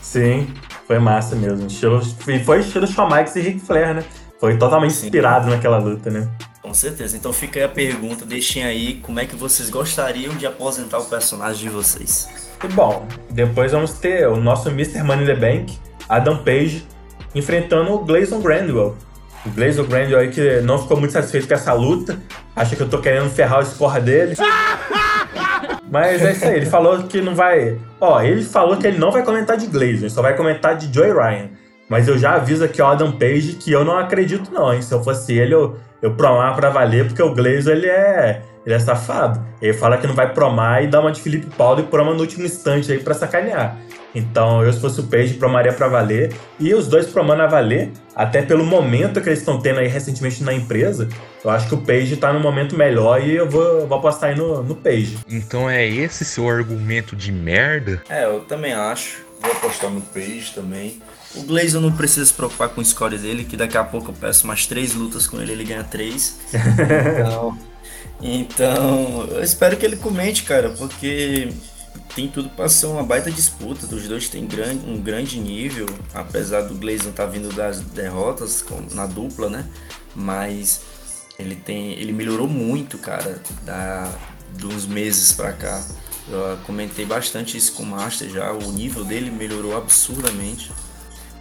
Sim, 0.00 0.52
Foi 0.86 0.98
massa 0.98 1.36
mesmo. 1.36 1.66
Estilo, 1.66 2.00
foi 2.44 2.60
estilo 2.60 2.86
Shawn 2.86 3.06
Michaels 3.06 3.36
e 3.36 3.40
Ric 3.40 3.60
Flair, 3.60 3.94
né? 3.94 4.04
Foi 4.40 4.56
totalmente 4.56 4.94
Sim. 4.94 5.06
inspirado 5.06 5.50
naquela 5.50 5.78
luta, 5.78 6.10
né? 6.10 6.28
Com 6.62 6.74
certeza. 6.74 7.16
Então 7.16 7.32
fica 7.32 7.58
aí 7.58 7.64
a 7.64 7.68
pergunta, 7.68 8.24
deixem 8.24 8.64
aí 8.64 8.94
como 9.02 9.18
é 9.18 9.24
que 9.24 9.34
vocês 9.34 9.70
gostariam 9.70 10.34
de 10.34 10.46
aposentar 10.46 10.98
o 10.98 11.04
personagem 11.06 11.62
de 11.62 11.74
vocês. 11.74 12.28
E 12.62 12.68
bom, 12.68 13.06
depois 13.30 13.72
vamos 13.72 13.94
ter 13.94 14.28
o 14.28 14.36
nosso 14.36 14.68
Mr. 14.68 15.02
Money 15.02 15.26
the 15.26 15.34
Bank, 15.34 15.78
Adam 16.08 16.44
Page, 16.44 16.86
enfrentando 17.34 17.92
o 17.92 18.04
Gleison 18.04 18.40
Grandwell. 18.40 18.96
O 19.46 19.50
Gleison 19.50 19.84
Grandwell 19.84 20.20
aí 20.20 20.28
que 20.28 20.60
não 20.60 20.78
ficou 20.78 20.98
muito 20.98 21.12
satisfeito 21.12 21.48
com 21.48 21.54
essa 21.54 21.72
luta, 21.72 22.20
acha 22.54 22.76
que 22.76 22.82
eu 22.82 22.88
tô 22.88 23.00
querendo 23.00 23.30
ferrar 23.30 23.60
o 23.60 23.64
score 23.64 24.00
dele. 24.00 24.34
Mas 25.90 26.22
é 26.22 26.32
isso 26.32 26.44
aí, 26.44 26.56
ele 26.56 26.66
falou 26.66 27.02
que 27.04 27.20
não 27.22 27.34
vai. 27.34 27.78
Ó, 27.98 28.20
ele 28.20 28.44
falou 28.44 28.76
que 28.76 28.86
ele 28.86 28.98
não 28.98 29.10
vai 29.10 29.24
comentar 29.24 29.56
de 29.56 29.66
Glazer, 29.66 30.10
só 30.10 30.20
vai 30.20 30.36
comentar 30.36 30.76
de 30.76 30.92
Joey 30.94 31.12
Ryan. 31.12 31.48
Mas 31.88 32.06
eu 32.06 32.16
já 32.16 32.34
aviso 32.34 32.62
aqui 32.62 32.80
ao 32.80 32.92
Adam 32.92 33.10
Page 33.10 33.54
que 33.54 33.72
eu 33.72 33.84
não 33.84 33.98
acredito, 33.98 34.52
não, 34.52 34.72
hein? 34.72 34.82
Se 34.82 34.92
eu 34.92 35.02
fosse 35.02 35.32
ele, 35.32 35.54
eu, 35.54 35.76
eu 36.02 36.14
promar 36.14 36.54
pra 36.56 36.70
valer, 36.70 37.06
porque 37.06 37.22
o 37.22 37.34
Glazer 37.34 37.76
ele 37.76 37.86
é. 37.86 38.42
Ele 38.64 38.74
é 38.74 38.78
safado. 38.78 39.42
Ele 39.60 39.72
fala 39.72 39.96
que 39.96 40.06
não 40.06 40.14
vai 40.14 40.32
promar 40.32 40.84
e 40.84 40.86
dá 40.86 41.00
uma 41.00 41.10
de 41.10 41.20
Felipe 41.20 41.46
Paulo 41.56 41.80
e 41.80 41.84
proma 41.84 42.12
no 42.12 42.20
último 42.20 42.44
instante 42.44 42.92
aí 42.92 42.98
pra 42.98 43.14
sacanear. 43.14 43.76
Então, 44.14 44.62
eu, 44.62 44.72
se 44.72 44.80
fosse 44.80 45.00
o 45.00 45.04
Page, 45.04 45.34
promaria 45.34 45.72
para 45.72 45.88
valer. 45.88 46.34
E 46.58 46.74
os 46.74 46.88
dois 46.88 47.06
promando 47.06 47.42
a 47.42 47.46
valer, 47.46 47.92
até 48.14 48.42
pelo 48.42 48.64
momento 48.64 49.20
que 49.20 49.28
eles 49.28 49.38
estão 49.38 49.60
tendo 49.60 49.80
aí 49.80 49.88
recentemente 49.88 50.42
na 50.42 50.52
empresa, 50.52 51.08
eu 51.44 51.50
acho 51.50 51.68
que 51.68 51.74
o 51.74 51.78
Page 51.78 52.16
tá 52.16 52.32
no 52.32 52.40
momento 52.40 52.76
melhor 52.76 53.22
e 53.22 53.36
eu 53.36 53.48
vou, 53.48 53.86
vou 53.86 53.98
apostar 53.98 54.30
aí 54.30 54.36
no, 54.36 54.62
no 54.62 54.74
Page. 54.74 55.18
Então 55.28 55.70
é 55.70 55.86
esse 55.86 56.24
seu 56.24 56.48
argumento 56.48 57.14
de 57.14 57.32
merda? 57.32 58.02
É, 58.08 58.24
eu 58.24 58.40
também 58.40 58.72
acho. 58.72 59.24
Vou 59.40 59.52
apostar 59.52 59.90
no 59.90 60.00
Page 60.00 60.52
também. 60.54 61.00
O 61.34 61.42
Glazer 61.42 61.80
não 61.80 61.92
precisa 61.92 62.26
se 62.26 62.32
preocupar 62.32 62.70
com 62.70 62.80
o 62.80 62.84
score 62.84 63.16
dele, 63.16 63.44
que 63.44 63.56
daqui 63.56 63.76
a 63.76 63.84
pouco 63.84 64.10
eu 64.10 64.14
peço 64.14 64.46
mais 64.46 64.66
três 64.66 64.94
lutas 64.94 65.26
com 65.26 65.40
ele, 65.40 65.52
ele 65.52 65.64
ganha 65.64 65.84
três. 65.84 66.38
então, 67.20 67.58
então, 68.20 69.26
eu 69.30 69.42
espero 69.42 69.76
que 69.76 69.86
ele 69.86 69.96
comente, 69.96 70.42
cara, 70.42 70.70
porque 70.70 71.52
tem 72.14 72.28
tudo 72.28 72.48
para 72.50 72.68
ser 72.68 72.86
uma 72.86 73.02
baita 73.02 73.30
disputa. 73.30 73.86
Os 73.94 74.08
dois 74.08 74.28
têm 74.28 74.46
grande, 74.46 74.84
um 74.88 75.00
grande 75.00 75.38
nível, 75.38 75.86
apesar 76.12 76.62
do 76.62 76.74
Gleison 76.74 77.10
estar 77.10 77.24
tá 77.24 77.30
vindo 77.30 77.54
das 77.54 77.80
derrotas 77.80 78.64
na 78.92 79.06
dupla, 79.06 79.48
né? 79.48 79.66
Mas 80.14 80.80
ele 81.38 81.54
tem, 81.54 81.92
ele 81.92 82.12
melhorou 82.12 82.48
muito, 82.48 82.98
cara, 82.98 83.40
da, 83.64 84.12
uns 84.64 84.86
meses 84.86 85.32
para 85.32 85.52
cá. 85.52 85.84
Eu 86.28 86.58
comentei 86.66 87.04
bastante 87.04 87.56
isso 87.56 87.72
com 87.72 87.82
o 87.82 87.86
Master 87.86 88.28
já. 88.28 88.52
O 88.52 88.72
nível 88.72 89.04
dele 89.04 89.30
melhorou 89.30 89.76
absurdamente, 89.76 90.70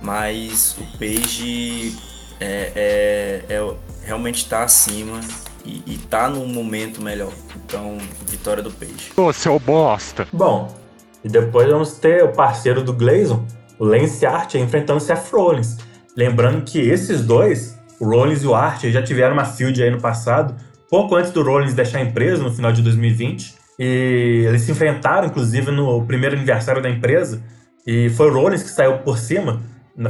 mas 0.02 0.78
o 0.78 0.98
Page 0.98 1.96
é, 2.40 3.44
é, 3.50 3.54
é 3.54 3.76
realmente 4.04 4.38
está 4.38 4.64
acima 4.64 5.20
e, 5.66 5.84
e 5.86 5.98
tá 5.98 6.30
num 6.30 6.48
momento 6.48 7.02
melhor. 7.02 7.32
Então, 7.66 7.98
vitória 8.26 8.64
do 8.64 8.72
Peixe. 8.72 9.12
Ô, 9.16 9.32
seu 9.32 9.60
bosta! 9.60 10.28
Bom, 10.34 10.76
e 11.24 11.30
depois 11.30 11.70
vamos 11.70 11.94
ter 11.94 12.24
o 12.24 12.30
parceiro 12.30 12.82
do 12.82 12.94
Gleison, 12.94 13.46
o 13.78 13.86
Lance 13.86 14.26
Archer, 14.26 14.62
enfrentando 14.62 14.98
o 14.98 15.02
Seth 15.02 15.32
Rollins. 15.32 15.78
Lembrando 16.16 16.64
que 16.64 16.80
esses 16.80 17.22
dois, 17.22 17.78
o 18.00 18.06
Rollins 18.06 18.44
e 18.44 18.48
o 18.48 18.56
Archer, 18.56 18.92
já 18.92 19.02
tiveram 19.02 19.34
uma 19.34 19.46
field 19.46 19.82
aí 19.82 19.92
no 19.92 20.00
passado, 20.00 20.56
pouco 20.90 21.16
antes 21.16 21.32
do 21.32 21.44
Rollins 21.44 21.74
deixar 21.74 22.00
a 22.00 22.02
empresa, 22.02 22.42
no 22.42 22.52
final 22.52 22.72
de 22.72 22.82
2020. 22.82 23.56
E 23.78 24.46
eles 24.48 24.64
se 24.64 24.72
enfrentaram, 24.72 25.28
inclusive, 25.28 25.72
no 25.72 26.04
primeiro 26.06 26.36
aniversário 26.36 26.82
da 26.82 26.90
empresa. 26.90 27.42
E 27.88 28.10
foi 28.10 28.30
o 28.30 28.34
Rollins 28.34 28.64
que 28.64 28.70
saiu 28.70 28.98
por 29.00 29.18
cima. 29.18 29.62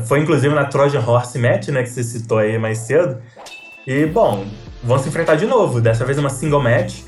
Foi, 0.06 0.20
inclusive, 0.20 0.54
na 0.54 0.66
Trojan 0.66 1.00
Horse 1.00 1.40
Match, 1.40 1.70
né, 1.70 1.84
que 1.84 1.90
você 1.90 2.04
citou 2.04 2.38
aí 2.38 2.58
mais 2.58 2.80
cedo. 2.80 3.18
E, 3.88 4.06
bom, 4.06 4.46
vão 4.84 5.00
se 5.00 5.10
enfrentar 5.10 5.36
de 5.36 5.46
novo, 5.46 5.82
dessa 5.82 6.06
vez 6.06 6.18
uma 6.18 6.30
single 6.30 6.62
match. 6.62 7.02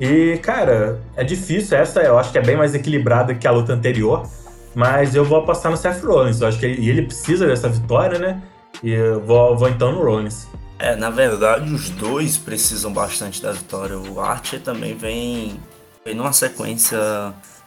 E, 0.00 0.38
cara, 0.42 1.00
é 1.16 1.24
difícil 1.24 1.78
essa, 1.78 2.00
eu 2.02 2.18
acho 2.18 2.32
que 2.32 2.38
é 2.38 2.42
bem 2.42 2.56
mais 2.56 2.74
equilibrada 2.74 3.34
que 3.34 3.46
a 3.46 3.50
luta 3.50 3.72
anterior, 3.72 4.28
mas 4.74 5.14
eu 5.14 5.24
vou 5.24 5.38
apostar 5.38 5.70
no 5.70 5.76
Seth 5.76 6.02
Rollins, 6.02 6.40
eu 6.40 6.48
acho 6.48 6.58
que 6.58 6.66
ele, 6.66 6.88
ele 6.88 7.02
precisa 7.02 7.46
dessa 7.46 7.68
vitória, 7.68 8.18
né? 8.18 8.42
E 8.82 8.92
eu 8.92 9.20
vou, 9.20 9.56
vou 9.56 9.68
então 9.68 9.92
no 9.92 10.04
Rollins. 10.04 10.46
É, 10.78 10.94
na 10.94 11.08
verdade, 11.08 11.72
os 11.72 11.88
dois 11.88 12.36
precisam 12.36 12.92
bastante 12.92 13.40
da 13.42 13.52
vitória. 13.52 13.96
O 13.96 14.20
Archer 14.20 14.60
também 14.60 14.94
vem, 14.94 15.58
vem 16.04 16.14
numa 16.14 16.32
sequência 16.32 16.98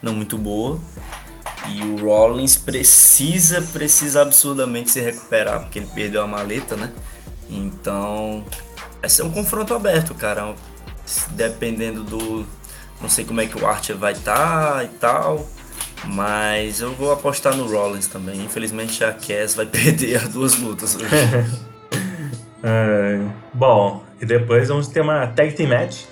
não 0.02 0.14
muito 0.14 0.38
boa. 0.38 0.80
E 1.68 1.82
o 1.84 1.98
Rollins 1.98 2.58
precisa, 2.58 3.62
precisa 3.62 4.22
absurdamente 4.22 4.92
se 4.92 5.02
recuperar, 5.02 5.62
porque 5.62 5.80
ele 5.80 5.90
perdeu 5.94 6.22
a 6.22 6.28
maleta, 6.28 6.76
né? 6.76 6.92
Então, 7.50 8.44
vai 9.02 9.10
ser 9.10 9.24
um 9.24 9.32
confronto 9.32 9.74
aberto, 9.74 10.14
cara. 10.14 10.56
Dependendo 11.32 12.04
do. 12.04 12.46
Não 13.02 13.10
sei 13.10 13.26
como 13.26 13.42
é 13.42 13.46
que 13.46 13.58
o 13.58 13.66
Archer 13.66 13.98
vai 13.98 14.14
estar 14.14 14.74
tá 14.74 14.84
e 14.84 14.88
tal. 14.88 15.48
Mas 16.06 16.80
eu 16.80 16.94
vou 16.94 17.12
apostar 17.12 17.56
no 17.56 17.68
Rollins 17.68 18.08
também. 18.08 18.44
Infelizmente 18.44 19.04
a 19.04 19.12
Cass 19.12 19.56
vai 19.56 19.66
perder 19.68 20.18
as 20.18 20.30
duas 20.30 20.56
lutas 20.58 20.96
hoje. 20.96 21.08
é, 22.64 23.20
bom, 23.54 24.04
e 24.22 24.26
depois 24.26 24.68
vamos 24.68 24.88
ter 24.88 25.02
uma 25.02 25.28
tag 25.28 25.54
team 25.54 25.70
match. 25.70 26.04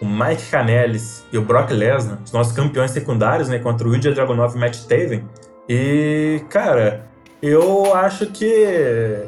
O 0.00 0.06
Mike 0.06 0.50
Canellis 0.50 1.24
e 1.32 1.38
o 1.38 1.42
Brock 1.42 1.70
Lesnar, 1.70 2.18
os 2.24 2.32
nossos 2.32 2.52
campeões 2.52 2.90
secundários, 2.90 3.48
né? 3.48 3.58
Contra 3.58 3.88
o 3.88 3.94
Ilya 3.94 4.12
Dragunov 4.12 4.54
e 4.54 4.58
Matt 4.58 4.78
Taven. 4.84 5.24
E, 5.68 6.42
cara, 6.50 7.06
eu 7.42 7.94
acho 7.94 8.26
que 8.26 9.26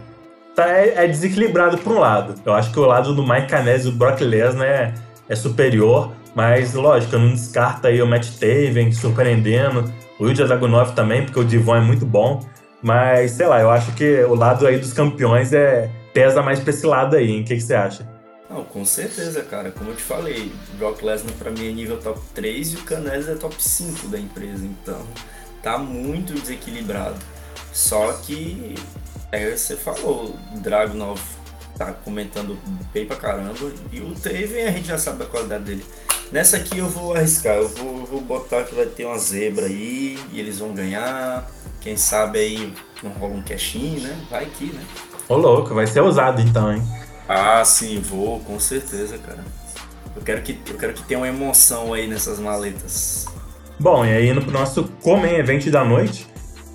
tá, 0.54 0.68
é, 0.68 1.04
é, 1.04 1.06
desequilibrado 1.06 1.78
por 1.78 1.92
um 1.92 1.98
lado. 1.98 2.34
Eu 2.44 2.52
acho 2.52 2.72
que 2.72 2.78
o 2.78 2.84
lado 2.84 3.14
do 3.14 3.26
Mike 3.26 3.48
Canese 3.48 3.88
e 3.88 3.90
do 3.90 3.96
Brock 3.96 4.20
Lesnar 4.20 4.66
é, 4.66 4.94
é 5.28 5.36
superior, 5.36 6.12
mas 6.34 6.74
lógico, 6.74 7.16
eu 7.16 7.20
não 7.20 7.30
descarto 7.30 7.86
aí 7.86 8.02
o 8.02 8.06
Matt 8.06 8.28
Taven 8.38 8.92
surpreendendo, 8.92 9.92
o 10.18 10.26
Ilja 10.26 10.46
Dragunov 10.46 10.92
também, 10.92 11.24
porque 11.24 11.40
o 11.40 11.44
Divon 11.44 11.76
é 11.76 11.80
muito 11.80 12.04
bom, 12.04 12.40
mas 12.82 13.32
sei 13.32 13.46
lá, 13.46 13.60
eu 13.60 13.70
acho 13.70 13.92
que 13.92 14.22
o 14.24 14.34
lado 14.34 14.66
aí 14.66 14.78
dos 14.78 14.92
campeões 14.92 15.52
é 15.52 15.90
pesa 16.12 16.42
mais 16.42 16.60
pra 16.60 16.70
esse 16.70 16.86
lado 16.86 17.16
aí, 17.16 17.30
hein? 17.30 17.42
O 17.42 17.44
que 17.44 17.60
você 17.60 17.74
acha? 17.74 18.17
Não, 18.48 18.64
com 18.64 18.84
certeza, 18.84 19.42
cara. 19.42 19.70
Como 19.70 19.90
eu 19.90 19.96
te 19.96 20.02
falei, 20.02 20.50
Brock 20.78 21.02
Lesnar 21.02 21.34
pra 21.34 21.50
mim 21.50 21.68
é 21.68 21.72
nível 21.72 21.98
top 21.98 22.20
3 22.34 22.72
e 22.72 22.76
o 22.76 22.82
Canese 22.82 23.30
é 23.30 23.34
top 23.34 23.62
5 23.62 24.08
da 24.08 24.18
empresa, 24.18 24.64
então 24.64 25.06
tá 25.62 25.76
muito 25.76 26.32
desequilibrado. 26.32 27.18
Só 27.72 28.12
que 28.14 28.74
é, 29.30 29.54
você 29.54 29.76
falou, 29.76 30.34
Dragunov 30.56 31.20
tá 31.76 31.92
comentando 31.92 32.58
bem 32.92 33.06
pra 33.06 33.16
caramba. 33.16 33.70
E 33.92 34.00
o 34.00 34.14
Taven 34.14 34.66
a 34.66 34.70
gente 34.70 34.88
já 34.88 34.98
sabe 34.98 35.24
a 35.24 35.26
qualidade 35.26 35.64
dele. 35.64 35.84
Nessa 36.32 36.56
aqui 36.56 36.78
eu 36.78 36.88
vou 36.88 37.14
arriscar, 37.14 37.56
eu 37.56 37.68
vou, 37.68 38.04
vou 38.04 38.20
botar 38.20 38.64
que 38.64 38.74
vai 38.74 38.86
ter 38.86 39.04
uma 39.06 39.18
zebra 39.18 39.66
aí 39.66 40.18
e 40.32 40.40
eles 40.40 40.58
vão 40.58 40.72
ganhar. 40.72 41.48
Quem 41.80 41.96
sabe 41.96 42.38
aí 42.38 42.74
não 43.02 43.10
rola 43.12 43.34
um 43.34 43.42
cashinho, 43.42 44.00
né? 44.00 44.26
Vai 44.30 44.46
que, 44.46 44.66
né? 44.66 44.82
Ô 45.28 45.36
louco, 45.36 45.74
vai 45.74 45.86
ser 45.86 46.02
usado 46.02 46.40
então, 46.40 46.72
hein? 46.72 46.82
Ah, 47.28 47.62
sim, 47.64 48.00
vou, 48.00 48.40
com 48.40 48.58
certeza, 48.58 49.18
cara. 49.18 49.44
Eu 50.16 50.22
quero 50.22 50.42
que, 50.42 50.58
eu 50.70 50.76
quero 50.78 50.94
que 50.94 51.02
tenha 51.02 51.20
uma 51.20 51.28
emoção 51.28 51.92
aí 51.92 52.06
nessas 52.06 52.38
maletas. 52.38 53.26
Bom, 53.78 54.04
e 54.04 54.10
aí 54.10 54.34
pro 54.40 54.50
nosso 54.50 54.84
Comem 55.02 55.36
Event 55.36 55.68
da 55.68 55.84
noite, 55.84 56.26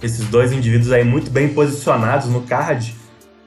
esses 0.01 0.27
dois 0.27 0.51
indivíduos 0.51 0.91
aí 0.91 1.03
muito 1.03 1.31
bem 1.31 1.49
posicionados 1.49 2.27
no 2.27 2.43
card. 2.43 2.95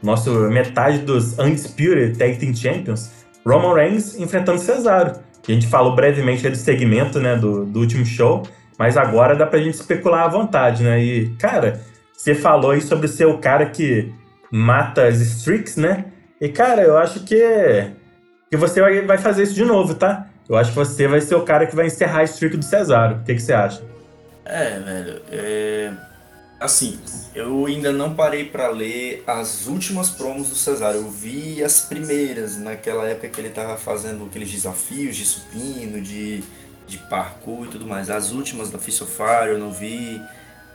Nosso 0.02 0.30
metade 0.50 0.98
dos 0.98 1.38
Undisputed 1.38 2.18
Tag 2.18 2.38
Team 2.38 2.54
Champions, 2.54 3.10
Roman 3.46 3.74
Reigns 3.74 4.16
enfrentando 4.16 4.60
Cesaro. 4.60 5.20
A 5.48 5.52
gente 5.52 5.68
falou 5.68 5.94
brevemente 5.94 6.48
do 6.48 6.56
segmento 6.56 7.20
né, 7.20 7.36
do, 7.36 7.64
do 7.64 7.80
último 7.80 8.04
show, 8.04 8.42
mas 8.76 8.96
agora 8.96 9.36
dá 9.36 9.46
pra 9.46 9.60
gente 9.60 9.74
especular 9.74 10.24
à 10.24 10.28
vontade, 10.28 10.82
né? 10.82 11.02
E, 11.02 11.30
cara, 11.36 11.80
você 12.12 12.34
falou 12.34 12.72
aí 12.72 12.82
sobre 12.82 13.06
ser 13.06 13.26
o 13.26 13.38
cara 13.38 13.66
que 13.66 14.12
mata 14.50 15.06
as 15.06 15.20
streaks, 15.20 15.76
né? 15.76 16.06
E, 16.40 16.48
cara, 16.48 16.82
eu 16.82 16.96
acho 16.98 17.20
que, 17.20 17.90
que 18.50 18.56
você 18.56 18.80
vai, 18.80 19.00
vai 19.02 19.18
fazer 19.18 19.44
isso 19.44 19.54
de 19.54 19.64
novo, 19.64 19.94
tá? 19.94 20.28
Eu 20.48 20.56
acho 20.56 20.70
que 20.70 20.76
você 20.76 21.08
vai 21.08 21.20
ser 21.20 21.34
o 21.34 21.44
cara 21.44 21.66
que 21.66 21.74
vai 21.74 21.86
encerrar 21.86 22.20
a 22.20 22.24
streak 22.24 22.56
do 22.56 22.64
Cesaro. 22.64 23.16
O 23.16 23.24
que, 23.24 23.34
que 23.34 23.40
você 23.40 23.52
acha? 23.52 23.82
É, 24.44 24.78
velho. 24.78 25.22
É... 25.30 25.92
Assim, 26.58 26.98
eu 27.34 27.66
ainda 27.66 27.92
não 27.92 28.14
parei 28.14 28.44
para 28.44 28.68
ler 28.68 29.22
as 29.26 29.66
últimas 29.66 30.08
promos 30.08 30.48
do 30.48 30.54
Cesário. 30.54 31.00
Eu 31.00 31.10
vi 31.10 31.62
as 31.62 31.80
primeiras, 31.82 32.56
naquela 32.56 33.06
época 33.06 33.28
que 33.28 33.40
ele 33.40 33.50
tava 33.50 33.76
fazendo 33.76 34.24
aqueles 34.24 34.50
desafios 34.50 35.16
de 35.16 35.24
supino, 35.24 36.00
de, 36.00 36.42
de 36.86 36.98
parkour 37.10 37.66
e 37.66 37.68
tudo 37.68 37.86
mais. 37.86 38.08
As 38.08 38.32
últimas 38.32 38.70
da 38.70 38.78
Fist 38.78 39.02
of 39.02 39.12
Fire 39.12 39.50
eu 39.50 39.58
não 39.58 39.70
vi. 39.70 40.22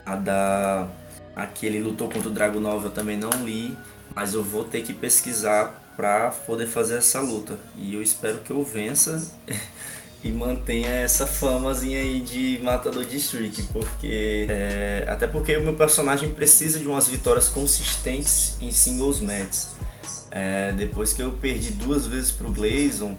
A 0.06 0.16
da. 0.16 0.88
Aquele 1.36 1.80
lutou 1.80 2.10
contra 2.10 2.28
o 2.28 2.32
Drago 2.32 2.60
Nova 2.60 2.88
eu 2.88 2.92
também 2.92 3.18
não 3.18 3.30
li. 3.44 3.76
Mas 4.16 4.34
eu 4.34 4.44
vou 4.44 4.64
ter 4.64 4.82
que 4.82 4.94
pesquisar 4.94 5.94
para 5.96 6.32
poder 6.32 6.68
fazer 6.68 6.96
essa 6.96 7.20
luta. 7.20 7.58
E 7.76 7.94
eu 7.96 8.02
espero 8.02 8.40
que 8.40 8.52
eu 8.52 8.64
vença. 8.64 9.22
e 10.24 10.32
mantenha 10.32 10.90
essa 10.90 11.26
famazinha 11.26 12.00
aí 12.00 12.20
de 12.22 12.60
matador 12.62 13.04
de 13.04 13.18
streak, 13.18 13.64
porque 13.74 14.46
é, 14.50 15.06
até 15.08 15.26
porque 15.26 15.58
o 15.58 15.64
meu 15.64 15.74
personagem 15.74 16.30
precisa 16.32 16.80
de 16.80 16.88
umas 16.88 17.08
vitórias 17.08 17.50
consistentes 17.50 18.56
em 18.62 18.72
singles 18.72 19.20
matches. 19.20 19.70
É, 20.30 20.72
depois 20.74 21.12
que 21.12 21.22
eu 21.22 21.32
perdi 21.32 21.72
duas 21.72 22.06
vezes 22.06 22.32
pro 22.32 22.52
Glazon, 22.52 23.16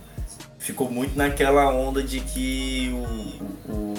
ficou 0.58 0.90
muito 0.90 1.16
naquela 1.16 1.74
onda 1.74 2.02
de 2.02 2.20
que 2.20 2.90
o, 2.92 3.72
o 3.72 3.94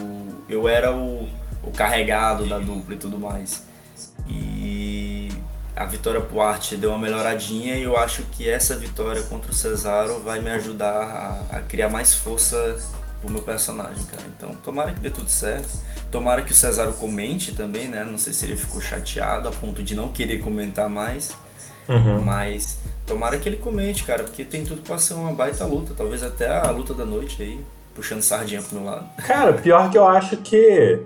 eu 0.47 0.67
era 0.67 0.95
o, 0.95 1.27
o 1.61 1.71
carregado 1.71 2.47
da 2.47 2.57
dupla 2.57 2.95
e 2.95 2.97
tudo 2.97 3.19
mais. 3.19 3.63
E 4.27 5.22
a 5.75 5.85
vitória 5.85 6.21
pro 6.21 6.41
Art 6.41 6.73
deu 6.75 6.91
uma 6.91 6.99
melhoradinha 6.99 7.75
e 7.75 7.83
eu 7.83 7.97
acho 7.97 8.23
que 8.23 8.47
essa 8.49 8.75
vitória 8.75 9.21
contra 9.23 9.51
o 9.51 9.53
Cesaro 9.53 10.19
vai 10.19 10.39
me 10.39 10.49
ajudar 10.51 11.45
a, 11.51 11.57
a 11.57 11.61
criar 11.61 11.89
mais 11.89 12.13
força 12.13 12.77
pro 13.21 13.31
meu 13.31 13.41
personagem, 13.41 14.03
cara. 14.05 14.23
Então, 14.37 14.53
tomara 14.55 14.91
que 14.91 14.99
dê 14.99 15.09
tudo 15.09 15.29
certo. 15.29 15.69
Tomara 16.11 16.41
que 16.41 16.51
o 16.51 16.55
Cesaro 16.55 16.93
comente 16.93 17.53
também, 17.53 17.87
né? 17.87 18.03
Não 18.03 18.17
sei 18.17 18.33
se 18.33 18.45
ele 18.45 18.55
ficou 18.55 18.81
chateado 18.81 19.47
a 19.47 19.51
ponto 19.51 19.81
de 19.81 19.95
não 19.95 20.09
querer 20.09 20.39
comentar 20.39 20.89
mais. 20.89 21.35
Uhum. 21.87 22.21
Mas 22.21 22.77
tomara 23.05 23.37
que 23.37 23.49
ele 23.49 23.57
comente, 23.57 24.03
cara, 24.03 24.23
porque 24.23 24.43
tem 24.43 24.63
tudo 24.63 24.81
pra 24.81 24.97
ser 24.97 25.15
uma 25.15 25.31
baita 25.31 25.65
luta. 25.65 25.93
Talvez 25.95 26.21
até 26.21 26.47
a 26.47 26.69
luta 26.69 26.93
da 26.93 27.05
noite 27.05 27.41
aí, 27.41 27.59
puxando 27.95 28.21
sardinha 28.21 28.61
pro 28.61 28.75
meu 28.77 28.85
lado. 28.85 29.05
Cara, 29.25 29.53
pior 29.53 29.89
que 29.89 29.97
eu 29.97 30.07
acho 30.07 30.37
que 30.37 30.99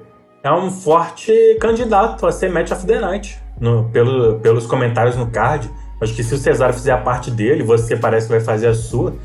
é 0.44 0.52
um 0.52 0.70
forte 0.72 1.32
candidato 1.62 2.26
a 2.28 2.32
ser 2.32 2.52
Match 2.52 2.72
of 2.72 2.86
the 2.86 3.00
Night. 3.00 3.47
No, 3.60 3.90
pelo, 3.90 4.40
pelos 4.40 4.66
comentários 4.66 5.16
no 5.16 5.28
card. 5.28 5.70
Acho 6.00 6.14
que 6.14 6.24
se 6.24 6.34
o 6.36 6.38
Cesaro 6.38 6.74
fizer 6.74 6.92
a 6.92 6.98
parte 6.98 7.32
dele, 7.32 7.64
você 7.64 7.96
parece 7.96 8.28
que 8.28 8.34
vai 8.34 8.42
fazer 8.42 8.68
a 8.68 8.76
sua. 8.76 9.16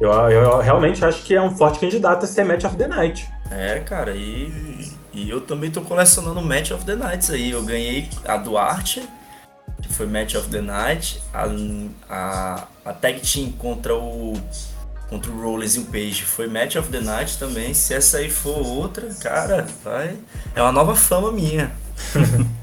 Eu, 0.00 0.10
eu 0.12 0.58
realmente 0.58 1.04
acho 1.04 1.22
que 1.24 1.34
é 1.34 1.42
um 1.42 1.54
forte 1.54 1.78
candidato 1.78 2.24
a 2.24 2.26
ser 2.26 2.44
Match 2.44 2.64
of 2.64 2.76
the 2.76 2.86
Night. 2.86 3.28
É, 3.50 3.80
cara, 3.80 4.14
e, 4.14 4.92
e 5.12 5.28
eu 5.28 5.40
também 5.40 5.70
tô 5.70 5.82
colecionando 5.82 6.40
Match 6.40 6.70
of 6.70 6.84
the 6.84 6.94
Nights 6.94 7.30
aí. 7.30 7.50
Eu 7.50 7.62
ganhei 7.64 8.08
a 8.24 8.36
Duarte, 8.36 9.06
que 9.82 9.92
foi 9.92 10.06
Match 10.06 10.36
of 10.36 10.48
the 10.48 10.60
Night, 10.60 11.20
a, 11.34 11.46
a, 12.08 12.68
a 12.84 12.92
Tag 12.92 13.20
Team 13.20 13.52
contra 13.52 13.94
o 13.94 14.34
contra 15.10 15.32
o 15.32 15.42
Rollins 15.42 15.74
e 15.74 15.80
o 15.80 15.84
Page 15.86 16.22
foi 16.22 16.46
Match 16.46 16.76
of 16.76 16.88
the 16.88 17.00
Night 17.00 17.36
também. 17.36 17.74
Se 17.74 17.92
essa 17.92 18.18
aí 18.18 18.30
for 18.30 18.64
outra, 18.64 19.12
cara, 19.20 19.66
vai. 19.82 20.16
É 20.54 20.62
uma 20.62 20.70
nova 20.70 20.94
fama 20.94 21.32
minha. 21.32 21.72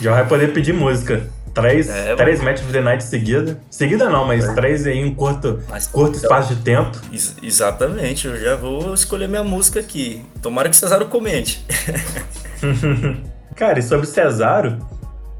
Já 0.00 0.12
vai 0.12 0.26
poder 0.26 0.52
pedir 0.52 0.72
música. 0.72 1.26
Três, 1.54 1.88
é, 1.88 2.14
três 2.14 2.40
matches 2.40 2.64
of 2.64 2.72
the 2.72 2.80
night 2.80 3.02
seguida. 3.02 3.58
Seguida 3.70 4.08
não, 4.08 4.24
mas 4.24 4.44
é. 4.44 4.54
três 4.54 4.86
em 4.86 5.04
um 5.04 5.14
curto, 5.14 5.60
mas, 5.68 5.86
curto 5.88 6.16
então, 6.16 6.22
espaço 6.22 6.54
de 6.54 6.62
tempo. 6.62 6.96
Ex 7.12 7.34
exatamente, 7.42 8.28
eu 8.28 8.36
já 8.38 8.54
vou 8.54 8.94
escolher 8.94 9.28
minha 9.28 9.42
música 9.42 9.80
aqui. 9.80 10.24
Tomara 10.40 10.68
que 10.68 10.76
o 10.76 10.78
Cesaro 10.78 11.06
comente. 11.06 11.64
Cara, 13.56 13.80
e 13.80 13.82
sobre 13.82 14.06
o 14.06 14.08
Cesaro, 14.08 14.78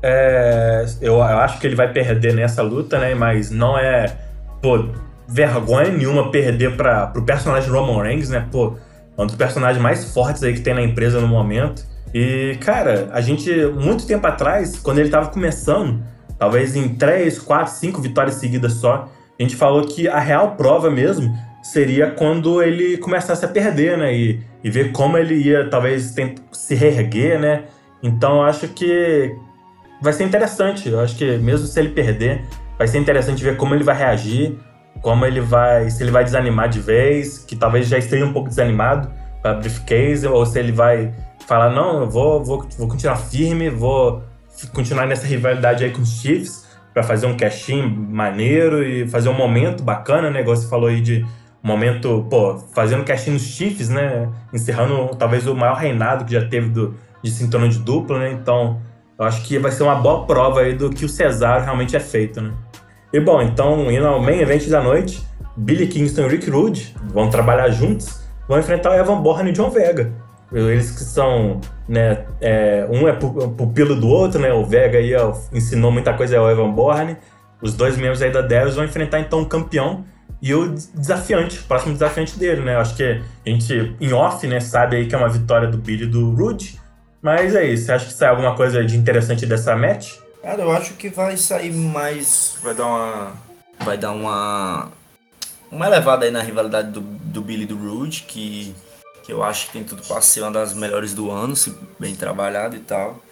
é, 0.02 0.86
eu, 1.01 1.14
eu 1.14 1.22
acho 1.22 1.60
que 1.60 1.66
ele 1.66 1.76
vai 1.76 1.93
perder 1.93 2.35
nessa 2.35 2.62
luta, 2.62 2.98
né? 2.98 3.14
Mas 3.14 3.51
não 3.51 3.78
é, 3.78 4.16
pô, 4.60 4.89
vergonha 5.28 5.90
nenhuma 5.90 6.30
perder 6.30 6.76
para 6.76 7.06
pro 7.09 7.22
personagem 7.22 7.70
Roman 7.70 8.02
Reigns, 8.02 8.30
né? 8.30 8.47
Pô, 8.51 8.76
um 9.16 9.26
dos 9.26 9.36
personagens 9.36 9.80
mais 9.80 10.12
fortes 10.12 10.43
aí 10.43 10.55
que 10.55 10.60
tem 10.60 10.74
na 10.74 10.82
empresa 10.82 11.20
no 11.20 11.28
momento. 11.28 11.85
E, 12.14 12.56
cara, 12.60 13.09
a 13.12 13.20
gente, 13.20 13.51
muito 13.66 14.06
tempo 14.06 14.26
atrás, 14.26 14.78
quando 14.78 14.98
ele 14.98 15.10
tava 15.10 15.28
começando, 15.28 16.02
talvez 16.39 16.74
em 16.74 16.94
3, 16.94 17.39
4, 17.39 17.74
5 17.74 18.01
vitórias 18.01 18.36
seguidas 18.36 18.74
só, 18.74 19.09
a 19.39 19.43
gente 19.43 19.56
falou 19.56 19.86
que 19.86 20.09
a 20.09 20.18
real 20.18 20.56
prova 20.56 20.90
mesmo 20.90 21.32
seria 21.62 22.10
quando 22.10 22.62
ele 22.62 22.97
começasse 22.98 23.44
a 23.44 23.48
perder, 23.48 23.98
né? 23.98 24.14
E, 24.14 24.40
e 24.64 24.70
ver 24.70 24.93
como 24.93 25.18
ele 25.18 25.35
ia, 25.35 25.68
talvez, 25.68 26.14
se 26.52 26.74
reerguer, 26.74 27.39
né? 27.39 27.64
Então, 28.02 28.43
acho 28.43 28.68
que 28.68 29.35
vai 30.01 30.12
ser 30.12 30.24
interessante. 30.24 30.89
Eu 30.89 31.01
acho 31.01 31.16
que 31.16 31.36
mesmo 31.39 31.66
se 31.66 31.78
ele 31.78 31.90
perder, 31.90 32.43
vai 32.78 32.86
ser 32.86 32.98
interessante 32.98 33.43
ver 33.43 33.56
como 33.56 33.74
ele 33.74 33.85
vai 33.85 33.97
reagir, 33.97 34.56
como 35.02 35.24
ele 35.24 35.40
vai, 35.40 35.90
se 35.90 36.02
ele 36.02 36.10
vai 36.10 36.24
desanimar 36.24 36.68
de 36.68 36.80
vez, 36.80 37.39
que 37.39 37.55
talvez 37.55 37.86
já 37.86 37.98
esteja 37.98 38.24
um 38.24 38.32
pouco 38.32 38.48
desanimado 38.48 39.10
para 39.43 39.55
briefcase, 39.55 40.26
ou 40.26 40.44
se 40.47 40.59
ele 40.59 40.72
vai 40.72 41.12
falar, 41.48 41.70
não, 41.70 42.02
eu 42.02 42.10
vou, 42.10 42.44
vou, 42.44 42.68
vou 42.76 42.86
continuar 42.86 43.16
firme, 43.16 43.70
vou 43.70 44.22
continuar 44.74 45.06
nessa 45.06 45.26
rivalidade 45.26 45.82
aí 45.82 45.90
com 45.90 46.02
os 46.02 46.20
Chiefs 46.20 46.68
para 46.92 47.02
fazer 47.02 47.26
um 47.26 47.36
cash-in 47.36 47.82
maneiro 47.88 48.84
e 48.84 49.08
fazer 49.08 49.30
um 49.30 49.34
momento 49.34 49.82
bacana, 49.82 50.30
né? 50.30 50.40
Igual 50.40 50.56
você 50.56 50.68
falou 50.68 50.88
aí 50.88 51.00
de 51.00 51.24
momento, 51.62 52.26
pô, 52.28 52.58
fazendo 52.74 53.02
cash-in 53.02 53.32
nos 53.32 53.42
Chiefs, 53.42 53.88
né? 53.88 54.28
Encerrando 54.52 55.16
talvez 55.16 55.46
o 55.46 55.54
maior 55.54 55.76
reinado 55.76 56.26
que 56.26 56.34
já 56.34 56.46
teve 56.46 56.68
do, 56.68 56.94
de 57.22 57.30
cinturão 57.30 57.66
de 57.66 57.78
dupla, 57.78 58.18
né? 58.18 58.32
Então, 58.32 58.78
eu 59.18 59.24
acho 59.24 59.42
que 59.44 59.58
vai 59.58 59.72
ser 59.72 59.84
uma 59.84 59.94
boa 59.94 60.26
prova 60.26 60.60
aí 60.60 60.74
do 60.74 60.90
que 60.90 61.06
o 61.06 61.08
Cesaro 61.08 61.64
realmente 61.64 61.96
é 61.96 62.00
feito, 62.00 62.42
né? 62.42 62.52
E 63.10 63.18
bom, 63.20 63.40
então, 63.40 63.90
indo 63.90 64.06
ao 64.06 64.20
main 64.20 64.40
event 64.40 64.68
da 64.68 64.82
noite, 64.82 65.26
Billy 65.56 65.86
Kingston 65.86 66.26
e 66.26 66.28
Rick 66.28 66.50
Rude 66.50 66.94
vão 67.04 67.30
trabalhar 67.30 67.70
juntos, 67.70 68.20
vão 68.46 68.58
enfrentar 68.58 68.90
o 68.90 68.94
Evan 68.94 69.22
Bourne 69.22 69.48
e 69.48 69.52
John 69.54 69.70
Vega. 69.70 70.27
Eles 70.52 70.90
que 70.90 71.04
são, 71.04 71.60
né, 71.86 72.24
é, 72.40 72.86
um 72.90 73.06
é 73.06 73.12
pupilo 73.12 73.94
do 73.94 74.08
outro, 74.08 74.40
né, 74.40 74.50
o 74.52 74.64
Vega 74.64 74.98
aí 74.98 75.14
ó, 75.14 75.34
ensinou 75.52 75.90
muita 75.90 76.14
coisa 76.14 76.38
ao 76.38 76.50
Evan 76.50 76.70
Bourne. 76.70 77.16
Os 77.60 77.74
dois 77.74 77.96
membros 77.96 78.22
aí 78.22 78.30
da 78.30 78.40
Devils 78.40 78.76
vão 78.76 78.84
enfrentar 78.84 79.20
então 79.20 79.42
o 79.42 79.46
campeão 79.46 80.04
e 80.40 80.54
o 80.54 80.68
desafiante, 80.94 81.58
o 81.58 81.62
próximo 81.64 81.92
desafiante 81.92 82.38
dele, 82.38 82.62
né? 82.62 82.76
Acho 82.76 82.94
que 82.94 83.02
a 83.02 83.50
gente, 83.50 83.96
em 84.00 84.12
off, 84.12 84.46
né, 84.46 84.60
sabe 84.60 84.96
aí 84.96 85.06
que 85.06 85.14
é 85.14 85.18
uma 85.18 85.28
vitória 85.28 85.68
do 85.68 85.76
Billy 85.76 86.04
e 86.04 86.06
do 86.06 86.30
Rude. 86.30 86.80
Mas 87.20 87.54
é 87.54 87.66
isso, 87.66 87.86
você 87.86 87.92
acha 87.92 88.06
que 88.06 88.12
sai 88.12 88.28
alguma 88.28 88.54
coisa 88.54 88.84
de 88.84 88.96
interessante 88.96 89.44
dessa 89.44 89.74
match? 89.74 90.14
Cara, 90.40 90.62
eu 90.62 90.70
acho 90.70 90.94
que 90.94 91.08
vai 91.08 91.36
sair 91.36 91.72
mais. 91.72 92.56
Vai 92.62 92.74
dar 92.74 92.86
uma. 92.86 93.32
Vai 93.80 93.98
dar 93.98 94.12
uma. 94.12 94.88
Uma 95.70 95.86
elevada 95.86 96.24
aí 96.24 96.30
na 96.30 96.40
rivalidade 96.40 96.90
do, 96.92 97.00
do 97.00 97.42
Billy 97.42 97.64
e 97.64 97.66
do 97.66 97.76
Rude, 97.76 98.22
que 98.22 98.74
que 99.28 99.32
eu 99.34 99.42
acho 99.42 99.66
que 99.66 99.74
tem 99.74 99.84
tudo 99.84 100.02
para 100.05 100.22
ser 100.22 100.40
uma 100.40 100.50
das 100.50 100.72
melhores 100.72 101.12
do 101.12 101.30
ano, 101.30 101.55
se 101.55 101.76
bem 102.00 102.16
trabalhado 102.16 102.76
e 102.76 102.80
tal. 102.80 103.22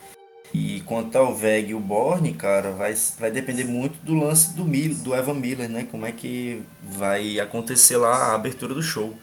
E 0.53 0.83
quanto 0.83 1.17
ao 1.17 1.35
Veg 1.35 1.71
e 1.71 1.75
o 1.75 1.81
Borne, 1.81 2.35
cara, 2.35 2.71
vai, 2.73 2.95
vai 3.19 3.31
depender 3.31 3.65
muito 3.65 3.97
do 4.05 4.13
lance 4.13 4.55
do, 4.55 4.63
Mil, 4.63 4.95
do 4.97 5.15
Evan 5.15 5.33
Miller, 5.33 5.71
né? 5.71 5.89
Como 5.91 6.05
é 6.05 6.13
que 6.13 6.63
vai 6.83 7.41
acontecer 7.41 7.97
lá 7.97 8.15
a 8.15 8.35
abertura 8.35 8.75
do 8.75 8.83
show. 8.83 9.15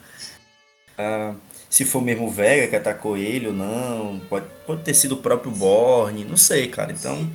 Ah, 0.98 1.36
se 1.70 1.86
for 1.86 2.02
mesmo 2.02 2.26
o 2.26 2.32
Vega 2.32 2.68
que 2.68 2.76
atacou 2.76 3.16
ele 3.18 3.48
ou 3.50 3.54
não, 3.54 4.20
pode, 4.28 4.48
pode 4.66 4.82
ter 4.82 4.96
sido 4.96 5.12
o 5.14 5.18
próprio 5.18 5.52
Borne, 5.52 6.26
não 6.26 6.38
sei, 6.38 6.68
cara. 6.70 6.92
Então, 6.92 7.30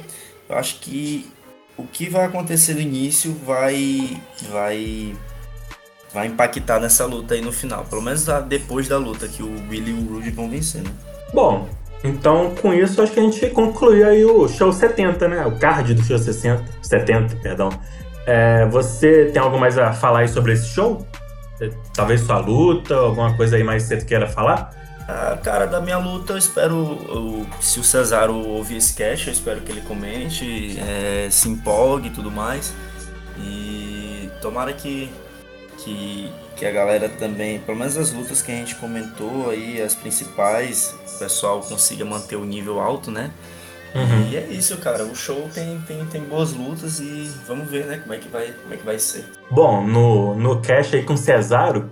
eu 0.48 0.56
acho 0.58 0.80
que 0.80 1.30
o 1.76 1.84
que 1.84 2.08
vai 2.10 2.24
acontecer 2.24 2.74
no 2.74 2.80
início 2.80 3.32
vai, 3.44 4.20
vai 4.50 5.16
vai 6.12 6.26
impactar 6.26 6.80
nessa 6.80 7.04
luta 7.04 7.34
aí 7.34 7.40
no 7.40 7.52
final. 7.52 7.84
Pelo 7.84 8.02
menos 8.02 8.26
depois 8.48 8.88
da 8.88 8.96
luta 8.96 9.28
que 9.28 9.42
o 9.42 9.48
Billy 9.48 9.90
e 9.90 9.94
o 9.94 10.14
Rude 10.14 10.30
vão 10.30 10.48
vencer, 10.48 10.82
né? 10.82 10.90
Bom, 11.32 11.68
então 12.02 12.54
com 12.60 12.72
isso 12.72 13.02
acho 13.02 13.12
que 13.12 13.20
a 13.20 13.22
gente 13.22 13.46
conclui 13.50 14.02
aí 14.02 14.24
o 14.24 14.48
show 14.48 14.72
70, 14.72 15.28
né? 15.28 15.46
O 15.46 15.58
card 15.58 15.94
do 15.94 16.02
show 16.02 16.18
60, 16.18 16.64
70, 16.82 17.36
perdão. 17.36 17.68
É, 18.26 18.66
você 18.66 19.30
tem 19.32 19.40
algo 19.40 19.58
mais 19.58 19.78
a 19.78 19.92
falar 19.92 20.20
aí 20.20 20.28
sobre 20.28 20.52
esse 20.52 20.68
show? 20.68 21.06
Talvez 21.94 22.20
sua 22.20 22.38
luta, 22.38 22.94
alguma 22.94 23.34
coisa 23.34 23.56
aí 23.56 23.64
mais 23.64 23.82
que 23.82 23.88
você 23.88 24.04
queira 24.04 24.28
falar? 24.28 24.70
Ah, 25.08 25.38
cara, 25.42 25.66
da 25.66 25.80
minha 25.80 25.96
luta 25.96 26.34
eu 26.34 26.38
espero, 26.38 26.98
eu, 27.08 27.46
se 27.60 27.80
o 27.80 27.84
Cesaro 27.84 28.34
ouvir 28.34 28.76
esse 28.76 28.94
cast, 28.94 29.26
eu 29.26 29.32
espero 29.32 29.62
que 29.62 29.72
ele 29.72 29.80
comente, 29.80 30.78
é, 30.78 31.28
se 31.30 31.48
empolgue 31.48 32.08
e 32.08 32.10
tudo 32.10 32.30
mais. 32.30 32.74
E 33.38 34.28
tomara 34.42 34.72
que 34.72 35.10
que, 35.78 36.30
que 36.56 36.66
a 36.66 36.70
galera 36.70 37.08
também, 37.08 37.58
pelo 37.60 37.78
menos 37.78 37.96
as 37.96 38.12
lutas 38.12 38.42
que 38.42 38.52
a 38.52 38.54
gente 38.54 38.74
comentou 38.76 39.50
aí, 39.50 39.80
as 39.80 39.94
principais, 39.94 40.94
o 41.14 41.18
pessoal 41.18 41.60
consiga 41.60 42.04
manter 42.04 42.36
o 42.36 42.44
nível 42.44 42.80
alto, 42.80 43.10
né? 43.10 43.30
Uhum. 43.94 44.28
E 44.30 44.36
é 44.36 44.46
isso, 44.50 44.76
cara. 44.78 45.04
O 45.04 45.14
show 45.14 45.48
tem, 45.54 45.80
tem, 45.86 46.04
tem 46.06 46.22
boas 46.22 46.52
lutas 46.52 47.00
e 47.00 47.30
vamos 47.46 47.70
ver, 47.70 47.86
né, 47.86 47.98
como 47.98 48.12
é 48.12 48.18
que 48.18 48.28
vai, 48.28 48.52
como 48.62 48.74
é 48.74 48.76
que 48.76 48.84
vai 48.84 48.98
ser. 48.98 49.24
Bom, 49.50 49.82
no, 49.82 50.34
no 50.34 50.60
cash 50.60 50.94
aí 50.94 51.02
com 51.02 51.14
o 51.14 51.18
Cesaro 51.18 51.90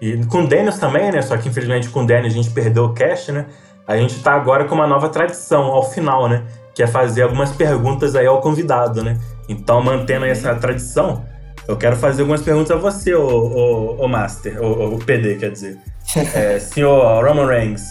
e 0.00 0.24
com 0.26 0.42
o 0.42 0.48
Daniels 0.48 0.78
também, 0.78 1.12
né? 1.12 1.22
Só 1.22 1.36
que 1.36 1.48
infelizmente 1.48 1.88
com 1.88 2.02
o 2.02 2.06
Daniels 2.06 2.34
a 2.34 2.36
gente 2.36 2.50
perdeu 2.50 2.86
o 2.86 2.94
cash, 2.94 3.28
né? 3.28 3.46
A 3.86 3.96
gente 3.96 4.20
tá 4.20 4.32
agora 4.32 4.64
com 4.64 4.74
uma 4.74 4.86
nova 4.86 5.08
tradição 5.08 5.66
ao 5.66 5.88
final, 5.88 6.28
né? 6.28 6.44
Que 6.74 6.82
é 6.82 6.86
fazer 6.86 7.22
algumas 7.22 7.52
perguntas 7.52 8.16
aí 8.16 8.26
ao 8.26 8.40
convidado, 8.40 9.02
né? 9.02 9.18
Então, 9.48 9.80
mantendo 9.80 10.24
uhum. 10.24 10.30
essa 10.30 10.54
tradição, 10.56 11.24
eu 11.68 11.76
quero 11.76 11.96
fazer 11.96 12.22
algumas 12.22 12.42
perguntas 12.42 12.70
a 12.70 12.76
você, 12.76 13.14
o, 13.14 13.26
o, 13.26 14.04
o 14.04 14.08
Master, 14.08 14.62
o, 14.62 14.94
o, 14.94 14.98
PD, 14.98 15.36
quer 15.36 15.50
dizer. 15.50 15.78
É, 16.34 16.60
senhor 16.60 17.24
Roman 17.24 17.46
Reigns, 17.46 17.82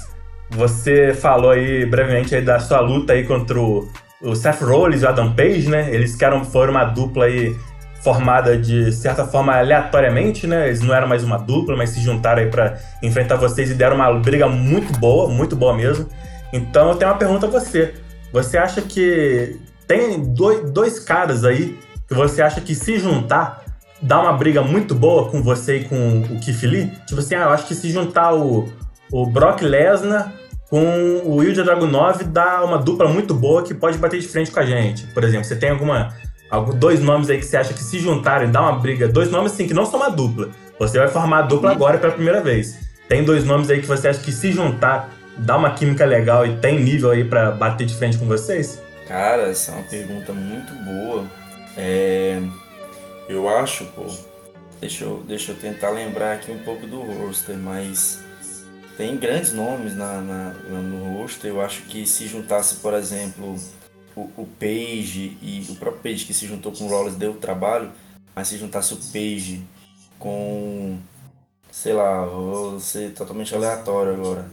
você 0.50 1.14
falou 1.14 1.52
aí 1.52 1.86
brevemente 1.86 2.34
aí 2.34 2.42
da 2.42 2.60
sua 2.60 2.80
luta 2.80 3.12
aí 3.12 3.26
contra 3.26 3.60
o, 3.60 3.90
o 4.22 4.36
Seth 4.36 4.62
Rollins 4.62 5.02
e 5.02 5.06
o 5.06 5.10
Adam 5.10 5.34
Page, 5.34 5.70
né? 5.70 5.94
Eles 5.94 6.16
que 6.16 6.24
eram, 6.24 6.46
foram 6.46 6.72
uma 6.72 6.86
dupla 6.86 7.26
aí 7.26 7.56
formada 8.02 8.58
de 8.58 8.92
certa 8.94 9.26
forma 9.26 9.54
aleatoriamente, 9.58 10.48
né? 10.48 10.68
Eles 10.68 10.80
não 10.82 10.96
eram 10.96 11.08
mais 11.08 11.24
uma 11.24 11.38
dupla, 11.38 11.76
mas 11.76 11.90
se 11.90 12.00
juntaram 12.00 12.42
aí 12.42 12.50
para 12.50 12.78
enfrentar 13.04 13.36
vocês 13.36 13.70
e 13.70 13.74
deram 13.74 13.96
uma 13.96 14.14
briga 14.14 14.48
muito 14.48 14.98
boa, 14.98 15.28
muito 15.28 15.56
boa 15.56 15.76
mesmo. 15.76 16.08
Então 16.54 16.90
eu 16.90 16.96
tenho 16.96 17.12
uma 17.12 17.18
pergunta 17.18 17.48
a 17.48 17.50
você. 17.50 17.96
Você 18.32 18.58
acha 18.58 18.82
que 18.82 19.60
tem 19.88 20.22
dois, 20.34 20.72
dois 20.72 21.00
caras 21.00 21.44
aí 21.44 21.78
que 22.08 22.14
você 22.14 22.42
acha 22.42 22.62
que 22.62 22.76
se 22.76 23.00
juntar 23.00 23.65
dá 24.02 24.22
uma 24.22 24.34
briga 24.34 24.62
muito 24.62 24.94
boa 24.94 25.30
com 25.30 25.42
você 25.42 25.78
e 25.78 25.84
com 25.86 26.22
o 26.22 26.40
Keith 26.40 26.64
Lee? 26.64 26.92
Tipo 27.06 27.20
assim, 27.20 27.36
ah, 27.36 27.44
eu 27.44 27.50
acho 27.50 27.68
que 27.68 27.76
se 27.76 27.90
juntar 27.90 28.34
o, 28.34 28.70
o 29.12 29.26
Brock 29.26 29.62
Lesnar 29.62 30.34
com 30.70 31.22
o 31.26 31.44
Ilja 31.44 31.64
Dragunov 31.64 32.24
dá 32.24 32.64
uma 32.64 32.78
dupla 32.78 33.08
muito 33.08 33.34
boa 33.34 33.64
que 33.64 33.74
pode 33.74 33.98
bater 33.98 34.20
de 34.20 34.28
frente 34.28 34.52
com 34.52 34.60
a 34.60 34.66
gente. 34.66 35.06
Por 35.08 35.24
exemplo, 35.24 35.46
você 35.46 35.56
tem 35.56 35.70
alguma 35.70 36.14
dois 36.78 37.02
nomes 37.02 37.30
aí 37.30 37.38
que 37.38 37.46
você 37.46 37.58
acha 37.58 37.74
que 37.74 37.84
se 37.84 38.00
juntarem 38.00 38.50
dá 38.50 38.62
uma 38.62 38.80
briga, 38.80 39.08
dois 39.08 39.30
nomes 39.30 39.54
assim 39.54 39.68
que 39.68 39.74
não 39.74 39.86
são 39.86 40.00
uma 40.00 40.10
dupla. 40.10 40.50
Você 40.80 40.98
vai 40.98 41.08
formar 41.08 41.40
a 41.40 41.42
dupla 41.44 41.72
agora 41.72 41.98
pela 41.98 42.14
primeira 42.14 42.42
vez. 42.42 42.78
Tem 43.08 43.24
dois 43.24 43.46
nomes 43.46 43.70
aí 43.70 43.80
que 43.80 43.88
você 43.88 44.08
acha 44.08 44.20
que 44.20 44.32
se 44.32 44.52
juntar 44.52 45.10
dá 45.38 45.58
uma 45.58 45.72
química 45.72 46.06
legal 46.06 46.46
e 46.46 46.56
tem 46.58 46.80
nível 46.80 47.12
aí 47.12 47.24
para 47.24 47.52
bater 47.52 47.86
de 47.86 47.96
frente 47.96 48.18
com 48.18 48.26
vocês? 48.26 48.82
Cara, 49.08 49.50
essa 49.50 49.72
é 49.72 49.76
uma 49.76 49.84
pergunta 49.84 50.34
muito 50.34 50.74
boa. 50.84 51.26
É... 51.78 52.42
Eu 53.28 53.50
acho, 53.50 53.86
pô. 53.88 54.04
Deixa 54.80 55.04
eu, 55.04 55.24
deixa 55.28 55.52
eu 55.52 55.58
tentar 55.58 55.90
lembrar 55.90 56.34
aqui 56.34 56.52
um 56.52 56.60
pouco 56.60 56.86
do 56.86 57.02
roster, 57.02 57.58
mas 57.58 58.24
tem 58.98 59.18
grandes 59.18 59.52
nomes 59.52 59.96
na, 59.96 60.22
na, 60.22 60.54
no 60.70 61.18
roster. 61.18 61.50
Eu 61.50 61.62
acho 61.62 61.84
que 61.84 62.06
se 62.06 62.28
juntasse, 62.28 62.76
por 62.76 62.94
exemplo, 62.94 63.58
o, 64.16 64.22
o 64.38 64.48
Page 64.60 65.38
e 65.42 65.66
o 65.70 65.76
próprio 65.76 66.02
Page 66.04 66.26
que 66.26 66.34
se 66.34 66.46
juntou 66.46 66.72
com 66.72 66.86
o 66.86 66.88
Rollins 66.88 67.16
deu 67.16 67.34
trabalho, 67.36 67.92
mas 68.36 68.48
se 68.48 68.58
juntasse 68.58 68.94
o 68.94 68.98
Page 68.98 69.64
com, 70.20 70.98
sei 71.72 71.94
lá, 71.94 72.26
vou 72.26 72.80
ser 72.80 73.14
totalmente 73.14 73.56
aleatório 73.56 74.14
agora. 74.14 74.46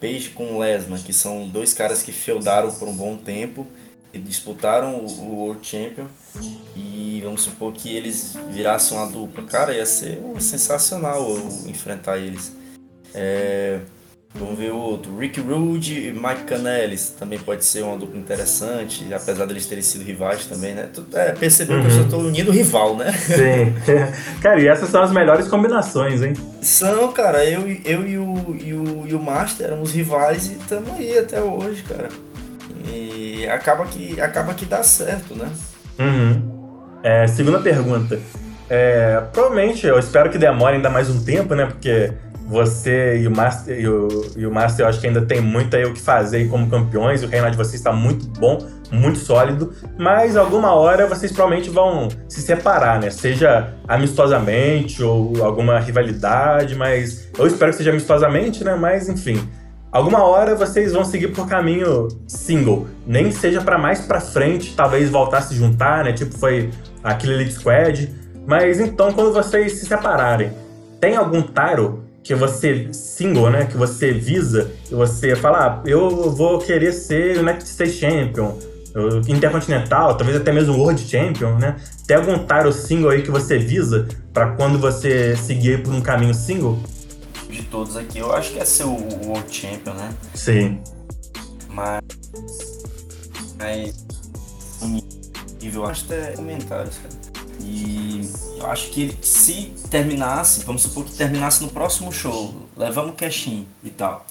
Page 0.00 0.30
com 0.30 0.58
Lesnar, 0.58 1.02
que 1.02 1.12
são 1.12 1.48
dois 1.48 1.74
caras 1.74 2.02
que 2.02 2.12
feudaram 2.12 2.72
por 2.72 2.88
um 2.88 2.96
bom 2.96 3.16
tempo 3.16 3.66
disputaram 4.14 4.96
o 4.96 5.34
World 5.34 5.66
Champion 5.66 6.06
e 6.76 7.20
vamos 7.22 7.42
supor 7.42 7.72
que 7.72 7.94
eles 7.94 8.36
virassem 8.50 8.96
uma 8.96 9.06
dupla. 9.06 9.44
Cara, 9.44 9.74
ia 9.74 9.86
ser 9.86 10.20
sensacional 10.38 11.36
enfrentar 11.66 12.18
eles. 12.18 12.56
É, 13.14 13.80
Vamos 14.34 14.58
ver 14.58 14.72
o 14.72 14.76
outro. 14.76 15.16
Rick 15.16 15.40
Rude 15.40 16.08
e 16.08 16.12
Mike 16.12 16.44
Canellis 16.46 17.10
também 17.18 17.38
pode 17.38 17.64
ser 17.64 17.82
uma 17.82 17.96
dupla 17.96 18.18
interessante, 18.18 19.12
apesar 19.12 19.46
deles 19.46 19.66
terem 19.66 19.82
sido 19.82 20.04
rivais 20.04 20.44
também, 20.44 20.74
né? 20.74 20.88
Tu 20.92 21.04
é, 21.14 21.32
percebeu 21.32 21.78
uhum. 21.78 21.82
que 21.82 21.88
eu 21.88 22.02
só 22.02 22.08
tô 22.08 22.18
unindo 22.18 22.52
rival, 22.52 22.94
né? 22.94 23.10
Sim. 23.12 23.74
cara, 24.42 24.60
e 24.60 24.68
essas 24.68 24.90
são 24.90 25.02
as 25.02 25.12
melhores 25.12 25.48
combinações, 25.48 26.22
hein? 26.22 26.34
São, 26.60 27.10
cara. 27.10 27.44
Eu, 27.44 27.66
eu 27.84 28.06
e, 28.06 28.18
o, 28.18 28.56
e, 28.60 28.74
o, 28.74 29.06
e 29.08 29.14
o 29.14 29.20
Master 29.20 29.66
éramos 29.66 29.92
rivais 29.92 30.48
e 30.48 30.52
estamos 30.52 30.90
aí 30.92 31.18
até 31.18 31.40
hoje, 31.40 31.82
cara. 31.82 32.08
E 32.88 33.48
acaba 33.48 33.84
que, 33.86 34.20
acaba 34.20 34.54
que 34.54 34.64
dá 34.64 34.82
certo, 34.82 35.34
né? 35.34 35.48
Uhum. 35.98 36.58
É, 37.02 37.26
segunda 37.26 37.60
pergunta. 37.60 38.18
É, 38.68 39.22
provavelmente, 39.32 39.86
eu 39.86 39.98
espero 39.98 40.30
que 40.30 40.38
demore 40.38 40.76
ainda 40.76 40.90
mais 40.90 41.08
um 41.08 41.22
tempo, 41.24 41.54
né? 41.54 41.66
Porque 41.66 42.12
você 42.48 43.18
e 43.18 43.26
o 43.26 43.30
Master, 43.30 43.78
e 43.78 43.86
o, 43.86 44.08
e 44.34 44.46
o 44.46 44.50
Master 44.50 44.84
eu 44.84 44.88
acho 44.88 45.00
que 45.00 45.06
ainda 45.06 45.20
tem 45.20 45.38
muito 45.38 45.76
aí 45.76 45.84
o 45.84 45.92
que 45.92 46.00
fazer 46.00 46.48
como 46.48 46.68
campeões. 46.68 47.22
O 47.22 47.26
reinado 47.26 47.52
de 47.52 47.58
vocês 47.58 47.74
está 47.74 47.92
muito 47.92 48.26
bom, 48.26 48.66
muito 48.90 49.18
sólido. 49.18 49.74
Mas 49.98 50.34
alguma 50.34 50.72
hora 50.74 51.06
vocês 51.06 51.30
provavelmente 51.30 51.68
vão 51.68 52.08
se 52.26 52.40
separar, 52.40 52.98
né? 53.00 53.10
Seja 53.10 53.74
amistosamente 53.86 55.02
ou 55.02 55.44
alguma 55.44 55.78
rivalidade, 55.78 56.74
mas 56.74 57.28
eu 57.38 57.46
espero 57.46 57.70
que 57.72 57.78
seja 57.78 57.90
amistosamente, 57.90 58.64
né? 58.64 58.74
Mas 58.74 59.08
enfim. 59.08 59.46
Alguma 59.90 60.22
hora 60.22 60.54
vocês 60.54 60.92
vão 60.92 61.04
seguir 61.04 61.28
por 61.28 61.48
caminho 61.48 62.08
single, 62.26 62.86
nem 63.06 63.30
seja 63.32 63.62
para 63.62 63.78
mais 63.78 64.00
para 64.00 64.20
frente, 64.20 64.74
talvez 64.76 65.08
voltar 65.08 65.38
a 65.38 65.42
se 65.42 65.54
juntar, 65.54 66.04
né? 66.04 66.12
Tipo 66.12 66.36
foi 66.36 66.70
aquele 67.02 67.34
Elite 67.34 67.54
Squad. 67.54 68.12
Mas 68.46 68.80
então, 68.80 69.12
quando 69.12 69.32
vocês 69.32 69.72
se 69.72 69.86
separarem, 69.86 70.52
tem 71.00 71.16
algum 71.16 71.42
taro 71.42 72.04
que 72.22 72.34
você 72.34 72.88
single, 72.92 73.48
né, 73.50 73.64
que 73.64 73.76
você 73.76 74.12
visa, 74.12 74.70
que 74.84 74.94
você 74.94 75.34
fala, 75.34 75.66
ah, 75.66 75.82
eu 75.88 76.30
vou 76.30 76.58
querer 76.58 76.92
ser 76.92 77.38
United 77.38 77.66
States 77.66 77.94
Champion, 77.94 78.54
Intercontinental, 79.28 80.16
talvez 80.16 80.36
até 80.36 80.52
mesmo 80.52 80.76
World 80.76 81.00
Champion, 81.00 81.54
né? 81.54 81.76
Tem 82.06 82.16
algum 82.16 82.38
title 82.38 82.72
single 82.72 83.10
aí 83.10 83.22
que 83.22 83.30
você 83.30 83.56
visa 83.56 84.08
para 84.32 84.52
quando 84.52 84.78
você 84.78 85.36
seguir 85.36 85.82
por 85.82 85.94
um 85.94 86.00
caminho 86.00 86.34
single? 86.34 86.78
Todos 87.70 87.96
aqui, 87.96 88.18
eu 88.18 88.32
acho 88.32 88.52
que 88.52 88.58
é 88.58 88.64
ser 88.64 88.84
o 88.84 88.96
World 89.26 89.54
Champion, 89.54 89.94
né? 89.94 90.14
Sim. 90.34 90.82
Mas. 91.68 92.02
Mas. 93.58 94.06
Nível, 95.60 95.86
acho 95.86 96.06
que 96.06 96.14
é 96.14 96.32
comentários, 96.32 96.96
cara. 96.96 97.14
E 97.60 98.22
eu 98.58 98.66
acho 98.66 98.90
que 98.90 99.14
se 99.20 99.74
terminasse, 99.90 100.64
vamos 100.64 100.82
supor 100.82 101.04
que 101.04 101.14
terminasse 101.14 101.62
no 101.62 101.68
próximo 101.68 102.10
show, 102.12 102.54
levamos 102.76 103.14
cash 103.16 103.48
e 103.48 103.90
tal. 103.90 104.24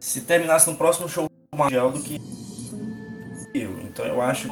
Se 0.00 0.20
terminasse 0.20 0.68
no 0.68 0.76
próximo 0.76 1.08
show 1.08 1.28
mundial 1.54 1.90
do 1.90 2.00
que 2.00 2.20
eu. 3.54 3.80
Então 3.80 4.04
eu 4.04 4.20
acho 4.20 4.48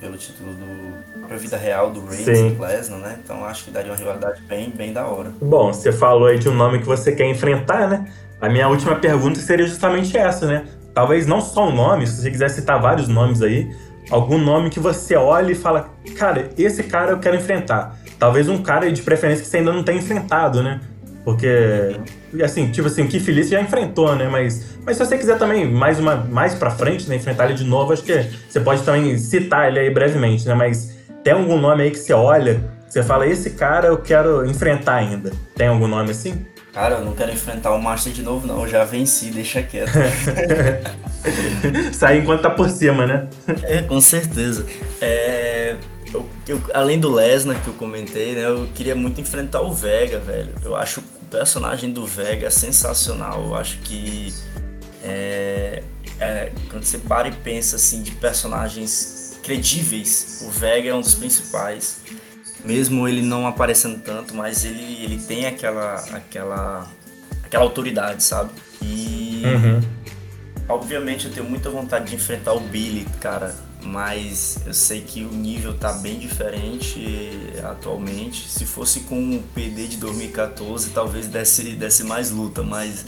pelo 0.00 0.16
título 0.16 0.52
do 0.52 1.26
pra 1.26 1.36
vida 1.36 1.56
real 1.56 1.90
do 1.90 2.04
Reigns 2.04 2.26
e 2.26 2.60
Lesnar, 2.60 2.98
né? 2.98 3.18
Então 3.22 3.44
acho 3.44 3.64
que 3.64 3.70
daria 3.70 3.90
uma 3.90 3.96
rivalidade 3.96 4.42
bem, 4.42 4.70
bem 4.70 4.92
da 4.92 5.06
hora. 5.06 5.32
Bom, 5.40 5.72
você 5.72 5.92
falou 5.92 6.26
aí 6.26 6.38
de 6.38 6.48
um 6.48 6.54
nome 6.54 6.80
que 6.80 6.86
você 6.86 7.12
quer 7.12 7.26
enfrentar, 7.26 7.88
né? 7.88 8.06
A 8.40 8.48
minha 8.48 8.68
última 8.68 8.96
pergunta 8.96 9.38
seria 9.40 9.66
justamente 9.66 10.16
essa, 10.16 10.46
né? 10.46 10.64
Talvez 10.94 11.26
não 11.26 11.40
só 11.40 11.68
um 11.68 11.74
nome, 11.74 12.06
se 12.06 12.20
você 12.20 12.30
quiser 12.30 12.50
citar 12.50 12.80
vários 12.80 13.06
nomes 13.06 13.42
aí, 13.42 13.70
algum 14.10 14.38
nome 14.38 14.70
que 14.70 14.80
você 14.80 15.14
olha 15.14 15.52
e 15.52 15.54
fala, 15.54 15.90
cara, 16.16 16.50
esse 16.58 16.82
cara 16.82 17.12
eu 17.12 17.18
quero 17.18 17.36
enfrentar. 17.36 17.96
Talvez 18.18 18.48
um 18.48 18.62
cara 18.62 18.90
de 18.90 19.02
preferência 19.02 19.42
que 19.42 19.48
você 19.48 19.58
ainda 19.58 19.72
não 19.72 19.82
tenha 19.82 19.98
enfrentado, 19.98 20.62
né? 20.62 20.80
Porque, 21.24 21.96
assim, 22.42 22.70
tipo 22.70 22.88
assim, 22.88 23.02
o 23.02 23.08
Keith 23.08 23.28
Lee 23.28 23.42
já 23.44 23.60
enfrentou, 23.60 24.14
né? 24.16 24.28
Mas, 24.28 24.78
mas 24.84 24.96
se 24.96 25.04
você 25.04 25.18
quiser 25.18 25.38
também 25.38 25.70
mais, 25.70 25.98
uma, 25.98 26.16
mais 26.16 26.54
pra 26.54 26.70
frente, 26.70 27.08
né, 27.08 27.16
enfrentar 27.16 27.46
ele 27.46 27.54
de 27.54 27.64
novo, 27.64 27.92
acho 27.92 28.02
que 28.02 28.26
você 28.48 28.60
pode 28.60 28.82
também 28.82 29.16
citar 29.18 29.68
ele 29.68 29.78
aí 29.78 29.90
brevemente, 29.90 30.46
né? 30.46 30.54
Mas 30.54 30.96
tem 31.22 31.34
algum 31.34 31.58
nome 31.58 31.82
aí 31.82 31.90
que 31.90 31.98
você 31.98 32.12
olha, 32.12 32.62
você 32.88 33.02
fala, 33.02 33.26
esse 33.26 33.50
cara 33.50 33.88
eu 33.88 33.98
quero 33.98 34.44
enfrentar 34.46 34.94
ainda. 34.96 35.30
Tem 35.54 35.68
algum 35.68 35.86
nome 35.86 36.10
assim? 36.10 36.44
Cara, 36.72 36.96
eu 36.96 37.04
não 37.04 37.14
quero 37.14 37.32
enfrentar 37.32 37.72
o 37.72 37.82
Master 37.82 38.12
de 38.12 38.22
novo, 38.22 38.46
não. 38.46 38.62
Eu 38.62 38.68
já 38.68 38.84
venci, 38.84 39.30
deixa 39.30 39.60
quieto. 39.62 39.90
Sair 41.92 42.20
enquanto 42.20 42.42
tá 42.42 42.50
por 42.50 42.70
cima, 42.70 43.06
né? 43.06 43.28
É, 43.64 43.82
com 43.82 44.00
certeza. 44.00 44.64
É, 45.00 45.76
eu, 46.50 46.60
além 46.74 46.98
do 46.98 47.12
Lesnar 47.12 47.62
que 47.62 47.68
eu 47.68 47.74
comentei, 47.74 48.34
né? 48.34 48.46
Eu 48.46 48.68
queria 48.74 48.94
muito 48.94 49.20
enfrentar 49.20 49.60
o 49.60 49.72
Vega, 49.72 50.18
velho. 50.18 50.52
Eu 50.64 50.74
acho 50.76 51.00
o 51.00 51.24
personagem 51.30 51.92
do 51.92 52.06
Vega 52.06 52.50
sensacional. 52.50 53.44
Eu 53.44 53.54
acho 53.54 53.78
que 53.78 54.34
é, 55.02 55.82
é, 56.18 56.52
quando 56.70 56.84
você 56.84 56.98
para 56.98 57.28
e 57.28 57.32
pensa 57.32 57.76
assim 57.76 58.02
de 58.02 58.10
personagens 58.12 59.38
credíveis, 59.42 60.44
o 60.46 60.50
Vega 60.50 60.90
é 60.90 60.94
um 60.94 61.00
dos 61.00 61.14
principais 61.14 62.00
mesmo 62.64 63.08
ele 63.08 63.22
não 63.22 63.46
aparecendo 63.46 64.00
tanto, 64.00 64.34
mas 64.34 64.64
ele, 64.64 65.02
ele 65.02 65.18
tem 65.18 65.46
aquela, 65.46 65.94
aquela, 66.12 66.88
aquela 67.42 67.64
autoridade, 67.64 68.22
sabe? 68.22 68.50
E 68.82 69.42
uhum. 69.44 69.80
obviamente 70.68 71.26
eu 71.26 71.32
tenho 71.32 71.48
muita 71.48 71.70
vontade 71.70 72.10
de 72.10 72.16
enfrentar 72.16 72.52
o 72.52 72.60
Billy, 72.60 73.06
cara, 73.20 73.54
mas 73.84 74.58
eu 74.66 74.74
sei 74.74 75.00
que 75.00 75.24
o 75.24 75.32
nível 75.32 75.74
tá 75.74 75.92
bem 75.94 76.18
diferente 76.18 77.30
atualmente. 77.62 78.48
Se 78.48 78.64
fosse 78.64 79.00
com 79.00 79.36
o 79.36 79.42
PD 79.54 79.86
de 79.86 79.96
2014, 79.96 80.90
talvez 80.90 81.26
desse, 81.26 81.72
desse 81.72 82.04
mais 82.04 82.30
luta, 82.30 82.62
mas 82.62 83.04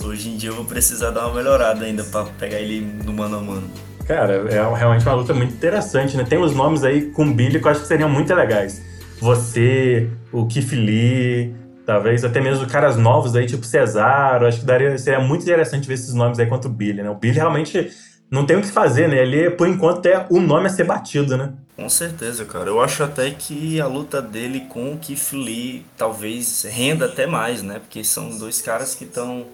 hoje 0.00 0.30
em 0.30 0.36
dia 0.36 0.50
eu 0.50 0.54
vou 0.54 0.64
precisar 0.64 1.10
dar 1.10 1.26
uma 1.26 1.34
melhorada 1.36 1.84
ainda 1.84 2.04
para 2.04 2.24
pegar 2.24 2.58
ele 2.58 2.80
no 2.80 3.12
mano 3.12 3.36
a 3.36 3.40
mano. 3.40 3.70
Cara, 4.06 4.34
é 4.50 4.76
realmente 4.76 5.06
uma 5.06 5.14
luta 5.14 5.32
muito 5.32 5.54
interessante, 5.54 6.16
né? 6.16 6.24
Tem 6.24 6.38
os 6.38 6.54
nomes 6.54 6.84
aí 6.84 7.10
com 7.10 7.32
Billy 7.32 7.58
que 7.58 7.66
eu 7.66 7.70
acho 7.70 7.80
que 7.82 7.86
seriam 7.86 8.08
muito 8.08 8.34
legais 8.34 8.82
você, 9.24 10.10
o 10.32 10.46
Lee, 10.72 11.54
talvez 11.86 12.24
até 12.24 12.40
mesmo 12.40 12.66
caras 12.66 12.96
novos 12.96 13.34
aí, 13.34 13.46
tipo 13.46 13.64
Cesaro. 13.64 14.46
Acho 14.46 14.60
que 14.60 14.66
daria, 14.66 14.96
seria 14.98 15.20
muito 15.20 15.42
interessante 15.42 15.88
ver 15.88 15.94
esses 15.94 16.12
nomes 16.12 16.38
aí 16.38 16.46
contra 16.46 16.68
o 16.68 16.72
Billy, 16.72 17.02
né? 17.02 17.08
O 17.08 17.14
Billy 17.14 17.36
realmente 17.36 17.90
não 18.30 18.46
tem 18.46 18.56
o 18.56 18.62
que 18.62 18.68
fazer, 18.70 19.08
né? 19.08 19.18
Ele, 19.22 19.50
por 19.50 19.68
enquanto, 19.68 20.06
é 20.06 20.26
o 20.30 20.40
nome 20.40 20.66
a 20.66 20.70
ser 20.70 20.84
batido, 20.84 21.36
né? 21.36 21.54
Com 21.76 21.88
certeza, 21.88 22.44
cara. 22.44 22.70
Eu 22.70 22.80
acho 22.80 23.02
até 23.02 23.30
que 23.32 23.80
a 23.80 23.86
luta 23.86 24.22
dele 24.22 24.60
com 24.62 24.92
o 24.94 24.98
Keith 24.98 25.32
Lee 25.32 25.84
talvez 25.96 26.62
renda 26.62 27.06
até 27.06 27.26
mais, 27.26 27.62
né? 27.62 27.80
Porque 27.80 28.04
são 28.04 28.36
dois 28.38 28.62
caras 28.62 28.94
que 28.94 29.04
estão 29.04 29.52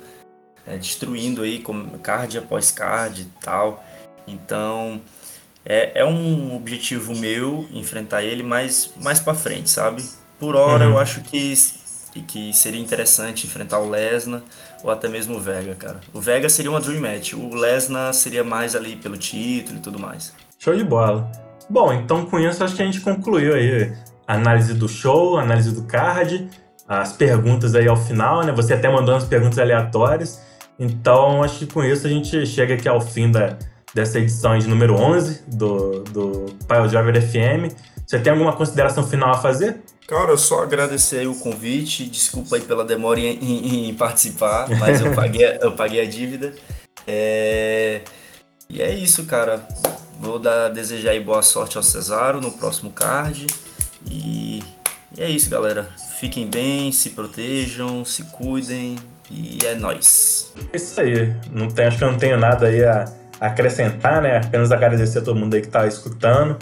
é, 0.67 0.79
destruindo 0.79 1.43
aí 1.43 1.63
card 2.03 2.39
após 2.39 2.71
card 2.71 3.23
e 3.23 3.27
tal. 3.43 3.85
Então, 4.27 5.03
É, 5.65 6.01
é 6.01 6.05
um 6.07 6.57
objetivo 6.57 7.15
meu 7.15 7.69
enfrentar 7.73 8.23
ele 8.25 8.43
mais, 8.43 8.93
mais 8.97 9.21
pra 9.21 9.35
frente, 9.35 9.71
sabe? 9.71 10.11
Por 10.39 10.57
hora 10.57 10.85
eu 10.87 10.99
acho 10.99 11.23
que, 11.23 11.55
que 12.27 12.53
seria 12.55 12.81
interessante 12.81 13.47
enfrentar 13.47 13.79
o 13.81 13.89
Lesnar 13.89 14.43
ou 14.83 14.91
até 14.91 15.09
mesmo 15.09 15.37
o 15.37 15.41
Vega, 15.41 15.75
cara. 15.75 16.01
O 16.13 16.21
Vega 16.21 16.49
seria 16.49 16.71
uma 16.71 16.81
Dream 16.81 17.01
Match, 17.01 17.33
o 17.35 17.55
Lesnar 17.55 18.13
seria 18.15 18.45
mais 18.45 18.75
ali 18.75 18.97
pelo 18.97 19.17
título 19.17 19.79
e 19.79 19.81
tudo 19.81 19.99
mais. 19.99 20.33
Show 20.59 20.75
de 20.77 20.85
bola. 20.85 21.31
Bom, 21.69 21.93
então 21.93 22.27
com 22.27 22.39
isso 22.39 22.63
acho 22.65 22.75
que 22.75 22.83
a 22.83 22.85
gente 22.85 23.01
concluiu 23.01 23.55
aí 23.55 23.93
a 24.27 24.35
análise 24.35 24.75
do 24.75 24.89
show, 24.89 25.39
a 25.39 25.43
análise 25.43 25.73
do 25.73 25.83
card, 25.83 26.49
as 26.89 27.13
perguntas 27.13 27.75
aí 27.75 27.87
ao 27.87 27.97
final, 27.97 28.45
né? 28.45 28.53
Você 28.53 28.75
até 28.75 28.91
mandou 28.91 29.15
umas 29.15 29.25
perguntas 29.25 29.59
aleatórias. 29.59 30.41
Então 30.79 31.43
acho 31.43 31.61
que 31.61 31.67
com 31.67 31.85
isso 31.85 32.07
a 32.07 32.11
gente 32.11 32.45
chega 32.47 32.75
aqui 32.75 32.89
ao 32.89 33.01
fim 33.01 33.31
da, 33.31 33.57
dessa 33.95 34.19
edição 34.19 34.59
de 34.59 34.67
número 34.67 34.95
11 34.95 35.45
do, 35.49 36.03
do 36.05 36.47
Pile 36.67 36.89
Driver 36.89 37.23
FM. 37.23 37.75
Você 38.07 38.19
tem 38.19 38.33
alguma 38.33 38.53
consideração 38.53 39.07
final 39.07 39.31
a 39.31 39.39
fazer? 39.39 39.81
Cara, 40.11 40.37
só 40.37 40.65
agradecer 40.65 41.25
o 41.29 41.37
convite. 41.37 42.05
Desculpa 42.05 42.57
aí 42.57 42.63
pela 42.63 42.85
demora 42.85 43.21
em, 43.21 43.39
em- 43.39 43.89
em 43.89 43.95
participar, 43.95 44.69
mas 44.81 45.01
eu 45.01 45.15
paguei, 45.15 45.47
eu 45.63 45.71
paguei 45.73 46.01
a 46.01 46.05
dívida. 46.05 46.53
É, 47.07 48.01
E 48.69 48.83
é 48.83 48.93
isso, 48.93 49.25
cara. 49.27 49.67
Vou 50.19 50.39
dar, 50.41 50.69
desejar 50.69 51.13
aí 51.13 51.21
boa 51.21 51.43
sorte 51.43 51.77
ao 51.77 51.83
Cesaro 51.83 52.41
no 52.41 52.51
próximo 52.51 52.91
card. 52.91 53.47
E... 54.11 54.63
e 55.17 55.23
é 55.23 55.31
isso, 55.31 55.49
galera. 55.49 55.89
Fiquem 56.19 56.49
bem, 56.51 56.91
se 56.91 57.11
protejam, 57.11 58.05
se 58.05 58.25
cuidem. 58.25 58.97
E 59.31 59.65
é 59.65 59.77
nóis. 59.77 60.53
É 60.73 60.77
isso 60.77 61.01
aí. 61.01 61.33
Não 61.53 61.69
tem, 61.69 61.87
acho 61.87 61.99
que 61.99 62.05
eu 62.05 62.11
não 62.11 62.19
tenho 62.19 62.37
nada 62.37 62.67
aí 62.67 62.85
a 62.85 63.05
acrescentar, 63.41 64.21
né? 64.21 64.39
Apenas 64.39 64.73
agradecer 64.73 65.21
a 65.21 65.23
todo 65.23 65.39
mundo 65.39 65.55
aí 65.55 65.63
que 65.63 65.69
tá 65.69 65.87
escutando. 65.87 66.59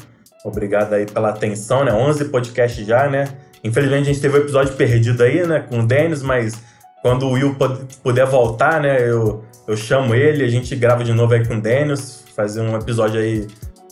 Obrigado 0.49 0.93
aí 0.95 1.07
pela 1.07 1.31
atenção, 1.31 1.85
né? 1.85 1.93
11 1.93 2.27
podcasts 2.27 2.87
já, 2.87 3.09
né? 3.09 3.29
Infelizmente 3.63 4.03
a 4.03 4.13
gente 4.13 4.21
teve 4.21 4.39
o 4.39 4.43
episódio 4.43 4.75
perdido 4.75 5.23
aí, 5.23 5.47
né? 5.47 5.61
Com 5.61 5.81
o 5.81 5.87
Denis, 5.87 6.23
mas 6.23 6.61
quando 7.03 7.27
o 7.27 7.33
Will 7.33 7.57
puder 8.03 8.27
voltar, 8.27 8.81
né? 8.81 9.01
Eu, 9.01 9.45
eu 9.67 9.77
chamo 9.77 10.15
ele, 10.15 10.45
a 10.45 10.49
gente 10.49 10.75
grava 10.75 11.05
de 11.05 11.13
novo 11.13 11.35
aí 11.35 11.47
com 11.47 11.57
o 11.57 11.61
Denis, 11.61 12.25
fazer 12.35 12.61
um 12.61 12.77
episódio 12.77 13.21
aí, 13.21 13.47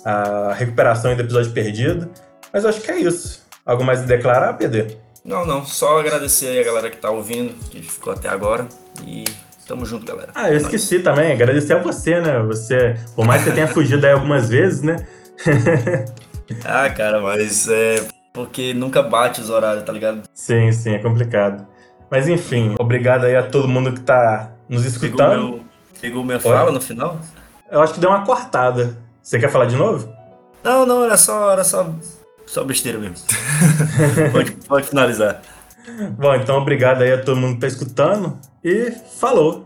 a 0.05 0.53
recuperação 0.53 1.11
aí 1.11 1.17
do 1.17 1.23
episódio 1.23 1.53
perdido. 1.53 2.11
Mas 2.53 2.65
eu 2.65 2.71
acho 2.71 2.81
que 2.81 2.91
é 2.91 2.99
isso. 2.99 3.45
Algo 3.65 3.85
mais 3.85 4.01
a 4.01 4.05
declarar, 4.05 4.55
PD? 4.55 4.97
Não, 5.25 5.45
não. 5.45 5.65
Só 5.65 5.99
agradecer 5.99 6.47
aí 6.47 6.61
a 6.61 6.65
galera 6.65 6.89
que 6.89 6.97
tá 6.97 7.11
ouvindo, 7.11 7.53
que 7.71 7.83
ficou 7.83 8.13
até 8.13 8.29
agora. 8.29 8.67
E 9.05 9.25
tamo 9.67 9.85
junto, 9.85 10.07
galera. 10.07 10.31
Ah, 10.35 10.51
eu 10.51 10.57
esqueci 10.57 11.01
também, 11.01 11.33
agradecer 11.33 11.75
a 11.75 11.83
você, 11.83 12.21
né? 12.21 12.39
Você, 12.45 12.97
por 13.15 13.27
mais 13.27 13.43
que 13.43 13.51
você 13.51 13.55
tenha 13.55 13.67
fugido 13.75 14.07
aí 14.07 14.13
algumas 14.13 14.49
vezes, 14.49 14.83
né? 14.83 15.05
Ah, 16.65 16.89
cara, 16.91 17.21
mas 17.21 17.69
é 17.69 18.07
porque 18.33 18.75
nunca 18.75 19.03
bate 19.03 19.41
os 19.41 19.51
horários, 19.51 19.85
tá 19.85 19.93
ligado? 19.93 20.23
Sim, 20.35 20.71
sim, 20.73 20.91
é 20.95 20.99
complicado. 20.99 21.67
Mas 22.11 22.29
enfim, 22.29 22.75
obrigado 22.79 23.25
aí 23.25 23.35
a 23.35 23.43
todo 23.43 23.67
mundo 23.67 23.93
que 23.93 24.01
tá 24.01 24.51
nos 24.69 24.83
Pegou, 24.83 24.97
escutando. 25.07 25.49
meu, 25.49 25.65
pegou 26.01 26.25
minha 26.25 26.39
fala 26.39 26.71
no 26.71 26.81
final? 26.81 27.19
Eu 27.71 27.83
acho 27.83 27.95
que 27.95 28.01
deu 28.01 28.11
uma 28.11 28.25
cortada. 28.25 28.97
Você 29.23 29.39
quer 29.39 29.51
falar 29.51 29.65
de 29.65 29.77
novo? 29.77 30.09
Não, 30.63 30.87
não, 30.87 31.05
era 31.05 31.17
só, 31.17 31.51
era 31.51 31.65
só, 31.65 31.89
só 32.47 32.63
besteira 32.63 32.99
mesmo. 32.99 33.17
pode, 34.33 34.53
pode 34.53 34.87
finalizar. 34.87 35.41
Bom, 36.19 36.35
então 36.35 36.57
obrigado 36.59 37.03
aí 37.03 37.13
a 37.13 37.23
todo 37.23 37.37
mundo 37.37 37.55
que 37.55 37.61
tá 37.61 37.67
escutando 37.67 38.39
e 38.63 38.93
falou! 39.19 39.66